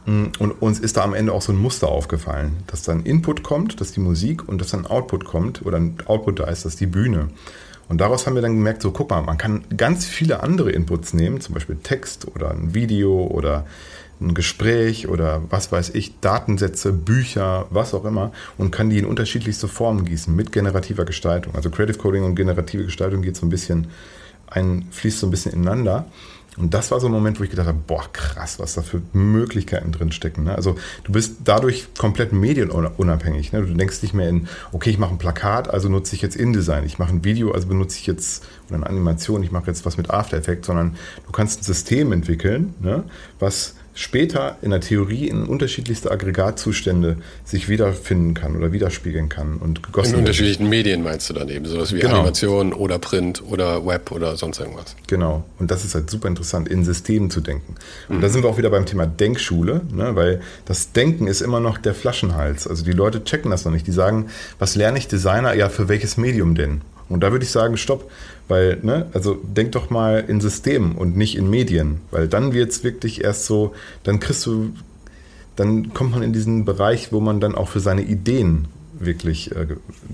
Mm, 0.05 0.25
und 0.37 0.51
uns 0.61 0.79
ist 0.79 0.97
da 0.97 1.03
am 1.03 1.13
Ende 1.13 1.33
auch 1.33 1.41
so 1.41 1.51
ein 1.51 1.57
Muster 1.57 1.89
aufgefallen, 1.89 2.57
dass 2.67 2.83
dann 2.83 3.03
Input 3.03 3.43
kommt, 3.43 3.81
dass 3.81 3.91
die 3.91 3.99
Musik 3.99 4.47
und 4.47 4.61
dass 4.61 4.69
dann 4.69 4.85
Output 4.85 5.25
kommt 5.25 5.65
oder 5.65 5.77
ein 5.77 5.97
Output 6.05 6.39
da 6.39 6.45
ist, 6.45 6.65
das 6.65 6.73
ist 6.73 6.81
die 6.81 6.85
Bühne. 6.85 7.29
Und 7.89 7.99
daraus 8.01 8.27
haben 8.27 8.35
wir 8.35 8.43
dann 8.43 8.53
gemerkt, 8.53 8.83
so 8.83 8.91
guck 8.91 9.09
mal, 9.09 9.23
man 9.23 9.39
kann 9.39 9.63
ganz 9.75 10.05
viele 10.05 10.43
andere 10.43 10.71
Inputs 10.71 11.13
nehmen, 11.13 11.41
zum 11.41 11.55
Beispiel 11.55 11.77
Text 11.81 12.27
oder 12.35 12.51
ein 12.51 12.75
Video 12.75 13.25
oder 13.25 13.65
ein 14.21 14.33
Gespräch 14.33 15.07
oder 15.07 15.41
was 15.49 15.71
weiß 15.71 15.91
ich, 15.91 16.19
Datensätze, 16.19 16.91
Bücher, 16.91 17.67
was 17.69 17.93
auch 17.93 18.05
immer 18.05 18.31
und 18.57 18.71
kann 18.71 18.89
die 18.89 18.97
in 18.97 19.05
unterschiedlichste 19.05 19.67
Formen 19.67 20.05
gießen 20.05 20.35
mit 20.35 20.51
generativer 20.51 21.05
Gestaltung. 21.05 21.55
Also 21.55 21.69
Creative 21.69 21.97
Coding 21.97 22.23
und 22.23 22.35
generative 22.35 22.85
Gestaltung 22.85 23.21
geht 23.21 23.37
so 23.37 23.45
ein 23.45 23.49
bisschen, 23.49 23.87
ein, 24.47 24.87
fließt 24.91 25.19
so 25.19 25.27
ein 25.27 25.31
bisschen 25.31 25.53
ineinander. 25.53 26.05
Und 26.57 26.73
das 26.73 26.91
war 26.91 26.99
so 26.99 27.07
ein 27.07 27.13
Moment, 27.13 27.39
wo 27.39 27.43
ich 27.45 27.49
gedacht 27.49 27.67
habe, 27.67 27.79
boah, 27.87 28.03
krass, 28.11 28.59
was 28.59 28.73
da 28.73 28.81
für 28.81 29.01
Möglichkeiten 29.13 29.93
drin 29.93 30.11
stecken. 30.11 30.43
Ne? 30.43 30.55
Also 30.55 30.75
du 31.05 31.13
bist 31.13 31.37
dadurch 31.45 31.87
komplett 31.97 32.33
medienunabhängig. 32.33 33.53
Ne? 33.53 33.65
Du 33.65 33.73
denkst 33.73 34.01
nicht 34.01 34.13
mehr 34.13 34.27
in, 34.27 34.49
okay, 34.73 34.89
ich 34.89 34.97
mache 34.97 35.11
ein 35.11 35.19
Plakat, 35.19 35.69
also 35.69 35.87
nutze 35.87 36.15
ich 36.15 36.21
jetzt 36.21 36.35
InDesign. 36.35 36.85
Ich 36.85 36.99
mache 36.99 37.13
ein 37.13 37.23
Video, 37.23 37.51
also 37.51 37.67
benutze 37.67 37.97
ich 37.97 38.07
jetzt 38.07 38.45
oder 38.67 38.75
eine 38.75 38.87
Animation, 38.87 39.41
ich 39.41 39.51
mache 39.51 39.67
jetzt 39.67 39.85
was 39.85 39.95
mit 39.95 40.09
After 40.09 40.35
Effects, 40.35 40.67
sondern 40.67 40.97
du 41.25 41.31
kannst 41.31 41.61
ein 41.61 41.63
System 41.63 42.11
entwickeln, 42.11 42.73
ne? 42.81 43.03
was 43.39 43.75
später 43.99 44.55
in 44.61 44.69
der 44.69 44.79
Theorie 44.79 45.27
in 45.27 45.43
unterschiedlichste 45.43 46.09
Aggregatzustände 46.09 47.17
sich 47.43 47.67
wiederfinden 47.67 48.33
kann 48.33 48.55
oder 48.55 48.71
widerspiegeln 48.71 49.27
kann 49.27 49.57
und 49.57 49.83
gegossen 49.83 50.13
In 50.13 50.19
unterschiedlichen 50.19 50.63
wird. 50.63 50.69
Medien 50.69 51.03
meinst 51.03 51.29
du 51.29 51.33
dann 51.33 51.49
eben, 51.49 51.65
sowas 51.65 51.93
wie 51.93 51.99
genau. 51.99 52.19
Animation 52.19 52.71
oder 52.71 52.97
Print 52.97 53.43
oder 53.45 53.85
Web 53.85 54.13
oder 54.13 54.37
sonst 54.37 54.61
irgendwas. 54.61 54.95
Genau. 55.07 55.43
Und 55.59 55.69
das 55.69 55.83
ist 55.83 55.95
halt 55.95 56.09
super 56.09 56.29
interessant, 56.29 56.69
in 56.69 56.85
Systemen 56.85 57.29
zu 57.29 57.41
denken. 57.41 57.75
Und 58.07 58.17
mhm. 58.17 58.21
da 58.21 58.29
sind 58.29 58.43
wir 58.43 58.49
auch 58.49 58.57
wieder 58.57 58.69
beim 58.69 58.85
Thema 58.85 59.05
Denkschule, 59.05 59.81
ne? 59.91 60.15
weil 60.15 60.39
das 60.63 60.93
Denken 60.93 61.27
ist 61.27 61.41
immer 61.41 61.59
noch 61.59 61.77
der 61.77 61.93
Flaschenhals. 61.93 62.69
Also 62.69 62.85
die 62.85 62.93
Leute 62.93 63.25
checken 63.25 63.51
das 63.51 63.65
noch 63.65 63.73
nicht. 63.73 63.85
Die 63.85 63.91
sagen, 63.91 64.27
was 64.59 64.77
lerne 64.77 64.97
ich 64.97 65.09
Designer? 65.09 65.53
Ja, 65.55 65.67
für 65.67 65.89
welches 65.89 66.15
Medium 66.15 66.55
denn? 66.55 66.81
Und 67.09 67.21
da 67.21 67.31
würde 67.31 67.43
ich 67.43 67.51
sagen, 67.51 67.75
stopp, 67.75 68.09
weil, 68.49 68.79
ne, 68.81 69.07
also 69.13 69.35
denk 69.35 69.71
doch 69.71 69.89
mal 69.89 70.25
in 70.27 70.41
Systemen 70.41 70.95
und 70.95 71.15
nicht 71.15 71.37
in 71.37 71.49
Medien, 71.49 72.01
weil 72.11 72.27
dann 72.27 72.51
wird 72.51 72.71
es 72.71 72.83
wirklich 72.83 73.23
erst 73.23 73.45
so, 73.45 73.73
dann 74.03 74.19
kriegst 74.19 74.45
du, 74.45 74.73
dann 75.55 75.93
kommt 75.93 76.11
man 76.11 76.23
in 76.23 76.33
diesen 76.33 76.65
Bereich, 76.65 77.13
wo 77.13 77.21
man 77.21 77.39
dann 77.39 77.55
auch 77.55 77.69
für 77.69 77.79
seine 77.79 78.01
Ideen 78.01 78.67
wirklich 78.99 79.55
äh, 79.55 79.67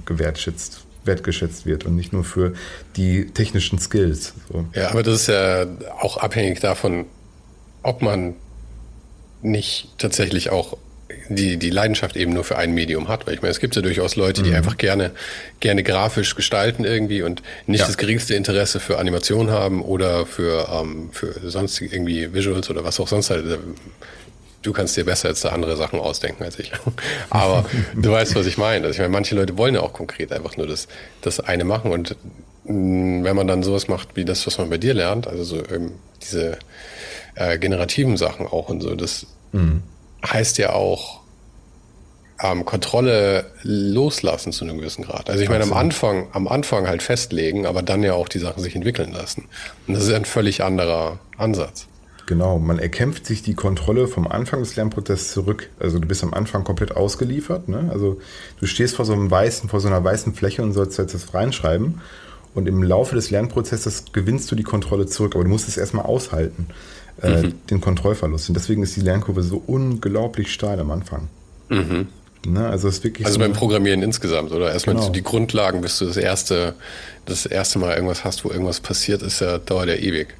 gewertschätzt 0.05 0.85
wertgeschätzt 1.05 1.67
wird 1.67 1.85
und 1.85 1.95
nicht 1.95 2.13
nur 2.13 2.23
für 2.23 2.53
die 2.95 3.27
technischen 3.27 3.77
Skills. 3.77 4.33
So. 4.51 4.65
Ja, 4.73 4.89
aber 4.89 5.03
das 5.03 5.21
ist 5.21 5.27
ja 5.27 5.67
auch 5.99 6.17
abhängig 6.17 6.61
davon, 6.61 7.05
ob 7.83 8.01
man 8.01 8.33
nicht 9.43 9.89
tatsächlich 9.99 10.49
auch 10.49 10.77
die, 11.29 11.57
die 11.57 11.69
Leidenschaft 11.69 12.15
eben 12.15 12.33
nur 12.33 12.43
für 12.43 12.57
ein 12.57 12.73
Medium 12.73 13.07
hat. 13.07 13.27
Weil 13.27 13.35
ich 13.35 13.41
meine, 13.41 13.51
es 13.51 13.59
gibt 13.59 13.75
ja 13.75 13.81
durchaus 13.81 14.15
Leute, 14.15 14.43
die 14.43 14.51
mhm. 14.51 14.57
einfach 14.57 14.77
gerne, 14.77 15.11
gerne 15.59 15.83
grafisch 15.83 16.35
gestalten 16.35 16.83
irgendwie 16.83 17.21
und 17.21 17.41
nicht 17.67 17.81
ja. 17.81 17.87
das 17.87 17.97
geringste 17.97 18.35
Interesse 18.35 18.79
für 18.79 18.97
Animation 18.97 19.49
haben 19.49 19.81
oder 19.81 20.25
für, 20.25 20.67
ähm, 20.71 21.09
für 21.11 21.33
sonst 21.49 21.81
irgendwie 21.81 22.33
Visuals 22.33 22.69
oder 22.69 22.83
was 22.83 22.99
auch 22.99 23.07
sonst 23.07 23.29
halt. 23.29 23.45
Du 24.61 24.73
kannst 24.73 24.97
dir 24.97 25.05
besser 25.05 25.29
jetzt 25.29 25.45
da 25.45 25.49
andere 25.49 25.77
Sachen 25.77 25.99
ausdenken 25.99 26.43
als 26.43 26.57
ich. 26.57 26.71
Aber 27.29 27.65
du 27.95 28.11
weißt, 28.11 28.35
was 28.35 28.47
ich 28.47 28.57
meine. 28.57 28.87
Also 28.87 28.95
ich 28.95 28.99
meine, 28.99 29.11
manche 29.11 29.35
Leute 29.35 29.57
wollen 29.57 29.75
ja 29.75 29.81
auch 29.81 29.93
konkret 29.93 30.31
einfach 30.31 30.57
nur 30.57 30.65
das, 30.67 30.87
das 31.21 31.39
eine 31.39 31.63
machen 31.63 31.91
und 31.91 32.15
mm, 32.63 33.23
wenn 33.23 33.35
man 33.35 33.47
dann 33.47 33.61
sowas 33.61 33.87
macht 33.87 34.15
wie 34.15 34.25
das, 34.25 34.45
was 34.47 34.57
man 34.57 34.69
bei 34.69 34.79
dir 34.79 34.95
lernt, 34.95 35.27
also 35.27 35.43
so 35.43 35.57
ähm, 35.69 35.91
diese 36.21 36.57
äh, 37.35 37.59
generativen 37.59 38.17
Sachen 38.17 38.47
auch 38.47 38.69
und 38.69 38.81
so, 38.81 38.95
das 38.95 39.27
mhm 39.51 39.83
heißt 40.31 40.57
ja 40.57 40.73
auch 40.73 41.21
ähm, 42.41 42.65
Kontrolle 42.65 43.51
loslassen 43.63 44.51
zu 44.51 44.65
einem 44.65 44.77
gewissen 44.77 45.03
Grad. 45.03 45.29
Also 45.29 45.41
ich 45.41 45.49
meine, 45.49 45.63
am 45.63 45.73
Anfang, 45.73 46.27
am 46.33 46.47
Anfang 46.47 46.87
halt 46.87 47.01
festlegen, 47.01 47.65
aber 47.65 47.81
dann 47.81 48.03
ja 48.03 48.13
auch 48.13 48.27
die 48.27 48.39
Sachen 48.39 48.61
sich 48.61 48.75
entwickeln 48.75 49.11
lassen. 49.13 49.45
Und 49.87 49.93
das 49.93 50.03
ist 50.03 50.13
ein 50.13 50.25
völlig 50.25 50.63
anderer 50.63 51.19
Ansatz. 51.37 51.87
Genau, 52.27 52.57
man 52.57 52.79
erkämpft 52.79 53.27
sich 53.27 53.43
die 53.43 53.53
Kontrolle 53.53 54.07
vom 54.07 54.27
Anfang 54.27 54.59
des 54.59 54.75
Lernprozesses 54.75 55.31
zurück. 55.31 55.69
Also 55.79 55.99
du 55.99 56.07
bist 56.07 56.23
am 56.23 56.33
Anfang 56.33 56.63
komplett 56.63 56.95
ausgeliefert. 56.95 57.69
Ne? 57.69 57.89
Also 57.91 58.19
du 58.59 58.65
stehst 58.65 58.95
vor 58.95 59.05
so 59.05 59.13
einem 59.13 59.29
weißen, 59.29 59.69
vor 59.69 59.79
so 59.79 59.87
einer 59.87 60.03
weißen 60.03 60.33
Fläche 60.33 60.63
und 60.63 60.73
sollst 60.73 60.97
jetzt 60.97 61.13
das 61.13 61.33
reinschreiben. 61.33 62.01
Und 62.55 62.67
im 62.67 62.81
Laufe 62.81 63.15
des 63.15 63.29
Lernprozesses 63.29 64.05
gewinnst 64.11 64.49
du 64.51 64.55
die 64.55 64.63
Kontrolle 64.63 65.05
zurück, 65.05 65.35
aber 65.35 65.43
du 65.43 65.49
musst 65.49 65.67
es 65.67 65.77
erstmal 65.77 66.05
aushalten 66.05 66.67
äh, 67.21 67.43
mhm. 67.43 67.53
den 67.69 67.81
Kontrollverlust. 67.81 68.49
Und 68.49 68.55
deswegen 68.55 68.83
ist 68.83 68.95
die 68.95 69.01
Lernkurve 69.01 69.43
so 69.43 69.61
unglaublich 69.65 70.51
steil 70.51 70.79
am 70.79 70.91
Anfang. 70.91 71.27
Mhm. 71.69 72.07
Ne, 72.47 72.67
also 72.67 72.87
also 72.89 72.99
so 73.25 73.39
beim 73.39 73.53
Programmieren 73.53 74.03
insgesamt, 74.03 74.51
oder? 74.51 74.71
Erstmal 74.71 74.95
genau. 74.95 75.09
die 75.09 75.23
Grundlagen, 75.23 75.81
bis 75.81 75.97
du 75.97 76.05
das 76.05 76.17
erste, 76.17 76.75
das 77.25 77.47
erste 77.47 77.79
Mal 77.79 77.95
irgendwas 77.95 78.23
hast, 78.23 78.45
wo 78.45 78.49
irgendwas 78.49 78.79
passiert, 78.79 79.23
ist 79.23 79.41
ja, 79.41 79.57
dauert 79.57 79.87
ja 79.87 79.95
ewig. 79.95 80.35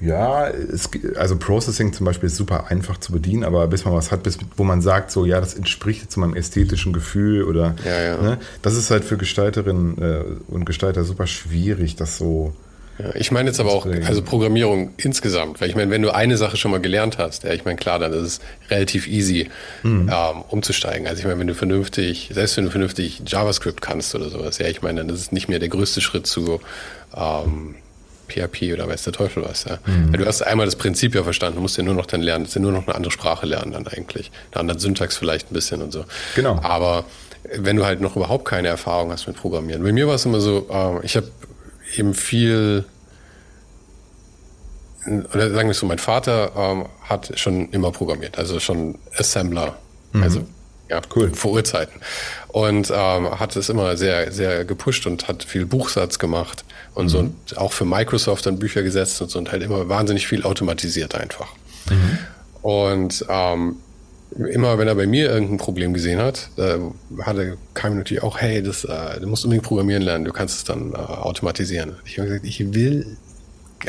Ja, 0.00 0.48
es, 0.48 0.88
also 1.16 1.36
Processing 1.36 1.92
zum 1.92 2.06
Beispiel 2.06 2.28
ist 2.28 2.36
super 2.36 2.68
einfach 2.68 2.98
zu 2.98 3.10
bedienen, 3.10 3.42
aber 3.42 3.66
bis 3.66 3.84
man 3.84 3.94
was 3.94 4.12
hat, 4.12 4.22
bis, 4.22 4.38
wo 4.56 4.62
man 4.62 4.80
sagt, 4.80 5.10
so 5.10 5.24
ja, 5.24 5.40
das 5.40 5.54
entspricht 5.54 6.10
zu 6.12 6.20
meinem 6.20 6.36
ästhetischen 6.36 6.92
Gefühl 6.92 7.42
oder 7.42 7.74
ja, 7.84 8.00
ja. 8.00 8.22
Ne, 8.22 8.38
das 8.62 8.76
ist 8.76 8.92
halt 8.92 9.04
für 9.04 9.16
Gestalterinnen 9.16 9.98
äh, 10.00 10.22
und 10.46 10.66
Gestalter 10.66 11.02
super 11.02 11.26
schwierig, 11.26 11.96
das 11.96 12.16
so 12.16 12.54
Ja, 12.98 13.14
ich 13.14 13.30
meine 13.30 13.48
jetzt 13.48 13.60
aber 13.60 13.72
auch, 13.72 13.86
also 13.86 14.22
Programmierung 14.22 14.90
insgesamt, 14.96 15.60
weil 15.60 15.68
ich 15.70 15.76
meine, 15.76 15.90
wenn 15.90 16.02
du 16.02 16.12
eine 16.12 16.36
Sache 16.36 16.56
schon 16.56 16.70
mal 16.70 16.80
gelernt 16.80 17.18
hast, 17.18 17.44
ja, 17.44 17.52
ich 17.52 17.64
meine, 17.64 17.76
klar, 17.76 17.98
dann 17.98 18.12
ist 18.12 18.22
es 18.22 18.40
relativ 18.70 19.06
easy, 19.06 19.50
mhm. 19.82 20.10
ähm, 20.12 20.42
umzusteigen. 20.48 21.06
Also 21.06 21.20
ich 21.20 21.26
meine, 21.26 21.38
wenn 21.38 21.46
du 21.46 21.54
vernünftig, 21.54 22.30
selbst 22.32 22.56
wenn 22.56 22.64
du 22.64 22.70
vernünftig 22.70 23.22
JavaScript 23.26 23.80
kannst 23.80 24.14
oder 24.14 24.30
sowas, 24.30 24.58
ja, 24.58 24.66
ich 24.66 24.82
meine, 24.82 25.00
dann 25.00 25.08
ist 25.10 25.20
es 25.20 25.32
nicht 25.32 25.48
mehr 25.48 25.60
der 25.60 25.68
größte 25.68 26.00
Schritt 26.00 26.26
zu 26.26 26.60
ähm, 27.16 27.76
PHP 28.28 28.72
oder 28.72 28.88
weiß 28.88 29.04
der 29.04 29.12
Teufel 29.12 29.44
was, 29.44 29.64
ja. 29.64 29.78
Mhm. 29.86 30.12
Weil 30.12 30.18
du 30.18 30.26
hast 30.26 30.42
einmal 30.42 30.66
das 30.66 30.76
Prinzip 30.76 31.14
ja 31.14 31.22
verstanden, 31.22 31.56
du 31.56 31.62
musst 31.62 31.76
ja 31.76 31.84
nur 31.84 31.94
noch 31.94 32.06
dann 32.06 32.20
lernen, 32.20 32.44
du 32.44 32.46
musst 32.46 32.56
ja 32.56 32.60
nur 32.60 32.72
noch 32.72 32.86
eine 32.86 32.96
andere 32.96 33.12
Sprache 33.12 33.46
lernen 33.46 33.72
dann 33.72 33.86
eigentlich. 33.86 34.30
Eine 34.52 34.60
andere 34.60 34.78
Syntax 34.80 35.16
vielleicht 35.16 35.50
ein 35.50 35.54
bisschen 35.54 35.82
und 35.82 35.92
so. 35.92 36.04
Genau. 36.34 36.58
Aber 36.62 37.04
wenn 37.54 37.76
du 37.76 37.84
halt 37.84 38.00
noch 38.00 38.16
überhaupt 38.16 38.44
keine 38.44 38.68
Erfahrung 38.68 39.10
hast 39.12 39.26
mit 39.26 39.36
Programmieren. 39.36 39.82
Bei 39.82 39.92
mir 39.92 40.06
war 40.06 40.16
es 40.16 40.24
immer 40.24 40.40
so, 40.40 40.68
äh, 40.70 41.04
ich 41.04 41.16
habe 41.16 41.28
eben 41.96 42.14
viel, 42.14 42.84
oder 45.06 45.50
sagen 45.50 45.68
wir 45.68 45.74
so, 45.74 45.86
mein 45.86 45.98
Vater 45.98 46.52
ähm, 46.56 46.86
hat 47.02 47.38
schon 47.38 47.70
immer 47.70 47.92
programmiert, 47.92 48.38
also 48.38 48.60
schon 48.60 48.98
Assembler, 49.16 49.78
mhm. 50.12 50.22
also 50.22 50.46
ja, 50.88 51.00
cool. 51.14 51.32
vor 51.34 51.52
Urzeiten. 51.52 52.00
Und 52.48 52.90
ähm, 52.94 53.38
hat 53.38 53.56
es 53.56 53.68
immer 53.68 53.96
sehr, 53.96 54.32
sehr 54.32 54.64
gepusht 54.64 55.06
und 55.06 55.28
hat 55.28 55.44
viel 55.44 55.66
Buchsatz 55.66 56.18
gemacht 56.18 56.64
und 56.94 57.06
mhm. 57.06 57.08
so 57.08 57.18
und 57.18 57.58
auch 57.58 57.72
für 57.72 57.84
Microsoft 57.84 58.46
dann 58.46 58.58
Bücher 58.58 58.82
gesetzt 58.82 59.20
und 59.20 59.30
so 59.30 59.38
und 59.38 59.52
halt 59.52 59.62
immer 59.62 59.88
wahnsinnig 59.88 60.26
viel 60.26 60.44
automatisiert 60.44 61.14
einfach. 61.14 61.48
Mhm. 61.90 62.18
Und 62.62 63.24
ähm, 63.28 63.76
immer 64.36 64.78
wenn 64.78 64.88
er 64.88 64.94
bei 64.94 65.06
mir 65.06 65.30
irgendein 65.30 65.58
Problem 65.58 65.94
gesehen 65.94 66.20
hat, 66.20 66.50
äh, 66.56 66.78
hatte, 67.22 67.56
kam 67.74 67.96
natürlich 67.96 68.22
auch, 68.22 68.38
hey, 68.38 68.62
das, 68.62 68.84
äh, 68.84 69.20
du 69.20 69.26
musst 69.26 69.44
unbedingt 69.44 69.66
programmieren 69.66 70.02
lernen, 70.02 70.24
du 70.24 70.32
kannst 70.32 70.56
es 70.56 70.64
dann 70.64 70.92
äh, 70.92 70.96
automatisieren. 70.96 71.96
Ich 72.04 72.18
habe 72.18 72.28
gesagt, 72.28 72.46
ich 72.46 72.74
will 72.74 73.16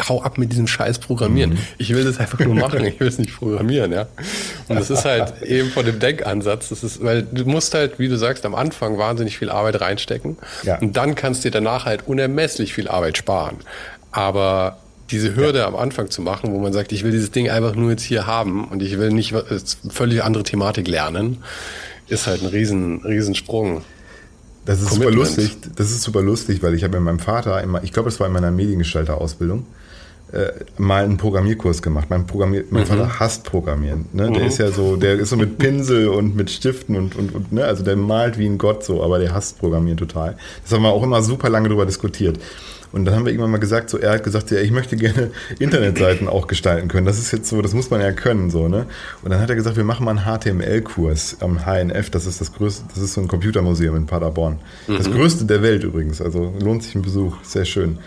hau 0.08 0.22
ab 0.22 0.38
mit 0.38 0.52
diesem 0.52 0.68
scheiß 0.68 1.00
Programmieren. 1.00 1.52
Mhm. 1.52 1.58
Ich 1.78 1.94
will 1.94 2.04
das 2.04 2.20
einfach 2.20 2.40
nur 2.40 2.56
machen, 2.56 2.86
ich 2.86 3.00
will 3.00 3.08
es 3.08 3.18
nicht 3.18 3.36
programmieren, 3.36 3.92
ja. 3.92 4.08
Und 4.68 4.80
das 4.80 4.90
ist 4.90 5.06
halt 5.06 5.42
eben 5.42 5.70
von 5.70 5.86
dem 5.86 6.00
Denkansatz, 6.00 6.70
das 6.70 6.84
ist, 6.84 7.04
weil 7.04 7.24
du 7.24 7.46
musst 7.46 7.74
halt, 7.74 8.00
wie 8.00 8.08
du 8.08 8.18
sagst, 8.18 8.46
am 8.46 8.56
Anfang 8.56 8.98
wahnsinnig 8.98 9.38
viel 9.38 9.50
Arbeit 9.50 9.82
reinstecken 9.82 10.38
ja. 10.64 10.78
und 10.80 10.96
dann 10.96 11.16
kannst 11.16 11.44
du 11.44 11.50
dir 11.50 11.54
danach 11.54 11.86
halt 11.86 12.08
unermesslich 12.08 12.74
viel 12.74 12.88
Arbeit 12.88 13.18
sparen. 13.18 13.58
Aber 14.12 14.78
diese 15.12 15.36
Hürde 15.36 15.60
ja. 15.60 15.68
am 15.68 15.76
Anfang 15.76 16.10
zu 16.10 16.22
machen, 16.22 16.52
wo 16.52 16.60
man 16.60 16.74
sagt, 16.74 16.92
ich 16.92 17.04
will 17.04 17.12
dieses 17.12 17.32
Ding 17.32 17.50
einfach 17.50 17.76
nur 17.76 17.92
jetzt 17.92 18.04
hier 18.04 18.28
haben 18.28 18.66
und 18.66 18.82
ich 18.82 18.98
will 18.98 19.12
nicht 19.12 19.34
völlig 19.90 20.24
andere 20.24 20.44
Thematik 20.44 20.88
lernen, 20.88 21.38
ist 22.08 22.28
halt 22.28 22.42
ein 22.42 22.48
riesen, 22.48 23.02
riesen 23.04 23.36
Sprung. 23.36 23.82
Das 24.66 24.82
ist 24.82 24.90
Commitment. 24.90 25.28
super 25.28 25.42
lustig. 25.42 25.58
Das 25.76 25.92
ist 25.92 26.02
super 26.02 26.22
lustig, 26.22 26.62
weil 26.62 26.74
ich 26.74 26.84
habe 26.84 26.98
mit 26.98 27.06
meinem 27.06 27.20
Vater 27.20 27.62
immer, 27.64 27.84
ich 27.84 27.92
glaube, 27.94 28.10
es 28.10 28.20
war 28.20 28.28
in 28.28 28.34
meiner 28.34 28.52
Mediengestalter-Ausbildung, 28.52 29.66
äh, 30.32 30.52
mal 30.78 31.06
einen 31.06 31.18
Programmierkurs 31.18 31.82
gemacht. 31.82 32.08
Mein, 32.10 32.28
Programmier 32.28 32.66
mein 32.70 32.84
mhm. 32.84 32.88
Vater 32.88 33.20
hasst 33.20 33.46
Programmieren. 33.46 34.06
Ne? 34.14 34.30
Mhm. 34.30 34.34
Der 34.36 34.46
ist 34.46 34.60
ja 34.60 34.72
so, 34.72 34.96
der 34.96 35.18
ist 35.18 35.30
so 35.30 35.38
mit 35.38 35.58
Pinsel 35.58 36.08
und 36.10 36.36
mit 36.36 36.52
Stiften 36.52 36.96
und, 36.96 37.16
und, 37.16 37.34
und 37.34 37.52
ne? 37.52 37.66
also 37.66 37.84
der 37.84 37.96
malt 37.96 38.38
wie 38.38 38.46
ein 38.46 38.60
Gott 38.60 38.84
so, 38.84 39.04
aber 39.04 39.18
der 39.18 39.34
hasst 39.34 39.58
Programmieren 39.58 39.98
total. 39.98 40.38
Das 40.64 40.72
haben 40.72 40.84
wir 40.84 40.90
auch 40.90 41.02
immer 41.02 41.24
super 41.24 41.50
lange 41.50 41.70
drüber 41.70 41.88
diskutiert. 41.88 42.40
Und 42.92 43.06
dann 43.06 43.16
haben 43.16 43.26
wir 43.26 43.32
irgendwann 43.32 43.52
mal 43.52 43.60
gesagt, 43.60 43.90
so 43.90 43.98
er 43.98 44.14
hat 44.14 44.24
gesagt, 44.24 44.52
ja, 44.52 44.60
ich 44.60 44.72
möchte 44.72 44.96
gerne 44.96 45.32
Internetseiten 45.60 46.28
auch 46.28 46.48
gestalten 46.48 46.88
können. 46.88 47.06
Das 47.06 47.20
ist 47.20 47.32
jetzt 47.32 47.50
so, 47.50 47.62
das 47.62 47.74
muss 47.74 47.90
man 47.90 48.02
ja 48.02 48.12
können, 48.12 48.50
so, 48.50 48.68
ne? 48.68 48.86
Und 49.24 49.32
dann 49.32 49.40
hat 49.40 49.50
er 49.50 49.56
gesagt, 49.56 49.78
wir 49.78 49.84
machen 49.84 50.06
mal 50.06 50.18
einen 50.18 50.26
HTML-Kurs 50.26 51.38
am 51.42 51.66
HNF, 51.66 52.10
das 52.10 52.26
ist 52.26 52.42
das 52.42 52.54
größte, 52.54 52.86
das 52.94 53.04
ist 53.04 53.14
so 53.14 53.22
ein 53.22 53.28
Computermuseum 53.28 53.96
in 53.96 54.06
Paderborn. 54.06 54.60
Mhm. 54.88 54.98
Das 54.98 55.12
größte 55.12 55.46
der 55.46 55.62
Welt 55.62 55.84
übrigens, 55.84 56.22
also 56.22 56.54
lohnt 56.60 56.84
sich 56.84 56.96
ein 56.96 57.02
Besuch, 57.02 57.38
sehr 57.44 57.66
schön. 57.66 58.00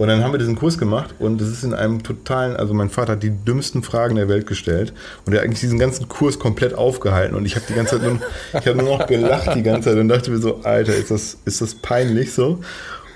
Und 0.00 0.08
dann 0.08 0.24
haben 0.24 0.32
wir 0.32 0.38
diesen 0.38 0.56
Kurs 0.56 0.78
gemacht 0.78 1.14
und 1.18 1.42
das 1.42 1.48
ist 1.48 1.62
in 1.62 1.74
einem 1.74 2.02
totalen, 2.02 2.56
also 2.56 2.72
mein 2.72 2.88
Vater 2.88 3.12
hat 3.12 3.22
die 3.22 3.28
dümmsten 3.28 3.82
Fragen 3.82 4.14
der 4.14 4.30
Welt 4.30 4.46
gestellt 4.46 4.94
und 5.26 5.34
er 5.34 5.40
hat 5.40 5.44
eigentlich 5.44 5.60
diesen 5.60 5.78
ganzen 5.78 6.08
Kurs 6.08 6.38
komplett 6.38 6.72
aufgehalten 6.72 7.36
und 7.36 7.44
ich 7.44 7.54
habe 7.54 7.66
die 7.68 7.74
ganze 7.74 8.00
Zeit 8.00 8.08
nur, 8.08 8.18
ich 8.58 8.66
habe 8.66 8.78
nur 8.78 8.96
noch 8.96 9.06
gelacht 9.06 9.54
die 9.54 9.62
ganze 9.62 9.90
Zeit 9.90 9.98
und 9.98 10.08
dachte 10.08 10.30
mir 10.30 10.38
so, 10.38 10.62
Alter, 10.62 10.94
ist 10.94 11.10
das, 11.10 11.36
ist 11.44 11.60
das 11.60 11.74
peinlich 11.74 12.32
so? 12.32 12.60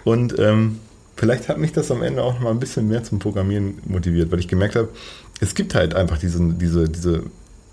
Und 0.04 0.38
ähm, 0.38 0.80
vielleicht 1.16 1.48
hat 1.48 1.58
mich 1.58 1.72
das 1.72 1.90
am 1.90 2.02
Ende 2.02 2.22
auch 2.22 2.34
noch 2.34 2.40
mal 2.40 2.50
ein 2.50 2.60
bisschen 2.60 2.88
mehr 2.88 3.04
zum 3.04 3.18
Programmieren 3.18 3.78
motiviert, 3.86 4.30
weil 4.32 4.40
ich 4.40 4.48
gemerkt 4.48 4.76
habe, 4.76 4.88
es 5.40 5.54
gibt 5.54 5.74
halt 5.74 5.94
einfach 5.94 6.18
diesen, 6.18 6.58
diese, 6.58 6.88
diese 6.88 7.24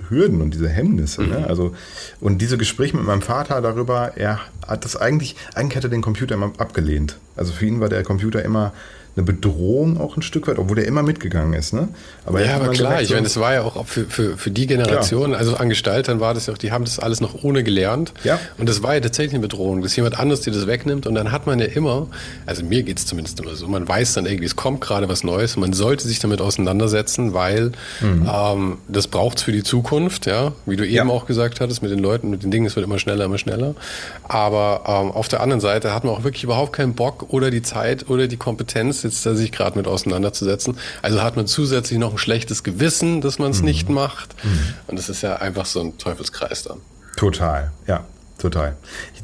Hürden 0.09 0.41
und 0.41 0.53
diese 0.53 0.69
Hemmnisse. 0.69 1.21
Ne? 1.21 1.27
Mhm. 1.27 1.41
Ne? 1.41 1.47
Also, 1.47 1.75
und 2.19 2.41
diese 2.41 2.57
Gespräche 2.57 2.97
mit 2.97 3.05
meinem 3.05 3.21
Vater 3.21 3.61
darüber, 3.61 4.13
er 4.15 4.39
hat 4.65 4.85
das 4.85 4.95
eigentlich, 4.95 5.35
eigentlich 5.55 5.77
hat 5.77 5.83
er 5.83 5.89
den 5.89 6.01
Computer 6.01 6.35
immer 6.35 6.51
abgelehnt. 6.57 7.17
Also 7.35 7.53
für 7.53 7.65
ihn 7.65 7.79
war 7.79 7.89
der 7.89 8.03
Computer 8.03 8.43
immer 8.43 8.73
eine 9.15 9.25
Bedrohung 9.25 9.99
auch 9.99 10.15
ein 10.15 10.21
Stück 10.21 10.47
weit, 10.47 10.57
obwohl 10.57 10.77
der 10.77 10.87
immer 10.87 11.03
mitgegangen 11.03 11.53
ist. 11.53 11.73
Ne? 11.73 11.89
Aber 12.25 12.43
ja, 12.43 12.55
aber 12.55 12.69
klar, 12.69 12.91
gemerkt, 12.91 13.03
ich 13.03 13.09
meine, 13.09 13.23
das 13.23 13.37
war 13.37 13.53
ja 13.53 13.63
auch 13.63 13.85
für, 13.85 14.05
für, 14.05 14.37
für 14.37 14.51
die 14.51 14.67
Generation, 14.67 15.29
klar. 15.31 15.39
also 15.39 15.55
an 15.57 15.67
Gestaltern 15.67 16.21
war 16.21 16.33
das 16.33 16.45
ja 16.45 16.53
auch, 16.53 16.57
die 16.57 16.71
haben 16.71 16.85
das 16.85 16.97
alles 16.97 17.19
noch 17.19 17.43
ohne 17.43 17.63
gelernt. 17.63 18.13
Ja. 18.23 18.39
Und 18.57 18.69
das 18.69 18.83
war 18.83 18.93
ja 18.93 19.01
tatsächlich 19.01 19.33
eine 19.33 19.41
Bedrohung, 19.41 19.81
dass 19.81 19.95
jemand 19.97 20.17
anderes 20.17 20.41
dir 20.41 20.51
das 20.51 20.65
wegnimmt 20.65 21.07
und 21.07 21.15
dann 21.15 21.31
hat 21.31 21.45
man 21.45 21.59
ja 21.59 21.65
immer, 21.65 22.07
also 22.45 22.63
mir 22.63 22.83
geht 22.83 22.99
es 22.99 23.05
zumindest 23.05 23.39
immer 23.41 23.55
so, 23.55 23.67
man 23.67 23.85
weiß 23.85 24.13
dann 24.13 24.25
irgendwie, 24.25 24.45
es 24.45 24.55
kommt 24.55 24.79
gerade 24.79 25.09
was 25.09 25.25
Neues 25.25 25.55
und 25.55 25.61
man 25.61 25.73
sollte 25.73 26.07
sich 26.07 26.19
damit 26.19 26.39
auseinandersetzen, 26.39 27.33
weil 27.33 27.73
mhm. 27.99 28.29
ähm, 28.33 28.77
das 28.87 29.07
braucht 29.07 29.39
es 29.39 29.43
für 29.43 29.51
die 29.51 29.63
Zukunft, 29.63 30.25
ja, 30.25 30.53
wie 30.65 30.77
du 30.77 30.85
eben 30.85 31.09
ja. 31.09 31.13
auch 31.13 31.25
gesagt 31.25 31.59
hattest, 31.59 31.81
mit 31.81 31.91
den 31.91 31.99
Leuten, 31.99 32.29
mit 32.29 32.43
den 32.43 32.51
Dingen, 32.51 32.65
es 32.65 32.77
wird 32.77 32.85
immer 32.85 32.99
schneller, 32.99 33.25
immer 33.25 33.37
schneller. 33.37 33.75
Aber 34.23 34.83
ähm, 34.87 35.11
auf 35.11 35.27
der 35.27 35.41
anderen 35.41 35.59
Seite 35.59 35.93
hat 35.93 36.05
man 36.05 36.13
auch 36.13 36.23
wirklich 36.23 36.45
überhaupt 36.45 36.71
keinen 36.71 36.93
Bock 36.93 37.25
oder 37.29 37.51
die 37.51 37.61
Zeit 37.61 38.09
oder 38.09 38.27
die 38.27 38.37
Kompetenz, 38.37 39.00
jetzt 39.03 39.25
da 39.25 39.35
sich 39.35 39.51
gerade 39.51 39.77
mit 39.77 39.87
auseinanderzusetzen. 39.87 40.77
Also 41.01 41.21
hat 41.21 41.35
man 41.35 41.47
zusätzlich 41.47 41.99
noch 41.99 42.11
ein 42.13 42.17
schlechtes 42.17 42.63
Gewissen, 42.63 43.21
dass 43.21 43.39
man 43.39 43.51
es 43.51 43.59
mhm. 43.59 43.65
nicht 43.65 43.89
macht. 43.89 44.35
Mhm. 44.43 44.73
Und 44.87 44.99
das 44.99 45.09
ist 45.09 45.21
ja 45.21 45.37
einfach 45.37 45.65
so 45.65 45.81
ein 45.81 45.97
Teufelskreis 45.97 46.63
dann. 46.63 46.79
Total, 47.17 47.71
ja, 47.87 48.05
total. 48.37 48.75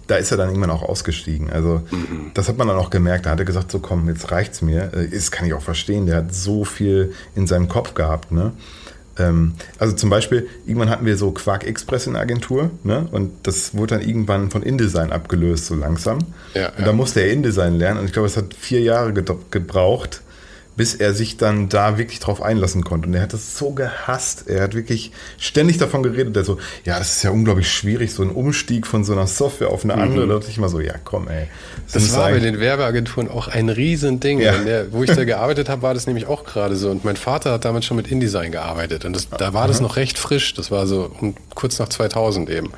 Da 0.07 0.15
ist 0.15 0.31
er 0.31 0.37
dann 0.37 0.49
irgendwann 0.49 0.71
auch 0.71 0.83
ausgestiegen. 0.83 1.49
Also 1.49 1.81
mhm. 1.91 2.31
das 2.33 2.47
hat 2.47 2.57
man 2.57 2.67
dann 2.67 2.77
auch 2.77 2.89
gemerkt. 2.89 3.25
Da 3.25 3.31
hat 3.31 3.39
er 3.39 3.45
gesagt, 3.45 3.71
so 3.71 3.79
komm, 3.79 4.07
jetzt 4.07 4.31
reicht's 4.31 4.61
mir. 4.61 4.93
Äh, 4.93 5.09
das 5.09 5.31
kann 5.31 5.45
ich 5.45 5.53
auch 5.53 5.61
verstehen. 5.61 6.05
Der 6.05 6.17
hat 6.17 6.33
so 6.33 6.63
viel 6.63 7.13
in 7.35 7.47
seinem 7.47 7.67
Kopf 7.67 7.93
gehabt, 7.93 8.31
ne? 8.31 8.53
Ähm, 9.19 9.53
also 9.79 9.95
zum 9.95 10.09
Beispiel, 10.09 10.47
irgendwann 10.65 10.89
hatten 10.89 11.05
wir 11.05 11.17
so 11.17 11.31
Quark 11.31 11.65
Express 11.65 12.07
in 12.07 12.13
der 12.13 12.21
Agentur 12.21 12.71
ne? 12.83 13.07
und 13.11 13.31
das 13.43 13.75
wurde 13.75 13.97
dann 13.97 14.07
irgendwann 14.07 14.51
von 14.51 14.63
InDesign 14.63 15.11
abgelöst, 15.11 15.65
so 15.65 15.75
langsam. 15.75 16.19
Ja, 16.53 16.69
und 16.69 16.79
ja. 16.79 16.85
da 16.85 16.93
musste 16.93 17.21
er 17.21 17.31
InDesign 17.31 17.75
lernen 17.75 17.99
und 17.99 18.05
ich 18.05 18.13
glaube, 18.13 18.27
es 18.27 18.37
hat 18.37 18.53
vier 18.53 18.81
Jahre 18.81 19.13
gebraucht, 19.13 20.21
bis 20.77 20.93
er 20.93 21.13
sich 21.13 21.37
dann 21.37 21.69
da 21.69 21.97
wirklich 21.97 22.19
drauf 22.19 22.41
einlassen 22.41 22.83
konnte. 22.83 23.07
Und 23.07 23.15
er 23.15 23.23
hat 23.23 23.33
das 23.33 23.57
so 23.57 23.71
gehasst. 23.71 24.47
Er 24.47 24.61
hat 24.61 24.75
wirklich 24.75 25.11
ständig 25.39 25.79
davon 25.79 26.03
geredet. 26.03 26.37
Er 26.37 26.43
so, 26.43 26.59
ja, 26.85 26.99
das 26.99 27.17
ist 27.17 27.23
ja 27.23 27.31
unglaublich 27.31 27.69
schwierig, 27.69 28.13
so 28.13 28.21
ein 28.21 28.29
Umstieg 28.29 28.85
von 28.85 29.03
so 29.03 29.13
einer 29.13 29.25
Software 29.25 29.69
auf 29.69 29.83
eine 29.83 29.95
andere. 29.95 30.25
Mhm. 30.25 30.29
Da 30.29 30.35
dachte 30.35 30.51
ich 30.51 30.57
immer 30.57 30.69
so, 30.69 30.79
ja, 30.79 30.93
komm, 31.03 31.27
ey. 31.29 31.47
Das, 31.91 32.03
das 32.03 32.15
war 32.15 32.29
bei 32.29 32.39
den 32.39 32.59
Werbeagenturen 32.59 33.27
auch 33.27 33.47
ein 33.47 33.69
Riesending. 33.69 34.39
Ja. 34.39 34.55
Der, 34.59 34.93
wo 34.93 35.03
ich 35.03 35.09
da 35.09 35.23
gearbeitet 35.25 35.67
habe, 35.67 35.81
war 35.81 35.95
das 35.95 36.05
nämlich 36.05 36.27
auch 36.27 36.43
gerade 36.43 36.75
so. 36.75 36.91
Und 36.91 37.03
mein 37.03 37.17
Vater 37.17 37.53
hat 37.53 37.65
damals 37.65 37.85
schon 37.85 37.97
mit 37.97 38.11
InDesign 38.11 38.51
gearbeitet. 38.51 39.03
Und 39.03 39.15
das, 39.15 39.29
da 39.29 39.53
war 39.53 39.61
Aha. 39.61 39.67
das 39.67 39.81
noch 39.81 39.95
recht 39.95 40.19
frisch. 40.19 40.53
Das 40.53 40.69
war 40.69 40.85
so 40.85 41.11
um, 41.19 41.33
kurz 41.55 41.79
nach 41.79 41.89
2000 41.89 42.51
eben. 42.51 42.69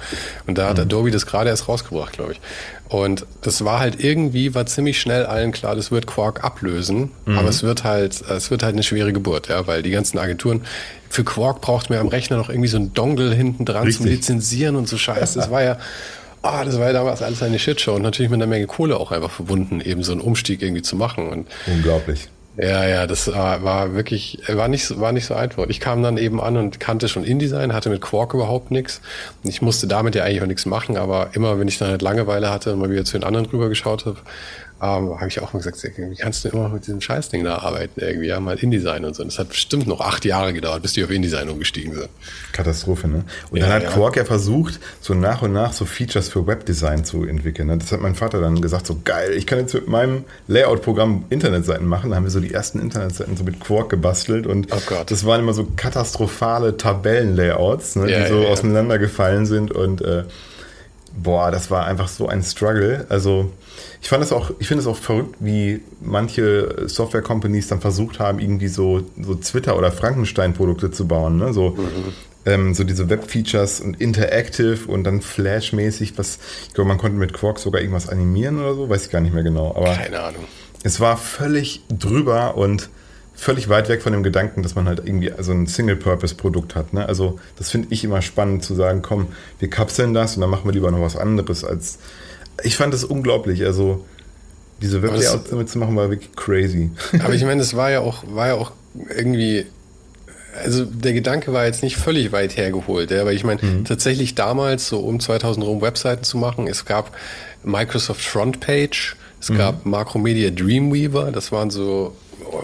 Und 0.47 0.57
da 0.57 0.69
hat 0.69 0.77
mhm. 0.77 0.83
Adobe 0.83 1.11
das 1.11 1.25
gerade 1.25 1.49
erst 1.49 1.67
rausgebracht, 1.67 2.13
glaube 2.13 2.31
ich. 2.31 2.41
Und 2.89 3.27
das 3.41 3.63
war 3.63 3.79
halt 3.79 4.03
irgendwie, 4.03 4.55
war 4.55 4.65
ziemlich 4.65 4.99
schnell 4.99 5.27
allen 5.27 5.51
klar, 5.51 5.75
das 5.75 5.91
wird 5.91 6.07
Quark 6.07 6.43
ablösen, 6.43 7.11
mhm. 7.25 7.37
aber 7.37 7.47
es 7.47 7.61
wird 7.61 7.83
halt, 7.83 8.19
es 8.21 8.49
wird 8.49 8.63
halt 8.63 8.73
eine 8.73 8.81
schwere 8.81 9.13
Geburt, 9.13 9.47
ja, 9.47 9.67
weil 9.67 9.83
die 9.83 9.91
ganzen 9.91 10.17
Agenturen, 10.17 10.63
für 11.07 11.23
Quark 11.23 11.61
braucht 11.61 11.91
man 11.91 11.99
am 11.99 12.07
Rechner 12.07 12.37
noch 12.37 12.49
irgendwie 12.49 12.67
so 12.67 12.77
ein 12.77 12.93
Dongle 12.93 13.33
hinten 13.33 13.65
dran 13.65 13.91
zum 13.91 14.07
Lizenzieren 14.07 14.75
und 14.75 14.87
so 14.87 14.97
Scheiß. 14.97 15.35
Das 15.35 15.51
war 15.51 15.61
ja, 15.63 15.77
ah, 16.41 16.61
oh, 16.61 16.65
das 16.65 16.79
war 16.79 16.87
ja 16.87 16.93
damals 16.93 17.21
alles 17.21 17.43
eine 17.43 17.59
Shitshow 17.59 17.93
und 17.93 18.01
natürlich 18.01 18.31
mit 18.31 18.37
einer 18.37 18.47
Menge 18.47 18.65
Kohle 18.65 18.97
auch 18.97 19.11
einfach 19.11 19.31
verbunden, 19.31 19.81
eben 19.81 20.03
so 20.03 20.11
einen 20.11 20.21
Umstieg 20.21 20.61
irgendwie 20.63 20.81
zu 20.81 20.95
machen. 20.95 21.29
Und 21.29 21.47
Unglaublich. 21.67 22.29
Ja, 22.61 22.85
ja, 22.85 23.07
das 23.07 23.27
war 23.27 23.93
wirklich, 23.93 24.41
war 24.49 24.67
nicht, 24.67 24.99
war 24.99 25.13
nicht 25.13 25.25
so 25.25 25.33
einfach. 25.33 25.67
Ich 25.69 25.79
kam 25.79 26.03
dann 26.03 26.17
eben 26.17 26.41
an 26.41 26.57
und 26.57 26.77
kannte 26.81 27.07
schon 27.07 27.23
InDesign, 27.23 27.71
hatte 27.71 27.89
mit 27.89 28.01
Quark 28.01 28.33
überhaupt 28.33 28.69
nichts. 28.69 28.99
Ich 29.43 29.61
musste 29.61 29.87
damit 29.87 30.13
ja 30.13 30.25
eigentlich 30.25 30.41
auch 30.41 30.47
nichts 30.47 30.65
machen, 30.65 30.97
aber 30.97 31.29
immer, 31.33 31.57
wenn 31.57 31.69
ich 31.69 31.77
dann 31.77 31.89
halt 31.89 32.01
Langeweile 32.01 32.49
hatte 32.49 32.73
und 32.73 32.79
mal 32.79 32.89
wieder 32.89 33.05
zu 33.05 33.17
den 33.17 33.23
anderen 33.23 33.47
drüber 33.47 33.69
geschaut 33.69 34.05
habe, 34.05 34.17
ähm, 34.81 35.19
habe 35.19 35.27
ich 35.27 35.41
auch 35.41 35.53
mal 35.53 35.59
gesagt, 35.59 35.83
wie 35.83 36.15
kannst 36.15 36.45
du 36.45 36.49
immer 36.49 36.69
mit 36.69 36.87
diesem 36.87 37.01
Scheißding 37.01 37.43
da 37.43 37.57
arbeiten 37.57 37.99
irgendwie, 37.99 38.27
ja, 38.27 38.39
mal 38.39 38.57
InDesign 38.57 39.03
und 39.03 39.15
so. 39.15 39.23
Und 39.23 39.31
das 39.31 39.39
hat 39.39 39.49
bestimmt 39.49 39.87
noch 39.87 39.99
acht 39.99 40.23
Jahre 40.23 40.53
gedauert, 40.53 40.81
bis 40.81 40.93
die 40.93 41.03
auf 41.03 41.11
InDesign 41.11 41.49
umgestiegen 41.49 41.93
sind. 41.93 42.09
Katastrophe, 42.53 43.07
ne? 43.07 43.25
Und 43.51 43.57
ja, 43.57 43.65
dann 43.65 43.73
hat 43.73 43.83
ja. 43.83 43.89
Quark 43.89 44.15
ja 44.15 44.25
versucht, 44.25 44.79
so 45.01 45.13
nach 45.13 45.41
und 45.41 45.51
nach 45.51 45.73
so 45.73 45.85
Features 45.85 46.29
für 46.29 46.47
Webdesign 46.47 47.03
zu 47.03 47.25
entwickeln. 47.25 47.67
Ne? 47.67 47.77
Das 47.77 47.91
hat 47.91 47.99
mein 47.99 48.15
Vater 48.15 48.39
dann 48.39 48.61
gesagt, 48.61 48.87
so 48.87 49.01
geil, 49.03 49.33
ich 49.33 49.45
kann 49.45 49.59
jetzt 49.59 49.73
mit 49.73 49.87
meinem 49.87 50.23
Layout-Programm 50.47 51.25
Internetseiten 51.29 51.85
machen. 51.85 52.11
Da 52.11 52.15
haben 52.15 52.23
wir 52.23 52.31
so 52.31 52.39
die 52.39 52.53
ersten 52.53 52.79
Internetseiten 52.79 53.35
so 53.35 53.43
mit 53.43 53.59
Quark 53.59 53.89
gebastelt 53.89 54.47
und 54.47 54.67
oh 54.71 54.79
das 55.05 55.25
waren 55.25 55.41
immer 55.41 55.53
so 55.53 55.67
katastrophale 55.75 56.77
Tabellenlayouts, 56.77 57.97
ne, 57.97 58.09
ja, 58.09 58.21
die 58.21 58.29
so 58.29 58.47
auseinandergefallen 58.47 59.45
sind 59.45 59.71
und 59.71 60.01
äh, 60.01 60.23
boah, 61.15 61.51
das 61.51 61.71
war 61.71 61.85
einfach 61.85 62.07
so 62.07 62.27
ein 62.27 62.43
Struggle. 62.43 63.05
Also 63.09 63.51
ich 64.01 64.09
fand 64.09 64.23
es 64.23 64.31
auch, 64.31 64.51
ich 64.59 64.67
finde 64.67 64.81
es 64.81 64.87
auch 64.87 64.95
verrückt, 64.95 65.35
wie 65.39 65.81
manche 66.01 66.87
Software-Companies 66.87 67.67
dann 67.67 67.81
versucht 67.81 68.19
haben, 68.19 68.39
irgendwie 68.39 68.67
so, 68.67 69.03
so 69.21 69.35
Twitter- 69.35 69.77
oder 69.77 69.91
Frankenstein-Produkte 69.91 70.91
zu 70.91 71.07
bauen. 71.07 71.37
Ne? 71.37 71.53
So, 71.53 71.71
mhm. 71.71 72.13
ähm, 72.45 72.73
so 72.73 72.83
diese 72.83 73.09
Web-Features 73.09 73.81
und 73.81 73.99
Interactive 73.99 74.87
und 74.87 75.03
dann 75.03 75.21
Flash-mäßig, 75.21 76.17
was, 76.17 76.39
ich 76.67 76.73
glaube, 76.73 76.87
man 76.87 76.97
konnte 76.97 77.17
mit 77.17 77.33
Quark 77.33 77.59
sogar 77.59 77.81
irgendwas 77.81 78.07
animieren 78.07 78.59
oder 78.59 78.75
so, 78.75 78.89
weiß 78.89 79.05
ich 79.05 79.11
gar 79.11 79.21
nicht 79.21 79.33
mehr 79.33 79.43
genau. 79.43 79.75
Aber 79.75 79.93
Keine 79.93 80.19
Ahnung. 80.19 80.45
Es 80.83 80.99
war 80.99 81.17
völlig 81.17 81.83
drüber 81.89 82.55
und 82.55 82.89
völlig 83.39 83.69
weit 83.69 83.87
weg 83.87 84.01
von 84.01 84.11
dem 84.11 84.21
Gedanken, 84.21 84.63
dass 84.63 84.75
man 84.75 84.87
halt 84.87 85.01
irgendwie 85.05 85.31
so 85.39 85.53
ein 85.53 85.65
Single-Purpose-Produkt 85.65 86.75
hat. 86.75 86.93
Ne? 86.93 87.05
Also 87.05 87.39
das 87.57 87.69
finde 87.69 87.87
ich 87.91 88.03
immer 88.03 88.21
spannend 88.21 88.63
zu 88.63 88.75
sagen, 88.75 89.01
komm, 89.01 89.27
wir 89.59 89.69
kapseln 89.69 90.13
das 90.13 90.35
und 90.35 90.41
dann 90.41 90.49
machen 90.49 90.65
wir 90.65 90.73
lieber 90.73 90.91
noch 90.91 91.01
was 91.01 91.15
anderes 91.15 91.63
als. 91.63 91.99
Ich 92.63 92.75
fand 92.75 92.93
das 92.93 93.05
unglaublich. 93.05 93.65
Also 93.65 94.05
diese 94.81 95.01
Weblayouts 95.01 95.49
damit 95.49 95.69
zu 95.69 95.79
machen, 95.79 95.95
war 95.95 96.09
wirklich 96.09 96.35
crazy. 96.35 96.91
Aber 97.23 97.33
ich 97.33 97.43
meine, 97.43 97.61
es 97.61 97.75
war 97.75 97.89
ja 97.89 98.01
auch, 98.01 98.23
war 98.27 98.47
ja 98.47 98.53
auch 98.55 98.71
irgendwie. 99.15 99.65
Also 100.61 100.83
der 100.83 101.13
Gedanke 101.13 101.53
war 101.53 101.65
jetzt 101.65 101.83
nicht 101.83 101.95
völlig 101.95 102.31
weit 102.31 102.57
hergeholt, 102.57 103.11
ja, 103.11 103.21
aber 103.21 103.31
ich 103.31 103.43
meine, 103.43 103.61
mhm. 103.61 103.85
tatsächlich 103.85 104.33
damals, 104.33 104.89
so 104.89 104.99
um 104.99 105.19
2000 105.19 105.63
rum 105.63 105.79
Webseiten 105.81 106.23
zu 106.23 106.39
machen, 106.39 106.67
es 106.67 106.85
gab 106.85 107.15
Microsoft 107.63 108.19
Frontpage, 108.19 109.15
es 109.39 109.49
mhm. 109.49 109.57
gab 109.57 109.85
Macromedia 109.85 110.49
Dreamweaver, 110.49 111.31
das 111.31 111.51
waren 111.51 111.69
so 111.69 112.15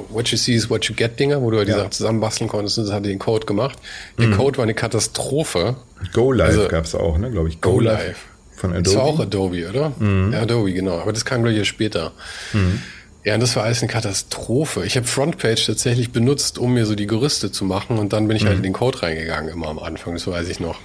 What 0.09 0.29
you 0.29 0.37
see 0.37 0.53
is 0.53 0.69
what 0.69 0.85
you 0.85 0.95
get 0.95 1.19
Dinger, 1.19 1.41
wo 1.41 1.51
du 1.51 1.57
halt 1.57 1.67
ja. 1.67 1.75
die 1.75 1.79
Sachen 1.79 1.91
zusammenbasteln 1.91 2.49
konntest 2.49 2.77
und 2.77 2.85
das 2.85 2.93
hat 2.93 3.05
den 3.05 3.19
Code 3.19 3.45
gemacht. 3.45 3.77
Der 4.17 4.27
mhm. 4.27 4.37
Code 4.37 4.57
war 4.57 4.63
eine 4.63 4.73
Katastrophe. 4.73 5.75
Go 6.13 6.31
Live 6.31 6.47
also, 6.47 6.67
gab 6.67 6.85
es 6.85 6.95
auch, 6.95 7.17
ne, 7.17 7.31
glaube 7.31 7.49
ich. 7.49 7.61
Go, 7.61 7.73
Go 7.73 7.79
Live. 7.79 8.07
Live. 8.07 8.17
Von 8.55 8.71
Adobe. 8.71 8.83
Das 8.83 8.95
war 8.95 9.03
auch 9.03 9.19
Adobe, 9.19 9.69
oder? 9.69 9.91
Mhm. 9.99 10.31
Ja, 10.33 10.41
Adobe, 10.41 10.73
genau. 10.73 10.99
Aber 10.99 11.13
das 11.13 11.25
kam 11.25 11.43
gleich 11.43 11.57
ich 11.57 11.67
später. 11.67 12.13
Mhm. 12.53 12.81
Ja, 13.25 13.33
und 13.33 13.39
das 13.39 13.55
war 13.55 13.63
alles 13.63 13.81
eine 13.81 13.91
Katastrophe. 13.91 14.85
Ich 14.85 14.95
habe 14.97 15.07
Frontpage 15.07 15.65
tatsächlich 15.65 16.11
benutzt, 16.11 16.59
um 16.59 16.75
mir 16.75 16.85
so 16.85 16.93
die 16.93 17.07
Gerüste 17.07 17.51
zu 17.51 17.65
machen 17.65 17.97
und 17.97 18.13
dann 18.13 18.27
bin 18.27 18.37
ich 18.37 18.43
halt 18.43 18.53
mhm. 18.53 18.57
halt 18.57 18.65
in 18.65 18.71
den 18.71 18.73
Code 18.73 19.01
reingegangen, 19.01 19.51
immer 19.51 19.67
am 19.67 19.79
Anfang, 19.79 20.13
das 20.13 20.27
weiß 20.27 20.47
ich 20.47 20.59
noch. 20.59 20.77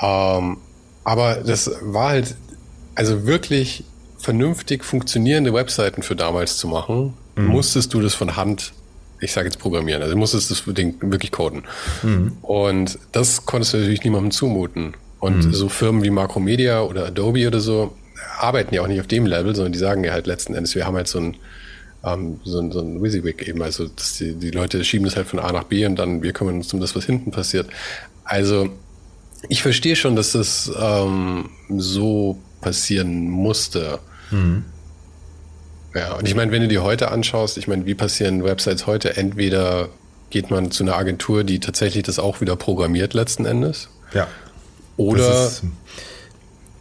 Ähm, 0.00 0.56
aber 1.04 1.36
das 1.36 1.70
war 1.82 2.10
halt, 2.10 2.34
also 2.94 3.26
wirklich 3.26 3.84
vernünftig 4.16 4.84
funktionierende 4.84 5.52
Webseiten 5.52 6.02
für 6.02 6.16
damals 6.16 6.56
zu 6.56 6.66
machen, 6.66 7.14
mhm. 7.40 7.48
musstest 7.48 7.92
du 7.94 8.00
das 8.00 8.14
von 8.14 8.36
Hand, 8.36 8.72
ich 9.20 9.32
sage 9.32 9.48
jetzt 9.48 9.58
programmieren, 9.58 10.02
also 10.02 10.16
musstest 10.16 10.50
das 10.50 10.64
Ding 10.66 10.96
wirklich 11.00 11.32
coden. 11.32 11.64
Mhm. 12.02 12.38
Und 12.42 12.98
das 13.12 13.44
konntest 13.46 13.74
du 13.74 13.78
natürlich 13.78 14.04
niemandem 14.04 14.30
zumuten. 14.30 14.94
Und 15.18 15.44
mhm. 15.44 15.52
so 15.52 15.68
Firmen 15.68 16.02
wie 16.02 16.10
Macromedia 16.10 16.82
oder 16.82 17.06
Adobe 17.06 17.46
oder 17.46 17.60
so 17.60 17.94
arbeiten 18.38 18.74
ja 18.74 18.82
auch 18.82 18.86
nicht 18.86 19.00
auf 19.00 19.06
dem 19.06 19.26
Level, 19.26 19.54
sondern 19.54 19.72
die 19.72 19.78
sagen 19.78 20.02
ja 20.04 20.12
halt 20.12 20.26
letzten 20.26 20.54
Endes, 20.54 20.74
wir 20.74 20.86
haben 20.86 20.96
halt 20.96 21.08
so 21.08 21.18
ein 21.18 21.36
ähm, 22.02 22.40
so, 22.44 22.60
ein, 22.60 22.72
so 22.72 22.80
ein 22.80 23.02
WYSIWYG 23.02 23.48
eben, 23.48 23.62
also 23.62 23.86
dass 23.86 24.16
die, 24.16 24.34
die 24.34 24.50
Leute 24.50 24.82
schieben 24.84 25.04
das 25.04 25.16
halt 25.16 25.26
von 25.26 25.38
A 25.38 25.52
nach 25.52 25.64
B 25.64 25.84
und 25.84 25.96
dann 25.96 26.22
wir 26.22 26.32
kümmern 26.32 26.56
uns 26.56 26.72
um 26.72 26.80
das, 26.80 26.96
was 26.96 27.04
hinten 27.04 27.30
passiert. 27.30 27.68
Also 28.24 28.70
ich 29.48 29.62
verstehe 29.62 29.96
schon, 29.96 30.16
dass 30.16 30.32
das 30.32 30.70
ähm, 30.78 31.50
so 31.68 32.38
passieren 32.60 33.28
musste. 33.28 33.98
Mhm. 34.30 34.64
Ja, 35.94 36.14
und 36.14 36.28
ich 36.28 36.34
meine, 36.34 36.52
wenn 36.52 36.62
du 36.62 36.68
dir 36.68 36.82
heute 36.82 37.10
anschaust, 37.10 37.58
ich 37.58 37.66
meine, 37.66 37.86
wie 37.86 37.94
passieren 37.94 38.44
Websites 38.44 38.86
heute? 38.86 39.16
Entweder 39.16 39.88
geht 40.30 40.50
man 40.50 40.70
zu 40.70 40.84
einer 40.84 40.96
Agentur, 40.96 41.44
die 41.44 41.58
tatsächlich 41.58 42.04
das 42.04 42.18
auch 42.18 42.40
wieder 42.40 42.56
programmiert 42.56 43.14
letzten 43.14 43.44
Endes. 43.44 43.88
Ja. 44.14 44.28
Oder, 44.96 45.46
ist, 45.46 45.62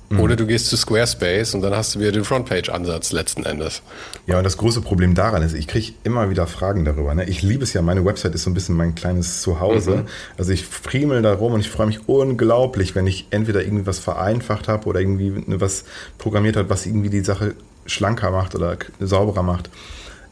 hm. 0.10 0.20
oder 0.20 0.36
du 0.36 0.46
gehst 0.46 0.68
zu 0.68 0.78
Squarespace 0.78 1.56
und 1.56 1.62
dann 1.62 1.76
hast 1.76 1.96
du 1.96 2.00
wieder 2.00 2.12
den 2.12 2.24
Frontpage-Ansatz 2.24 3.12
letzten 3.12 3.46
Endes. 3.46 3.82
Ja, 4.28 4.38
und 4.38 4.44
das 4.44 4.58
große 4.58 4.82
Problem 4.82 5.16
daran 5.16 5.42
ist, 5.42 5.56
ich 5.56 5.68
kriege 5.68 5.94
immer 6.04 6.30
wieder 6.30 6.46
Fragen 6.46 6.86
darüber. 6.86 7.16
Ne? 7.16 7.24
Ich 7.28 7.42
liebe 7.42 7.64
es 7.64 7.74
ja, 7.74 7.82
meine 7.82 8.06
Website 8.06 8.36
ist 8.36 8.44
so 8.44 8.52
ein 8.52 8.54
bisschen 8.54 8.76
mein 8.76 8.94
kleines 8.94 9.42
Zuhause. 9.42 9.98
Mhm. 9.98 10.08
Also 10.38 10.52
ich 10.52 10.66
friemel 10.66 11.24
da 11.24 11.34
rum 11.34 11.54
und 11.54 11.62
ich 11.62 11.70
freue 11.70 11.88
mich 11.88 12.08
unglaublich, 12.08 12.94
wenn 12.94 13.08
ich 13.08 13.28
entweder 13.32 13.64
irgendwie 13.64 13.88
was 13.88 13.98
vereinfacht 13.98 14.68
habe 14.68 14.88
oder 14.88 15.00
irgendwie 15.00 15.44
was 15.48 15.86
programmiert 16.20 16.58
hat, 16.58 16.70
was 16.70 16.86
irgendwie 16.86 17.10
die 17.10 17.24
Sache 17.24 17.56
schlanker 17.90 18.32
macht 18.32 18.56
oder 18.56 18.78
sauberer 19.00 19.44
macht. 19.44 19.70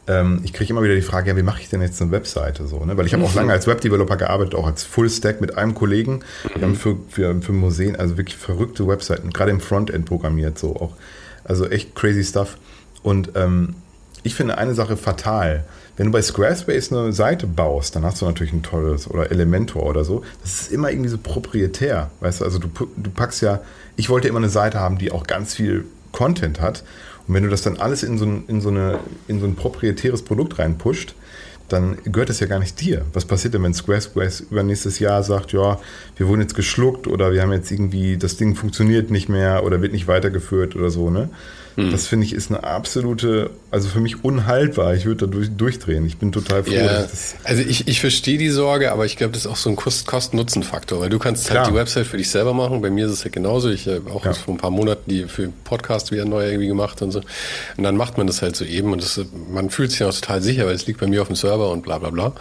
Ähm, 0.06 0.40
ich 0.42 0.52
kriege 0.52 0.70
immer 0.70 0.82
wieder 0.82 0.94
die 0.94 1.02
Frage, 1.02 1.30
ja, 1.30 1.36
wie 1.36 1.42
mache 1.42 1.60
ich 1.60 1.68
denn 1.68 1.82
jetzt 1.82 2.00
eine 2.00 2.10
Webseite 2.10 2.66
so? 2.66 2.84
Ne? 2.84 2.96
Weil 2.96 3.06
ich 3.06 3.12
habe 3.12 3.24
auch 3.24 3.30
mhm. 3.32 3.36
lange 3.36 3.52
als 3.52 3.66
Webdeveloper 3.66 4.16
gearbeitet, 4.16 4.54
auch 4.54 4.66
als 4.66 4.84
Full-Stack 4.84 5.40
mit 5.40 5.58
einem 5.58 5.74
Kollegen. 5.74 6.20
Wir 6.54 6.62
haben 6.62 6.76
für, 6.76 6.96
für, 7.08 7.40
für 7.42 7.52
Museen 7.52 7.96
also 7.96 8.16
wirklich 8.16 8.36
verrückte 8.36 8.88
Webseiten, 8.88 9.30
gerade 9.30 9.50
im 9.50 9.60
Frontend 9.60 10.06
programmiert, 10.06 10.58
so 10.58 10.74
auch. 10.76 10.94
Also 11.44 11.66
echt 11.68 11.94
crazy 11.94 12.24
stuff. 12.24 12.56
Und 13.02 13.32
ähm, 13.34 13.74
ich 14.22 14.34
finde 14.34 14.58
eine 14.58 14.74
Sache 14.74 14.96
fatal. 14.96 15.64
Wenn 15.96 16.06
du 16.06 16.12
bei 16.12 16.22
Squarespace 16.22 16.92
eine 16.92 17.12
Seite 17.12 17.46
baust, 17.46 17.96
dann 17.96 18.04
hast 18.04 18.22
du 18.22 18.26
natürlich 18.26 18.52
ein 18.52 18.62
tolles 18.62 19.10
oder 19.10 19.30
Elementor 19.30 19.84
oder 19.84 20.04
so. 20.04 20.22
Das 20.42 20.60
ist 20.60 20.72
immer 20.72 20.90
irgendwie 20.90 21.08
so 21.08 21.18
proprietär. 21.18 22.10
Weißt 22.20 22.40
du, 22.40 22.44
also 22.44 22.58
du, 22.58 22.68
du 22.96 23.10
packst 23.10 23.42
ja, 23.42 23.60
ich 23.96 24.08
wollte 24.08 24.28
immer 24.28 24.38
eine 24.38 24.48
Seite 24.48 24.78
haben, 24.78 24.98
die 24.98 25.10
auch 25.10 25.26
ganz 25.26 25.54
viel 25.54 25.86
Content 26.12 26.60
hat. 26.60 26.84
Und 27.28 27.34
wenn 27.34 27.42
du 27.42 27.50
das 27.50 27.62
dann 27.62 27.76
alles 27.76 28.02
in 28.02 28.18
so 28.18 28.24
ein, 28.24 28.44
in 28.48 28.60
so 28.60 28.70
eine, 28.70 28.98
in 29.28 29.38
so 29.38 29.46
ein 29.46 29.54
proprietäres 29.54 30.22
Produkt 30.22 30.58
reinpusht, 30.58 31.14
dann 31.68 31.98
gehört 32.04 32.30
das 32.30 32.40
ja 32.40 32.46
gar 32.46 32.58
nicht 32.58 32.80
dir. 32.80 33.04
Was 33.12 33.26
passiert 33.26 33.52
denn, 33.52 33.62
wenn 33.62 33.74
Squarespace 33.74 34.40
übernächstes 34.40 34.98
Jahr 34.98 35.22
sagt, 35.22 35.52
ja, 35.52 35.78
wir 36.16 36.26
wurden 36.26 36.40
jetzt 36.40 36.54
geschluckt 36.54 37.06
oder 37.06 37.32
wir 37.32 37.42
haben 37.42 37.52
jetzt 37.52 37.70
irgendwie, 37.70 38.16
das 38.16 38.38
Ding 38.38 38.54
funktioniert 38.54 39.10
nicht 39.10 39.28
mehr 39.28 39.64
oder 39.64 39.82
wird 39.82 39.92
nicht 39.92 40.08
weitergeführt 40.08 40.74
oder 40.76 40.90
so, 40.90 41.10
ne? 41.10 41.28
Hm. 41.78 41.92
Das 41.92 42.08
finde 42.08 42.26
ich 42.26 42.32
ist 42.32 42.50
eine 42.50 42.64
absolute, 42.64 43.50
also 43.70 43.88
für 43.88 44.00
mich 44.00 44.24
unhaltbar. 44.24 44.94
Ich 44.94 45.06
würde 45.06 45.26
da 45.26 45.32
durch, 45.32 45.48
durchdrehen. 45.56 46.04
Ich 46.06 46.18
bin 46.18 46.32
total 46.32 46.64
froh. 46.64 46.72
Ja, 46.72 47.06
also 47.44 47.62
ich, 47.62 47.86
ich 47.86 48.00
verstehe 48.00 48.36
die 48.36 48.48
Sorge, 48.48 48.90
aber 48.90 49.06
ich 49.06 49.16
glaube, 49.16 49.34
das 49.34 49.42
ist 49.42 49.46
auch 49.46 49.54
so 49.54 49.70
ein 49.70 49.76
Kosten-Nutzen-Faktor, 49.76 51.00
weil 51.00 51.08
du 51.08 51.20
kannst 51.20 51.46
Klar. 51.46 51.62
halt 51.62 51.72
die 51.72 51.78
Website 51.78 52.08
für 52.08 52.16
dich 52.16 52.30
selber 52.30 52.52
machen. 52.52 52.82
Bei 52.82 52.90
mir 52.90 53.06
ist 53.06 53.12
es 53.12 53.22
ja 53.22 53.30
genauso. 53.30 53.70
Ich 53.70 53.86
habe 53.86 54.10
auch 54.10 54.24
ja. 54.24 54.32
vor 54.32 54.54
ein 54.54 54.58
paar 54.58 54.72
Monaten 54.72 55.08
die 55.08 55.26
für 55.26 55.52
Podcast 55.62 56.10
wieder 56.10 56.24
neu 56.24 56.48
irgendwie 56.48 56.66
gemacht 56.66 57.00
und 57.00 57.12
so. 57.12 57.20
Und 57.76 57.84
dann 57.84 57.96
macht 57.96 58.18
man 58.18 58.26
das 58.26 58.42
halt 58.42 58.56
so 58.56 58.64
eben 58.64 58.92
und 58.92 59.00
das, 59.00 59.20
man 59.48 59.70
fühlt 59.70 59.92
sich 59.92 60.02
auch 60.02 60.12
total 60.12 60.42
sicher, 60.42 60.66
weil 60.66 60.74
es 60.74 60.84
liegt 60.88 60.98
bei 60.98 61.06
mir 61.06 61.22
auf 61.22 61.28
dem 61.28 61.36
Server 61.36 61.70
und 61.70 61.82
bla 61.82 61.98
bla 61.98 62.10
bla. 62.10 62.32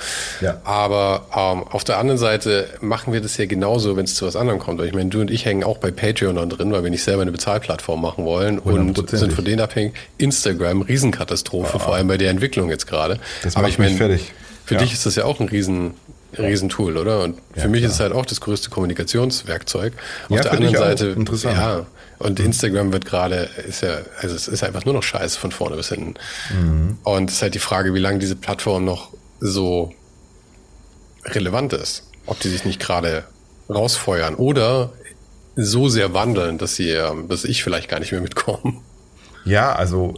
Ja. 0.42 0.62
Aber 0.64 1.28
ähm, 1.36 1.64
auf 1.70 1.84
der 1.84 2.00
anderen 2.00 2.18
Seite 2.18 2.70
machen 2.82 3.14
wir 3.14 3.22
das 3.22 3.38
ja 3.38 3.46
genauso, 3.46 3.96
wenn 3.98 4.06
es 4.06 4.16
zu 4.16 4.26
was 4.26 4.36
anderem 4.36 4.58
kommt. 4.58 4.80
Weil 4.80 4.88
ich 4.88 4.96
meine, 4.96 5.12
du 5.12 5.22
und 5.22 5.30
ich 5.30 5.46
hängen 5.46 5.64
auch 5.64 5.78
bei 5.78 5.92
Patreon 5.92 6.50
drin, 6.50 6.72
weil 6.72 6.82
wir 6.82 6.90
nicht 6.90 7.04
selber 7.04 7.22
eine 7.22 7.32
Bezahlplattform 7.32 8.02
machen 8.02 8.26
wollen 8.26 8.58
und 8.58 8.98
sind 9.28 9.36
von 9.36 9.46
denen 9.46 9.62
abhängig. 9.62 9.94
Instagram, 10.18 10.82
Riesenkatastrophe, 10.82 11.76
ah. 11.76 11.80
vor 11.80 11.96
allem 11.96 12.08
bei 12.08 12.18
der 12.18 12.30
Entwicklung 12.30 12.70
jetzt 12.70 12.88
gerade. 12.88 13.20
Das 13.44 13.56
macht 13.56 13.58
Aber 13.58 13.70
ich 13.70 13.80
meine, 13.80 13.96
fertig. 13.96 14.32
Für 14.66 14.76
ja. 14.76 14.82
dich 14.82 14.94
ist 14.94 15.06
das 15.06 15.16
ja 15.16 15.24
auch 15.24 15.40
ein 15.40 15.48
Riesen, 15.48 15.94
Riesentool, 16.38 16.98
oder? 16.98 17.24
Und 17.24 17.38
ja, 17.56 17.64
für 17.64 17.70
mich 17.70 17.82
klar. 17.82 17.90
ist 17.90 17.96
es 17.96 18.00
halt 18.02 18.14
auch 18.14 18.26
das 18.26 18.42
größte 18.42 18.70
Kommunikationswerkzeug. 18.70 19.94
Auf 20.26 20.36
ja, 20.36 20.42
der 20.42 20.52
anderen 20.52 20.76
Seite, 20.76 21.08
interessant. 21.08 21.58
ja, 21.58 21.86
und 22.20 22.40
Instagram 22.40 22.92
wird 22.92 23.06
gerade, 23.06 23.50
ist 23.68 23.82
ja, 23.82 24.00
also 24.20 24.36
es 24.36 24.48
ist 24.48 24.64
einfach 24.64 24.86
nur 24.86 24.94
noch 24.94 25.04
Scheiße 25.04 25.40
von 25.40 25.52
vorne 25.52 25.76
bis 25.76 25.90
hinten. 25.90 26.16
Mhm. 26.52 26.98
Und 27.04 27.30
es 27.30 27.38
ist 27.38 27.42
halt 27.42 27.56
die 27.56 27.60
Frage, 27.60 27.94
wie 27.94 28.00
lange 28.00 28.20
diese 28.20 28.36
Plattform 28.36 28.86
noch 28.86 29.12
so 29.40 29.94
relevant 31.26 31.74
ist. 31.74 32.04
Ob 32.26 32.40
die 32.40 32.50
sich 32.50 32.66
nicht 32.66 32.80
gerade 32.80 33.24
rausfeuern 33.70 34.36
oder 34.36 34.92
so 35.56 35.90
sehr 35.90 36.14
wandeln, 36.14 36.58
dass 36.58 36.76
sie, 36.76 36.92
ähm, 36.92 37.28
dass 37.28 37.44
ich 37.44 37.64
vielleicht 37.64 37.90
gar 37.90 38.00
nicht 38.00 38.12
mehr 38.12 38.22
mitkomme. 38.22 38.82
Ja, 39.48 39.74
also 39.74 40.16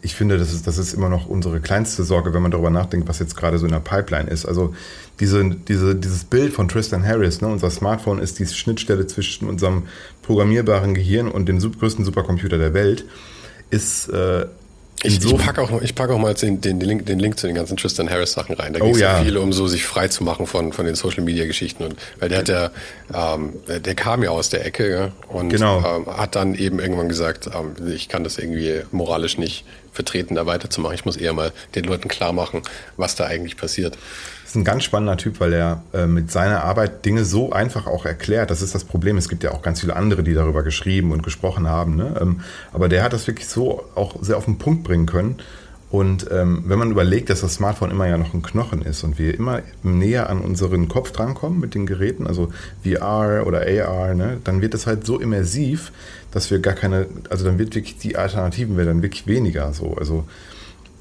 ich 0.00 0.14
finde, 0.14 0.38
das 0.38 0.52
ist, 0.52 0.66
das 0.66 0.78
ist 0.78 0.94
immer 0.94 1.08
noch 1.08 1.26
unsere 1.26 1.60
kleinste 1.60 2.02
Sorge, 2.02 2.32
wenn 2.34 2.42
man 2.42 2.50
darüber 2.50 2.70
nachdenkt, 2.70 3.08
was 3.08 3.18
jetzt 3.18 3.36
gerade 3.36 3.58
so 3.58 3.66
in 3.66 3.72
der 3.72 3.80
Pipeline 3.80 4.28
ist. 4.28 4.46
Also 4.46 4.74
diese, 5.20 5.44
diese, 5.50 5.94
dieses 5.94 6.24
Bild 6.24 6.52
von 6.52 6.68
Tristan 6.68 7.06
Harris, 7.06 7.40
ne, 7.40 7.48
unser 7.48 7.70
Smartphone 7.70 8.18
ist 8.18 8.38
die 8.38 8.46
Schnittstelle 8.46 9.06
zwischen 9.06 9.48
unserem 9.48 9.84
programmierbaren 10.22 10.94
Gehirn 10.94 11.28
und 11.28 11.48
dem 11.48 11.58
größten 11.58 12.04
Supercomputer 12.04 12.58
der 12.58 12.74
Welt, 12.74 13.04
ist 13.70 14.08
äh, 14.08 14.46
ich, 15.02 15.24
ich 15.24 15.36
packe 15.36 15.62
auch, 15.62 15.82
ich 15.82 15.94
pack 15.94 16.10
auch 16.10 16.18
mal 16.18 16.34
den, 16.34 16.60
den, 16.60 16.80
Link, 16.80 17.06
den 17.06 17.18
Link 17.18 17.38
zu 17.38 17.46
den 17.46 17.56
ganzen 17.56 17.76
Tristan 17.76 18.08
Harris 18.08 18.32
Sachen 18.32 18.54
rein. 18.54 18.72
Da 18.72 18.80
oh, 18.80 18.86
geht 18.86 18.94
es 18.94 19.00
ja. 19.00 19.18
ja 19.18 19.24
viel 19.24 19.36
um 19.36 19.52
so 19.52 19.66
sich 19.66 19.84
frei 19.84 20.08
zu 20.08 20.24
machen 20.24 20.46
von, 20.46 20.72
von 20.72 20.86
den 20.86 20.94
Social 20.94 21.22
Media 21.22 21.46
Geschichten. 21.46 21.84
Und, 21.84 21.96
weil 22.20 22.28
der 22.28 22.38
hat 22.38 22.48
ja, 22.48 22.70
ähm, 23.14 23.54
der 23.66 23.94
kam 23.94 24.22
ja 24.22 24.30
aus 24.30 24.48
der 24.48 24.64
Ecke 24.64 24.90
ja, 24.90 25.12
und 25.28 25.48
genau. 25.48 25.78
ähm, 25.78 26.06
hat 26.16 26.36
dann 26.36 26.54
eben 26.54 26.78
irgendwann 26.78 27.08
gesagt, 27.08 27.48
ähm, 27.52 27.74
ich 27.88 28.08
kann 28.08 28.24
das 28.24 28.38
irgendwie 28.38 28.82
moralisch 28.90 29.38
nicht 29.38 29.64
vertreten, 29.92 30.34
da 30.34 30.46
weiterzumachen. 30.46 30.94
Ich 30.94 31.04
muss 31.04 31.16
eher 31.16 31.32
mal 31.32 31.52
den 31.74 31.84
Leuten 31.84 32.08
klar 32.08 32.32
machen, 32.32 32.62
was 32.96 33.14
da 33.14 33.24
eigentlich 33.24 33.56
passiert 33.56 33.98
ist 34.52 34.56
ein 34.56 34.64
ganz 34.64 34.84
spannender 34.84 35.16
Typ, 35.16 35.40
weil 35.40 35.54
er 35.54 35.82
äh, 35.94 36.06
mit 36.06 36.30
seiner 36.30 36.62
Arbeit 36.62 37.06
Dinge 37.06 37.24
so 37.24 37.52
einfach 37.52 37.86
auch 37.86 38.04
erklärt. 38.04 38.50
Das 38.50 38.60
ist 38.60 38.74
das 38.74 38.84
Problem. 38.84 39.16
Es 39.16 39.30
gibt 39.30 39.42
ja 39.44 39.52
auch 39.52 39.62
ganz 39.62 39.80
viele 39.80 39.96
andere, 39.96 40.22
die 40.22 40.34
darüber 40.34 40.62
geschrieben 40.62 41.10
und 41.10 41.22
gesprochen 41.22 41.66
haben. 41.66 41.96
Ne? 41.96 42.14
Ähm, 42.20 42.40
aber 42.70 42.90
der 42.90 43.02
hat 43.02 43.14
das 43.14 43.26
wirklich 43.26 43.48
so 43.48 43.82
auch 43.94 44.16
sehr 44.20 44.36
auf 44.36 44.44
den 44.44 44.58
Punkt 44.58 44.84
bringen 44.84 45.06
können. 45.06 45.36
Und 45.88 46.30
ähm, 46.30 46.64
wenn 46.66 46.78
man 46.78 46.90
überlegt, 46.90 47.30
dass 47.30 47.40
das 47.40 47.54
Smartphone 47.54 47.90
immer 47.90 48.06
ja 48.06 48.18
noch 48.18 48.34
ein 48.34 48.42
Knochen 48.42 48.82
ist 48.82 49.04
und 49.04 49.18
wir 49.18 49.34
immer 49.34 49.62
näher 49.82 50.28
an 50.28 50.42
unseren 50.42 50.86
Kopf 50.86 51.12
drankommen 51.12 51.58
mit 51.58 51.74
den 51.74 51.86
Geräten, 51.86 52.26
also 52.26 52.52
VR 52.84 53.46
oder 53.46 53.62
AR, 53.62 54.14
ne, 54.14 54.38
dann 54.44 54.60
wird 54.60 54.74
das 54.74 54.86
halt 54.86 55.06
so 55.06 55.18
immersiv, 55.18 55.92
dass 56.30 56.50
wir 56.50 56.58
gar 56.58 56.74
keine, 56.74 57.06
also 57.30 57.46
dann 57.46 57.58
wird 57.58 57.74
wirklich 57.74 57.96
die 57.96 58.16
Alternativen 58.16 58.76
werden 58.76 59.00
wirklich 59.00 59.26
weniger 59.26 59.72
so. 59.72 59.94
Also 59.98 60.24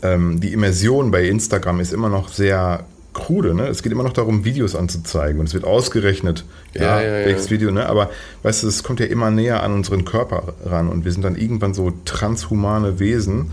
ähm, 0.03 0.39
die 0.39 0.53
Immersion 0.53 1.11
bei 1.11 1.25
Instagram 1.25 1.81
ist 1.81 1.91
immer 1.91 2.09
noch 2.09 2.29
sehr 2.29 2.85
krude, 3.21 3.53
ne? 3.53 3.67
Es 3.67 3.83
geht 3.83 3.91
immer 3.91 4.03
noch 4.03 4.13
darum, 4.13 4.43
Videos 4.43 4.75
anzuzeigen 4.75 5.39
und 5.39 5.47
es 5.47 5.53
wird 5.53 5.63
ausgerechnet, 5.63 6.43
ja, 6.73 6.99
ja, 6.99 7.01
ja 7.01 7.25
welches 7.25 7.45
ja. 7.45 7.51
Video, 7.51 7.71
ne? 7.71 7.85
Aber 7.85 8.09
weißt 8.43 8.63
du, 8.63 8.67
es 8.67 8.83
kommt 8.83 8.99
ja 8.99 9.05
immer 9.05 9.31
näher 9.31 9.63
an 9.63 9.73
unseren 9.73 10.05
Körper 10.05 10.53
ran 10.65 10.89
und 10.89 11.05
wir 11.05 11.11
sind 11.11 11.23
dann 11.23 11.35
irgendwann 11.35 11.73
so 11.73 11.93
transhumane 12.05 12.99
Wesen, 12.99 13.51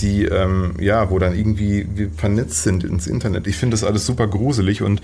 die, 0.00 0.24
ähm, 0.24 0.74
ja, 0.80 1.10
wo 1.10 1.18
dann 1.18 1.36
irgendwie 1.36 1.86
wir 1.94 2.10
vernetzt 2.10 2.64
sind 2.64 2.82
ins 2.82 3.06
Internet. 3.06 3.46
Ich 3.46 3.56
finde 3.56 3.74
das 3.74 3.84
alles 3.84 4.04
super 4.04 4.26
gruselig 4.26 4.82
und 4.82 5.00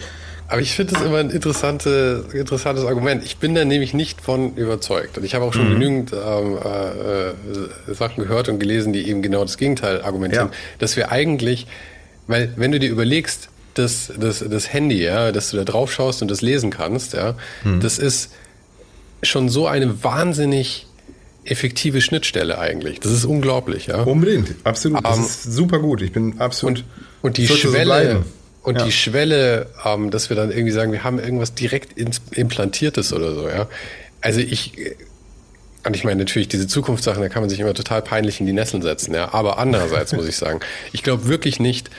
aber 0.48 0.60
ich 0.62 0.74
finde 0.74 0.94
das 0.94 1.02
immer 1.02 1.18
ein 1.18 1.30
interessante, 1.30 2.24
interessantes 2.32 2.84
Argument. 2.84 3.24
Ich 3.24 3.36
bin 3.36 3.54
da 3.54 3.64
nämlich 3.64 3.94
nicht 3.94 4.20
von 4.20 4.56
überzeugt. 4.56 5.16
Und 5.16 5.22
ich 5.22 5.36
habe 5.36 5.44
auch 5.44 5.52
schon 5.54 5.68
mhm. 5.68 5.74
genügend 5.74 6.12
ähm, 6.12 6.58
äh, 6.64 7.28
äh, 7.28 7.94
Sachen 7.94 8.24
gehört 8.24 8.48
und 8.48 8.58
gelesen, 8.58 8.92
die 8.92 9.08
eben 9.08 9.22
genau 9.22 9.42
das 9.42 9.58
Gegenteil 9.58 10.02
argumentieren. 10.02 10.48
Ja. 10.48 10.56
Dass 10.80 10.96
wir 10.96 11.12
eigentlich, 11.12 11.68
weil 12.26 12.52
wenn 12.56 12.72
du 12.72 12.80
dir 12.80 12.90
überlegst, 12.90 13.48
das, 13.74 14.12
das, 14.18 14.44
das 14.47 14.72
Handy, 14.72 15.02
ja, 15.02 15.32
dass 15.32 15.51
du 15.51 15.56
da 15.56 15.64
drauf 15.64 15.92
schaust 15.92 16.22
und 16.22 16.30
das 16.30 16.42
lesen 16.42 16.70
kannst, 16.70 17.14
ja, 17.14 17.34
mhm. 17.64 17.80
das 17.80 17.98
ist 17.98 18.32
schon 19.22 19.48
so 19.48 19.66
eine 19.66 20.02
wahnsinnig 20.02 20.86
effektive 21.44 22.01
Schnittstelle 22.01 22.59
eigentlich. 22.59 23.01
Das 23.01 23.12
ist 23.12 23.24
unglaublich, 23.24 23.86
ja. 23.86 24.02
Unbedingt, 24.02 24.55
absolut. 24.64 25.05
Das 25.05 25.16
um, 25.16 25.20
ähm, 25.20 25.26
ist 25.26 25.42
super 25.44 25.78
gut. 25.78 26.02
Ich 26.02 26.12
bin 26.12 26.38
absolut. 26.40 26.78
Und, 26.78 26.84
und 27.22 27.36
die 27.38 27.48
Schwelle, 27.48 28.24
und 28.62 28.76
ja. 28.76 28.84
die 28.84 28.92
Schwelle, 28.92 29.68
ähm, 29.84 30.10
dass 30.10 30.28
wir 30.28 30.36
dann 30.36 30.51
irgendwie 30.51 30.72
sagen, 30.72 30.92
wir 30.92 31.02
haben 31.02 31.18
irgendwas 31.18 31.55
direkt 31.55 31.98
implantiertes 31.98 33.12
oder 33.12 33.34
so, 33.34 33.48
ja. 33.48 33.68
Also 34.20 34.40
ich, 34.40 34.97
und 35.86 35.97
ich 35.97 36.05
meine 36.05 36.18
natürlich 36.18 36.48
diese 36.48 36.66
Zukunftssachen, 36.66 37.22
da 37.22 37.30
kann 37.30 37.42
man 37.42 37.48
sich 37.48 37.59
immer 37.59 37.72
total 37.72 38.02
peinlich 38.02 38.38
in 38.40 38.47
die 38.47 38.52
Nesseln 38.52 38.82
setzen, 38.82 39.14
ja. 39.14 39.32
Aber 39.32 39.59
andererseits 39.59 40.12
muss 40.14 40.26
ich 40.26 40.36
sagen, 40.36 40.60
ich 40.92 41.02
glaube 41.02 41.26
wirklich 41.26 41.59
nicht, 41.59 41.90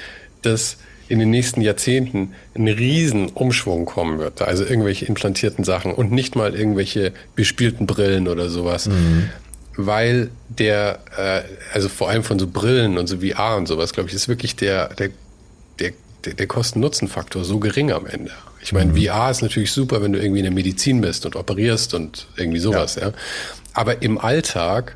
dass 0.43 0.77
in 1.11 1.19
den 1.19 1.29
nächsten 1.29 1.59
Jahrzehnten 1.59 2.33
ein 2.55 2.69
Riesenumschwung 2.69 3.85
kommen 3.85 4.17
wird. 4.17 4.41
Also 4.41 4.63
irgendwelche 4.63 5.05
implantierten 5.05 5.65
Sachen 5.65 5.93
und 5.93 6.11
nicht 6.11 6.37
mal 6.37 6.55
irgendwelche 6.55 7.11
bespielten 7.35 7.85
Brillen 7.85 8.29
oder 8.29 8.49
sowas. 8.49 8.87
Mhm. 8.87 9.29
Weil 9.75 10.29
der, 10.47 10.99
äh, 11.17 11.41
also 11.73 11.89
vor 11.89 12.09
allem 12.09 12.23
von 12.23 12.39
so 12.39 12.47
Brillen 12.47 12.97
und 12.97 13.07
so 13.07 13.17
VR 13.17 13.57
und 13.57 13.67
sowas, 13.67 13.91
glaube 13.91 14.07
ich, 14.07 14.15
ist 14.15 14.29
wirklich 14.29 14.55
der, 14.55 14.87
der, 14.93 15.09
der, 15.79 15.91
der 16.33 16.47
Kosten-Nutzen-Faktor 16.47 17.43
so 17.43 17.59
gering 17.59 17.91
am 17.91 18.05
Ende. 18.05 18.31
Ich 18.61 18.71
meine, 18.71 18.93
mhm. 18.93 19.03
VR 19.05 19.31
ist 19.31 19.41
natürlich 19.41 19.73
super, 19.73 20.01
wenn 20.01 20.13
du 20.13 20.19
irgendwie 20.19 20.39
in 20.39 20.45
der 20.45 20.53
Medizin 20.53 21.01
bist 21.01 21.25
und 21.25 21.35
operierst 21.35 21.93
und 21.93 22.27
irgendwie 22.37 22.59
sowas, 22.59 22.95
ja. 22.95 23.09
ja. 23.09 23.13
Aber 23.73 24.01
im 24.01 24.17
Alltag 24.17 24.95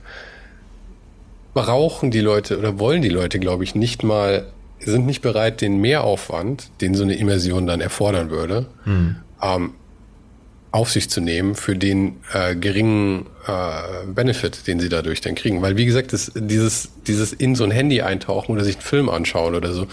brauchen 1.53 2.09
die 2.09 2.21
Leute 2.21 2.57
oder 2.57 2.79
wollen 2.79 3.01
die 3.01 3.09
Leute, 3.09 3.39
glaube 3.39 3.65
ich, 3.65 3.75
nicht 3.75 4.03
mal 4.03 4.45
sind 4.91 5.06
nicht 5.06 5.22
bereit, 5.22 5.62
den 5.62 5.78
Mehraufwand, 5.80 6.70
den 6.82 6.94
so 6.94 7.03
eine 7.03 7.16
Immersion 7.16 7.68
dann 7.68 7.82
erfordern 7.82 8.30
würde, 8.30 8.68
hm. 8.84 9.18
ähm, 9.41 9.74
auf 10.76 10.91
sich 10.91 11.10
zu 11.10 11.22
nehmen 11.22 11.56
für 11.56 11.77
den 11.77 12.18
äh, 12.34 12.53
geringen 12.53 13.27
äh, 13.47 14.06
Benefit, 14.07 14.68
den 14.68 14.81
sie 14.81 14.89
dadurch 14.89 15.22
dann 15.22 15.34
kriegen. 15.34 15.61
Weil 15.61 15.77
wie 15.77 15.85
gesagt, 15.85 16.11
das, 16.11 16.34
dieses, 16.35 16.89
dieses 17.07 17.31
in 17.31 17.56
so 17.56 17.64
ein 17.64 17.72
Handy 17.72 18.02
eintauchen 18.02 18.52
oder 18.52 18.65
sich 18.65 18.76
einen 18.76 18.84
Film 18.84 19.10
anschauen 19.10 19.56
oder 19.56 19.72
so, 19.72 19.88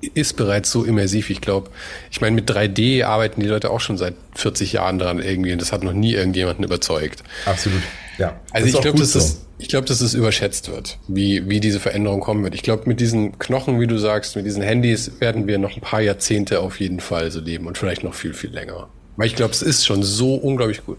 ist 0.00 0.36
bereits 0.36 0.72
so 0.72 0.82
immersiv. 0.82 1.30
Ich 1.30 1.40
glaube, 1.40 1.70
ich 2.10 2.20
meine, 2.20 2.34
mit 2.34 2.50
3D 2.50 3.04
arbeiten 3.04 3.42
die 3.42 3.46
Leute 3.46 3.70
auch 3.70 3.78
schon 3.78 3.96
seit 3.96 4.14
40 4.34 4.72
Jahren 4.72 4.98
dran 4.98 5.20
irgendwie 5.22 5.52
und 5.52 5.60
das 5.60 5.70
hat 5.70 5.84
noch 5.84 5.92
nie 5.92 6.14
irgendjemanden 6.14 6.64
überzeugt. 6.64 7.22
Absolut. 7.46 7.82
Ja. 8.18 8.40
Also 8.50 8.66
ich 8.66 8.80
glaube, 8.80 8.98
dass 8.98 9.12
so. 9.12 9.20
das, 9.20 9.46
ich 9.58 9.68
glaube, 9.68 9.86
dass 9.86 10.00
es 10.00 10.14
überschätzt 10.14 10.68
wird, 10.68 10.98
wie, 11.06 11.48
wie 11.48 11.60
diese 11.60 11.78
Veränderung 11.78 12.18
kommen 12.18 12.42
wird. 12.42 12.56
Ich 12.56 12.64
glaube, 12.64 12.82
mit 12.86 12.98
diesen 12.98 13.38
Knochen, 13.38 13.78
wie 13.78 13.86
du 13.86 13.98
sagst, 13.98 14.34
mit 14.34 14.46
diesen 14.46 14.64
Handys 14.64 15.12
werden 15.20 15.46
wir 15.46 15.58
noch 15.58 15.76
ein 15.76 15.80
paar 15.80 16.00
Jahrzehnte 16.00 16.58
auf 16.58 16.80
jeden 16.80 16.98
Fall 16.98 17.30
so 17.30 17.38
leben 17.38 17.68
und 17.68 17.78
vielleicht 17.78 18.02
noch 18.02 18.14
viel, 18.14 18.34
viel 18.34 18.50
länger. 18.50 18.88
Weil 19.16 19.26
ich 19.26 19.36
glaube, 19.36 19.52
es 19.52 19.62
ist 19.62 19.86
schon 19.86 20.02
so 20.02 20.34
unglaublich 20.34 20.84
gut. 20.84 20.98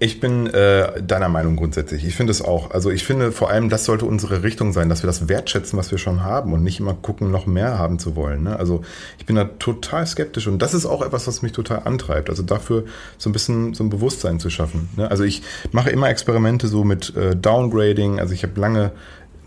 Ich 0.00 0.20
bin 0.20 0.46
äh, 0.46 1.02
deiner 1.02 1.28
Meinung 1.28 1.56
grundsätzlich. 1.56 2.06
Ich 2.06 2.14
finde 2.14 2.30
es 2.30 2.40
auch. 2.40 2.70
Also 2.70 2.88
ich 2.88 3.04
finde 3.04 3.32
vor 3.32 3.50
allem, 3.50 3.68
das 3.68 3.84
sollte 3.84 4.04
unsere 4.04 4.44
Richtung 4.44 4.72
sein, 4.72 4.88
dass 4.88 5.02
wir 5.02 5.08
das 5.08 5.28
wertschätzen, 5.28 5.76
was 5.76 5.90
wir 5.90 5.98
schon 5.98 6.22
haben 6.22 6.52
und 6.52 6.62
nicht 6.62 6.78
immer 6.78 6.94
gucken, 6.94 7.32
noch 7.32 7.46
mehr 7.46 7.80
haben 7.80 7.98
zu 7.98 8.14
wollen. 8.14 8.44
Ne? 8.44 8.56
Also 8.56 8.82
ich 9.18 9.26
bin 9.26 9.34
da 9.34 9.44
total 9.44 10.06
skeptisch 10.06 10.46
und 10.46 10.62
das 10.62 10.72
ist 10.72 10.86
auch 10.86 11.02
etwas, 11.02 11.26
was 11.26 11.42
mich 11.42 11.50
total 11.50 11.82
antreibt. 11.84 12.30
Also 12.30 12.44
dafür 12.44 12.84
so 13.18 13.28
ein 13.28 13.32
bisschen 13.32 13.74
so 13.74 13.82
ein 13.82 13.90
Bewusstsein 13.90 14.38
zu 14.38 14.50
schaffen. 14.50 14.88
Ne? 14.96 15.10
Also 15.10 15.24
ich 15.24 15.42
mache 15.72 15.90
immer 15.90 16.08
Experimente 16.08 16.68
so 16.68 16.84
mit 16.84 17.16
äh, 17.16 17.34
Downgrading. 17.34 18.20
Also 18.20 18.34
ich 18.34 18.44
habe 18.44 18.60
lange 18.60 18.92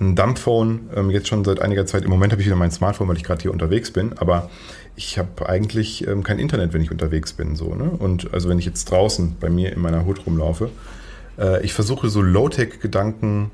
ein 0.02 0.18
Dumbphone, 0.18 0.90
ähm, 0.96 1.12
jetzt 1.12 1.30
schon 1.30 1.46
seit 1.46 1.62
einiger 1.62 1.86
Zeit. 1.86 2.04
Im 2.04 2.10
Moment 2.10 2.34
habe 2.34 2.42
ich 2.42 2.48
wieder 2.48 2.58
mein 2.58 2.72
Smartphone, 2.72 3.08
weil 3.08 3.16
ich 3.16 3.24
gerade 3.24 3.42
hier 3.42 3.52
unterwegs 3.52 3.92
bin. 3.92 4.18
Aber 4.18 4.50
ich 4.96 5.18
habe 5.18 5.48
eigentlich 5.48 6.08
ähm, 6.08 6.24
kein 6.24 6.40
Internet, 6.40 6.74
wenn 6.74 6.82
ich 6.82 6.92
unterwegs 6.92 7.34
bin. 7.34 7.56
So, 7.56 7.76
ne? 7.76 7.90
Und 7.90 8.34
also 8.34 8.50
wenn 8.50 8.60
ich 8.60 8.66
jetzt 8.66 8.86
draußen 8.86 9.38
bei 9.40 9.50
mir 9.50 9.72
in 9.72 9.80
meiner 9.80 10.06
Hut 10.06 10.26
rumlaufe, 10.26 10.70
äh, 11.38 11.64
ich 11.64 11.74
versuche 11.74 12.10
so 12.10 12.22
Low-Tech-Gedanken 12.22 13.52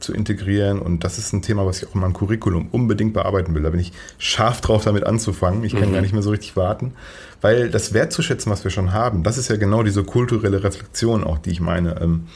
zu 0.00 0.14
integrieren 0.14 0.78
und 0.78 1.04
das 1.04 1.18
ist 1.18 1.32
ein 1.32 1.42
Thema, 1.42 1.66
was 1.66 1.82
ich 1.82 1.88
auch 1.88 1.94
in 1.94 2.00
meinem 2.00 2.14
Curriculum 2.14 2.68
unbedingt 2.72 3.12
bearbeiten 3.12 3.54
will. 3.54 3.62
Da 3.62 3.70
bin 3.70 3.80
ich 3.80 3.92
scharf 4.18 4.60
drauf, 4.60 4.84
damit 4.84 5.04
anzufangen. 5.04 5.62
Ich 5.62 5.74
kann 5.76 5.90
mhm. 5.90 5.94
gar 5.94 6.00
nicht 6.00 6.12
mehr 6.12 6.22
so 6.22 6.30
richtig 6.30 6.56
warten, 6.56 6.94
weil 7.40 7.70
das 7.70 7.92
wertzuschätzen, 7.92 8.50
was 8.50 8.64
wir 8.64 8.70
schon 8.70 8.92
haben, 8.92 9.22
das 9.22 9.38
ist 9.38 9.50
ja 9.50 9.56
genau 9.56 9.82
diese 9.82 10.02
kulturelle 10.04 10.64
Reflexion 10.64 11.22
auch, 11.22 11.38
die 11.38 11.50
ich 11.50 11.60
meine. 11.60 12.00
Ähm, 12.00 12.26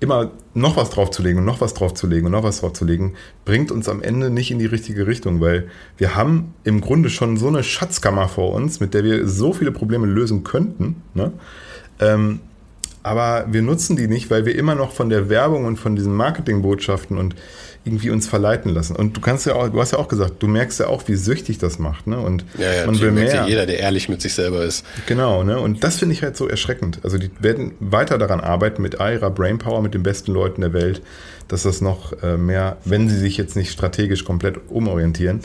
immer 0.00 0.30
noch 0.54 0.76
was 0.76 0.90
draufzulegen 0.90 1.38
und 1.38 1.44
noch 1.44 1.60
was 1.60 1.74
draufzulegen 1.74 2.26
und 2.26 2.32
noch 2.32 2.42
was 2.42 2.60
draufzulegen, 2.60 3.16
bringt 3.44 3.70
uns 3.70 3.88
am 3.88 4.02
Ende 4.02 4.30
nicht 4.30 4.50
in 4.50 4.58
die 4.58 4.66
richtige 4.66 5.06
Richtung, 5.06 5.40
weil 5.40 5.68
wir 5.98 6.16
haben 6.16 6.54
im 6.64 6.80
Grunde 6.80 7.10
schon 7.10 7.36
so 7.36 7.48
eine 7.48 7.62
Schatzkammer 7.62 8.26
vor 8.26 8.52
uns, 8.54 8.80
mit 8.80 8.94
der 8.94 9.04
wir 9.04 9.28
so 9.28 9.52
viele 9.52 9.72
Probleme 9.72 10.06
lösen 10.06 10.42
könnten. 10.42 11.02
Ne? 11.14 11.32
Ähm, 12.00 12.40
aber 13.02 13.46
wir 13.50 13.62
nutzen 13.62 13.96
die 13.96 14.08
nicht, 14.08 14.30
weil 14.30 14.44
wir 14.44 14.56
immer 14.56 14.74
noch 14.74 14.92
von 14.92 15.08
der 15.08 15.28
Werbung 15.28 15.64
und 15.64 15.76
von 15.76 15.96
diesen 15.96 16.14
Marketingbotschaften 16.14 17.16
und 17.16 17.34
irgendwie 17.84 18.10
uns 18.10 18.28
verleiten 18.28 18.72
lassen. 18.72 18.94
Und 18.94 19.16
du 19.16 19.20
kannst 19.20 19.46
ja 19.46 19.54
auch, 19.54 19.68
du 19.68 19.80
hast 19.80 19.92
ja 19.92 19.98
auch 19.98 20.08
gesagt, 20.08 20.42
du 20.42 20.46
merkst 20.46 20.80
ja 20.80 20.88
auch, 20.88 21.08
wie 21.08 21.14
süchtig 21.14 21.58
das 21.58 21.78
macht, 21.78 22.06
ne? 22.06 22.18
Und 22.18 22.44
ja, 22.58 22.72
ja, 22.72 22.86
man 22.86 23.00
will 23.00 23.10
mehr. 23.10 23.34
Ja 23.34 23.46
jeder, 23.46 23.64
der 23.64 23.78
ehrlich 23.78 24.08
mit 24.08 24.20
sich 24.20 24.34
selber 24.34 24.62
ist. 24.64 24.84
Genau, 25.06 25.42
ne? 25.44 25.58
Und 25.58 25.82
das 25.82 25.96
finde 25.96 26.14
ich 26.14 26.22
halt 26.22 26.36
so 26.36 26.46
erschreckend. 26.46 27.00
Also 27.02 27.16
die 27.16 27.30
werden 27.40 27.72
weiter 27.80 28.18
daran 28.18 28.40
arbeiten 28.40 28.82
mit 28.82 29.00
all 29.00 29.14
ihrer 29.14 29.30
Brainpower, 29.30 29.80
mit 29.80 29.94
den 29.94 30.02
besten 30.02 30.32
Leuten 30.32 30.60
der 30.60 30.74
Welt, 30.74 31.00
dass 31.48 31.62
das 31.62 31.80
noch 31.80 32.12
äh, 32.22 32.36
mehr, 32.36 32.76
wenn 32.84 33.08
sie 33.08 33.18
sich 33.18 33.38
jetzt 33.38 33.56
nicht 33.56 33.72
strategisch 33.72 34.24
komplett 34.24 34.58
umorientieren. 34.68 35.40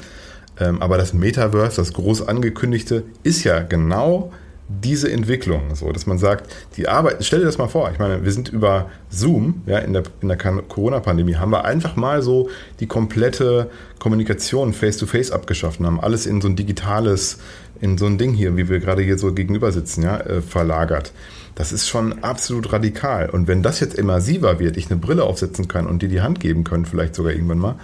Ähm, 0.60 0.82
aber 0.82 0.98
das 0.98 1.14
Metaverse, 1.14 1.78
das 1.78 1.94
groß 1.94 2.28
angekündigte, 2.28 3.04
ist 3.24 3.44
ja 3.44 3.62
genau 3.62 4.32
diese 4.68 5.12
Entwicklung, 5.12 5.76
so 5.76 5.92
dass 5.92 6.08
man 6.08 6.18
sagt, 6.18 6.54
die 6.76 6.88
Arbeit, 6.88 7.24
stell 7.24 7.40
dir 7.40 7.46
das 7.46 7.60
mal 7.60 7.68
vor, 7.68 7.92
ich 7.92 8.00
meine, 8.00 8.24
wir 8.24 8.32
sind 8.32 8.50
über 8.50 8.90
Zoom, 9.10 9.62
ja, 9.68 9.78
in 9.78 9.94
der, 9.94 10.04
in 10.22 10.28
der 10.28 10.38
Corona-Pandemie, 10.38 11.36
haben 11.36 11.52
wir 11.52 11.66
einfach 11.66 11.96
mal 11.96 12.24
so 12.24 12.50
die 12.80 12.88
komplette 12.88 13.70
Kommunikation 14.00 14.74
face-to-face 14.74 15.32
-face 15.32 15.34
abgeschafft 15.34 15.80
und 15.80 15.86
haben 15.86 16.00
alles 16.00 16.26
in 16.26 16.42
so 16.42 16.48
ein 16.48 16.56
digitales, 16.56 17.38
in 17.80 17.98
so 17.98 18.08
ein 18.08 18.18
Ding 18.18 18.34
hier, 18.34 18.58
wie 18.58 18.68
wir 18.68 18.80
gerade 18.80 19.04
hier 19.04 19.20
so 19.20 19.34
gegenüber 19.34 19.72
sitzen, 19.72 20.02
ja, 20.04 20.18
äh, 20.20 20.42
verlagert. 20.42 21.14
Das 21.54 21.72
ist 21.72 21.88
schon 21.88 22.24
absolut 22.24 22.74
radikal. 22.74 23.30
Und 23.30 23.48
wenn 23.48 23.62
das 23.62 23.80
jetzt 23.80 23.96
immersiver 23.96 24.60
wird, 24.60 24.78
ich 24.78 24.90
eine 24.90 25.00
Brille 25.00 25.24
aufsetzen 25.24 25.68
kann 25.68 25.88
und 25.88 26.02
dir 26.02 26.10
die 26.10 26.22
Hand 26.22 26.40
geben 26.40 26.64
können, 26.64 26.86
vielleicht 26.86 27.16
sogar 27.16 27.32
irgendwann 27.32 27.60
mal, 27.60 27.76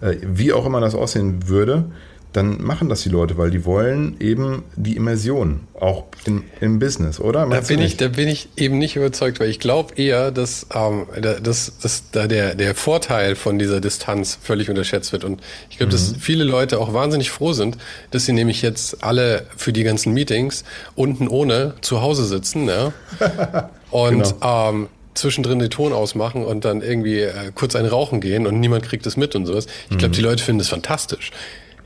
äh, 0.00 0.16
wie 0.22 0.52
auch 0.52 0.64
immer 0.64 0.80
das 0.80 0.94
aussehen 0.94 1.48
würde, 1.48 1.86
dann 2.32 2.62
machen 2.62 2.88
das 2.88 3.02
die 3.02 3.08
Leute, 3.08 3.38
weil 3.38 3.50
die 3.50 3.64
wollen 3.64 4.16
eben 4.20 4.62
die 4.76 4.94
Immersion, 4.96 5.60
auch 5.78 6.04
in, 6.26 6.44
im 6.60 6.78
Business, 6.78 7.18
oder? 7.18 7.46
Da 7.46 7.60
bin, 7.60 7.80
ich, 7.80 7.96
da 7.96 8.08
bin 8.08 8.28
ich 8.28 8.48
eben 8.56 8.78
nicht 8.78 8.94
überzeugt, 8.94 9.40
weil 9.40 9.48
ich 9.48 9.58
glaube 9.58 9.94
eher, 9.96 10.30
dass, 10.30 10.66
ähm, 10.72 11.06
dass, 11.20 11.72
dass 11.82 12.10
da 12.12 12.28
der, 12.28 12.54
der 12.54 12.74
Vorteil 12.76 13.34
von 13.34 13.58
dieser 13.58 13.80
Distanz 13.80 14.38
völlig 14.40 14.70
unterschätzt 14.70 15.12
wird. 15.12 15.24
Und 15.24 15.40
ich 15.70 15.78
glaube, 15.78 15.92
mhm. 15.92 15.96
dass 15.96 16.14
viele 16.20 16.44
Leute 16.44 16.78
auch 16.78 16.94
wahnsinnig 16.94 17.30
froh 17.30 17.52
sind, 17.52 17.78
dass 18.12 18.26
sie 18.26 18.32
nämlich 18.32 18.62
jetzt 18.62 19.02
alle 19.02 19.46
für 19.56 19.72
die 19.72 19.82
ganzen 19.82 20.12
Meetings 20.12 20.64
unten 20.94 21.26
ohne 21.26 21.74
zu 21.80 22.00
Hause 22.00 22.26
sitzen. 22.26 22.68
Ja? 22.68 22.92
Und 23.90 24.22
genau. 24.22 24.70
ähm, 24.70 24.88
zwischendrin 25.14 25.58
den 25.58 25.70
Ton 25.70 25.92
ausmachen 25.92 26.44
und 26.44 26.64
dann 26.64 26.82
irgendwie 26.82 27.22
äh, 27.22 27.50
kurz 27.52 27.74
ein 27.74 27.84
Rauchen 27.84 28.20
gehen 28.20 28.46
und 28.46 28.60
niemand 28.60 28.84
kriegt 28.84 29.04
es 29.06 29.16
mit 29.16 29.34
und 29.34 29.44
sowas. 29.44 29.66
Ich 29.90 29.98
glaube, 29.98 30.10
mhm. 30.10 30.12
die 30.12 30.20
Leute 30.20 30.44
finden 30.44 30.60
das 30.60 30.68
fantastisch 30.68 31.32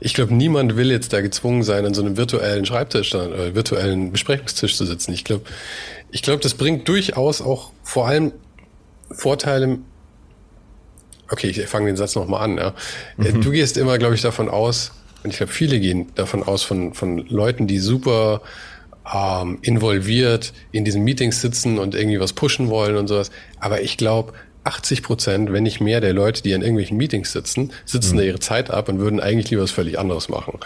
ich 0.05 0.13
glaube, 0.13 0.35
niemand 0.35 0.75
will 0.75 0.91
jetzt 0.91 1.13
da 1.13 1.21
gezwungen 1.21 1.63
sein, 1.63 1.83
an 1.83 1.95
so 1.95 2.03
einem 2.03 2.15
virtuellen 2.15 2.63
Schreibtisch 2.63 3.15
oder 3.15 3.35
äh, 3.35 3.55
virtuellen 3.55 4.11
Besprechungstisch 4.11 4.77
zu 4.77 4.85
sitzen. 4.85 5.13
Ich 5.13 5.23
glaube, 5.23 5.45
ich 6.11 6.21
glaube, 6.21 6.43
das 6.43 6.53
bringt 6.53 6.87
durchaus 6.87 7.41
auch 7.41 7.71
vor 7.81 8.07
allem 8.07 8.31
Vorteile 9.09 9.79
okay, 11.31 11.47
ich 11.47 11.59
fange 11.65 11.87
den 11.87 11.95
Satz 11.95 12.13
nochmal 12.13 12.43
an. 12.43 12.57
Ja. 12.57 12.73
Mhm. 13.17 13.41
Du 13.41 13.49
gehst 13.49 13.77
immer, 13.77 13.97
glaube 13.97 14.13
ich, 14.13 14.21
davon 14.21 14.47
aus, 14.47 14.91
und 15.23 15.31
ich 15.31 15.37
glaube, 15.37 15.51
viele 15.51 15.79
gehen 15.79 16.11
davon 16.13 16.43
aus, 16.43 16.61
von, 16.61 16.93
von 16.93 17.17
Leuten, 17.17 17.65
die 17.65 17.79
super 17.79 18.41
ähm, 19.11 19.57
involviert 19.63 20.53
in 20.71 20.85
diesen 20.85 21.03
Meetings 21.03 21.41
sitzen 21.41 21.79
und 21.79 21.95
irgendwie 21.95 22.19
was 22.19 22.33
pushen 22.33 22.69
wollen 22.69 22.95
und 22.95 23.07
sowas. 23.07 23.31
Aber 23.59 23.81
ich 23.81 23.97
glaube, 23.97 24.33
80 24.65 25.03
Prozent, 25.03 25.53
wenn 25.53 25.63
nicht 25.63 25.79
mehr 25.79 26.01
der 26.01 26.13
Leute, 26.13 26.43
die 26.43 26.51
in 26.51 26.61
irgendwelchen 26.61 26.97
Meetings 26.97 27.31
sitzen, 27.31 27.71
sitzen 27.85 28.15
mhm. 28.15 28.17
da 28.17 28.23
ihre 28.23 28.39
Zeit 28.39 28.71
ab 28.71 28.89
und 28.89 28.99
würden 28.99 29.19
eigentlich 29.19 29.49
lieber 29.49 29.63
was 29.63 29.71
völlig 29.71 29.99
anderes 29.99 30.29
machen. 30.29 30.59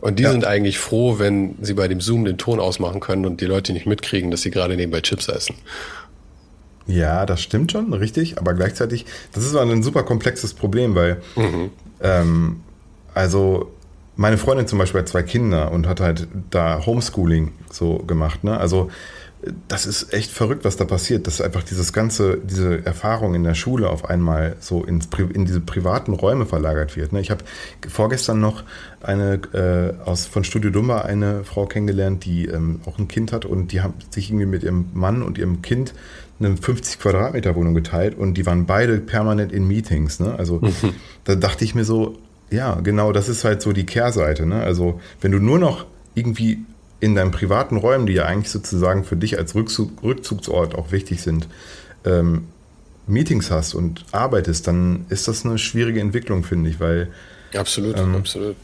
Und 0.00 0.18
die 0.18 0.24
ja. 0.24 0.30
sind 0.30 0.44
eigentlich 0.44 0.78
froh, 0.78 1.18
wenn 1.18 1.56
sie 1.60 1.74
bei 1.74 1.88
dem 1.88 2.00
Zoom 2.00 2.24
den 2.24 2.38
Ton 2.38 2.60
ausmachen 2.60 3.00
können 3.00 3.26
und 3.26 3.40
die 3.40 3.46
Leute 3.46 3.72
nicht 3.72 3.86
mitkriegen, 3.86 4.30
dass 4.30 4.42
sie 4.42 4.50
gerade 4.50 4.76
nebenbei 4.76 5.00
Chips 5.00 5.28
essen. 5.28 5.56
Ja, 6.86 7.26
das 7.26 7.42
stimmt 7.42 7.72
schon, 7.72 7.92
richtig. 7.92 8.38
Aber 8.38 8.54
gleichzeitig, 8.54 9.06
das 9.32 9.44
ist 9.44 9.56
ein 9.56 9.82
super 9.82 10.04
komplexes 10.04 10.54
Problem, 10.54 10.94
weil, 10.94 11.20
mhm. 11.36 11.70
ähm, 12.00 12.60
also 13.12 13.72
meine 14.16 14.38
Freundin 14.38 14.66
zum 14.66 14.78
Beispiel 14.78 15.00
hat 15.00 15.08
zwei 15.08 15.22
Kinder 15.22 15.70
und 15.70 15.86
hat 15.86 16.00
halt 16.00 16.28
da 16.50 16.84
Homeschooling 16.84 17.52
so 17.70 17.98
gemacht. 17.98 18.42
Ne? 18.44 18.58
Also 18.58 18.90
das 19.68 19.86
ist 19.86 20.12
echt 20.12 20.32
verrückt, 20.32 20.64
was 20.64 20.76
da 20.76 20.84
passiert, 20.84 21.28
dass 21.28 21.40
einfach 21.40 21.62
dieses 21.62 21.92
ganze, 21.92 22.38
diese 22.38 22.84
Erfahrung 22.84 23.34
in 23.34 23.44
der 23.44 23.54
Schule 23.54 23.88
auf 23.88 24.04
einmal 24.04 24.56
so 24.58 24.82
ins, 24.82 25.08
in 25.32 25.44
diese 25.44 25.60
privaten 25.60 26.12
Räume 26.12 26.44
verlagert 26.44 26.96
wird. 26.96 27.12
Ne? 27.12 27.20
Ich 27.20 27.30
habe 27.30 27.44
vorgestern 27.88 28.40
noch 28.40 28.64
eine 29.00 29.40
äh, 29.54 30.02
aus 30.04 30.26
von 30.26 30.42
Studio 30.42 30.70
Dumba 30.70 31.02
eine 31.02 31.44
Frau 31.44 31.66
kennengelernt, 31.66 32.24
die 32.24 32.46
ähm, 32.46 32.80
auch 32.84 32.98
ein 32.98 33.06
Kind 33.06 33.32
hat 33.32 33.44
und 33.44 33.70
die 33.70 33.80
haben 33.80 33.94
sich 34.10 34.30
irgendwie 34.30 34.46
mit 34.46 34.64
ihrem 34.64 34.86
Mann 34.92 35.22
und 35.22 35.38
ihrem 35.38 35.62
Kind 35.62 35.94
eine 36.40 36.56
50 36.56 36.98
Quadratmeter 36.98 37.54
Wohnung 37.54 37.74
geteilt 37.74 38.18
und 38.18 38.34
die 38.34 38.44
waren 38.44 38.66
beide 38.66 38.98
permanent 38.98 39.52
in 39.52 39.68
Meetings. 39.68 40.18
Ne? 40.18 40.34
Also 40.36 40.56
mhm. 40.60 40.94
da 41.24 41.36
dachte 41.36 41.64
ich 41.64 41.76
mir 41.76 41.84
so, 41.84 42.18
ja, 42.50 42.74
genau, 42.80 43.12
das 43.12 43.28
ist 43.28 43.44
halt 43.44 43.62
so 43.62 43.72
die 43.72 43.86
Kehrseite. 43.86 44.46
Ne? 44.46 44.60
Also 44.60 45.00
wenn 45.20 45.30
du 45.30 45.38
nur 45.38 45.60
noch 45.60 45.86
irgendwie 46.14 46.64
in 47.00 47.14
deinen 47.14 47.30
privaten 47.30 47.76
Räumen, 47.76 48.06
die 48.06 48.14
ja 48.14 48.24
eigentlich 48.24 48.50
sozusagen 48.50 49.04
für 49.04 49.16
dich 49.16 49.38
als 49.38 49.54
Rückzug, 49.54 50.02
Rückzugsort 50.02 50.74
auch 50.74 50.92
wichtig 50.92 51.22
sind, 51.22 51.48
ähm, 52.04 52.48
Meetings 53.06 53.50
hast 53.50 53.74
und 53.74 54.04
arbeitest, 54.12 54.66
dann 54.66 55.06
ist 55.08 55.28
das 55.28 55.44
eine 55.44 55.58
schwierige 55.58 56.00
Entwicklung, 56.00 56.44
finde 56.44 56.70
ich, 56.70 56.80
weil 56.80 57.08
Absolut, 57.56 57.98
ähm, 57.98 58.14
absolut. 58.14 58.56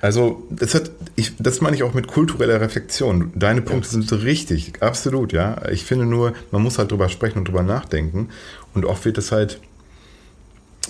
Also, 0.00 0.46
das 0.50 0.74
hat, 0.74 0.90
ich, 1.14 1.32
das 1.38 1.60
meine 1.60 1.76
ich 1.76 1.82
auch 1.82 1.94
mit 1.94 2.08
kultureller 2.08 2.60
Reflexion. 2.60 3.32
Deine 3.36 3.62
Punkte 3.62 3.86
ja. 3.86 4.02
sind 4.02 4.12
richtig, 4.24 4.82
absolut, 4.82 5.32
ja. 5.32 5.68
Ich 5.70 5.84
finde 5.84 6.04
nur, 6.04 6.34
man 6.50 6.62
muss 6.62 6.78
halt 6.78 6.90
drüber 6.90 7.08
sprechen 7.08 7.38
und 7.38 7.48
drüber 7.48 7.62
nachdenken. 7.62 8.28
Und 8.74 8.84
oft 8.84 9.04
wird 9.04 9.18
es 9.18 9.30
halt 9.30 9.60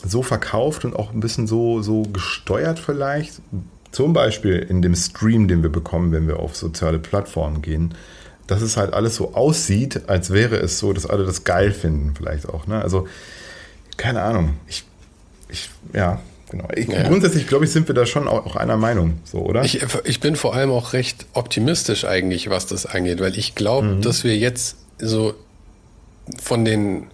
so 0.07 0.23
verkauft 0.23 0.85
und 0.85 0.97
auch 0.97 1.13
ein 1.13 1.21
bisschen 1.21 1.47
so, 1.47 1.83
so 1.83 2.03
gesteuert 2.03 2.79
vielleicht, 2.79 3.41
zum 3.95 4.13
Beispiel 4.13 4.59
in 4.59 4.83
dem 4.83 4.95
Stream, 4.95 5.49
den 5.49 5.63
wir 5.63 5.71
bekommen, 5.71 6.13
wenn 6.13 6.27
wir 6.27 6.41
auf 6.41 6.57
soziale 6.57 6.99
Plattformen 6.99 7.63
gehen, 7.63 7.95
dass 8.47 8.61
es 8.61 8.77
halt 8.77 8.93
alles 8.93 9.17
so 9.17 9.35
aussieht, 9.35 10.09
als 10.09 10.31
wäre 10.31 10.57
es 10.57 10.79
so, 10.79 10.93
dass 10.93 11.07
alle 11.07 11.25
das 11.25 11.45
geil 11.45 11.73
finden, 11.73 12.15
vielleicht 12.17 12.49
auch. 12.49 12.67
Ne? 12.67 12.83
Also, 12.83 13.07
keine 13.97 14.23
Ahnung. 14.23 14.55
Ich, 14.69 14.85
ich 15.49 15.71
ja, 15.93 16.21
genau. 16.51 16.69
Ich, 16.75 16.89
ja. 16.89 17.05
Grundsätzlich, 17.09 17.47
glaube 17.47 17.65
ich, 17.65 17.71
sind 17.71 17.89
wir 17.89 17.95
da 17.95 18.05
schon 18.05 18.29
auch 18.29 18.57
einer 18.57 18.77
Meinung, 18.77 19.21
so, 19.25 19.39
oder? 19.39 19.65
Ich, 19.65 19.81
ich 20.05 20.21
bin 20.21 20.37
vor 20.37 20.55
allem 20.55 20.71
auch 20.71 20.93
recht 20.93 21.27
optimistisch 21.33 22.05
eigentlich, 22.05 22.51
was 22.51 22.67
das 22.67 22.87
angeht, 22.87 23.21
weil 23.21 23.39
ich 23.39 23.55
glaube, 23.55 23.87
mhm. 23.87 24.03
dass 24.03 24.25
wir 24.25 24.37
jetzt 24.37 24.77
so 24.99 25.35
von 26.43 26.65
den 26.65 27.07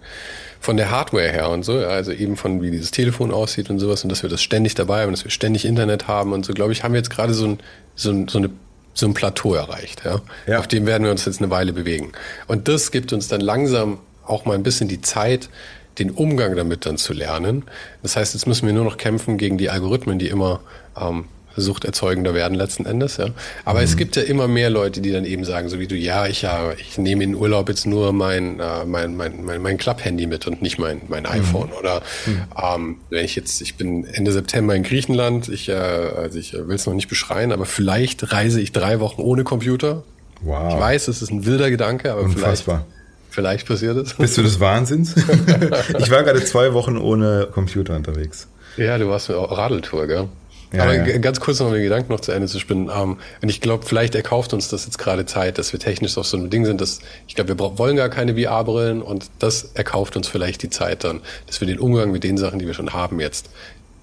von 0.61 0.77
der 0.77 0.91
Hardware 0.91 1.29
her 1.29 1.49
und 1.49 1.63
so, 1.63 1.79
also 1.79 2.11
eben 2.11 2.37
von 2.37 2.61
wie 2.61 2.69
dieses 2.69 2.91
Telefon 2.91 3.31
aussieht 3.31 3.69
und 3.71 3.79
sowas 3.79 4.03
und 4.03 4.09
dass 4.09 4.21
wir 4.21 4.29
das 4.29 4.43
ständig 4.43 4.75
dabei 4.75 5.01
haben, 5.01 5.11
dass 5.11 5.23
wir 5.23 5.31
ständig 5.31 5.65
Internet 5.65 6.07
haben 6.07 6.33
und 6.33 6.45
so, 6.45 6.53
glaube 6.53 6.71
ich, 6.71 6.83
haben 6.83 6.93
wir 6.93 6.99
jetzt 6.99 7.09
gerade 7.09 7.33
so 7.33 7.47
ein, 7.47 7.59
so 7.95 8.11
ein, 8.11 8.27
so 8.27 8.37
eine 8.37 8.51
so 8.93 9.07
ein 9.07 9.13
Plateau 9.13 9.53
erreicht, 9.53 10.03
ja? 10.05 10.21
ja. 10.47 10.59
Auf 10.59 10.67
dem 10.67 10.85
werden 10.85 11.03
wir 11.03 11.11
uns 11.11 11.25
jetzt 11.25 11.41
eine 11.41 11.49
Weile 11.49 11.71
bewegen. 11.71 12.11
Und 12.47 12.67
das 12.67 12.91
gibt 12.91 13.13
uns 13.13 13.29
dann 13.29 13.39
langsam 13.39 13.99
auch 14.25 14.43
mal 14.43 14.53
ein 14.53 14.63
bisschen 14.63 14.89
die 14.89 14.99
Zeit, 14.99 15.49
den 15.97 16.11
Umgang 16.11 16.57
damit 16.57 16.85
dann 16.85 16.97
zu 16.97 17.13
lernen. 17.13 17.63
Das 18.03 18.17
heißt, 18.17 18.33
jetzt 18.33 18.47
müssen 18.47 18.65
wir 18.67 18.73
nur 18.73 18.83
noch 18.83 18.97
kämpfen 18.97 19.37
gegen 19.37 19.57
die 19.57 19.69
Algorithmen, 19.69 20.19
die 20.19 20.27
immer 20.27 20.59
ähm, 20.99 21.25
suchterzeugender 21.55 22.33
werden 22.33 22.55
letzten 22.55 22.85
Endes. 22.85 23.17
Ja. 23.17 23.27
Aber 23.65 23.79
mhm. 23.79 23.85
es 23.85 23.97
gibt 23.97 24.15
ja 24.15 24.23
immer 24.23 24.47
mehr 24.47 24.69
Leute, 24.69 25.01
die 25.01 25.11
dann 25.11 25.25
eben 25.25 25.43
sagen, 25.43 25.69
so 25.69 25.79
wie 25.79 25.87
du, 25.87 25.95
ja, 25.95 26.27
ich, 26.27 26.41
ja, 26.43 26.71
ich 26.73 26.97
nehme 26.97 27.23
in 27.23 27.35
Urlaub 27.35 27.69
jetzt 27.69 27.85
nur 27.85 28.13
mein, 28.13 28.59
äh, 28.59 28.85
mein, 28.85 29.15
mein, 29.15 29.43
mein, 29.43 29.61
mein 29.61 29.77
Club-Handy 29.77 30.27
mit 30.27 30.47
und 30.47 30.61
nicht 30.61 30.79
mein, 30.79 31.01
mein 31.07 31.23
mhm. 31.23 31.29
iPhone. 31.29 31.67
Mhm. 31.67 31.77
Oder 31.79 32.01
mhm. 32.25 32.41
Ähm, 32.61 32.97
wenn 33.09 33.25
ich 33.25 33.35
jetzt, 33.35 33.61
ich 33.61 33.75
bin 33.75 34.05
Ende 34.05 34.31
September 34.31 34.75
in 34.75 34.83
Griechenland, 34.83 35.49
ich, 35.49 35.69
äh, 35.69 35.73
also 35.73 36.39
ich 36.39 36.53
will 36.53 36.75
es 36.75 36.85
noch 36.85 36.93
nicht 36.93 37.07
beschreien, 37.07 37.51
aber 37.51 37.65
vielleicht 37.65 38.31
reise 38.31 38.61
ich 38.61 38.71
drei 38.71 38.99
Wochen 38.99 39.21
ohne 39.21 39.43
Computer. 39.43 40.03
Wow. 40.41 40.73
Ich 40.73 40.79
weiß, 40.79 41.07
es 41.07 41.21
ist 41.21 41.31
ein 41.31 41.45
wilder 41.45 41.69
Gedanke, 41.69 42.11
aber 42.11 42.21
Unfassbar. 42.21 42.85
vielleicht. 42.85 43.01
Vielleicht 43.31 43.65
passiert 43.65 43.95
es. 43.95 44.13
Bist 44.15 44.37
du 44.37 44.41
des 44.41 44.59
Wahnsinns? 44.59 45.15
ich 45.97 46.11
war 46.11 46.23
gerade 46.23 46.43
zwei 46.43 46.73
Wochen 46.73 46.97
ohne 46.97 47.47
Computer 47.49 47.95
unterwegs. 47.95 48.49
Ja, 48.75 48.97
du 48.97 49.07
warst 49.07 49.29
mit 49.29 49.37
Radeltour, 49.37 50.07
gell? 50.07 50.27
Ja, 50.73 50.83
Aber 50.83 50.95
ja. 50.95 51.17
ganz 51.17 51.39
kurz 51.39 51.59
noch 51.59 51.71
den 51.71 51.83
Gedanken 51.83 52.11
noch 52.11 52.21
zu 52.21 52.31
Ende 52.31 52.47
zu 52.47 52.59
spinnen. 52.59 52.89
Ähm, 52.93 53.17
und 53.41 53.49
ich 53.49 53.59
glaube, 53.59 53.85
vielleicht 53.85 54.15
erkauft 54.15 54.53
uns 54.53 54.69
das 54.69 54.85
jetzt 54.85 54.97
gerade 54.97 55.25
Zeit, 55.25 55.57
dass 55.57 55.73
wir 55.73 55.79
technisch 55.79 56.17
auf 56.17 56.25
so 56.25 56.37
einem 56.37 56.49
Ding 56.49 56.65
sind, 56.65 56.79
dass 56.79 56.99
ich 57.27 57.35
glaube, 57.35 57.57
wir 57.57 57.77
wollen 57.77 57.97
gar 57.97 58.09
keine 58.09 58.35
VR-Brillen 58.35 59.01
und 59.01 59.29
das 59.39 59.71
erkauft 59.73 60.15
uns 60.15 60.27
vielleicht 60.27 60.63
die 60.63 60.69
Zeit 60.69 61.03
dann, 61.03 61.21
dass 61.47 61.59
wir 61.59 61.67
den 61.67 61.79
Umgang 61.79 62.11
mit 62.11 62.23
den 62.23 62.37
Sachen, 62.37 62.59
die 62.59 62.67
wir 62.67 62.73
schon 62.73 62.93
haben 62.93 63.19
jetzt, 63.19 63.49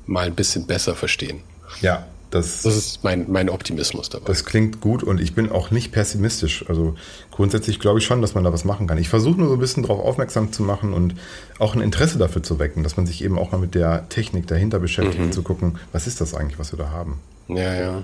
mal 0.07 0.27
ein 0.27 0.35
bisschen 0.35 0.66
besser 0.66 0.95
verstehen. 0.95 1.40
Ja, 1.81 2.07
das, 2.30 2.62
das 2.62 2.76
ist 2.76 3.05
mein, 3.05 3.26
mein 3.30 3.48
Optimismus 3.48 4.10
dabei. 4.10 4.26
Das 4.26 4.44
klingt 4.44 4.80
gut 4.80 5.02
und 5.02 5.20
ich 5.20 5.34
bin 5.34 5.50
auch 5.50 5.70
nicht 5.70 5.92
pessimistisch. 5.92 6.64
Also 6.68 6.94
grundsätzlich 7.30 7.80
glaube 7.80 8.00
ich 8.00 8.05
schon, 8.05 8.20
dass 8.20 8.34
man 8.34 8.44
da 8.44 8.52
was 8.52 8.64
machen 8.64 8.86
kann. 8.86 8.98
Ich 8.98 9.09
versuche 9.09 9.38
nur 9.38 9.48
so 9.48 9.55
ein 9.55 9.60
bisschen 9.60 9.82
darauf 9.82 10.05
aufmerksam 10.05 10.52
zu 10.52 10.62
machen 10.62 10.92
und 10.92 11.14
auch 11.59 11.74
ein 11.74 11.80
Interesse 11.80 12.18
dafür 12.18 12.42
zu 12.42 12.59
wecken, 12.59 12.82
dass 12.82 12.96
man 12.98 13.06
sich 13.06 13.24
eben 13.24 13.38
auch 13.38 13.52
mal 13.52 13.59
mit 13.59 13.74
der 13.74 14.09
Technik 14.10 14.46
dahinter 14.46 14.78
beschäftigt, 14.78 15.18
mhm. 15.18 15.32
zu 15.32 15.42
gucken, 15.42 15.78
was 15.92 16.06
ist 16.06 16.20
das 16.20 16.34
eigentlich, 16.34 16.59
was 16.59 16.72
wir 16.72 16.78
da 16.78 16.90
haben. 16.90 17.18
Ja, 17.48 17.74
ja. 17.74 18.02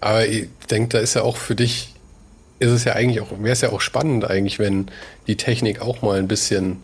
Aber 0.00 0.26
ich 0.26 0.48
denke, 0.70 0.90
da 0.90 0.98
ist 1.00 1.14
ja 1.14 1.22
auch 1.22 1.36
für 1.36 1.56
dich, 1.56 1.92
ist 2.60 2.70
es 2.70 2.84
ja 2.84 2.92
eigentlich 2.92 3.20
auch, 3.20 3.32
wäre 3.32 3.52
es 3.52 3.60
ja 3.60 3.72
auch 3.72 3.80
spannend 3.80 4.24
eigentlich, 4.24 4.60
wenn 4.60 4.86
die 5.26 5.36
Technik 5.36 5.80
auch 5.80 6.00
mal 6.00 6.18
ein 6.18 6.28
bisschen 6.28 6.76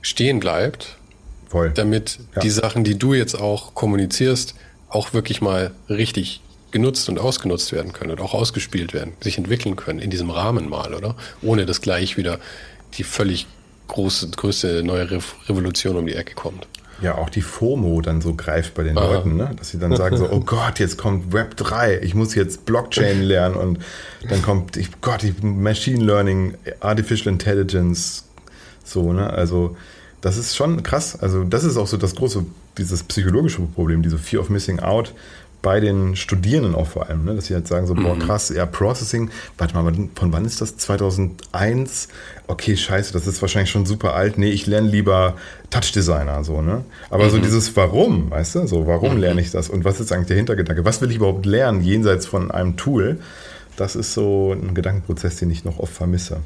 stehen 0.00 0.40
bleibt. 0.40 0.96
Voll. 1.48 1.70
Damit 1.70 2.18
ja. 2.34 2.40
die 2.40 2.50
Sachen, 2.50 2.82
die 2.82 2.98
du 2.98 3.14
jetzt 3.14 3.36
auch 3.36 3.74
kommunizierst, 3.74 4.54
auch 4.94 5.12
wirklich 5.12 5.40
mal 5.40 5.72
richtig 5.88 6.40
genutzt 6.70 7.08
und 7.08 7.18
ausgenutzt 7.18 7.72
werden 7.72 7.92
können 7.92 8.10
und 8.10 8.20
auch 8.20 8.34
ausgespielt 8.34 8.94
werden, 8.94 9.12
sich 9.20 9.38
entwickeln 9.38 9.76
können 9.76 9.98
in 9.98 10.10
diesem 10.10 10.30
Rahmen 10.30 10.68
mal, 10.68 10.94
oder? 10.94 11.16
Ohne 11.42 11.66
dass 11.66 11.80
gleich 11.80 12.16
wieder 12.16 12.38
die 12.94 13.04
völlig 13.04 13.46
große, 13.88 14.30
größte 14.30 14.82
neue 14.82 15.10
Re 15.10 15.20
Revolution 15.48 15.96
um 15.96 16.06
die 16.06 16.14
Ecke 16.14 16.34
kommt. 16.34 16.66
Ja, 17.02 17.16
auch 17.16 17.30
die 17.30 17.42
FOMO 17.42 18.00
dann 18.00 18.20
so 18.20 18.34
greift 18.34 18.74
bei 18.74 18.84
den 18.84 18.96
Aha. 18.96 19.14
Leuten, 19.14 19.36
ne? 19.36 19.50
dass 19.56 19.70
sie 19.70 19.78
dann 19.78 19.94
sagen 19.96 20.16
so, 20.16 20.28
oh 20.30 20.40
Gott, 20.40 20.78
jetzt 20.78 20.98
kommt 20.98 21.32
Web 21.32 21.56
3, 21.56 22.00
ich 22.00 22.14
muss 22.14 22.34
jetzt 22.34 22.64
Blockchain 22.64 23.22
lernen 23.22 23.56
und 23.56 23.78
dann 24.28 24.40
kommt, 24.40 24.76
ich, 24.76 24.88
Gott, 25.00 25.24
Machine 25.42 26.04
Learning, 26.04 26.54
Artificial 26.80 27.32
Intelligence, 27.32 28.24
so, 28.84 29.12
ne? 29.12 29.28
Also 29.30 29.76
das 30.22 30.38
ist 30.38 30.56
schon 30.56 30.82
krass. 30.82 31.18
Also 31.20 31.44
das 31.44 31.64
ist 31.64 31.76
auch 31.76 31.86
so 31.86 31.98
das 31.98 32.14
große, 32.14 32.44
dieses 32.78 33.02
psychologische 33.02 33.60
Problem, 33.60 34.02
diese 34.02 34.18
Fear 34.18 34.42
of 34.42 34.48
Missing 34.48 34.80
Out 34.80 35.12
bei 35.62 35.78
den 35.78 36.16
Studierenden 36.16 36.74
auch 36.74 36.88
vor 36.88 37.08
allem, 37.08 37.24
ne? 37.24 37.36
dass 37.36 37.46
sie 37.46 37.54
halt 37.54 37.68
sagen 37.68 37.86
so, 37.86 37.94
boah 37.94 38.16
mhm. 38.16 38.18
krass, 38.18 38.48
ja 38.48 38.66
Processing, 38.66 39.30
warte 39.58 39.74
mal, 39.74 39.94
von 40.16 40.32
wann 40.32 40.44
ist 40.44 40.60
das? 40.60 40.76
2001? 40.76 42.08
Okay, 42.48 42.76
scheiße, 42.76 43.12
das 43.12 43.28
ist 43.28 43.40
wahrscheinlich 43.40 43.70
schon 43.70 43.86
super 43.86 44.14
alt. 44.14 44.38
Nee, 44.38 44.50
ich 44.50 44.66
lerne 44.66 44.88
lieber 44.88 45.36
Touch 45.70 45.92
Designer, 45.92 46.42
so, 46.42 46.60
ne? 46.60 46.84
Aber 47.10 47.26
mhm. 47.26 47.30
so 47.30 47.38
dieses 47.38 47.74
Warum, 47.76 48.30
weißt 48.30 48.56
du, 48.56 48.66
so, 48.66 48.88
warum 48.88 49.14
mhm. 49.14 49.20
lerne 49.20 49.40
ich 49.40 49.52
das 49.52 49.68
und 49.68 49.84
was 49.84 50.00
ist 50.00 50.10
eigentlich 50.12 50.26
der 50.26 50.36
Hintergedanke? 50.36 50.84
Was 50.84 51.00
will 51.00 51.10
ich 51.10 51.16
überhaupt 51.16 51.46
lernen 51.46 51.80
jenseits 51.80 52.26
von 52.26 52.50
einem 52.50 52.76
Tool? 52.76 53.20
Das 53.76 53.94
ist 53.94 54.12
so 54.12 54.52
ein 54.52 54.74
Gedankenprozess, 54.74 55.36
den 55.36 55.50
ich 55.50 55.64
noch 55.64 55.78
oft 55.78 55.92
vermisse. 55.92 56.40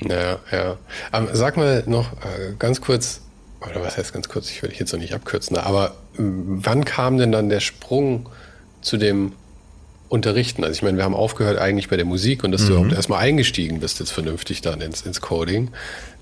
Ja, 0.00 0.38
ja. 0.52 0.76
Ähm, 1.12 1.28
sag 1.32 1.56
mal 1.56 1.82
noch 1.86 2.12
äh, 2.12 2.54
ganz 2.58 2.80
kurz, 2.80 3.20
oder 3.60 3.82
was 3.82 3.98
heißt 3.98 4.12
ganz 4.12 4.28
kurz, 4.28 4.50
ich 4.50 4.62
will 4.62 4.70
dich 4.70 4.78
jetzt 4.78 4.92
noch 4.92 5.00
nicht 5.00 5.14
abkürzen, 5.14 5.56
aber 5.56 5.96
äh, 6.14 6.18
wann 6.18 6.84
kam 6.84 7.18
denn 7.18 7.32
dann 7.32 7.48
der 7.48 7.60
Sprung 7.60 8.28
zu 8.80 8.96
dem 8.96 9.32
Unterrichten? 10.08 10.64
Also 10.64 10.74
ich 10.74 10.82
meine, 10.82 10.96
wir 10.96 11.04
haben 11.04 11.14
aufgehört 11.14 11.58
eigentlich 11.58 11.88
bei 11.88 11.96
der 11.96 12.04
Musik 12.04 12.44
und 12.44 12.52
dass 12.52 12.62
mhm. 12.62 12.68
du 12.68 12.78
auch 12.78 12.92
erstmal 12.92 13.20
eingestiegen 13.20 13.80
bist 13.80 13.98
jetzt 14.00 14.12
vernünftig 14.12 14.60
dann 14.60 14.80
ins, 14.80 15.02
ins 15.02 15.20
Coding. 15.20 15.70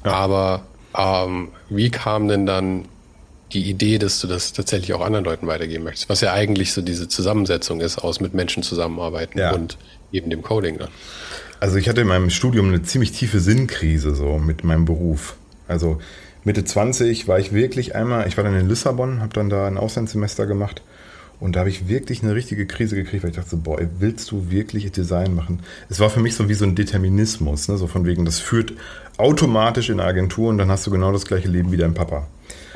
Ja. 0.05 0.12
Aber 0.12 0.62
ähm, 0.97 1.48
wie 1.69 1.90
kam 1.90 2.28
denn 2.28 2.47
dann 2.47 2.86
die 3.53 3.69
Idee, 3.69 3.98
dass 3.98 4.20
du 4.20 4.27
das 4.27 4.53
tatsächlich 4.53 4.93
auch 4.94 5.03
anderen 5.03 5.24
Leuten 5.24 5.47
weitergeben 5.47 5.85
möchtest? 5.85 6.09
Was 6.09 6.20
ja 6.20 6.32
eigentlich 6.32 6.73
so 6.73 6.82
diese 6.82 7.09
Zusammensetzung 7.09 7.81
ist 7.81 7.98
aus 7.98 8.20
mit 8.20 8.35
Menschen 8.35 8.62
zusammenarbeiten 8.62 9.39
ja. 9.39 9.53
und 9.53 9.77
eben 10.12 10.31
dem 10.31 10.43
Coding 10.43 10.78
dann. 10.78 10.89
Also 11.66 11.78
ich 11.78 11.88
hatte 11.88 12.02
in 12.02 12.06
meinem 12.06 12.30
Studium 12.30 12.68
eine 12.68 12.82
ziemlich 12.84 13.10
tiefe 13.10 13.40
Sinnkrise 13.40 14.14
so 14.14 14.38
mit 14.38 14.62
meinem 14.62 14.84
Beruf. 14.84 15.34
Also 15.66 15.98
Mitte 16.44 16.64
20 16.64 17.26
war 17.26 17.40
ich 17.40 17.52
wirklich 17.52 17.97
einmal, 17.97 18.28
ich 18.28 18.36
war 18.36 18.44
dann 18.44 18.55
in 18.55 18.68
Lissabon, 18.68 19.18
habe 19.18 19.32
dann 19.32 19.51
da 19.51 19.66
ein 19.66 19.76
Auslandssemester 19.76 20.47
gemacht 20.47 20.82
und 21.40 21.56
da 21.56 21.60
habe 21.60 21.68
ich 21.68 21.88
wirklich 21.88 22.22
eine 22.22 22.36
richtige 22.36 22.66
Krise 22.66 22.94
gekriegt, 22.94 23.24
weil 23.24 23.30
ich 23.30 23.36
dachte 23.36 23.51
so, 23.51 23.56
boah, 23.56 23.80
willst 23.98 24.30
du 24.30 24.48
wirklich 24.48 24.93
Design 24.93 25.34
machen? 25.34 25.59
Es 25.88 25.98
war 25.98 26.09
für 26.09 26.20
mich 26.20 26.36
so 26.36 26.48
wie 26.48 26.55
so 26.55 26.64
ein 26.64 26.76
Determinismus, 26.76 27.66
ne? 27.66 27.76
so 27.78 27.88
von 27.88 28.06
wegen, 28.06 28.24
das 28.24 28.38
führt 28.38 28.72
automatisch 29.16 29.90
in 29.90 29.98
eine 29.98 30.09
Agentur 30.09 30.51
und 30.51 30.59
dann 30.59 30.70
hast 30.70 30.86
du 30.86 30.93
genau 30.93 31.10
das 31.10 31.26
gleiche 31.26 31.48
Leben 31.48 31.72
wie 31.72 31.78
dein 31.78 31.94
Papa. 31.94 32.28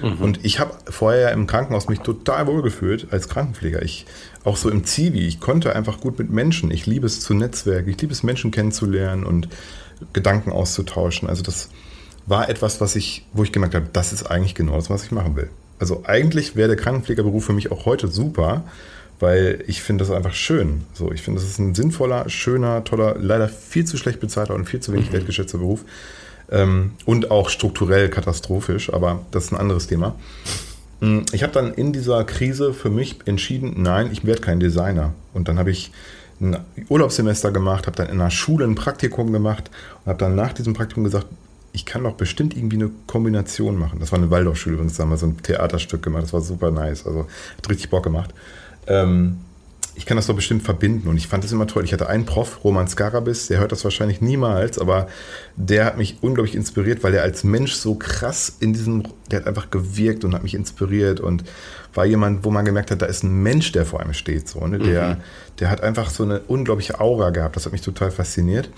Mhm. 0.02 0.20
Und 0.20 0.44
ich 0.44 0.58
habe 0.58 0.74
vorher 0.88 1.20
ja 1.20 1.28
im 1.28 1.46
Krankenhaus 1.46 1.88
mich 1.88 2.00
total 2.00 2.48
wohlgefühlt 2.48 3.12
als 3.12 3.28
Krankenpfleger. 3.28 3.82
Ich 3.82 4.06
auch 4.44 4.56
so 4.56 4.70
im 4.70 4.84
Zivi, 4.84 5.26
ich 5.26 5.40
konnte 5.40 5.74
einfach 5.74 6.00
gut 6.00 6.18
mit 6.18 6.30
Menschen. 6.30 6.70
Ich 6.70 6.86
liebe 6.86 7.06
es 7.06 7.20
zu 7.20 7.34
Netzwerken, 7.34 7.90
ich 7.90 8.00
liebe 8.00 8.12
es 8.12 8.22
Menschen 8.22 8.50
kennenzulernen 8.50 9.24
und 9.24 9.48
Gedanken 10.12 10.50
auszutauschen. 10.50 11.28
Also 11.28 11.42
das 11.42 11.68
war 12.26 12.48
etwas, 12.48 12.80
was 12.80 12.96
ich, 12.96 13.26
wo 13.32 13.42
ich 13.42 13.52
gemerkt 13.52 13.74
habe, 13.74 13.86
das 13.92 14.12
ist 14.12 14.24
eigentlich 14.24 14.54
genau 14.54 14.76
das, 14.76 14.88
was 14.88 15.04
ich 15.04 15.10
machen 15.10 15.36
will. 15.36 15.50
Also 15.78 16.02
eigentlich 16.04 16.56
wäre 16.56 16.68
der 16.68 16.76
Krankenpflegerberuf 16.76 17.44
für 17.44 17.52
mich 17.52 17.70
auch 17.70 17.86
heute 17.86 18.08
super, 18.08 18.64
weil 19.18 19.62
ich 19.66 19.82
finde 19.82 20.04
das 20.04 20.14
einfach 20.14 20.32
schön. 20.32 20.82
So, 20.94 21.12
ich 21.12 21.22
finde, 21.22 21.40
das 21.40 21.48
ist 21.48 21.58
ein 21.58 21.74
sinnvoller, 21.74 22.28
schöner, 22.28 22.84
toller, 22.84 23.16
leider 23.18 23.48
viel 23.48 23.84
zu 23.84 23.96
schlecht 23.96 24.20
bezahlter 24.20 24.54
und 24.54 24.66
viel 24.66 24.80
zu 24.80 24.92
wenig 24.92 25.08
mhm. 25.08 25.14
wertgeschätzter 25.14 25.58
Beruf. 25.58 25.84
Ähm, 26.50 26.92
und 27.04 27.30
auch 27.30 27.48
strukturell 27.48 28.08
katastrophisch, 28.08 28.92
aber 28.92 29.24
das 29.30 29.44
ist 29.44 29.52
ein 29.52 29.58
anderes 29.58 29.86
Thema. 29.86 30.16
Mm, 31.00 31.20
ich 31.32 31.42
habe 31.42 31.52
dann 31.52 31.74
in 31.74 31.92
dieser 31.92 32.24
Krise 32.24 32.72
für 32.72 32.90
mich 32.90 33.18
entschieden, 33.26 33.82
nein, 33.82 34.10
ich 34.12 34.24
werde 34.24 34.40
kein 34.40 34.60
Designer. 34.60 35.12
Und 35.32 35.48
dann 35.48 35.58
habe 35.58 35.70
ich 35.70 35.92
ein 36.40 36.58
Urlaubssemester 36.88 37.50
gemacht, 37.50 37.86
habe 37.86 37.96
dann 37.96 38.06
in 38.06 38.20
einer 38.20 38.30
Schule 38.30 38.64
ein 38.64 38.74
Praktikum 38.74 39.32
gemacht 39.32 39.70
und 40.04 40.10
habe 40.10 40.18
dann 40.18 40.34
nach 40.34 40.52
diesem 40.52 40.72
Praktikum 40.72 41.04
gesagt, 41.04 41.26
ich 41.72 41.86
kann 41.86 42.02
doch 42.02 42.14
bestimmt 42.14 42.56
irgendwie 42.56 42.76
eine 42.76 42.90
Kombination 43.06 43.78
machen. 43.78 44.00
Das 44.00 44.10
war 44.12 44.18
eine 44.18 44.30
Waldorfschule 44.30 44.74
übrigens, 44.74 44.96
da 44.96 45.04
haben 45.04 45.10
wir 45.10 45.16
so 45.16 45.26
ein 45.26 45.36
Theaterstück 45.42 46.02
gemacht, 46.02 46.24
das 46.24 46.32
war 46.32 46.40
super 46.40 46.70
nice, 46.70 47.06
also 47.06 47.26
hat 47.56 47.70
richtig 47.70 47.90
Bock 47.90 48.02
gemacht. 48.02 48.34
Ähm, 48.86 49.38
ich 50.00 50.06
kann 50.06 50.16
das 50.16 50.28
doch 50.28 50.34
bestimmt 50.34 50.62
verbinden 50.62 51.08
und 51.08 51.18
ich 51.18 51.26
fand 51.26 51.44
das 51.44 51.52
immer 51.52 51.66
toll. 51.66 51.84
Ich 51.84 51.92
hatte 51.92 52.08
einen 52.08 52.24
Prof, 52.24 52.64
Roman 52.64 52.88
Skarabis, 52.88 53.48
der 53.48 53.60
hört 53.60 53.70
das 53.70 53.84
wahrscheinlich 53.84 54.22
niemals, 54.22 54.78
aber 54.78 55.08
der 55.56 55.84
hat 55.84 55.98
mich 55.98 56.16
unglaublich 56.22 56.54
inspiriert, 56.54 57.04
weil 57.04 57.12
er 57.12 57.22
als 57.22 57.44
Mensch 57.44 57.74
so 57.74 57.96
krass 57.96 58.50
in 58.60 58.72
diesem, 58.72 59.02
der 59.30 59.40
hat 59.40 59.46
einfach 59.46 59.70
gewirkt 59.70 60.24
und 60.24 60.34
hat 60.34 60.42
mich 60.42 60.54
inspiriert 60.54 61.20
und 61.20 61.44
war 61.92 62.06
jemand, 62.06 62.46
wo 62.46 62.50
man 62.50 62.64
gemerkt 62.64 62.90
hat, 62.90 63.02
da 63.02 63.06
ist 63.06 63.24
ein 63.24 63.42
Mensch, 63.42 63.72
der 63.72 63.84
vor 63.84 64.00
einem 64.00 64.14
steht, 64.14 64.48
so, 64.48 64.66
ne? 64.66 64.78
der, 64.78 65.16
mhm. 65.16 65.16
der 65.58 65.68
hat 65.68 65.82
einfach 65.82 66.08
so 66.08 66.22
eine 66.22 66.40
unglaubliche 66.40 66.98
Aura 66.98 67.28
gehabt, 67.28 67.56
das 67.56 67.66
hat 67.66 67.72
mich 67.72 67.82
total 67.82 68.10
fasziniert. 68.10 68.70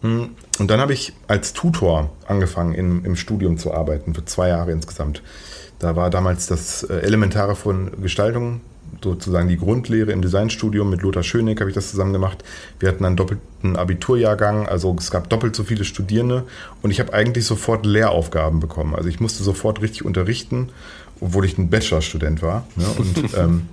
Hm, 0.00 0.30
und 0.58 0.70
dann 0.70 0.80
habe 0.80 0.94
ich 0.94 1.12
als 1.28 1.52
Tutor 1.52 2.10
angefangen, 2.26 2.72
im, 2.72 3.04
im 3.04 3.16
Studium 3.16 3.58
zu 3.58 3.74
arbeiten, 3.74 4.14
für 4.14 4.24
zwei 4.24 4.48
Jahre 4.48 4.72
insgesamt. 4.72 5.22
Da 5.78 5.94
war 5.94 6.08
damals 6.08 6.46
das 6.46 6.84
äh, 6.84 7.00
Elementare 7.00 7.54
von 7.54 8.00
Gestaltung 8.00 8.62
sozusagen 9.02 9.48
die 9.48 9.58
Grundlehre 9.58 10.12
im 10.12 10.22
Designstudium 10.22 10.88
mit 10.88 11.02
Lothar 11.02 11.22
Schöneck 11.22 11.60
habe 11.60 11.70
ich 11.70 11.74
das 11.74 11.90
zusammen 11.90 12.12
gemacht. 12.12 12.42
Wir 12.80 12.88
hatten 12.88 13.04
einen 13.04 13.16
doppelten 13.16 13.76
Abiturjahrgang, 13.76 14.66
also 14.66 14.94
es 14.98 15.10
gab 15.10 15.28
doppelt 15.28 15.54
so 15.54 15.64
viele 15.64 15.84
Studierende 15.84 16.44
und 16.82 16.90
ich 16.90 17.00
habe 17.00 17.12
eigentlich 17.12 17.44
sofort 17.44 17.86
Lehraufgaben 17.86 18.60
bekommen. 18.60 18.94
Also 18.94 19.08
ich 19.08 19.20
musste 19.20 19.42
sofort 19.44 19.82
richtig 19.82 20.04
unterrichten, 20.04 20.70
obwohl 21.20 21.44
ich 21.44 21.58
ein 21.58 21.70
Bachelorstudent 21.70 22.42
war. 22.42 22.66
Ne? 22.76 22.86
Und 22.98 23.34
ähm, 23.36 23.68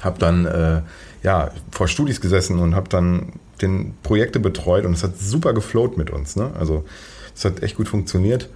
habe 0.00 0.18
dann 0.18 0.46
äh, 0.46 0.82
ja, 1.22 1.50
vor 1.70 1.88
Studis 1.88 2.20
gesessen 2.20 2.58
und 2.58 2.74
habe 2.74 2.88
dann 2.88 3.32
den 3.62 3.94
Projekte 4.02 4.40
betreut 4.40 4.84
und 4.84 4.92
es 4.92 5.02
hat 5.02 5.18
super 5.18 5.54
geflowt 5.54 5.96
mit 5.96 6.10
uns. 6.10 6.36
Ne? 6.36 6.50
Also 6.58 6.84
es 7.36 7.44
hat 7.44 7.62
echt 7.62 7.76
gut 7.76 7.88
funktioniert 7.88 8.48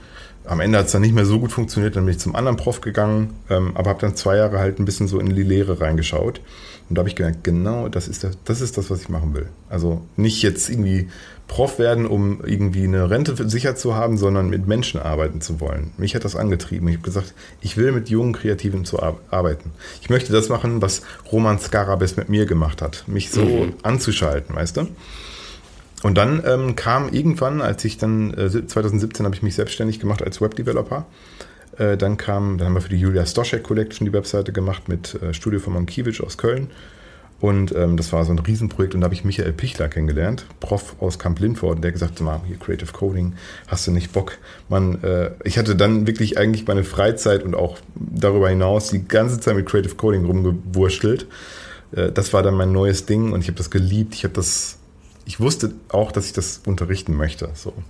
am 0.45 0.61
Ende 0.61 0.79
hat 0.79 0.87
es 0.87 0.93
dann 0.93 1.03
nicht 1.03 1.15
mehr 1.15 1.27
so 1.27 1.39
gut 1.39 1.53
funktioniert, 1.53 1.97
dann 1.97 2.05
bin 2.05 2.15
ich 2.15 2.21
zum 2.21 2.35
anderen 2.35 2.57
Prof 2.57 2.81
gegangen, 2.81 3.35
ähm, 3.51 3.73
aber 3.75 3.91
habe 3.91 4.01
dann 4.01 4.17
zwei 4.17 4.37
Jahre 4.37 4.59
halt 4.59 4.79
ein 4.79 4.85
bisschen 4.85 5.07
so 5.07 5.19
in 5.19 5.35
die 5.35 5.43
Lehre 5.43 5.81
reingeschaut. 5.81 6.41
Und 6.89 6.97
da 6.97 7.01
habe 7.01 7.09
ich 7.09 7.15
gemerkt, 7.15 7.45
genau 7.45 7.89
das 7.89 8.09
ist 8.09 8.25
das, 8.25 8.37
das 8.45 8.61
ist 8.61 8.77
das, 8.77 8.91
was 8.91 9.03
ich 9.03 9.09
machen 9.09 9.33
will. 9.35 9.49
Also 9.69 10.03
nicht 10.17 10.43
jetzt 10.43 10.69
irgendwie 10.69 11.09
Prof 11.47 11.79
werden, 11.79 12.07
um 12.07 12.43
irgendwie 12.45 12.83
eine 12.85 13.11
Rente 13.11 13.49
sicher 13.49 13.77
zu 13.77 13.95
haben, 13.95 14.17
sondern 14.17 14.51
mit 14.51 14.67
Menschen 14.67 14.99
arbeiten 14.99 15.41
zu 15.41 15.61
wollen. 15.61 15.93
Mich 15.99 16.17
hat 16.17 16.25
das 16.25 16.35
angetrieben. 16.35 16.89
Ich 16.89 16.97
habe 16.97 17.05
gesagt, 17.05 17.35
ich 17.61 17.77
will 17.77 17.93
mit 17.93 18.09
jungen 18.09 18.33
Kreativen 18.33 18.85
zu 18.85 19.01
ar 19.01 19.19
arbeiten. 19.31 19.71
Ich 20.01 20.11
möchte 20.11 20.33
das 20.33 20.49
machen, 20.49 20.83
was 20.83 21.03
Roman 21.31 21.61
Skarabes 21.61 22.17
mit 22.17 22.29
mir 22.29 22.47
gemacht 22.47 22.83
hat. 22.83 23.05
Mich 23.07 23.31
so 23.31 23.45
mhm. 23.45 23.75
anzuschalten, 23.83 24.57
weißt 24.57 24.79
du? 24.79 24.89
Und 26.03 26.17
dann 26.17 26.43
ähm, 26.47 26.77
kam 26.77 27.11
irgendwann, 27.11 27.61
als 27.61 27.85
ich 27.85 27.99
dann, 27.99 28.33
äh, 28.35 28.67
2017 28.67 29.27
habe 29.27 29.35
ich 29.35 29.43
mich 29.43 29.55
selbstständig 29.55 30.01
gemacht 30.01 30.23
als 30.23 30.41
Webdeveloper. 30.41 31.07
Äh, 31.77 31.97
dann 31.97 32.17
kam, 32.17 32.59
dann 32.59 32.69
haben 32.69 32.75
wir 32.75 32.81
für 32.81 32.89
die 32.89 33.01
Julia 33.01 33.27
Stoschek 33.27 33.63
Collection 33.63 34.07
die 34.07 34.13
Webseite 34.13 34.53
gemacht 34.53 34.89
mit 34.89 35.21
äh, 35.23 35.35
Studio 35.35 35.61
von 35.61 35.75
Mankiewicz 35.75 36.21
aus 36.21 36.39
Köln. 36.39 36.71
Und 37.41 37.75
ähm, 37.75 37.97
das 37.97 38.13
war 38.13 38.25
so 38.27 38.33
ein 38.33 38.39
Riesenprojekt 38.39 38.95
und 38.95 39.01
da 39.01 39.07
habe 39.07 39.15
ich 39.15 39.25
Michael 39.25 39.53
Pichler 39.53 39.89
kennengelernt, 39.89 40.45
Prof 40.61 40.97
aus 41.01 41.19
Camp 41.19 41.41
Lindford, 41.41 41.83
der 41.83 41.91
gesagt 41.91 42.21
hat, 42.21 42.41
hier 42.47 42.59
Creative 42.59 42.93
Coding, 42.93 43.33
hast 43.67 43.87
du 43.87 43.93
nicht 43.93 44.13
Bock? 44.13 44.37
Man, 44.69 45.03
äh, 45.03 45.31
ich 45.45 45.57
hatte 45.57 45.75
dann 45.75 46.07
wirklich 46.07 46.37
eigentlich 46.37 46.67
meine 46.67 46.85
Freizeit 46.85 47.43
und 47.43 47.55
auch 47.55 47.79
darüber 47.95 48.51
hinaus 48.51 48.91
die 48.91 49.09
ganze 49.09 49.41
Zeit 49.41 49.57
mit 49.57 49.65
Creative 49.65 49.95
Coding 49.95 50.27
rumgewurschtelt. 50.27 51.29
Äh, 51.93 52.13
das 52.13 52.35
war 52.35 52.43
dann 52.43 52.55
mein 52.55 52.73
neues 52.73 53.07
Ding 53.07 53.33
und 53.33 53.41
ich 53.41 53.47
habe 53.47 53.57
das 53.57 53.71
geliebt. 53.71 54.15
Ich 54.15 54.25
habe 54.25 54.35
das 54.35 54.80
ich 55.31 55.39
wusste 55.39 55.71
auch, 55.91 56.11
dass 56.11 56.27
ich 56.27 56.33
das 56.33 56.61
unterrichten 56.67 57.17
möchte. 57.17 57.51
So. 57.55 57.71
Und 57.71 57.85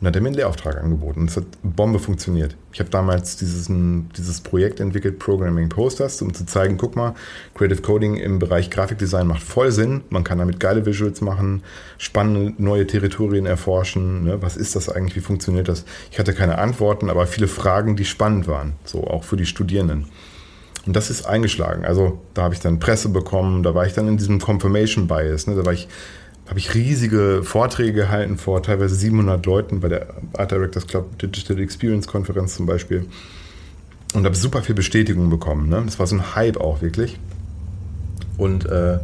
dann 0.00 0.08
hat 0.08 0.16
er 0.16 0.20
mir 0.20 0.28
einen 0.30 0.36
Lehrauftrag 0.36 0.82
angeboten. 0.82 1.20
Und 1.20 1.30
es 1.30 1.36
hat 1.36 1.44
Bombe 1.62 2.00
funktioniert. 2.00 2.56
Ich 2.72 2.80
habe 2.80 2.90
damals 2.90 3.36
dieses, 3.36 3.68
dieses 3.70 4.40
Projekt 4.40 4.80
entwickelt, 4.80 5.20
Programming 5.20 5.68
Posters, 5.68 6.20
um 6.22 6.34
zu 6.34 6.44
zeigen, 6.44 6.76
guck 6.76 6.96
mal, 6.96 7.14
Creative 7.54 7.82
Coding 7.82 8.16
im 8.16 8.40
Bereich 8.40 8.68
Grafikdesign 8.68 9.28
macht 9.28 9.44
voll 9.44 9.70
Sinn. 9.70 10.02
Man 10.10 10.24
kann 10.24 10.38
damit 10.38 10.58
geile 10.58 10.84
Visuals 10.84 11.20
machen, 11.20 11.62
spannende 11.98 12.60
neue 12.60 12.84
Territorien 12.84 13.46
erforschen. 13.46 14.24
Ne? 14.24 14.42
Was 14.42 14.56
ist 14.56 14.74
das 14.74 14.88
eigentlich? 14.88 15.14
Wie 15.14 15.20
funktioniert 15.20 15.68
das? 15.68 15.84
Ich 16.10 16.18
hatte 16.18 16.34
keine 16.34 16.58
Antworten, 16.58 17.10
aber 17.10 17.28
viele 17.28 17.46
Fragen, 17.46 17.94
die 17.94 18.04
spannend 18.04 18.48
waren. 18.48 18.72
So 18.84 19.04
auch 19.04 19.22
für 19.22 19.36
die 19.36 19.46
Studierenden. 19.46 20.06
Und 20.84 20.94
das 20.94 21.10
ist 21.10 21.26
eingeschlagen. 21.26 21.84
Also 21.84 22.20
da 22.34 22.42
habe 22.42 22.54
ich 22.54 22.60
dann 22.60 22.80
Presse 22.80 23.08
bekommen, 23.08 23.62
da 23.62 23.74
war 23.74 23.86
ich 23.86 23.92
dann 23.92 24.08
in 24.08 24.16
diesem 24.16 24.40
Confirmation 24.40 25.06
Bias. 25.06 25.46
Ne? 25.46 25.54
Da 25.54 25.64
war 25.64 25.72
ich 25.72 25.88
habe 26.48 26.58
ich 26.58 26.74
riesige 26.74 27.42
Vorträge 27.42 27.92
gehalten 27.92 28.38
vor 28.38 28.62
teilweise 28.62 28.94
700 28.94 29.44
Leuten 29.46 29.80
bei 29.80 29.88
der 29.88 30.06
Art 30.36 30.50
Directors 30.50 30.86
Club 30.86 31.18
Digital 31.18 31.58
Experience 31.60 32.06
Konferenz 32.06 32.54
zum 32.54 32.66
Beispiel 32.66 33.06
und 34.14 34.24
habe 34.24 34.36
super 34.36 34.62
viel 34.62 34.74
Bestätigung 34.74 35.28
bekommen. 35.28 35.68
Ne? 35.68 35.82
Das 35.84 35.98
war 35.98 36.06
so 36.06 36.16
ein 36.16 36.34
Hype 36.34 36.58
auch 36.58 36.82
wirklich. 36.82 37.18
Und 38.38 38.66
äh, 38.66 38.98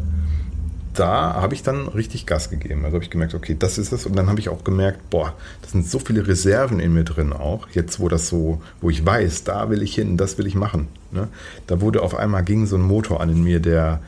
da 0.95 1.35
habe 1.35 1.55
ich 1.55 1.63
dann 1.63 1.89
richtig 1.89 2.27
Gas 2.27 2.51
gegeben. 2.51 2.85
Also 2.85 2.97
habe 2.97 3.05
ich 3.05 3.11
gemerkt, 3.11 3.35
okay, 3.35 3.57
das 3.59 3.79
ist 3.79 3.93
es. 3.93 4.07
Und 4.07 4.15
dann 4.17 4.29
habe 4.29 4.41
ich 4.41 4.49
auch 4.49 4.63
gemerkt, 4.63 5.11
boah, 5.11 5.35
das 5.63 5.73
sind 5.73 5.89
so 5.89 5.99
viele 5.99 6.27
Reserven 6.27 6.81
in 6.81 6.93
mir 6.93 7.05
drin 7.05 7.33
auch. 7.33 7.69
Jetzt, 7.73 7.99
wo 7.99 8.09
das 8.09 8.29
so, 8.29 8.61
wo 8.81 8.91
ich 8.91 9.05
weiß, 9.05 9.45
da 9.45 9.71
will 9.71 9.83
ich 9.83 9.95
hin, 9.95 10.17
das 10.17 10.39
will 10.39 10.47
ich 10.47 10.55
machen. 10.55 10.89
Ne? 11.11 11.29
Da 11.67 11.81
wurde 11.81 12.03
auf 12.03 12.15
einmal 12.15 12.45
ging 12.45 12.67
so 12.67 12.77
ein 12.77 12.83
Motor 12.83 13.21
an 13.21 13.31
in 13.31 13.43
mir, 13.43 13.61
der, 13.61 14.01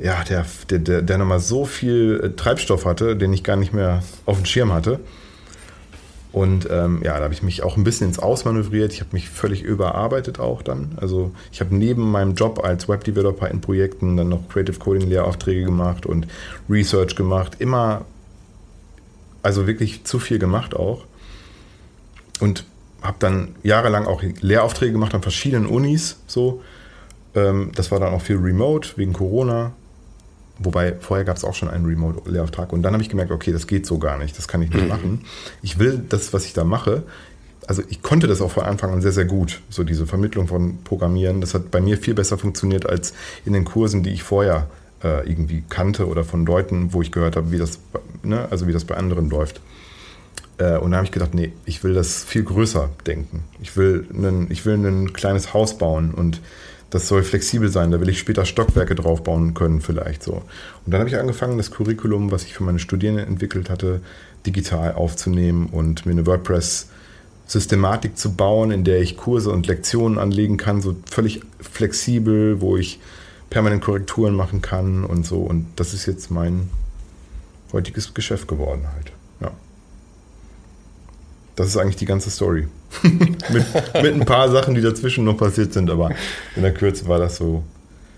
ja, 0.00 0.24
der, 0.24 0.44
der, 0.70 1.02
der, 1.02 1.18
nochmal 1.18 1.40
so 1.40 1.64
viel 1.64 2.20
äh, 2.22 2.30
Treibstoff 2.30 2.84
hatte, 2.84 3.16
den 3.16 3.32
ich 3.32 3.44
gar 3.44 3.56
nicht 3.56 3.72
mehr 3.72 4.02
auf 4.26 4.36
dem 4.36 4.44
Schirm 4.44 4.72
hatte. 4.72 5.00
Und 6.32 6.68
ähm, 6.68 7.00
ja, 7.04 7.16
da 7.16 7.24
habe 7.24 7.34
ich 7.34 7.44
mich 7.44 7.62
auch 7.62 7.76
ein 7.76 7.84
bisschen 7.84 8.08
ins 8.08 8.18
Ausmanövriert. 8.18 8.92
Ich 8.92 8.98
habe 8.98 9.10
mich 9.12 9.28
völlig 9.28 9.62
überarbeitet 9.62 10.40
auch 10.40 10.62
dann. 10.62 10.90
Also 10.96 11.30
ich 11.52 11.60
habe 11.60 11.76
neben 11.76 12.10
meinem 12.10 12.34
Job 12.34 12.64
als 12.64 12.88
Webdeveloper 12.88 13.48
in 13.48 13.60
Projekten 13.60 14.16
dann 14.16 14.30
noch 14.30 14.48
Creative 14.48 14.76
Coding 14.80 15.08
Lehraufträge 15.08 15.64
gemacht 15.64 16.06
und 16.06 16.26
Research 16.68 17.14
gemacht. 17.14 17.58
Immer, 17.60 18.04
also 19.44 19.68
wirklich 19.68 20.02
zu 20.02 20.18
viel 20.18 20.40
gemacht 20.40 20.74
auch. 20.74 21.04
Und 22.40 22.64
habe 23.00 23.16
dann 23.20 23.54
jahrelang 23.62 24.06
auch 24.06 24.20
Lehraufträge 24.40 24.90
gemacht 24.90 25.14
an 25.14 25.22
verschiedenen 25.22 25.66
Unis. 25.66 26.16
So, 26.26 26.62
ähm, 27.36 27.70
das 27.76 27.92
war 27.92 28.00
dann 28.00 28.12
auch 28.12 28.22
viel 28.22 28.38
Remote 28.38 28.88
wegen 28.96 29.12
Corona. 29.12 29.70
Wobei 30.58 30.94
vorher 31.00 31.24
gab 31.24 31.36
es 31.36 31.44
auch 31.44 31.54
schon 31.54 31.68
einen 31.68 31.84
Remote-Lehrauftrag. 31.84 32.72
Und 32.72 32.82
dann 32.82 32.92
habe 32.92 33.02
ich 33.02 33.08
gemerkt, 33.08 33.32
okay, 33.32 33.52
das 33.52 33.66
geht 33.66 33.86
so 33.86 33.98
gar 33.98 34.18
nicht, 34.18 34.38
das 34.38 34.46
kann 34.46 34.62
ich 34.62 34.70
nicht 34.70 34.82
mhm. 34.82 34.88
machen. 34.88 35.24
Ich 35.62 35.78
will 35.78 36.02
das, 36.08 36.32
was 36.32 36.46
ich 36.46 36.52
da 36.52 36.64
mache, 36.64 37.02
also 37.66 37.82
ich 37.88 38.02
konnte 38.02 38.26
das 38.26 38.40
auch 38.40 38.50
von 38.50 38.64
Anfang 38.64 38.92
an 38.92 39.02
sehr, 39.02 39.12
sehr 39.12 39.24
gut. 39.24 39.60
So 39.70 39.84
diese 39.84 40.06
Vermittlung 40.06 40.48
von 40.48 40.78
Programmieren, 40.84 41.40
das 41.40 41.54
hat 41.54 41.70
bei 41.70 41.80
mir 41.80 41.98
viel 41.98 42.14
besser 42.14 42.38
funktioniert 42.38 42.88
als 42.88 43.14
in 43.44 43.52
den 43.52 43.64
Kursen, 43.64 44.02
die 44.02 44.10
ich 44.10 44.22
vorher 44.22 44.68
äh, 45.02 45.28
irgendwie 45.28 45.64
kannte 45.68 46.06
oder 46.06 46.24
von 46.24 46.46
Leuten, 46.46 46.92
wo 46.92 47.02
ich 47.02 47.12
gehört 47.12 47.36
habe, 47.36 47.50
wie 47.52 47.58
das, 47.58 47.78
ne, 48.22 48.48
also 48.50 48.66
wie 48.66 48.72
das 48.72 48.84
bei 48.84 48.96
anderen 48.96 49.30
läuft. 49.30 49.60
Äh, 50.58 50.78
und 50.78 50.90
da 50.90 50.98
habe 50.98 51.06
ich 51.06 51.12
gedacht, 51.12 51.34
nee, 51.34 51.52
ich 51.64 51.82
will 51.84 51.94
das 51.94 52.24
viel 52.24 52.44
größer 52.44 52.90
denken. 53.06 53.44
Ich 53.60 53.76
will, 53.76 54.06
einen, 54.14 54.50
ich 54.50 54.64
will 54.66 54.74
ein 54.74 55.12
kleines 55.12 55.54
Haus 55.54 55.78
bauen 55.78 56.12
und 56.12 56.40
das 56.94 57.08
soll 57.08 57.24
flexibel 57.24 57.68
sein, 57.70 57.90
da 57.90 58.00
will 58.00 58.08
ich 58.08 58.20
später 58.20 58.44
Stockwerke 58.44 58.94
draufbauen 58.94 59.52
können 59.52 59.80
vielleicht 59.80 60.22
so. 60.22 60.34
Und 60.34 60.92
dann 60.92 61.00
habe 61.00 61.10
ich 61.10 61.16
angefangen, 61.16 61.58
das 61.58 61.72
Curriculum, 61.72 62.30
was 62.30 62.44
ich 62.44 62.54
für 62.54 62.62
meine 62.62 62.78
Studierenden 62.78 63.26
entwickelt 63.26 63.68
hatte, 63.68 64.00
digital 64.46 64.94
aufzunehmen 64.94 65.70
und 65.72 66.06
mir 66.06 66.12
eine 66.12 66.24
WordPress 66.24 66.90
Systematik 67.48 68.16
zu 68.16 68.34
bauen, 68.34 68.70
in 68.70 68.84
der 68.84 69.00
ich 69.00 69.16
Kurse 69.16 69.50
und 69.50 69.66
Lektionen 69.66 70.20
anlegen 70.20 70.56
kann, 70.56 70.82
so 70.82 70.94
völlig 71.10 71.40
flexibel, 71.60 72.60
wo 72.60 72.76
ich 72.76 73.00
permanent 73.50 73.82
Korrekturen 73.82 74.36
machen 74.36 74.62
kann 74.62 75.04
und 75.04 75.26
so. 75.26 75.38
Und 75.38 75.66
das 75.74 75.94
ist 75.94 76.06
jetzt 76.06 76.30
mein 76.30 76.70
heutiges 77.72 78.14
Geschäft 78.14 78.46
geworden 78.46 78.86
halt. 78.94 79.10
Das 81.56 81.68
ist 81.68 81.76
eigentlich 81.76 81.96
die 81.96 82.06
ganze 82.06 82.30
Story. 82.30 82.66
mit, 83.02 83.64
mit 84.02 84.14
ein 84.14 84.24
paar 84.24 84.50
Sachen, 84.50 84.74
die 84.74 84.80
dazwischen 84.80 85.24
noch 85.24 85.36
passiert 85.36 85.72
sind, 85.72 85.90
aber 85.90 86.10
in 86.56 86.62
der 86.62 86.74
Kürze 86.74 87.06
war 87.06 87.18
das 87.18 87.36
so. 87.36 87.62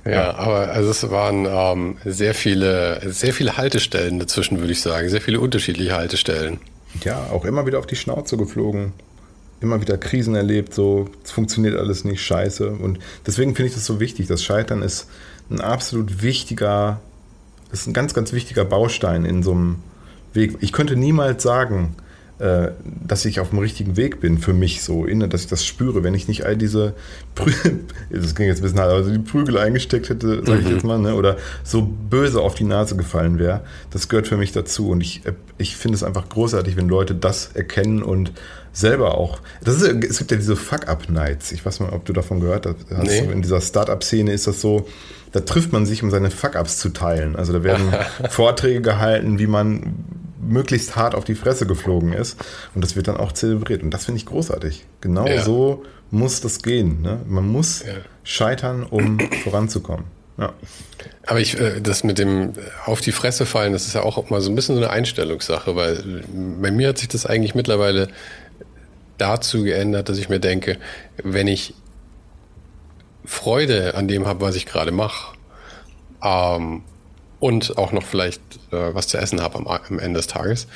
Ja, 0.06 0.36
aber 0.36 0.70
also 0.70 0.90
es 0.90 1.10
waren 1.10 1.46
ähm, 1.48 1.96
sehr 2.04 2.34
viele, 2.34 3.00
sehr 3.12 3.34
viele 3.34 3.56
Haltestellen 3.56 4.20
dazwischen, 4.20 4.60
würde 4.60 4.72
ich 4.72 4.80
sagen. 4.80 5.08
Sehr 5.08 5.20
viele 5.20 5.40
unterschiedliche 5.40 5.96
Haltestellen. 5.96 6.60
Ja, 7.02 7.26
auch 7.32 7.44
immer 7.44 7.66
wieder 7.66 7.78
auf 7.78 7.86
die 7.86 7.96
Schnauze 7.96 8.36
geflogen. 8.36 8.92
Immer 9.60 9.80
wieder 9.80 9.98
Krisen 9.98 10.34
erlebt, 10.34 10.74
so, 10.74 11.08
es 11.24 11.30
funktioniert 11.30 11.76
alles 11.76 12.04
nicht, 12.04 12.22
scheiße. 12.22 12.70
Und 12.70 12.98
deswegen 13.26 13.56
finde 13.56 13.68
ich 13.68 13.74
das 13.74 13.86
so 13.86 14.00
wichtig. 14.00 14.28
Das 14.28 14.44
Scheitern 14.44 14.82
ist 14.82 15.08
ein 15.50 15.60
absolut 15.60 16.22
wichtiger, 16.22 17.00
ist 17.72 17.86
ein 17.86 17.92
ganz, 17.92 18.14
ganz 18.14 18.32
wichtiger 18.32 18.64
Baustein 18.64 19.24
in 19.24 19.42
so 19.42 19.52
einem 19.52 19.76
Weg. 20.34 20.58
Ich 20.60 20.72
könnte 20.72 20.94
niemals 20.94 21.42
sagen, 21.42 21.96
dass 22.38 23.24
ich 23.24 23.40
auf 23.40 23.50
dem 23.50 23.60
richtigen 23.60 23.96
Weg 23.96 24.20
bin 24.20 24.36
für 24.36 24.52
mich 24.52 24.82
so, 24.82 25.06
dass 25.06 25.42
ich 25.42 25.46
das 25.46 25.64
spüre, 25.64 26.04
wenn 26.04 26.12
ich 26.12 26.28
nicht 26.28 26.44
all 26.44 26.56
diese 26.56 26.92
Prügel, 27.34 27.80
das 28.10 28.34
ging 28.34 28.46
jetzt 28.46 28.58
ein 28.58 28.62
bisschen 28.62 28.78
hart, 28.78 28.92
also 28.92 29.10
die 29.10 29.18
Prügel 29.18 29.56
eingesteckt 29.56 30.10
hätte, 30.10 30.42
sag 30.44 30.60
ich 30.60 30.66
mhm. 30.66 30.72
jetzt 30.72 30.84
mal, 30.84 30.98
ne, 30.98 31.14
oder 31.14 31.38
so 31.64 31.82
böse 31.82 32.42
auf 32.42 32.54
die 32.54 32.64
Nase 32.64 32.94
gefallen 32.94 33.38
wäre, 33.38 33.62
das 33.90 34.10
gehört 34.10 34.28
für 34.28 34.36
mich 34.36 34.52
dazu 34.52 34.90
und 34.90 35.00
ich, 35.00 35.24
äh, 35.24 35.32
ich 35.56 35.76
finde 35.76 35.96
es 35.96 36.02
einfach 36.02 36.28
großartig, 36.28 36.76
wenn 36.76 36.88
Leute 36.88 37.14
das 37.14 37.52
erkennen 37.54 38.02
und 38.02 38.32
selber 38.76 39.16
auch. 39.16 39.40
Das 39.64 39.80
ist, 39.80 40.04
es 40.04 40.18
gibt 40.18 40.30
ja 40.30 40.36
diese 40.36 40.56
Fuck-Up-Nights. 40.56 41.52
Ich 41.52 41.64
weiß 41.64 41.80
mal, 41.80 41.90
ob 41.90 42.04
du 42.04 42.12
davon 42.12 42.40
gehört 42.40 42.66
hast. 42.66 42.90
Nee. 42.90 43.20
In 43.20 43.40
dieser 43.40 43.62
Start-up-Szene 43.62 44.32
ist 44.32 44.46
das 44.46 44.60
so, 44.60 44.86
da 45.32 45.40
trifft 45.40 45.72
man 45.72 45.86
sich, 45.86 46.02
um 46.02 46.10
seine 46.10 46.30
Fuck-Ups 46.30 46.76
zu 46.76 46.90
teilen. 46.90 47.36
Also 47.36 47.54
da 47.54 47.64
werden 47.64 47.94
Vorträge 48.28 48.82
gehalten, 48.82 49.38
wie 49.38 49.46
man 49.46 49.94
möglichst 50.40 50.96
hart 50.96 51.14
auf 51.14 51.24
die 51.24 51.34
Fresse 51.34 51.66
geflogen 51.66 52.12
ist. 52.12 52.44
Und 52.74 52.82
das 52.82 52.96
wird 52.96 53.08
dann 53.08 53.16
auch 53.16 53.32
zelebriert. 53.32 53.82
Und 53.82 53.90
das 53.90 54.04
finde 54.04 54.18
ich 54.18 54.26
großartig. 54.26 54.84
Genau 55.00 55.26
ja. 55.26 55.42
so 55.42 55.84
muss 56.10 56.40
das 56.40 56.62
gehen. 56.62 57.02
Ne? 57.02 57.20
Man 57.26 57.48
muss 57.48 57.84
ja. 57.84 57.94
scheitern, 58.22 58.84
um 58.84 59.18
voranzukommen. 59.44 60.06
Ja. 60.38 60.52
Aber 61.26 61.40
ich, 61.40 61.58
äh, 61.58 61.80
das 61.80 62.04
mit 62.04 62.18
dem 62.18 62.52
auf 62.84 63.00
die 63.00 63.12
Fresse 63.12 63.46
fallen, 63.46 63.72
das 63.72 63.86
ist 63.86 63.94
ja 63.94 64.02
auch 64.02 64.28
mal 64.28 64.40
so 64.40 64.50
ein 64.50 64.54
bisschen 64.54 64.76
so 64.76 64.82
eine 64.82 64.90
Einstellungssache, 64.90 65.74
weil 65.74 66.22
bei 66.60 66.70
mir 66.70 66.88
hat 66.88 66.98
sich 66.98 67.08
das 67.08 67.24
eigentlich 67.24 67.54
mittlerweile 67.54 68.08
dazu 69.18 69.62
geändert, 69.62 70.08
dass 70.08 70.18
ich 70.18 70.28
mir 70.28 70.40
denke, 70.40 70.76
wenn 71.22 71.46
ich 71.46 71.74
Freude 73.24 73.94
an 73.94 74.08
dem 74.08 74.26
habe, 74.26 74.42
was 74.42 74.56
ich 74.56 74.66
gerade 74.66 74.92
mache, 74.92 75.34
ähm, 76.22 76.82
und 77.38 77.76
auch 77.78 77.92
noch 77.92 78.02
vielleicht 78.02 78.40
äh, 78.72 78.94
was 78.94 79.08
zu 79.08 79.18
essen 79.18 79.40
habe 79.42 79.56
am, 79.56 79.66
am, 79.66 79.98
Ende 79.98 80.18
des 80.18 80.26
Tages, 80.26 80.66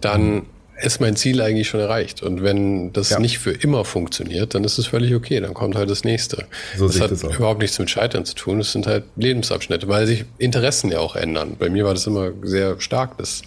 dann 0.00 0.46
ist 0.82 1.00
mein 1.00 1.16
Ziel 1.16 1.40
eigentlich 1.40 1.68
schon 1.68 1.80
erreicht. 1.80 2.22
Und 2.22 2.42
wenn 2.42 2.92
das 2.92 3.10
ja. 3.10 3.18
nicht 3.18 3.38
für 3.38 3.52
immer 3.52 3.84
funktioniert, 3.84 4.54
dann 4.54 4.64
ist 4.64 4.78
es 4.78 4.86
völlig 4.86 5.14
okay. 5.14 5.40
Dann 5.40 5.54
kommt 5.54 5.74
halt 5.74 5.88
das 5.88 6.04
nächste. 6.04 6.46
So 6.76 6.86
das 6.86 7.00
hat 7.00 7.10
das 7.10 7.22
überhaupt 7.22 7.60
nichts 7.60 7.78
mit 7.78 7.88
Scheitern 7.88 8.24
zu 8.24 8.34
tun. 8.34 8.60
Es 8.60 8.72
sind 8.72 8.86
halt 8.86 9.04
Lebensabschnitte, 9.16 9.88
weil 9.88 10.06
sich 10.06 10.24
Interessen 10.38 10.92
ja 10.92 11.00
auch 11.00 11.16
ändern. 11.16 11.56
Bei 11.58 11.70
mir 11.70 11.84
war 11.84 11.94
das 11.94 12.06
immer 12.06 12.32
sehr 12.42 12.78
stark, 12.80 13.16
dass 13.16 13.42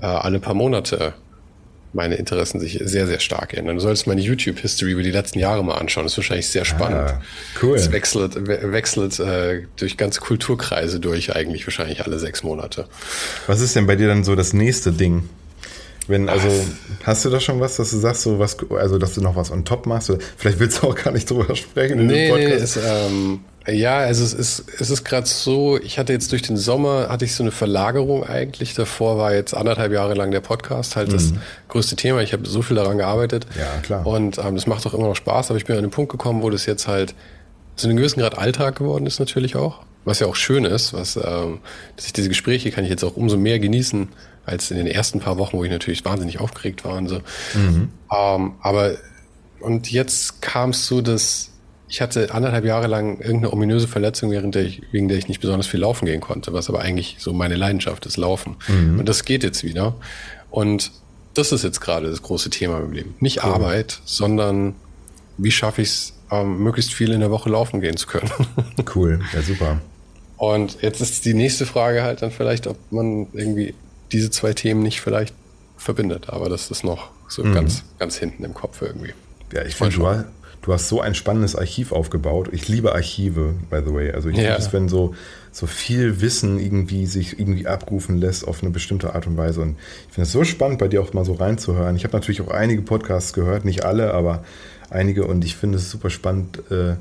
äh, 0.00 0.06
alle 0.06 0.40
paar 0.40 0.54
Monate 0.54 1.14
meine 1.92 2.14
Interessen 2.16 2.60
sich 2.60 2.80
sehr, 2.82 3.06
sehr 3.06 3.20
stark 3.20 3.54
ändern. 3.54 3.76
Du 3.76 3.82
solltest 3.82 4.06
meine 4.06 4.20
YouTube-History 4.20 4.92
über 4.92 5.02
die 5.02 5.10
letzten 5.10 5.38
Jahre 5.38 5.64
mal 5.64 5.74
anschauen. 5.74 6.04
Das 6.04 6.12
ist 6.12 6.18
wahrscheinlich 6.18 6.48
sehr 6.48 6.64
spannend. 6.64 7.10
Ah, 7.10 7.22
cool. 7.62 7.76
Es 7.76 7.90
wechselt, 7.90 8.36
wechselt 8.46 9.18
äh, 9.18 9.62
durch 9.76 9.96
ganze 9.96 10.20
Kulturkreise 10.20 11.00
durch, 11.00 11.34
eigentlich 11.34 11.66
wahrscheinlich 11.66 12.04
alle 12.04 12.18
sechs 12.18 12.42
Monate. 12.42 12.86
Was 13.46 13.60
ist 13.60 13.74
denn 13.76 13.86
bei 13.86 13.96
dir 13.96 14.08
dann 14.08 14.24
so 14.24 14.36
das 14.36 14.52
nächste 14.52 14.92
Ding? 14.92 15.28
Wenn, 16.06 16.28
also, 16.28 16.48
Ach. 16.48 17.06
hast 17.06 17.24
du 17.24 17.30
da 17.30 17.38
schon 17.38 17.60
was, 17.60 17.76
dass 17.76 17.90
du 17.90 17.98
sagst, 17.98 18.22
so 18.22 18.38
was, 18.38 18.56
also 18.70 18.98
dass 18.98 19.14
du 19.14 19.20
noch 19.20 19.36
was 19.36 19.50
on 19.50 19.64
top 19.64 19.86
machst? 19.86 20.10
Oder 20.10 20.20
vielleicht 20.36 20.58
willst 20.58 20.82
du 20.82 20.88
auch 20.88 20.94
gar 20.94 21.12
nicht 21.12 21.30
drüber 21.30 21.54
sprechen 21.54 22.00
in 22.00 22.06
nee, 22.06 22.26
dem 22.26 22.34
Podcast. 22.34 22.76
Nee, 22.76 22.82
ist, 22.82 22.88
ähm, 23.10 23.40
ja, 23.68 23.98
also 23.98 24.24
es 24.24 24.32
ist, 24.32 24.64
es 24.78 24.90
ist 24.90 25.04
gerade 25.04 25.26
so, 25.26 25.78
ich 25.78 25.98
hatte 25.98 26.12
jetzt 26.12 26.32
durch 26.32 26.42
den 26.42 26.56
Sommer, 26.56 27.08
hatte 27.10 27.24
ich 27.24 27.34
so 27.34 27.42
eine 27.42 27.52
Verlagerung 27.52 28.24
eigentlich. 28.24 28.74
Davor 28.74 29.18
war 29.18 29.34
jetzt 29.34 29.54
anderthalb 29.54 29.92
Jahre 29.92 30.14
lang 30.14 30.30
der 30.30 30.40
Podcast 30.40 30.96
halt 30.96 31.08
mhm. 31.08 31.12
das 31.12 31.32
größte 31.68 31.96
Thema. 31.96 32.22
Ich 32.22 32.32
habe 32.32 32.46
so 32.48 32.62
viel 32.62 32.76
daran 32.76 32.98
gearbeitet. 32.98 33.46
Ja, 33.58 33.80
klar. 33.82 34.06
Und 34.06 34.38
ähm, 34.38 34.54
das 34.54 34.66
macht 34.66 34.86
auch 34.86 34.94
immer 34.94 35.08
noch 35.08 35.16
Spaß, 35.16 35.50
aber 35.50 35.58
ich 35.58 35.66
bin 35.66 35.76
an 35.76 35.82
den 35.82 35.90
Punkt 35.90 36.10
gekommen, 36.10 36.42
wo 36.42 36.48
das 36.48 36.64
jetzt 36.66 36.88
halt 36.88 37.14
zu 37.76 37.86
einem 37.86 37.96
gewissen 37.96 38.20
Grad 38.20 38.38
Alltag 38.38 38.76
geworden 38.76 39.06
ist 39.06 39.20
natürlich 39.20 39.56
auch. 39.56 39.80
Was 40.04 40.20
ja 40.20 40.26
auch 40.26 40.36
schön 40.36 40.64
ist, 40.64 40.94
was, 40.94 41.16
ähm, 41.16 41.60
dass 41.96 42.06
ich 42.06 42.12
diese 42.14 42.28
Gespräche 42.28 42.70
kann 42.70 42.84
ich 42.84 42.90
jetzt 42.90 43.04
auch 43.04 43.16
umso 43.16 43.36
mehr 43.36 43.58
genießen 43.58 44.08
als 44.46 44.70
in 44.70 44.78
den 44.78 44.86
ersten 44.86 45.20
paar 45.20 45.36
Wochen, 45.36 45.58
wo 45.58 45.64
ich 45.64 45.70
natürlich 45.70 46.04
wahnsinnig 46.04 46.40
aufgeregt 46.40 46.84
war 46.84 46.96
und 46.96 47.08
so. 47.08 47.20
Mhm. 47.54 47.90
Ähm, 48.10 48.52
aber 48.60 48.92
und 49.60 49.90
jetzt 49.90 50.40
kam 50.40 50.70
es 50.70 50.86
so, 50.86 51.02
dass 51.02 51.49
ich 51.90 52.00
hatte 52.00 52.32
anderthalb 52.32 52.64
Jahre 52.64 52.86
lang 52.86 53.18
irgendeine 53.18 53.52
ominöse 53.52 53.88
Verletzung, 53.88 54.30
während 54.30 54.54
der 54.54 54.62
ich, 54.62 54.80
wegen 54.92 55.08
der 55.08 55.18
ich 55.18 55.26
nicht 55.26 55.40
besonders 55.40 55.66
viel 55.66 55.80
laufen 55.80 56.06
gehen 56.06 56.20
konnte, 56.20 56.52
was 56.52 56.68
aber 56.68 56.80
eigentlich 56.80 57.16
so 57.18 57.32
meine 57.32 57.56
Leidenschaft 57.56 58.06
ist, 58.06 58.16
Laufen. 58.16 58.56
Mhm. 58.68 59.00
Und 59.00 59.08
das 59.08 59.24
geht 59.24 59.42
jetzt 59.42 59.64
wieder. 59.64 59.96
Und 60.50 60.92
das 61.34 61.50
ist 61.50 61.64
jetzt 61.64 61.80
gerade 61.80 62.08
das 62.08 62.22
große 62.22 62.48
Thema 62.48 62.78
im 62.78 62.92
Leben. 62.92 63.16
Nicht 63.18 63.38
cool. 63.38 63.50
Arbeit, 63.50 64.00
sondern 64.04 64.76
wie 65.36 65.50
schaffe 65.50 65.82
ich 65.82 65.88
es, 65.88 66.12
ähm, 66.30 66.62
möglichst 66.62 66.94
viel 66.94 67.10
in 67.10 67.18
der 67.18 67.32
Woche 67.32 67.50
laufen 67.50 67.80
gehen 67.80 67.96
zu 67.96 68.06
können. 68.06 68.30
cool, 68.94 69.20
ja 69.32 69.42
super. 69.42 69.80
Und 70.36 70.82
jetzt 70.82 71.00
ist 71.00 71.24
die 71.24 71.34
nächste 71.34 71.66
Frage 71.66 72.04
halt 72.04 72.22
dann 72.22 72.30
vielleicht, 72.30 72.68
ob 72.68 72.76
man 72.92 73.26
irgendwie 73.32 73.74
diese 74.12 74.30
zwei 74.30 74.52
Themen 74.52 74.84
nicht 74.84 75.00
vielleicht 75.00 75.34
verbindet. 75.76 76.30
Aber 76.30 76.48
das 76.48 76.70
ist 76.70 76.84
noch 76.84 77.10
so 77.28 77.42
mhm. 77.42 77.52
ganz, 77.52 77.82
ganz 77.98 78.16
hinten 78.16 78.44
im 78.44 78.54
Kopf 78.54 78.80
irgendwie. 78.80 79.12
Ja, 79.52 79.64
ich 79.64 79.74
finde, 79.74 79.96
du, 79.96 80.24
du 80.62 80.72
hast 80.72 80.88
so 80.88 81.00
ein 81.00 81.14
spannendes 81.14 81.56
Archiv 81.56 81.92
aufgebaut. 81.92 82.48
Ich 82.52 82.68
liebe 82.68 82.94
Archive, 82.94 83.54
by 83.70 83.80
the 83.84 83.94
way. 83.94 84.12
Also 84.12 84.28
ich 84.28 84.36
ja. 84.36 84.42
liebe 84.42 84.54
es, 84.56 84.72
wenn 84.72 84.88
so, 84.88 85.14
so 85.52 85.66
viel 85.66 86.20
Wissen 86.20 86.58
irgendwie 86.58 87.06
sich 87.06 87.38
irgendwie 87.38 87.66
abrufen 87.66 88.18
lässt 88.18 88.46
auf 88.46 88.62
eine 88.62 88.70
bestimmte 88.70 89.14
Art 89.14 89.26
und 89.26 89.36
Weise. 89.36 89.62
Und 89.62 89.76
ich 90.08 90.14
finde 90.14 90.26
es 90.26 90.32
so 90.32 90.44
spannend, 90.44 90.78
bei 90.78 90.88
dir 90.88 91.00
auch 91.02 91.12
mal 91.12 91.24
so 91.24 91.34
reinzuhören. 91.34 91.96
Ich 91.96 92.04
habe 92.04 92.16
natürlich 92.16 92.42
auch 92.42 92.50
einige 92.50 92.82
Podcasts 92.82 93.32
gehört, 93.32 93.64
nicht 93.64 93.84
alle, 93.84 94.12
aber 94.12 94.44
einige. 94.90 95.24
Und 95.24 95.44
ich 95.44 95.56
finde 95.56 95.78
es 95.78 95.90
super 95.90 96.10
spannend. 96.10 96.62
Äh, 96.70 96.96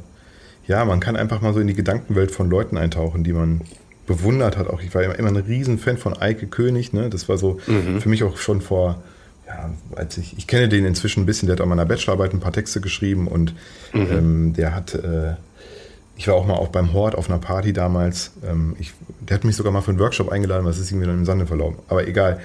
ja, 0.68 0.86
man 0.86 1.00
kann 1.00 1.16
einfach 1.16 1.42
mal 1.42 1.54
so 1.54 1.60
in 1.60 1.68
die 1.68 1.74
Gedankenwelt 1.74 2.32
von 2.32 2.50
Leuten 2.50 2.78
eintauchen, 2.78 3.24
die 3.24 3.34
man 3.34 3.62
bewundert 4.08 4.58
hat. 4.58 4.68
Auch 4.68 4.82
ich 4.82 4.94
war 4.96 5.04
immer 5.04 5.30
ein 5.30 5.36
Riesenfan 5.36 5.98
von 5.98 6.18
Eike 6.18 6.48
König. 6.48 6.94
Ne? 6.94 7.10
Das 7.10 7.28
war 7.28 7.38
so 7.38 7.60
mhm. 7.68 8.00
für 8.00 8.10
mich 8.10 8.24
auch 8.24 8.38
schon 8.38 8.62
vor 8.62 9.04
ja, 9.50 9.70
als 9.96 10.18
ich, 10.18 10.38
ich 10.38 10.48
kenne 10.48 10.70
den 10.70 10.86
inzwischen 10.86 11.24
ein 11.24 11.26
bisschen, 11.26 11.48
der 11.48 11.56
hat 11.56 11.62
an 11.62 11.70
meiner 11.70 11.86
Bachelorarbeit 11.86 12.34
ein 12.34 12.40
paar 12.40 12.54
Texte 12.54 12.82
geschrieben 12.82 13.28
und 13.28 13.56
mhm. 13.94 14.08
ähm, 14.12 14.54
der 14.54 14.76
hat, 14.76 14.94
äh, 14.94 15.34
ich 16.16 16.28
war 16.28 16.36
auch 16.36 16.46
mal 16.46 16.54
auch 16.54 16.68
beim 16.68 16.94
Hort 16.94 17.16
auf 17.16 17.30
einer 17.30 17.40
Party 17.40 17.74
damals, 17.74 18.32
ähm, 18.48 18.76
ich, 18.80 18.94
der 19.22 19.36
hat 19.36 19.44
mich 19.44 19.56
sogar 19.56 19.72
mal 19.72 19.82
für 19.82 19.92
einen 19.92 20.00
Workshop 20.00 20.30
eingeladen, 20.30 20.66
was 20.66 20.78
ist 20.78 20.92
irgendwie 20.92 21.08
dann 21.08 21.18
im 21.18 21.26
Sande 21.26 21.48
verlaufen, 21.48 21.80
aber 21.88 22.08
egal. 22.08 22.40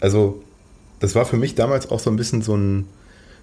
Also, 0.00 0.42
das 1.00 1.14
war 1.14 1.24
für 1.26 1.36
mich 1.36 1.56
damals 1.56 1.90
auch 1.90 1.98
so 1.98 2.08
ein 2.10 2.16
bisschen 2.16 2.40
so 2.40 2.56
ein, 2.56 2.86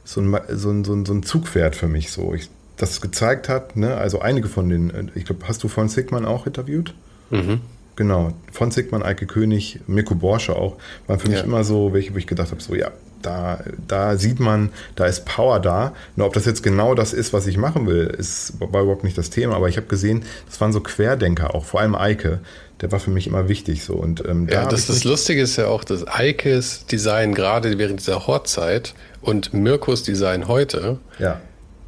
so 0.06 0.22
ein, 0.22 0.40
so 0.50 0.72
ein, 0.72 0.84
so 0.86 0.94
ein, 0.94 1.06
so 1.06 1.14
ein 1.14 1.24
Zugpferd 1.24 1.76
für 1.76 1.88
mich, 1.88 2.12
so. 2.12 2.34
Ich, 2.34 2.50
das 2.78 3.02
gezeigt 3.02 3.50
hat, 3.50 3.76
ne, 3.76 3.98
also 3.98 4.22
einige 4.22 4.48
von 4.48 4.70
den, 4.70 4.90
äh, 4.90 5.06
ich 5.16 5.26
glaube, 5.26 5.48
hast 5.48 5.64
du 5.64 5.68
von 5.68 5.90
Sigman 5.90 6.26
auch 6.26 6.48
interviewt? 6.48 6.94
Mhm. 7.30 7.60
Genau, 7.96 8.34
von 8.52 8.72
Sigmund, 8.72 9.04
Eike 9.04 9.26
König, 9.26 9.80
Mirko 9.88 10.16
Borsche 10.16 10.56
auch, 10.56 10.78
waren 11.08 11.20
für 11.20 11.30
mich 11.30 11.40
ja. 11.40 11.44
immer 11.44 11.64
so, 11.64 11.94
welche, 11.94 12.14
wo 12.14 12.18
ich 12.18 12.28
gedacht 12.28 12.52
habe, 12.52 12.62
so 12.62 12.74
ja, 12.74 12.92
da, 13.22 13.60
da 13.88 14.18
sieht 14.18 14.40
man, 14.40 14.70
da 14.96 15.06
ist 15.06 15.26
Power 15.26 15.60
da. 15.60 15.94
Nur 16.16 16.28
ob 16.28 16.34
das 16.34 16.46
jetzt 16.46 16.64
genau 16.64 16.96
das 16.96 17.14
ist, 17.14 17.34
was 17.34 17.48
ich 17.48 17.58
machen 17.58 17.88
will, 17.88 18.08
ist 18.18 18.60
war 18.60 18.82
überhaupt 18.82 19.04
nicht 19.04 19.18
das 19.18 19.30
Thema. 19.30 19.56
Aber 19.56 19.70
ich 19.70 19.78
habe 19.78 19.88
gesehen, 19.88 20.24
das 20.48 20.60
waren 20.62 20.74
so 20.74 20.82
Querdenker, 20.82 21.56
auch 21.56 21.66
vor 21.66 21.82
allem 21.82 21.96
Eike. 21.96 22.40
Der 22.82 22.92
war 22.92 23.00
für 23.00 23.12
mich 23.12 23.28
immer 23.28 23.48
wichtig 23.48 23.84
so. 23.84 23.94
Und, 23.94 24.26
ähm, 24.28 24.48
ja, 24.50 24.64
da 24.64 24.70
das, 24.70 24.88
das 24.88 25.04
Lustige 25.04 25.42
ist 25.42 25.56
ja 25.58 25.68
auch, 25.68 25.84
dass 25.84 26.08
Eikes 26.08 26.86
Design 26.88 27.36
gerade 27.36 27.78
während 27.78 28.00
dieser 28.00 28.26
Hortzeit 28.26 28.96
und 29.22 29.54
Mirkos 29.54 30.04
Design 30.04 30.48
heute 30.48 30.98
ja. 31.20 31.40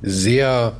sehr, 0.03 0.73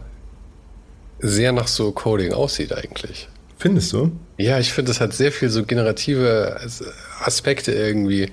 sehr 1.20 1.52
nach 1.52 1.68
so 1.68 1.92
Coding 1.92 2.34
aussieht 2.34 2.74
eigentlich. 2.74 3.28
Findest 3.64 3.94
du? 3.94 4.12
Ja, 4.38 4.60
ich 4.60 4.74
finde, 4.74 4.90
das 4.90 5.00
hat 5.00 5.14
sehr 5.14 5.32
viel 5.32 5.48
so 5.48 5.64
generative 5.64 6.60
Aspekte 7.24 7.72
irgendwie 7.72 8.30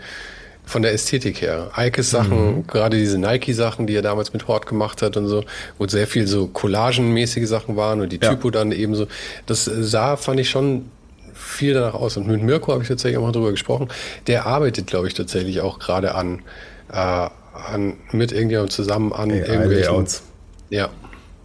von 0.65 0.83
der 0.83 0.93
Ästhetik 0.93 1.41
her. 1.41 1.71
Eikes 1.73 2.11
Sachen, 2.11 2.57
mhm. 2.57 2.67
gerade 2.67 2.97
diese 2.97 3.17
Nike-Sachen, 3.17 3.87
die 3.87 3.95
er 3.95 4.03
damals 4.03 4.33
mit 4.33 4.49
Hort 4.49 4.67
gemacht 4.67 5.03
hat 5.03 5.17
und 5.17 5.29
so, 5.29 5.45
wo 5.79 5.87
sehr 5.87 6.09
viel 6.09 6.27
so 6.27 6.49
collagenmäßige 6.49 7.49
Sachen 7.49 7.77
waren 7.77 8.01
und 8.01 8.11
die 8.11 8.19
Typo 8.19 8.49
ja. 8.49 8.51
dann 8.51 8.73
eben 8.73 8.97
so. 8.97 9.07
Das 9.47 9.67
sah, 9.67 10.17
fand 10.17 10.41
ich 10.41 10.51
schon 10.51 10.87
viel 11.33 11.75
danach 11.75 11.95
aus. 11.95 12.17
Und 12.17 12.27
mit 12.27 12.43
Mirko 12.43 12.73
habe 12.73 12.83
ich 12.83 12.89
tatsächlich 12.89 13.17
auch 13.17 13.23
mal 13.23 13.31
drüber 13.31 13.53
gesprochen. 13.53 13.87
Der 14.27 14.47
arbeitet, 14.47 14.89
glaube 14.89 15.07
ich, 15.07 15.15
tatsächlich 15.15 15.61
auch 15.61 15.79
gerade 15.79 16.17
an, 16.17 16.43
äh, 16.91 16.97
an, 16.97 17.99
mit 18.11 18.33
irgendjemandem 18.33 18.73
zusammen 18.73 19.13
an 19.13 19.31
AI 19.31 19.37
irgendwelchen. 19.37 19.93
Layouts. 19.93 20.25
Ja. 20.71 20.91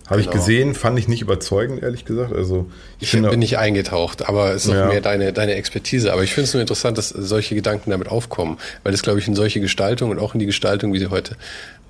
Habe 0.08 0.20
ich 0.22 0.28
Genau. 0.28 0.38
gesehen, 0.38 0.76
fand 0.76 1.00
ich 1.00 1.08
nicht 1.08 1.22
überzeugend, 1.22 1.82
ehrlich 1.82 2.06
gesagt. 2.06 2.32
Also 2.34 2.70
ich, 3.00 3.14
Ich 3.14 3.22
bin 3.22 3.40
nicht 3.40 3.58
eingetaucht, 3.58 4.28
aber 4.30 4.52
es 4.54 4.64
ist 4.66 4.68
noch 4.70 4.76
Ja. 4.76 4.88
mehr 4.88 5.02
deine, 5.02 5.34
deine 5.34 5.56
Expertise. 5.56 6.14
Aber 6.14 6.24
ich 6.24 6.34
finde 6.34 6.48
es 6.48 6.54
nur 6.54 6.62
interessant, 6.62 6.98
dass 6.98 7.10
solche 7.10 7.56
Gedanken 7.56 7.90
damit 7.90 8.08
aufkommen, 8.10 8.58
weil 8.84 8.94
es, 8.94 9.02
glaube 9.02 9.18
ich, 9.20 9.28
in 9.28 9.36
solche 9.36 9.60
Gestaltung 9.60 10.12
und 10.12 10.20
auch 10.20 10.34
in 10.36 10.40
die 10.40 10.46
Gestaltung, 10.46 10.94
wie 10.94 11.00
sie 11.00 11.08
heute 11.10 11.36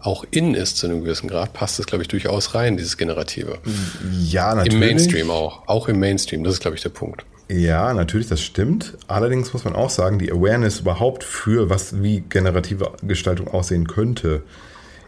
auch 0.02 0.24
in 0.32 0.54
ist 0.54 0.78
zu 0.78 0.86
einem 0.88 1.04
gewissen 1.04 1.28
Grad, 1.28 1.54
passt 1.54 1.80
es, 1.80 1.88
glaube 1.88 2.04
ich, 2.04 2.08
durchaus 2.08 2.54
rein, 2.56 2.78
dieses 2.78 2.96
Generative. 2.96 3.58
ja, 4.24 4.54
natürlich. 4.54 4.74
Im 4.74 4.80
Mainstream 4.80 5.32
auch. 5.32 5.68
Auch 5.68 5.88
im 5.90 6.00
Mainstream, 6.00 6.44
das 6.44 6.54
ist, 6.54 6.60
glaube 6.62 6.78
ich, 6.78 6.84
der 6.84 6.90
Punkt. 6.90 7.26
Ja, 7.50 7.94
natürlich, 7.94 8.28
das 8.28 8.42
stimmt. 8.42 8.94
Allerdings 9.08 9.52
muss 9.54 9.66
man 9.66 9.76
auch 9.76 9.90
sagen, 9.90 10.20
die 10.20 10.32
Awareness 10.32 10.80
überhaupt 10.80 11.24
für 11.24 11.70
was 11.70 12.02
wie 12.02 12.22
generative 12.22 12.94
Gestaltung 13.04 13.48
aussehen 13.48 13.88
könnte, 13.88 14.42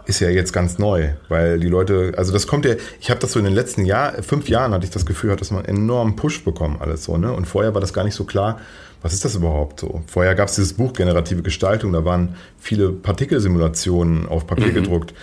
ist 0.08 0.22
ja 0.22 0.30
jetzt 0.30 0.54
ganz 0.54 0.80
neu, 0.80 1.10
weil 1.28 1.60
die 1.60 1.68
Leute, 1.68 2.14
also 2.18 2.32
das 2.32 2.48
kommt 2.48 2.66
ja, 2.66 2.76
ich 3.00 3.10
habe 3.10 3.20
das 3.20 3.34
so 3.34 3.40
in 3.40 3.46
den 3.46 3.54
letzten 3.54 3.86
Jahr, 3.86 4.24
fünf 4.24 4.48
Jahren 4.48 4.74
hatte 4.74 4.86
ich 4.86 4.92
das 4.92 5.06
Gefühl, 5.06 5.32
hat 5.32 5.42
das 5.42 5.52
mal 5.52 5.66
einen 5.66 5.80
enormen 5.80 6.16
Push 6.16 6.44
bekommen 6.44 6.78
alles 6.80 7.04
so, 7.04 7.18
ne? 7.18 7.34
Und 7.34 7.46
vorher 7.46 7.74
war 7.74 7.82
das 7.82 7.94
gar 7.94 8.06
nicht 8.06 8.16
so 8.16 8.24
klar, 8.24 8.60
was 9.02 9.14
ist 9.14 9.26
das 9.26 9.36
überhaupt 9.36 9.82
so? 9.82 10.02
Vorher 10.08 10.34
gab 10.34 10.48
es 10.48 10.56
dieses 10.56 10.74
Buch 10.74 10.94
Generative 10.94 11.42
Gestaltung, 11.42 11.92
da 11.92 12.06
waren 12.06 12.36
viele 12.58 12.90
Partikelsimulationen 12.90 14.28
auf 14.28 14.48
Papier 14.48 14.72
gedruckt. 14.72 15.14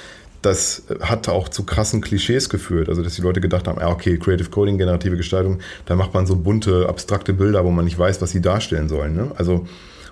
Das 0.43 0.83
hat 1.01 1.31
auch 1.31 1.49
zu 1.49 1.65
krassen 1.65 2.03
Klischees 2.03 2.51
geführt, 2.51 2.91
also 2.91 3.03
dass 3.03 3.15
die 3.15 3.23
Leute 3.23 3.41
gedacht 3.41 3.67
haben, 3.67 3.81
ja 3.81 3.89
okay, 3.89 4.19
Creative 4.19 4.51
Coding, 4.51 4.77
generative 4.77 5.17
Gestaltung, 5.17 5.61
da 5.87 5.97
macht 5.97 6.13
man 6.13 6.27
so 6.27 6.37
bunte, 6.37 6.87
abstrakte 6.87 7.33
Bilder, 7.33 7.65
wo 7.65 7.71
man 7.71 7.87
nicht 7.87 7.99
weiß, 7.99 8.21
was 8.21 8.33
sie 8.33 8.43
darstellen 8.43 8.91
sollen. 8.91 9.17
Ne? 9.17 9.33
Also 9.37 9.67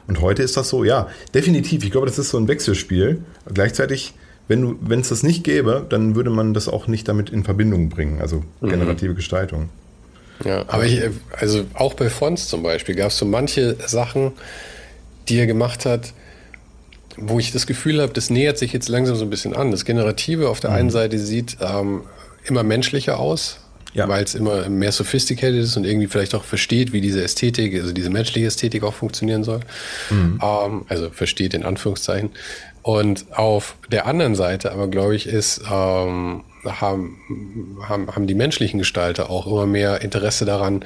und 0.09 0.21
heute 0.21 0.43
ist 0.43 0.57
das 0.57 0.69
so, 0.69 0.85
ja, 0.85 1.09
definitiv. 1.35 1.85
Ich 1.85 1.91
glaube, 1.91 2.07
das 2.07 2.19
ist 2.19 2.31
so 2.31 2.39
ein 2.39 2.49
Wechselspiel. 2.49 3.23
Gleichzeitig, 3.53 4.15
wenn 4.49 4.61
du, 4.63 4.77
wenn 4.81 5.01
es 5.01 5.09
das 5.09 5.23
nicht 5.23 5.45
gäbe, 5.45 5.87
dann 5.89 6.15
würde 6.15 6.31
man 6.31 6.53
das 6.55 6.69
auch 6.69 6.87
nicht 6.87 7.09
damit 7.09 7.31
in 7.31 7.45
Verbindung 7.45 7.89
bringen. 7.89 8.21
Also 8.21 8.43
generative 8.61 9.15
Gestaltung. 9.15 9.69
Ja, 10.45 10.65
aber 10.69 10.85
ich, 10.85 11.01
also 11.39 11.65
auch 11.75 11.95
bei 11.95 12.11
Fonts 12.11 12.49
zum 12.49 12.63
Beispiel 12.63 12.95
gab 12.97 13.09
es 13.11 13.19
so 13.19 13.25
manche 13.25 13.77
Sachen, 13.87 14.33
die 15.29 15.39
er 15.39 15.47
gemacht 15.47 15.87
hat, 15.87 16.13
wo 17.17 17.39
ich 17.39 17.53
das 17.53 17.67
Gefühl 17.67 18.01
habe, 18.03 18.13
das 18.13 18.31
nähert 18.31 18.59
sich 18.59 18.73
jetzt 18.73 18.89
langsam 18.89 19.15
so 19.17 19.25
ein 19.25 19.31
bisschen 19.31 19.55
an. 19.55 19.71
Das 19.71 19.85
Generative 19.85 20.49
auf 20.49 20.61
der 20.61 20.73
einen 20.73 20.91
Seite 20.91 21.19
sieht 21.19 21.59
ähm, 21.61 22.03
immer 22.45 22.63
menschlicher 22.65 23.19
aus, 23.21 23.59
Ja. 23.93 24.09
weil 24.09 24.25
es 24.25 24.35
immer 24.35 24.69
mehr 24.69 24.91
sophisticated 24.91 25.61
ist 25.63 25.77
und 25.77 25.85
irgendwie 25.85 26.09
vielleicht 26.09 26.35
auch 26.35 26.43
versteht, 26.45 26.93
wie 26.93 27.01
diese 27.03 27.23
Ästhetik, 27.23 27.75
also 27.81 27.93
diese 27.93 28.11
menschliche 28.11 28.47
Ästhetik 28.49 28.83
auch 28.83 28.95
funktionieren 28.95 29.45
soll. 29.45 29.61
Ähm, 30.11 30.41
also 30.89 31.11
versteht 31.11 31.55
in 31.55 31.63
Anführungszeichen. 31.65 32.31
Und 32.83 33.27
auf 33.33 33.77
der 33.91 34.07
anderen 34.07 34.35
Seite 34.35 34.73
aber, 34.73 34.89
glaube 34.89 35.15
ich, 35.15 35.27
ist, 35.27 35.63
ähm, 35.71 36.43
haben, 36.65 37.19
haben, 37.89 38.15
haben 38.15 38.27
die 38.27 38.35
menschlichen 38.35 38.79
Gestalter 38.79 39.31
auch 39.31 39.47
immer 39.47 39.67
mehr 39.67 40.01
Interesse 40.03 40.45
daran, 40.45 40.85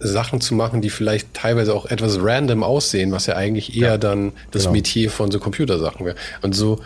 Sachen 0.00 0.40
zu 0.40 0.54
machen, 0.54 0.80
die 0.80 0.90
vielleicht 0.90 1.34
teilweise 1.34 1.74
auch 1.74 1.86
etwas 1.86 2.18
random 2.20 2.62
aussehen, 2.62 3.12
was 3.12 3.26
ja 3.26 3.36
eigentlich 3.36 3.76
eher 3.76 3.98
dann 3.98 4.32
das 4.50 4.62
genau. 4.62 4.72
Metier 4.72 5.10
von 5.10 5.30
so 5.30 5.38
Computersachen 5.38 6.06
wäre. 6.06 6.16
Und 6.40 6.54
so, 6.54 6.80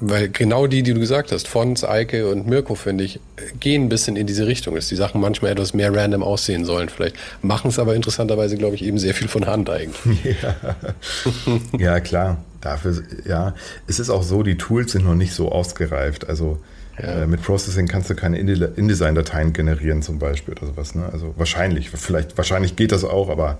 weil 0.00 0.28
genau 0.28 0.66
die, 0.66 0.82
die 0.82 0.94
du 0.94 1.00
gesagt 1.00 1.32
hast, 1.32 1.48
Fonts, 1.48 1.84
Eike 1.84 2.28
und 2.30 2.46
Mirko, 2.46 2.74
finde 2.76 3.04
ich, 3.04 3.18
gehen 3.58 3.84
ein 3.84 3.88
bisschen 3.88 4.16
in 4.16 4.26
diese 4.26 4.46
Richtung, 4.46 4.74
dass 4.76 4.88
die 4.88 4.94
Sachen 4.96 5.20
manchmal 5.20 5.52
etwas 5.52 5.74
mehr 5.74 5.94
random 5.94 6.22
aussehen 6.22 6.64
sollen. 6.64 6.88
Vielleicht 6.88 7.16
machen 7.42 7.68
es 7.70 7.78
aber 7.78 7.94
interessanterweise, 7.96 8.56
glaube 8.56 8.76
ich, 8.76 8.84
eben 8.84 8.98
sehr 8.98 9.14
viel 9.14 9.28
von 9.28 9.46
Hand 9.46 9.70
eigentlich. 9.70 10.36
Ja, 11.78 12.00
klar. 12.00 12.38
Dafür, 12.60 13.02
ja. 13.24 13.54
Es 13.86 14.00
ist 14.00 14.10
auch 14.10 14.22
so, 14.22 14.42
die 14.42 14.56
Tools 14.56 14.92
sind 14.92 15.04
noch 15.04 15.14
nicht 15.14 15.32
so 15.32 15.50
ausgereift. 15.52 16.28
Also 16.28 16.58
Ja. 17.00 17.22
äh, 17.22 17.26
mit 17.26 17.42
Processing 17.42 17.86
kannst 17.86 18.10
du 18.10 18.14
keine 18.16 18.38
Inde- 18.38 18.72
InDesign-Dateien 18.76 19.52
generieren 19.52 20.02
zum 20.02 20.18
Beispiel 20.18 20.54
oder 20.54 20.66
sowas. 20.66 20.94
Ne? 20.96 21.08
Also 21.12 21.34
wahrscheinlich, 21.36 21.90
vielleicht, 21.90 22.36
wahrscheinlich 22.36 22.74
geht 22.74 22.90
das 22.90 23.04
auch, 23.04 23.28
aber 23.30 23.58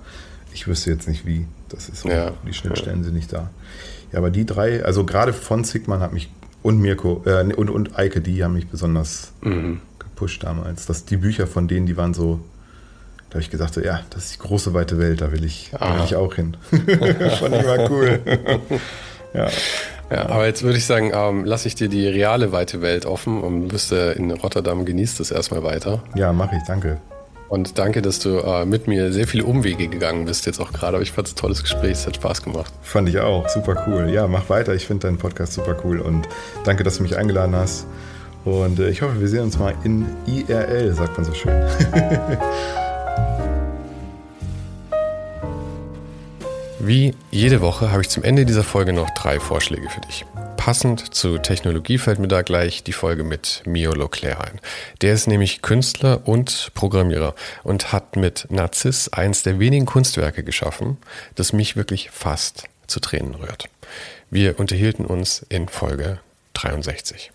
ich 0.53 0.67
wüsste 0.67 0.91
jetzt 0.91 1.07
nicht 1.07 1.25
wie. 1.27 1.47
Das 1.69 1.89
ist 1.89 2.01
so, 2.01 2.09
Ja. 2.09 2.33
die 2.49 2.55
Schnittstellen 2.55 3.05
sind 3.05 3.15
nicht 3.15 3.33
da. 3.33 3.51
Ja, 4.13 4.19
aber 4.19 4.31
die 4.31 4.47
drei, 4.47 4.85
also 4.85 5.05
gerade 5.05 5.33
von 5.33 5.65
Sigman 5.65 6.01
hat 6.01 6.13
mich 6.13 6.31
und 6.63 6.79
Mirko 6.81 7.23
äh, 7.27 7.43
und, 7.55 7.71
und 7.71 7.99
Eike, 7.99 8.21
die 8.21 8.43
haben 8.43 8.55
mich 8.55 8.69
besonders 8.69 9.33
Mhm. 9.43 9.81
gepusht 9.99 10.43
damals. 10.45 10.87
Das, 10.87 11.05
die 11.05 11.17
Bücher 11.17 11.47
von 11.47 11.69
denen, 11.69 11.87
die 11.87 11.97
waren 11.97 12.15
so, 12.15 12.41
da 13.31 13.35
habe 13.35 13.43
ich 13.43 13.51
gesagt, 13.51 13.75
so, 13.75 13.81
ja, 13.81 14.01
das 14.11 14.25
ist 14.27 14.35
die 14.35 14.39
große 14.47 14.75
weite 14.75 14.99
Welt, 14.99 15.21
da 15.21 15.31
will 15.33 15.45
ich, 15.45 15.71
da 15.73 15.81
will 15.95 16.01
Ah. 16.01 16.05
ich 16.05 16.17
auch 16.17 16.35
hin. 16.35 16.57
Fand 16.71 16.89
ich 17.55 17.65
mal 17.65 17.87
cool. 17.91 18.21
ja. 19.35 19.49
Ja, 20.11 20.27
aber 20.31 20.47
jetzt 20.47 20.63
würde 20.63 20.79
ich 20.79 20.87
sagen, 20.87 21.13
ähm, 21.15 21.45
lasse 21.45 21.69
ich 21.69 21.75
dir 21.75 21.89
die 21.91 22.07
reale 22.07 22.51
weite 22.51 22.81
Welt 22.81 23.05
offen 23.05 23.43
und 23.43 23.65
du 23.65 23.69
bist 23.69 23.93
äh, 23.93 24.13
in 24.13 24.31
Rotterdam, 24.31 24.87
genießt 24.87 25.21
es 25.21 25.31
erstmal 25.31 25.63
weiter. 25.63 26.03
ja, 26.15 26.33
mache 26.33 26.57
ich, 26.57 26.63
danke. 26.67 26.97
Und 27.49 27.79
danke, 27.79 28.03
dass 28.03 28.19
du 28.19 28.39
äh, 28.39 28.67
mit 28.67 28.89
mir 28.89 29.11
sehr 29.11 29.27
viele 29.27 29.45
Umwege 29.45 29.89
gegangen 29.89 30.27
bist 30.27 30.45
jetzt 30.45 30.61
auch 30.61 30.71
gerade. 30.73 30.97
Aber 30.97 31.03
ich 31.03 31.13
fand 31.13 31.29
es 31.29 31.35
ein 31.35 31.37
tolles 31.37 31.63
Gespräch, 31.63 31.93
es 31.93 32.07
hat 32.07 32.17
Spaß 32.17 32.43
gemacht. 32.43 32.71
Fand 32.83 33.09
ich 33.09 33.19
auch, 33.21 33.49
super 33.49 33.85
cool. 33.87 34.11
Ja, 34.11 34.27
mach 34.27 34.51
weiter, 34.51 34.75
ich 34.75 34.87
finde 34.87 35.07
deinen 35.07 35.17
Podcast 35.17 35.55
super 35.55 35.77
cool 35.85 36.01
und 36.01 36.29
danke, 36.65 36.85
dass 36.85 36.99
du 36.99 37.03
mich 37.03 37.17
eingeladen 37.17 37.55
hast. 37.55 37.87
Und 38.45 38.79
äh, 38.79 38.91
ich 38.91 39.01
hoffe, 39.03 39.19
wir 39.21 39.29
sehen 39.29 39.45
uns 39.45 39.59
mal 39.59 39.75
in 39.83 40.07
IRL, 40.27 40.93
sagt 40.95 41.17
man 41.17 41.25
so 41.25 41.33
schön. 41.33 41.53
Wie 46.81 47.15
jede 47.31 47.61
Woche 47.61 47.91
habe 47.91 48.03
ich 48.03 48.09
zum 48.09 48.23
Ende 48.25 48.47
dieser 48.47 48.63
Folge 48.63 48.93
noch 48.93 49.11
drei 49.11 49.41
Vorschläge 49.41 49.89
für 49.91 50.01
dich. 50.03 50.25
Passend 50.59 51.15
zu 51.15 51.39
Technologie 51.39 51.99
fällt 51.99 52.19
mir 52.19 52.27
da 52.27 52.43
gleich 52.43 52.83
die 52.83 52.93
Folge 52.93 53.23
mit 53.23 53.63
Mio 53.65 53.93
Leclerc 53.95 54.41
ein. 54.41 54.61
Der 55.01 55.15
ist 55.15 55.29
nämlich 55.29 55.63
Künstler 55.63 56.27
und 56.27 56.73
Programmierer 56.75 57.37
und 57.63 57.93
hat 57.93 58.17
mit 58.17 58.49
Narziss 58.51 59.09
eins 59.09 59.45
der 59.45 59.61
wenigen 59.61 59.87
Kunstwerke 59.87 60.43
geschaffen, 60.43 60.99
das 61.37 61.53
mich 61.53 61.77
wirklich 61.77 62.11
fast 62.11 62.65
zu 62.89 62.99
Tränen 62.99 63.37
rührt. 63.37 63.67
Wir 64.31 64.59
unterhielten 64.59 65.07
uns 65.07 65.47
in 65.49 65.69
Folge 65.69 66.19
63. 66.55 67.31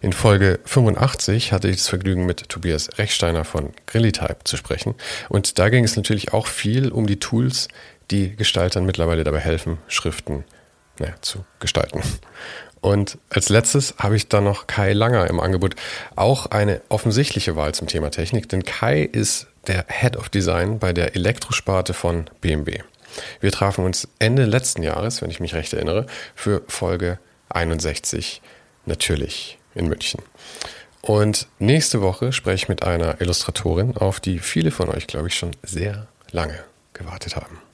In 0.00 0.14
Folge 0.14 0.58
85 0.64 1.52
hatte 1.52 1.68
ich 1.68 1.76
das 1.76 1.88
Vergnügen, 1.88 2.24
mit 2.24 2.48
Tobias 2.48 2.88
Rechsteiner 2.98 3.44
von 3.44 3.74
Grillitype 3.86 4.44
zu 4.44 4.56
sprechen. 4.56 4.94
Und 5.28 5.58
da 5.58 5.68
ging 5.68 5.84
es 5.84 5.94
natürlich 5.94 6.32
auch 6.32 6.46
viel 6.46 6.90
um 6.90 7.06
die 7.06 7.20
Tools, 7.20 7.68
die 8.10 8.34
Gestaltern 8.34 8.86
mittlerweile 8.86 9.24
dabei 9.24 9.40
helfen, 9.40 9.76
Schriften 9.88 10.44
naja, 10.98 11.14
zu 11.20 11.44
gestalten. 11.60 12.02
Und 12.80 13.18
als 13.30 13.48
letztes 13.48 13.94
habe 13.98 14.16
ich 14.16 14.28
dann 14.28 14.44
noch 14.44 14.66
Kai 14.66 14.92
Langer 14.92 15.28
im 15.28 15.40
Angebot. 15.40 15.74
Auch 16.14 16.46
eine 16.46 16.82
offensichtliche 16.88 17.56
Wahl 17.56 17.74
zum 17.74 17.88
Thema 17.88 18.10
Technik, 18.10 18.48
denn 18.48 18.64
Kai 18.64 19.02
ist 19.02 19.48
der 19.66 19.86
Head 19.88 20.16
of 20.16 20.28
Design 20.28 20.78
bei 20.78 20.92
der 20.92 21.16
Elektrosparte 21.16 21.94
von 21.94 22.30
BMW. 22.40 22.80
Wir 23.40 23.50
trafen 23.50 23.84
uns 23.84 24.08
Ende 24.18 24.44
letzten 24.44 24.82
Jahres, 24.82 25.22
wenn 25.22 25.30
ich 25.30 25.40
mich 25.40 25.54
recht 25.54 25.72
erinnere, 25.72 26.06
für 26.34 26.62
Folge 26.68 27.18
61 27.48 28.42
natürlich 28.84 29.58
in 29.74 29.88
München. 29.88 30.22
Und 31.02 31.46
nächste 31.58 32.02
Woche 32.02 32.32
spreche 32.32 32.54
ich 32.56 32.68
mit 32.68 32.82
einer 32.82 33.20
Illustratorin, 33.20 33.96
auf 33.96 34.20
die 34.20 34.38
viele 34.38 34.70
von 34.70 34.88
euch, 34.88 35.06
glaube 35.06 35.28
ich, 35.28 35.36
schon 35.36 35.52
sehr 35.62 36.08
lange 36.30 36.58
gewartet 36.92 37.36
haben. 37.36 37.65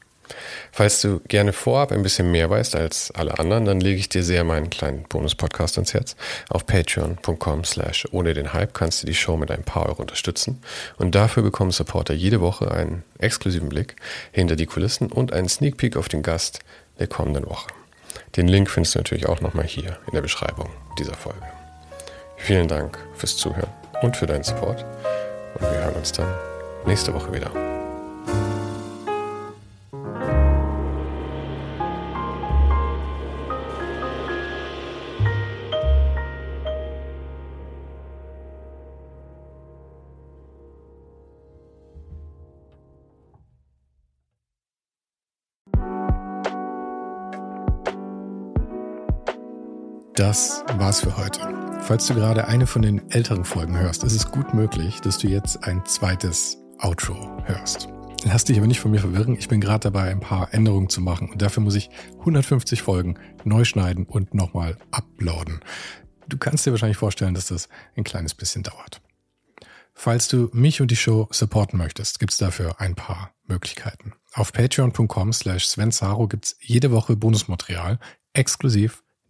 Falls 0.75 1.03
du 1.03 1.21
gerne 1.29 1.53
vorab 1.53 1.93
ein 1.93 2.03
bisschen 2.03 2.31
mehr 2.31 2.49
weißt 2.49 2.75
als 2.75 3.11
alle 3.11 3.39
anderen, 3.39 3.67
dann 3.67 3.81
lege 3.81 4.01
ich 4.01 4.09
dir 4.09 4.23
sehr 4.23 4.43
meinen 4.43 4.71
kleinen 4.71 5.03
Bonus-Podcast 5.03 5.77
ans 5.77 5.93
Herz. 5.93 6.17
Auf 6.49 6.67
patreon.com 6.67 7.65
slash 7.65 8.09
ohne 8.11 8.33
den 8.33 8.55
Hype 8.55 8.73
kannst 8.73 9.03
du 9.03 9.07
die 9.07 9.15
Show 9.15 9.37
mit 9.37 9.51
ein 9.51 9.65
paar 9.65 9.87
Euro 9.87 10.01
unterstützen. 10.01 10.63
Und 10.97 11.15
dafür 11.15 11.43
bekommen 11.43 11.73
Supporter 11.73 12.15
jede 12.15 12.41
Woche 12.41 12.71
einen 12.71 13.05
exklusiven 13.19 13.69
Blick 13.69 13.97
hinter 14.33 14.57
die 14.57 14.67
Kulissen 14.67 15.13
und 15.13 15.35
einen 15.35 15.51
Sneak 15.51 15.77
Peek 15.77 15.97
auf 15.99 16.09
den 16.09 16.23
Gast 16.23 16.61
der 16.99 17.07
kommenden 17.07 17.47
Woche. 17.47 17.69
Den 18.37 18.49
Link 18.49 18.71
findest 18.71 18.95
du 18.95 19.01
natürlich 19.01 19.27
auch 19.27 19.43
nochmal 19.43 19.67
hier 19.67 19.99
in 20.07 20.15
der 20.15 20.23
Beschreibung 20.23 20.71
dieser 20.99 21.15
Folge. 21.15 21.43
Vielen 22.37 22.67
Dank 22.67 22.99
fürs 23.15 23.37
Zuhören 23.37 23.71
und 24.01 24.17
für 24.17 24.27
deinen 24.27 24.43
Support. 24.43 24.85
Und 25.55 25.61
wir 25.61 25.85
hören 25.85 25.95
uns 25.95 26.13
dann 26.13 26.35
nächste 26.87 27.13
Woche 27.13 27.33
wieder. 27.33 27.72
Das 50.23 50.63
war's 50.77 51.01
für 51.01 51.17
heute. 51.17 51.41
Falls 51.81 52.07
du 52.07 52.15
gerade 52.15 52.47
eine 52.47 52.69
von 52.69 52.83
den 52.83 53.11
älteren 53.11 53.45
Folgen 53.45 53.77
hörst, 53.77 54.05
ist 54.05 54.15
es 54.15 54.31
gut 54.31 54.55
möglich, 54.55 55.01
dass 55.01 55.19
du 55.19 55.27
jetzt 55.27 55.65
ein 55.65 55.85
zweites 55.85 56.59
Outro 56.79 57.17
hörst. 57.45 57.89
Lass 58.23 58.45
dich 58.45 58.57
aber 58.57 58.69
nicht 58.69 58.79
von 58.79 58.93
mir 58.93 59.01
verwirren. 59.01 59.37
Ich 59.37 59.49
bin 59.49 59.61
gerade 59.61 59.91
dabei, 59.91 60.13
ein 60.13 60.21
paar 60.21 60.55
Änderungen 60.55 60.89
zu 60.89 61.01
machen 61.01 61.29
und 61.29 61.43
dafür 61.43 61.65
muss 61.65 61.75
ich 61.75 61.91
150 62.21 62.83
Folgen 62.83 63.19
neu 63.43 63.65
schneiden 63.65 64.07
und 64.07 64.33
nochmal 64.33 64.77
uploaden. 64.93 65.59
Du 66.29 66.39
kannst 66.39 66.65
dir 66.65 66.71
wahrscheinlich 66.71 66.99
vorstellen, 66.99 67.35
dass 67.35 67.47
das 67.47 67.69
ein 67.97 68.05
kleines 68.05 68.37
bisschen 68.37 68.63
dauert. 68.63 69.03
Falls 69.93 70.29
du 70.29 70.51
mich 70.53 70.81
und 70.81 70.93
die 70.93 70.97
Show 70.97 71.27
supporten 71.33 71.81
möchtest, 71.81 72.21
gibt's 72.21 72.39
dafür 72.39 72.81
ein 72.81 72.95
paar 72.95 73.35
Möglichkeiten. 73.49 74.13
Auf 74.35 74.53
patreon.com 74.53 75.33
slash 75.33 75.67
svensaro 75.67 76.29
gibt's 76.29 76.57
jede 76.61 76.93
Woche 76.93 77.17
Bonusmaterial, 77.17 77.99
exklusiv 78.35 79.02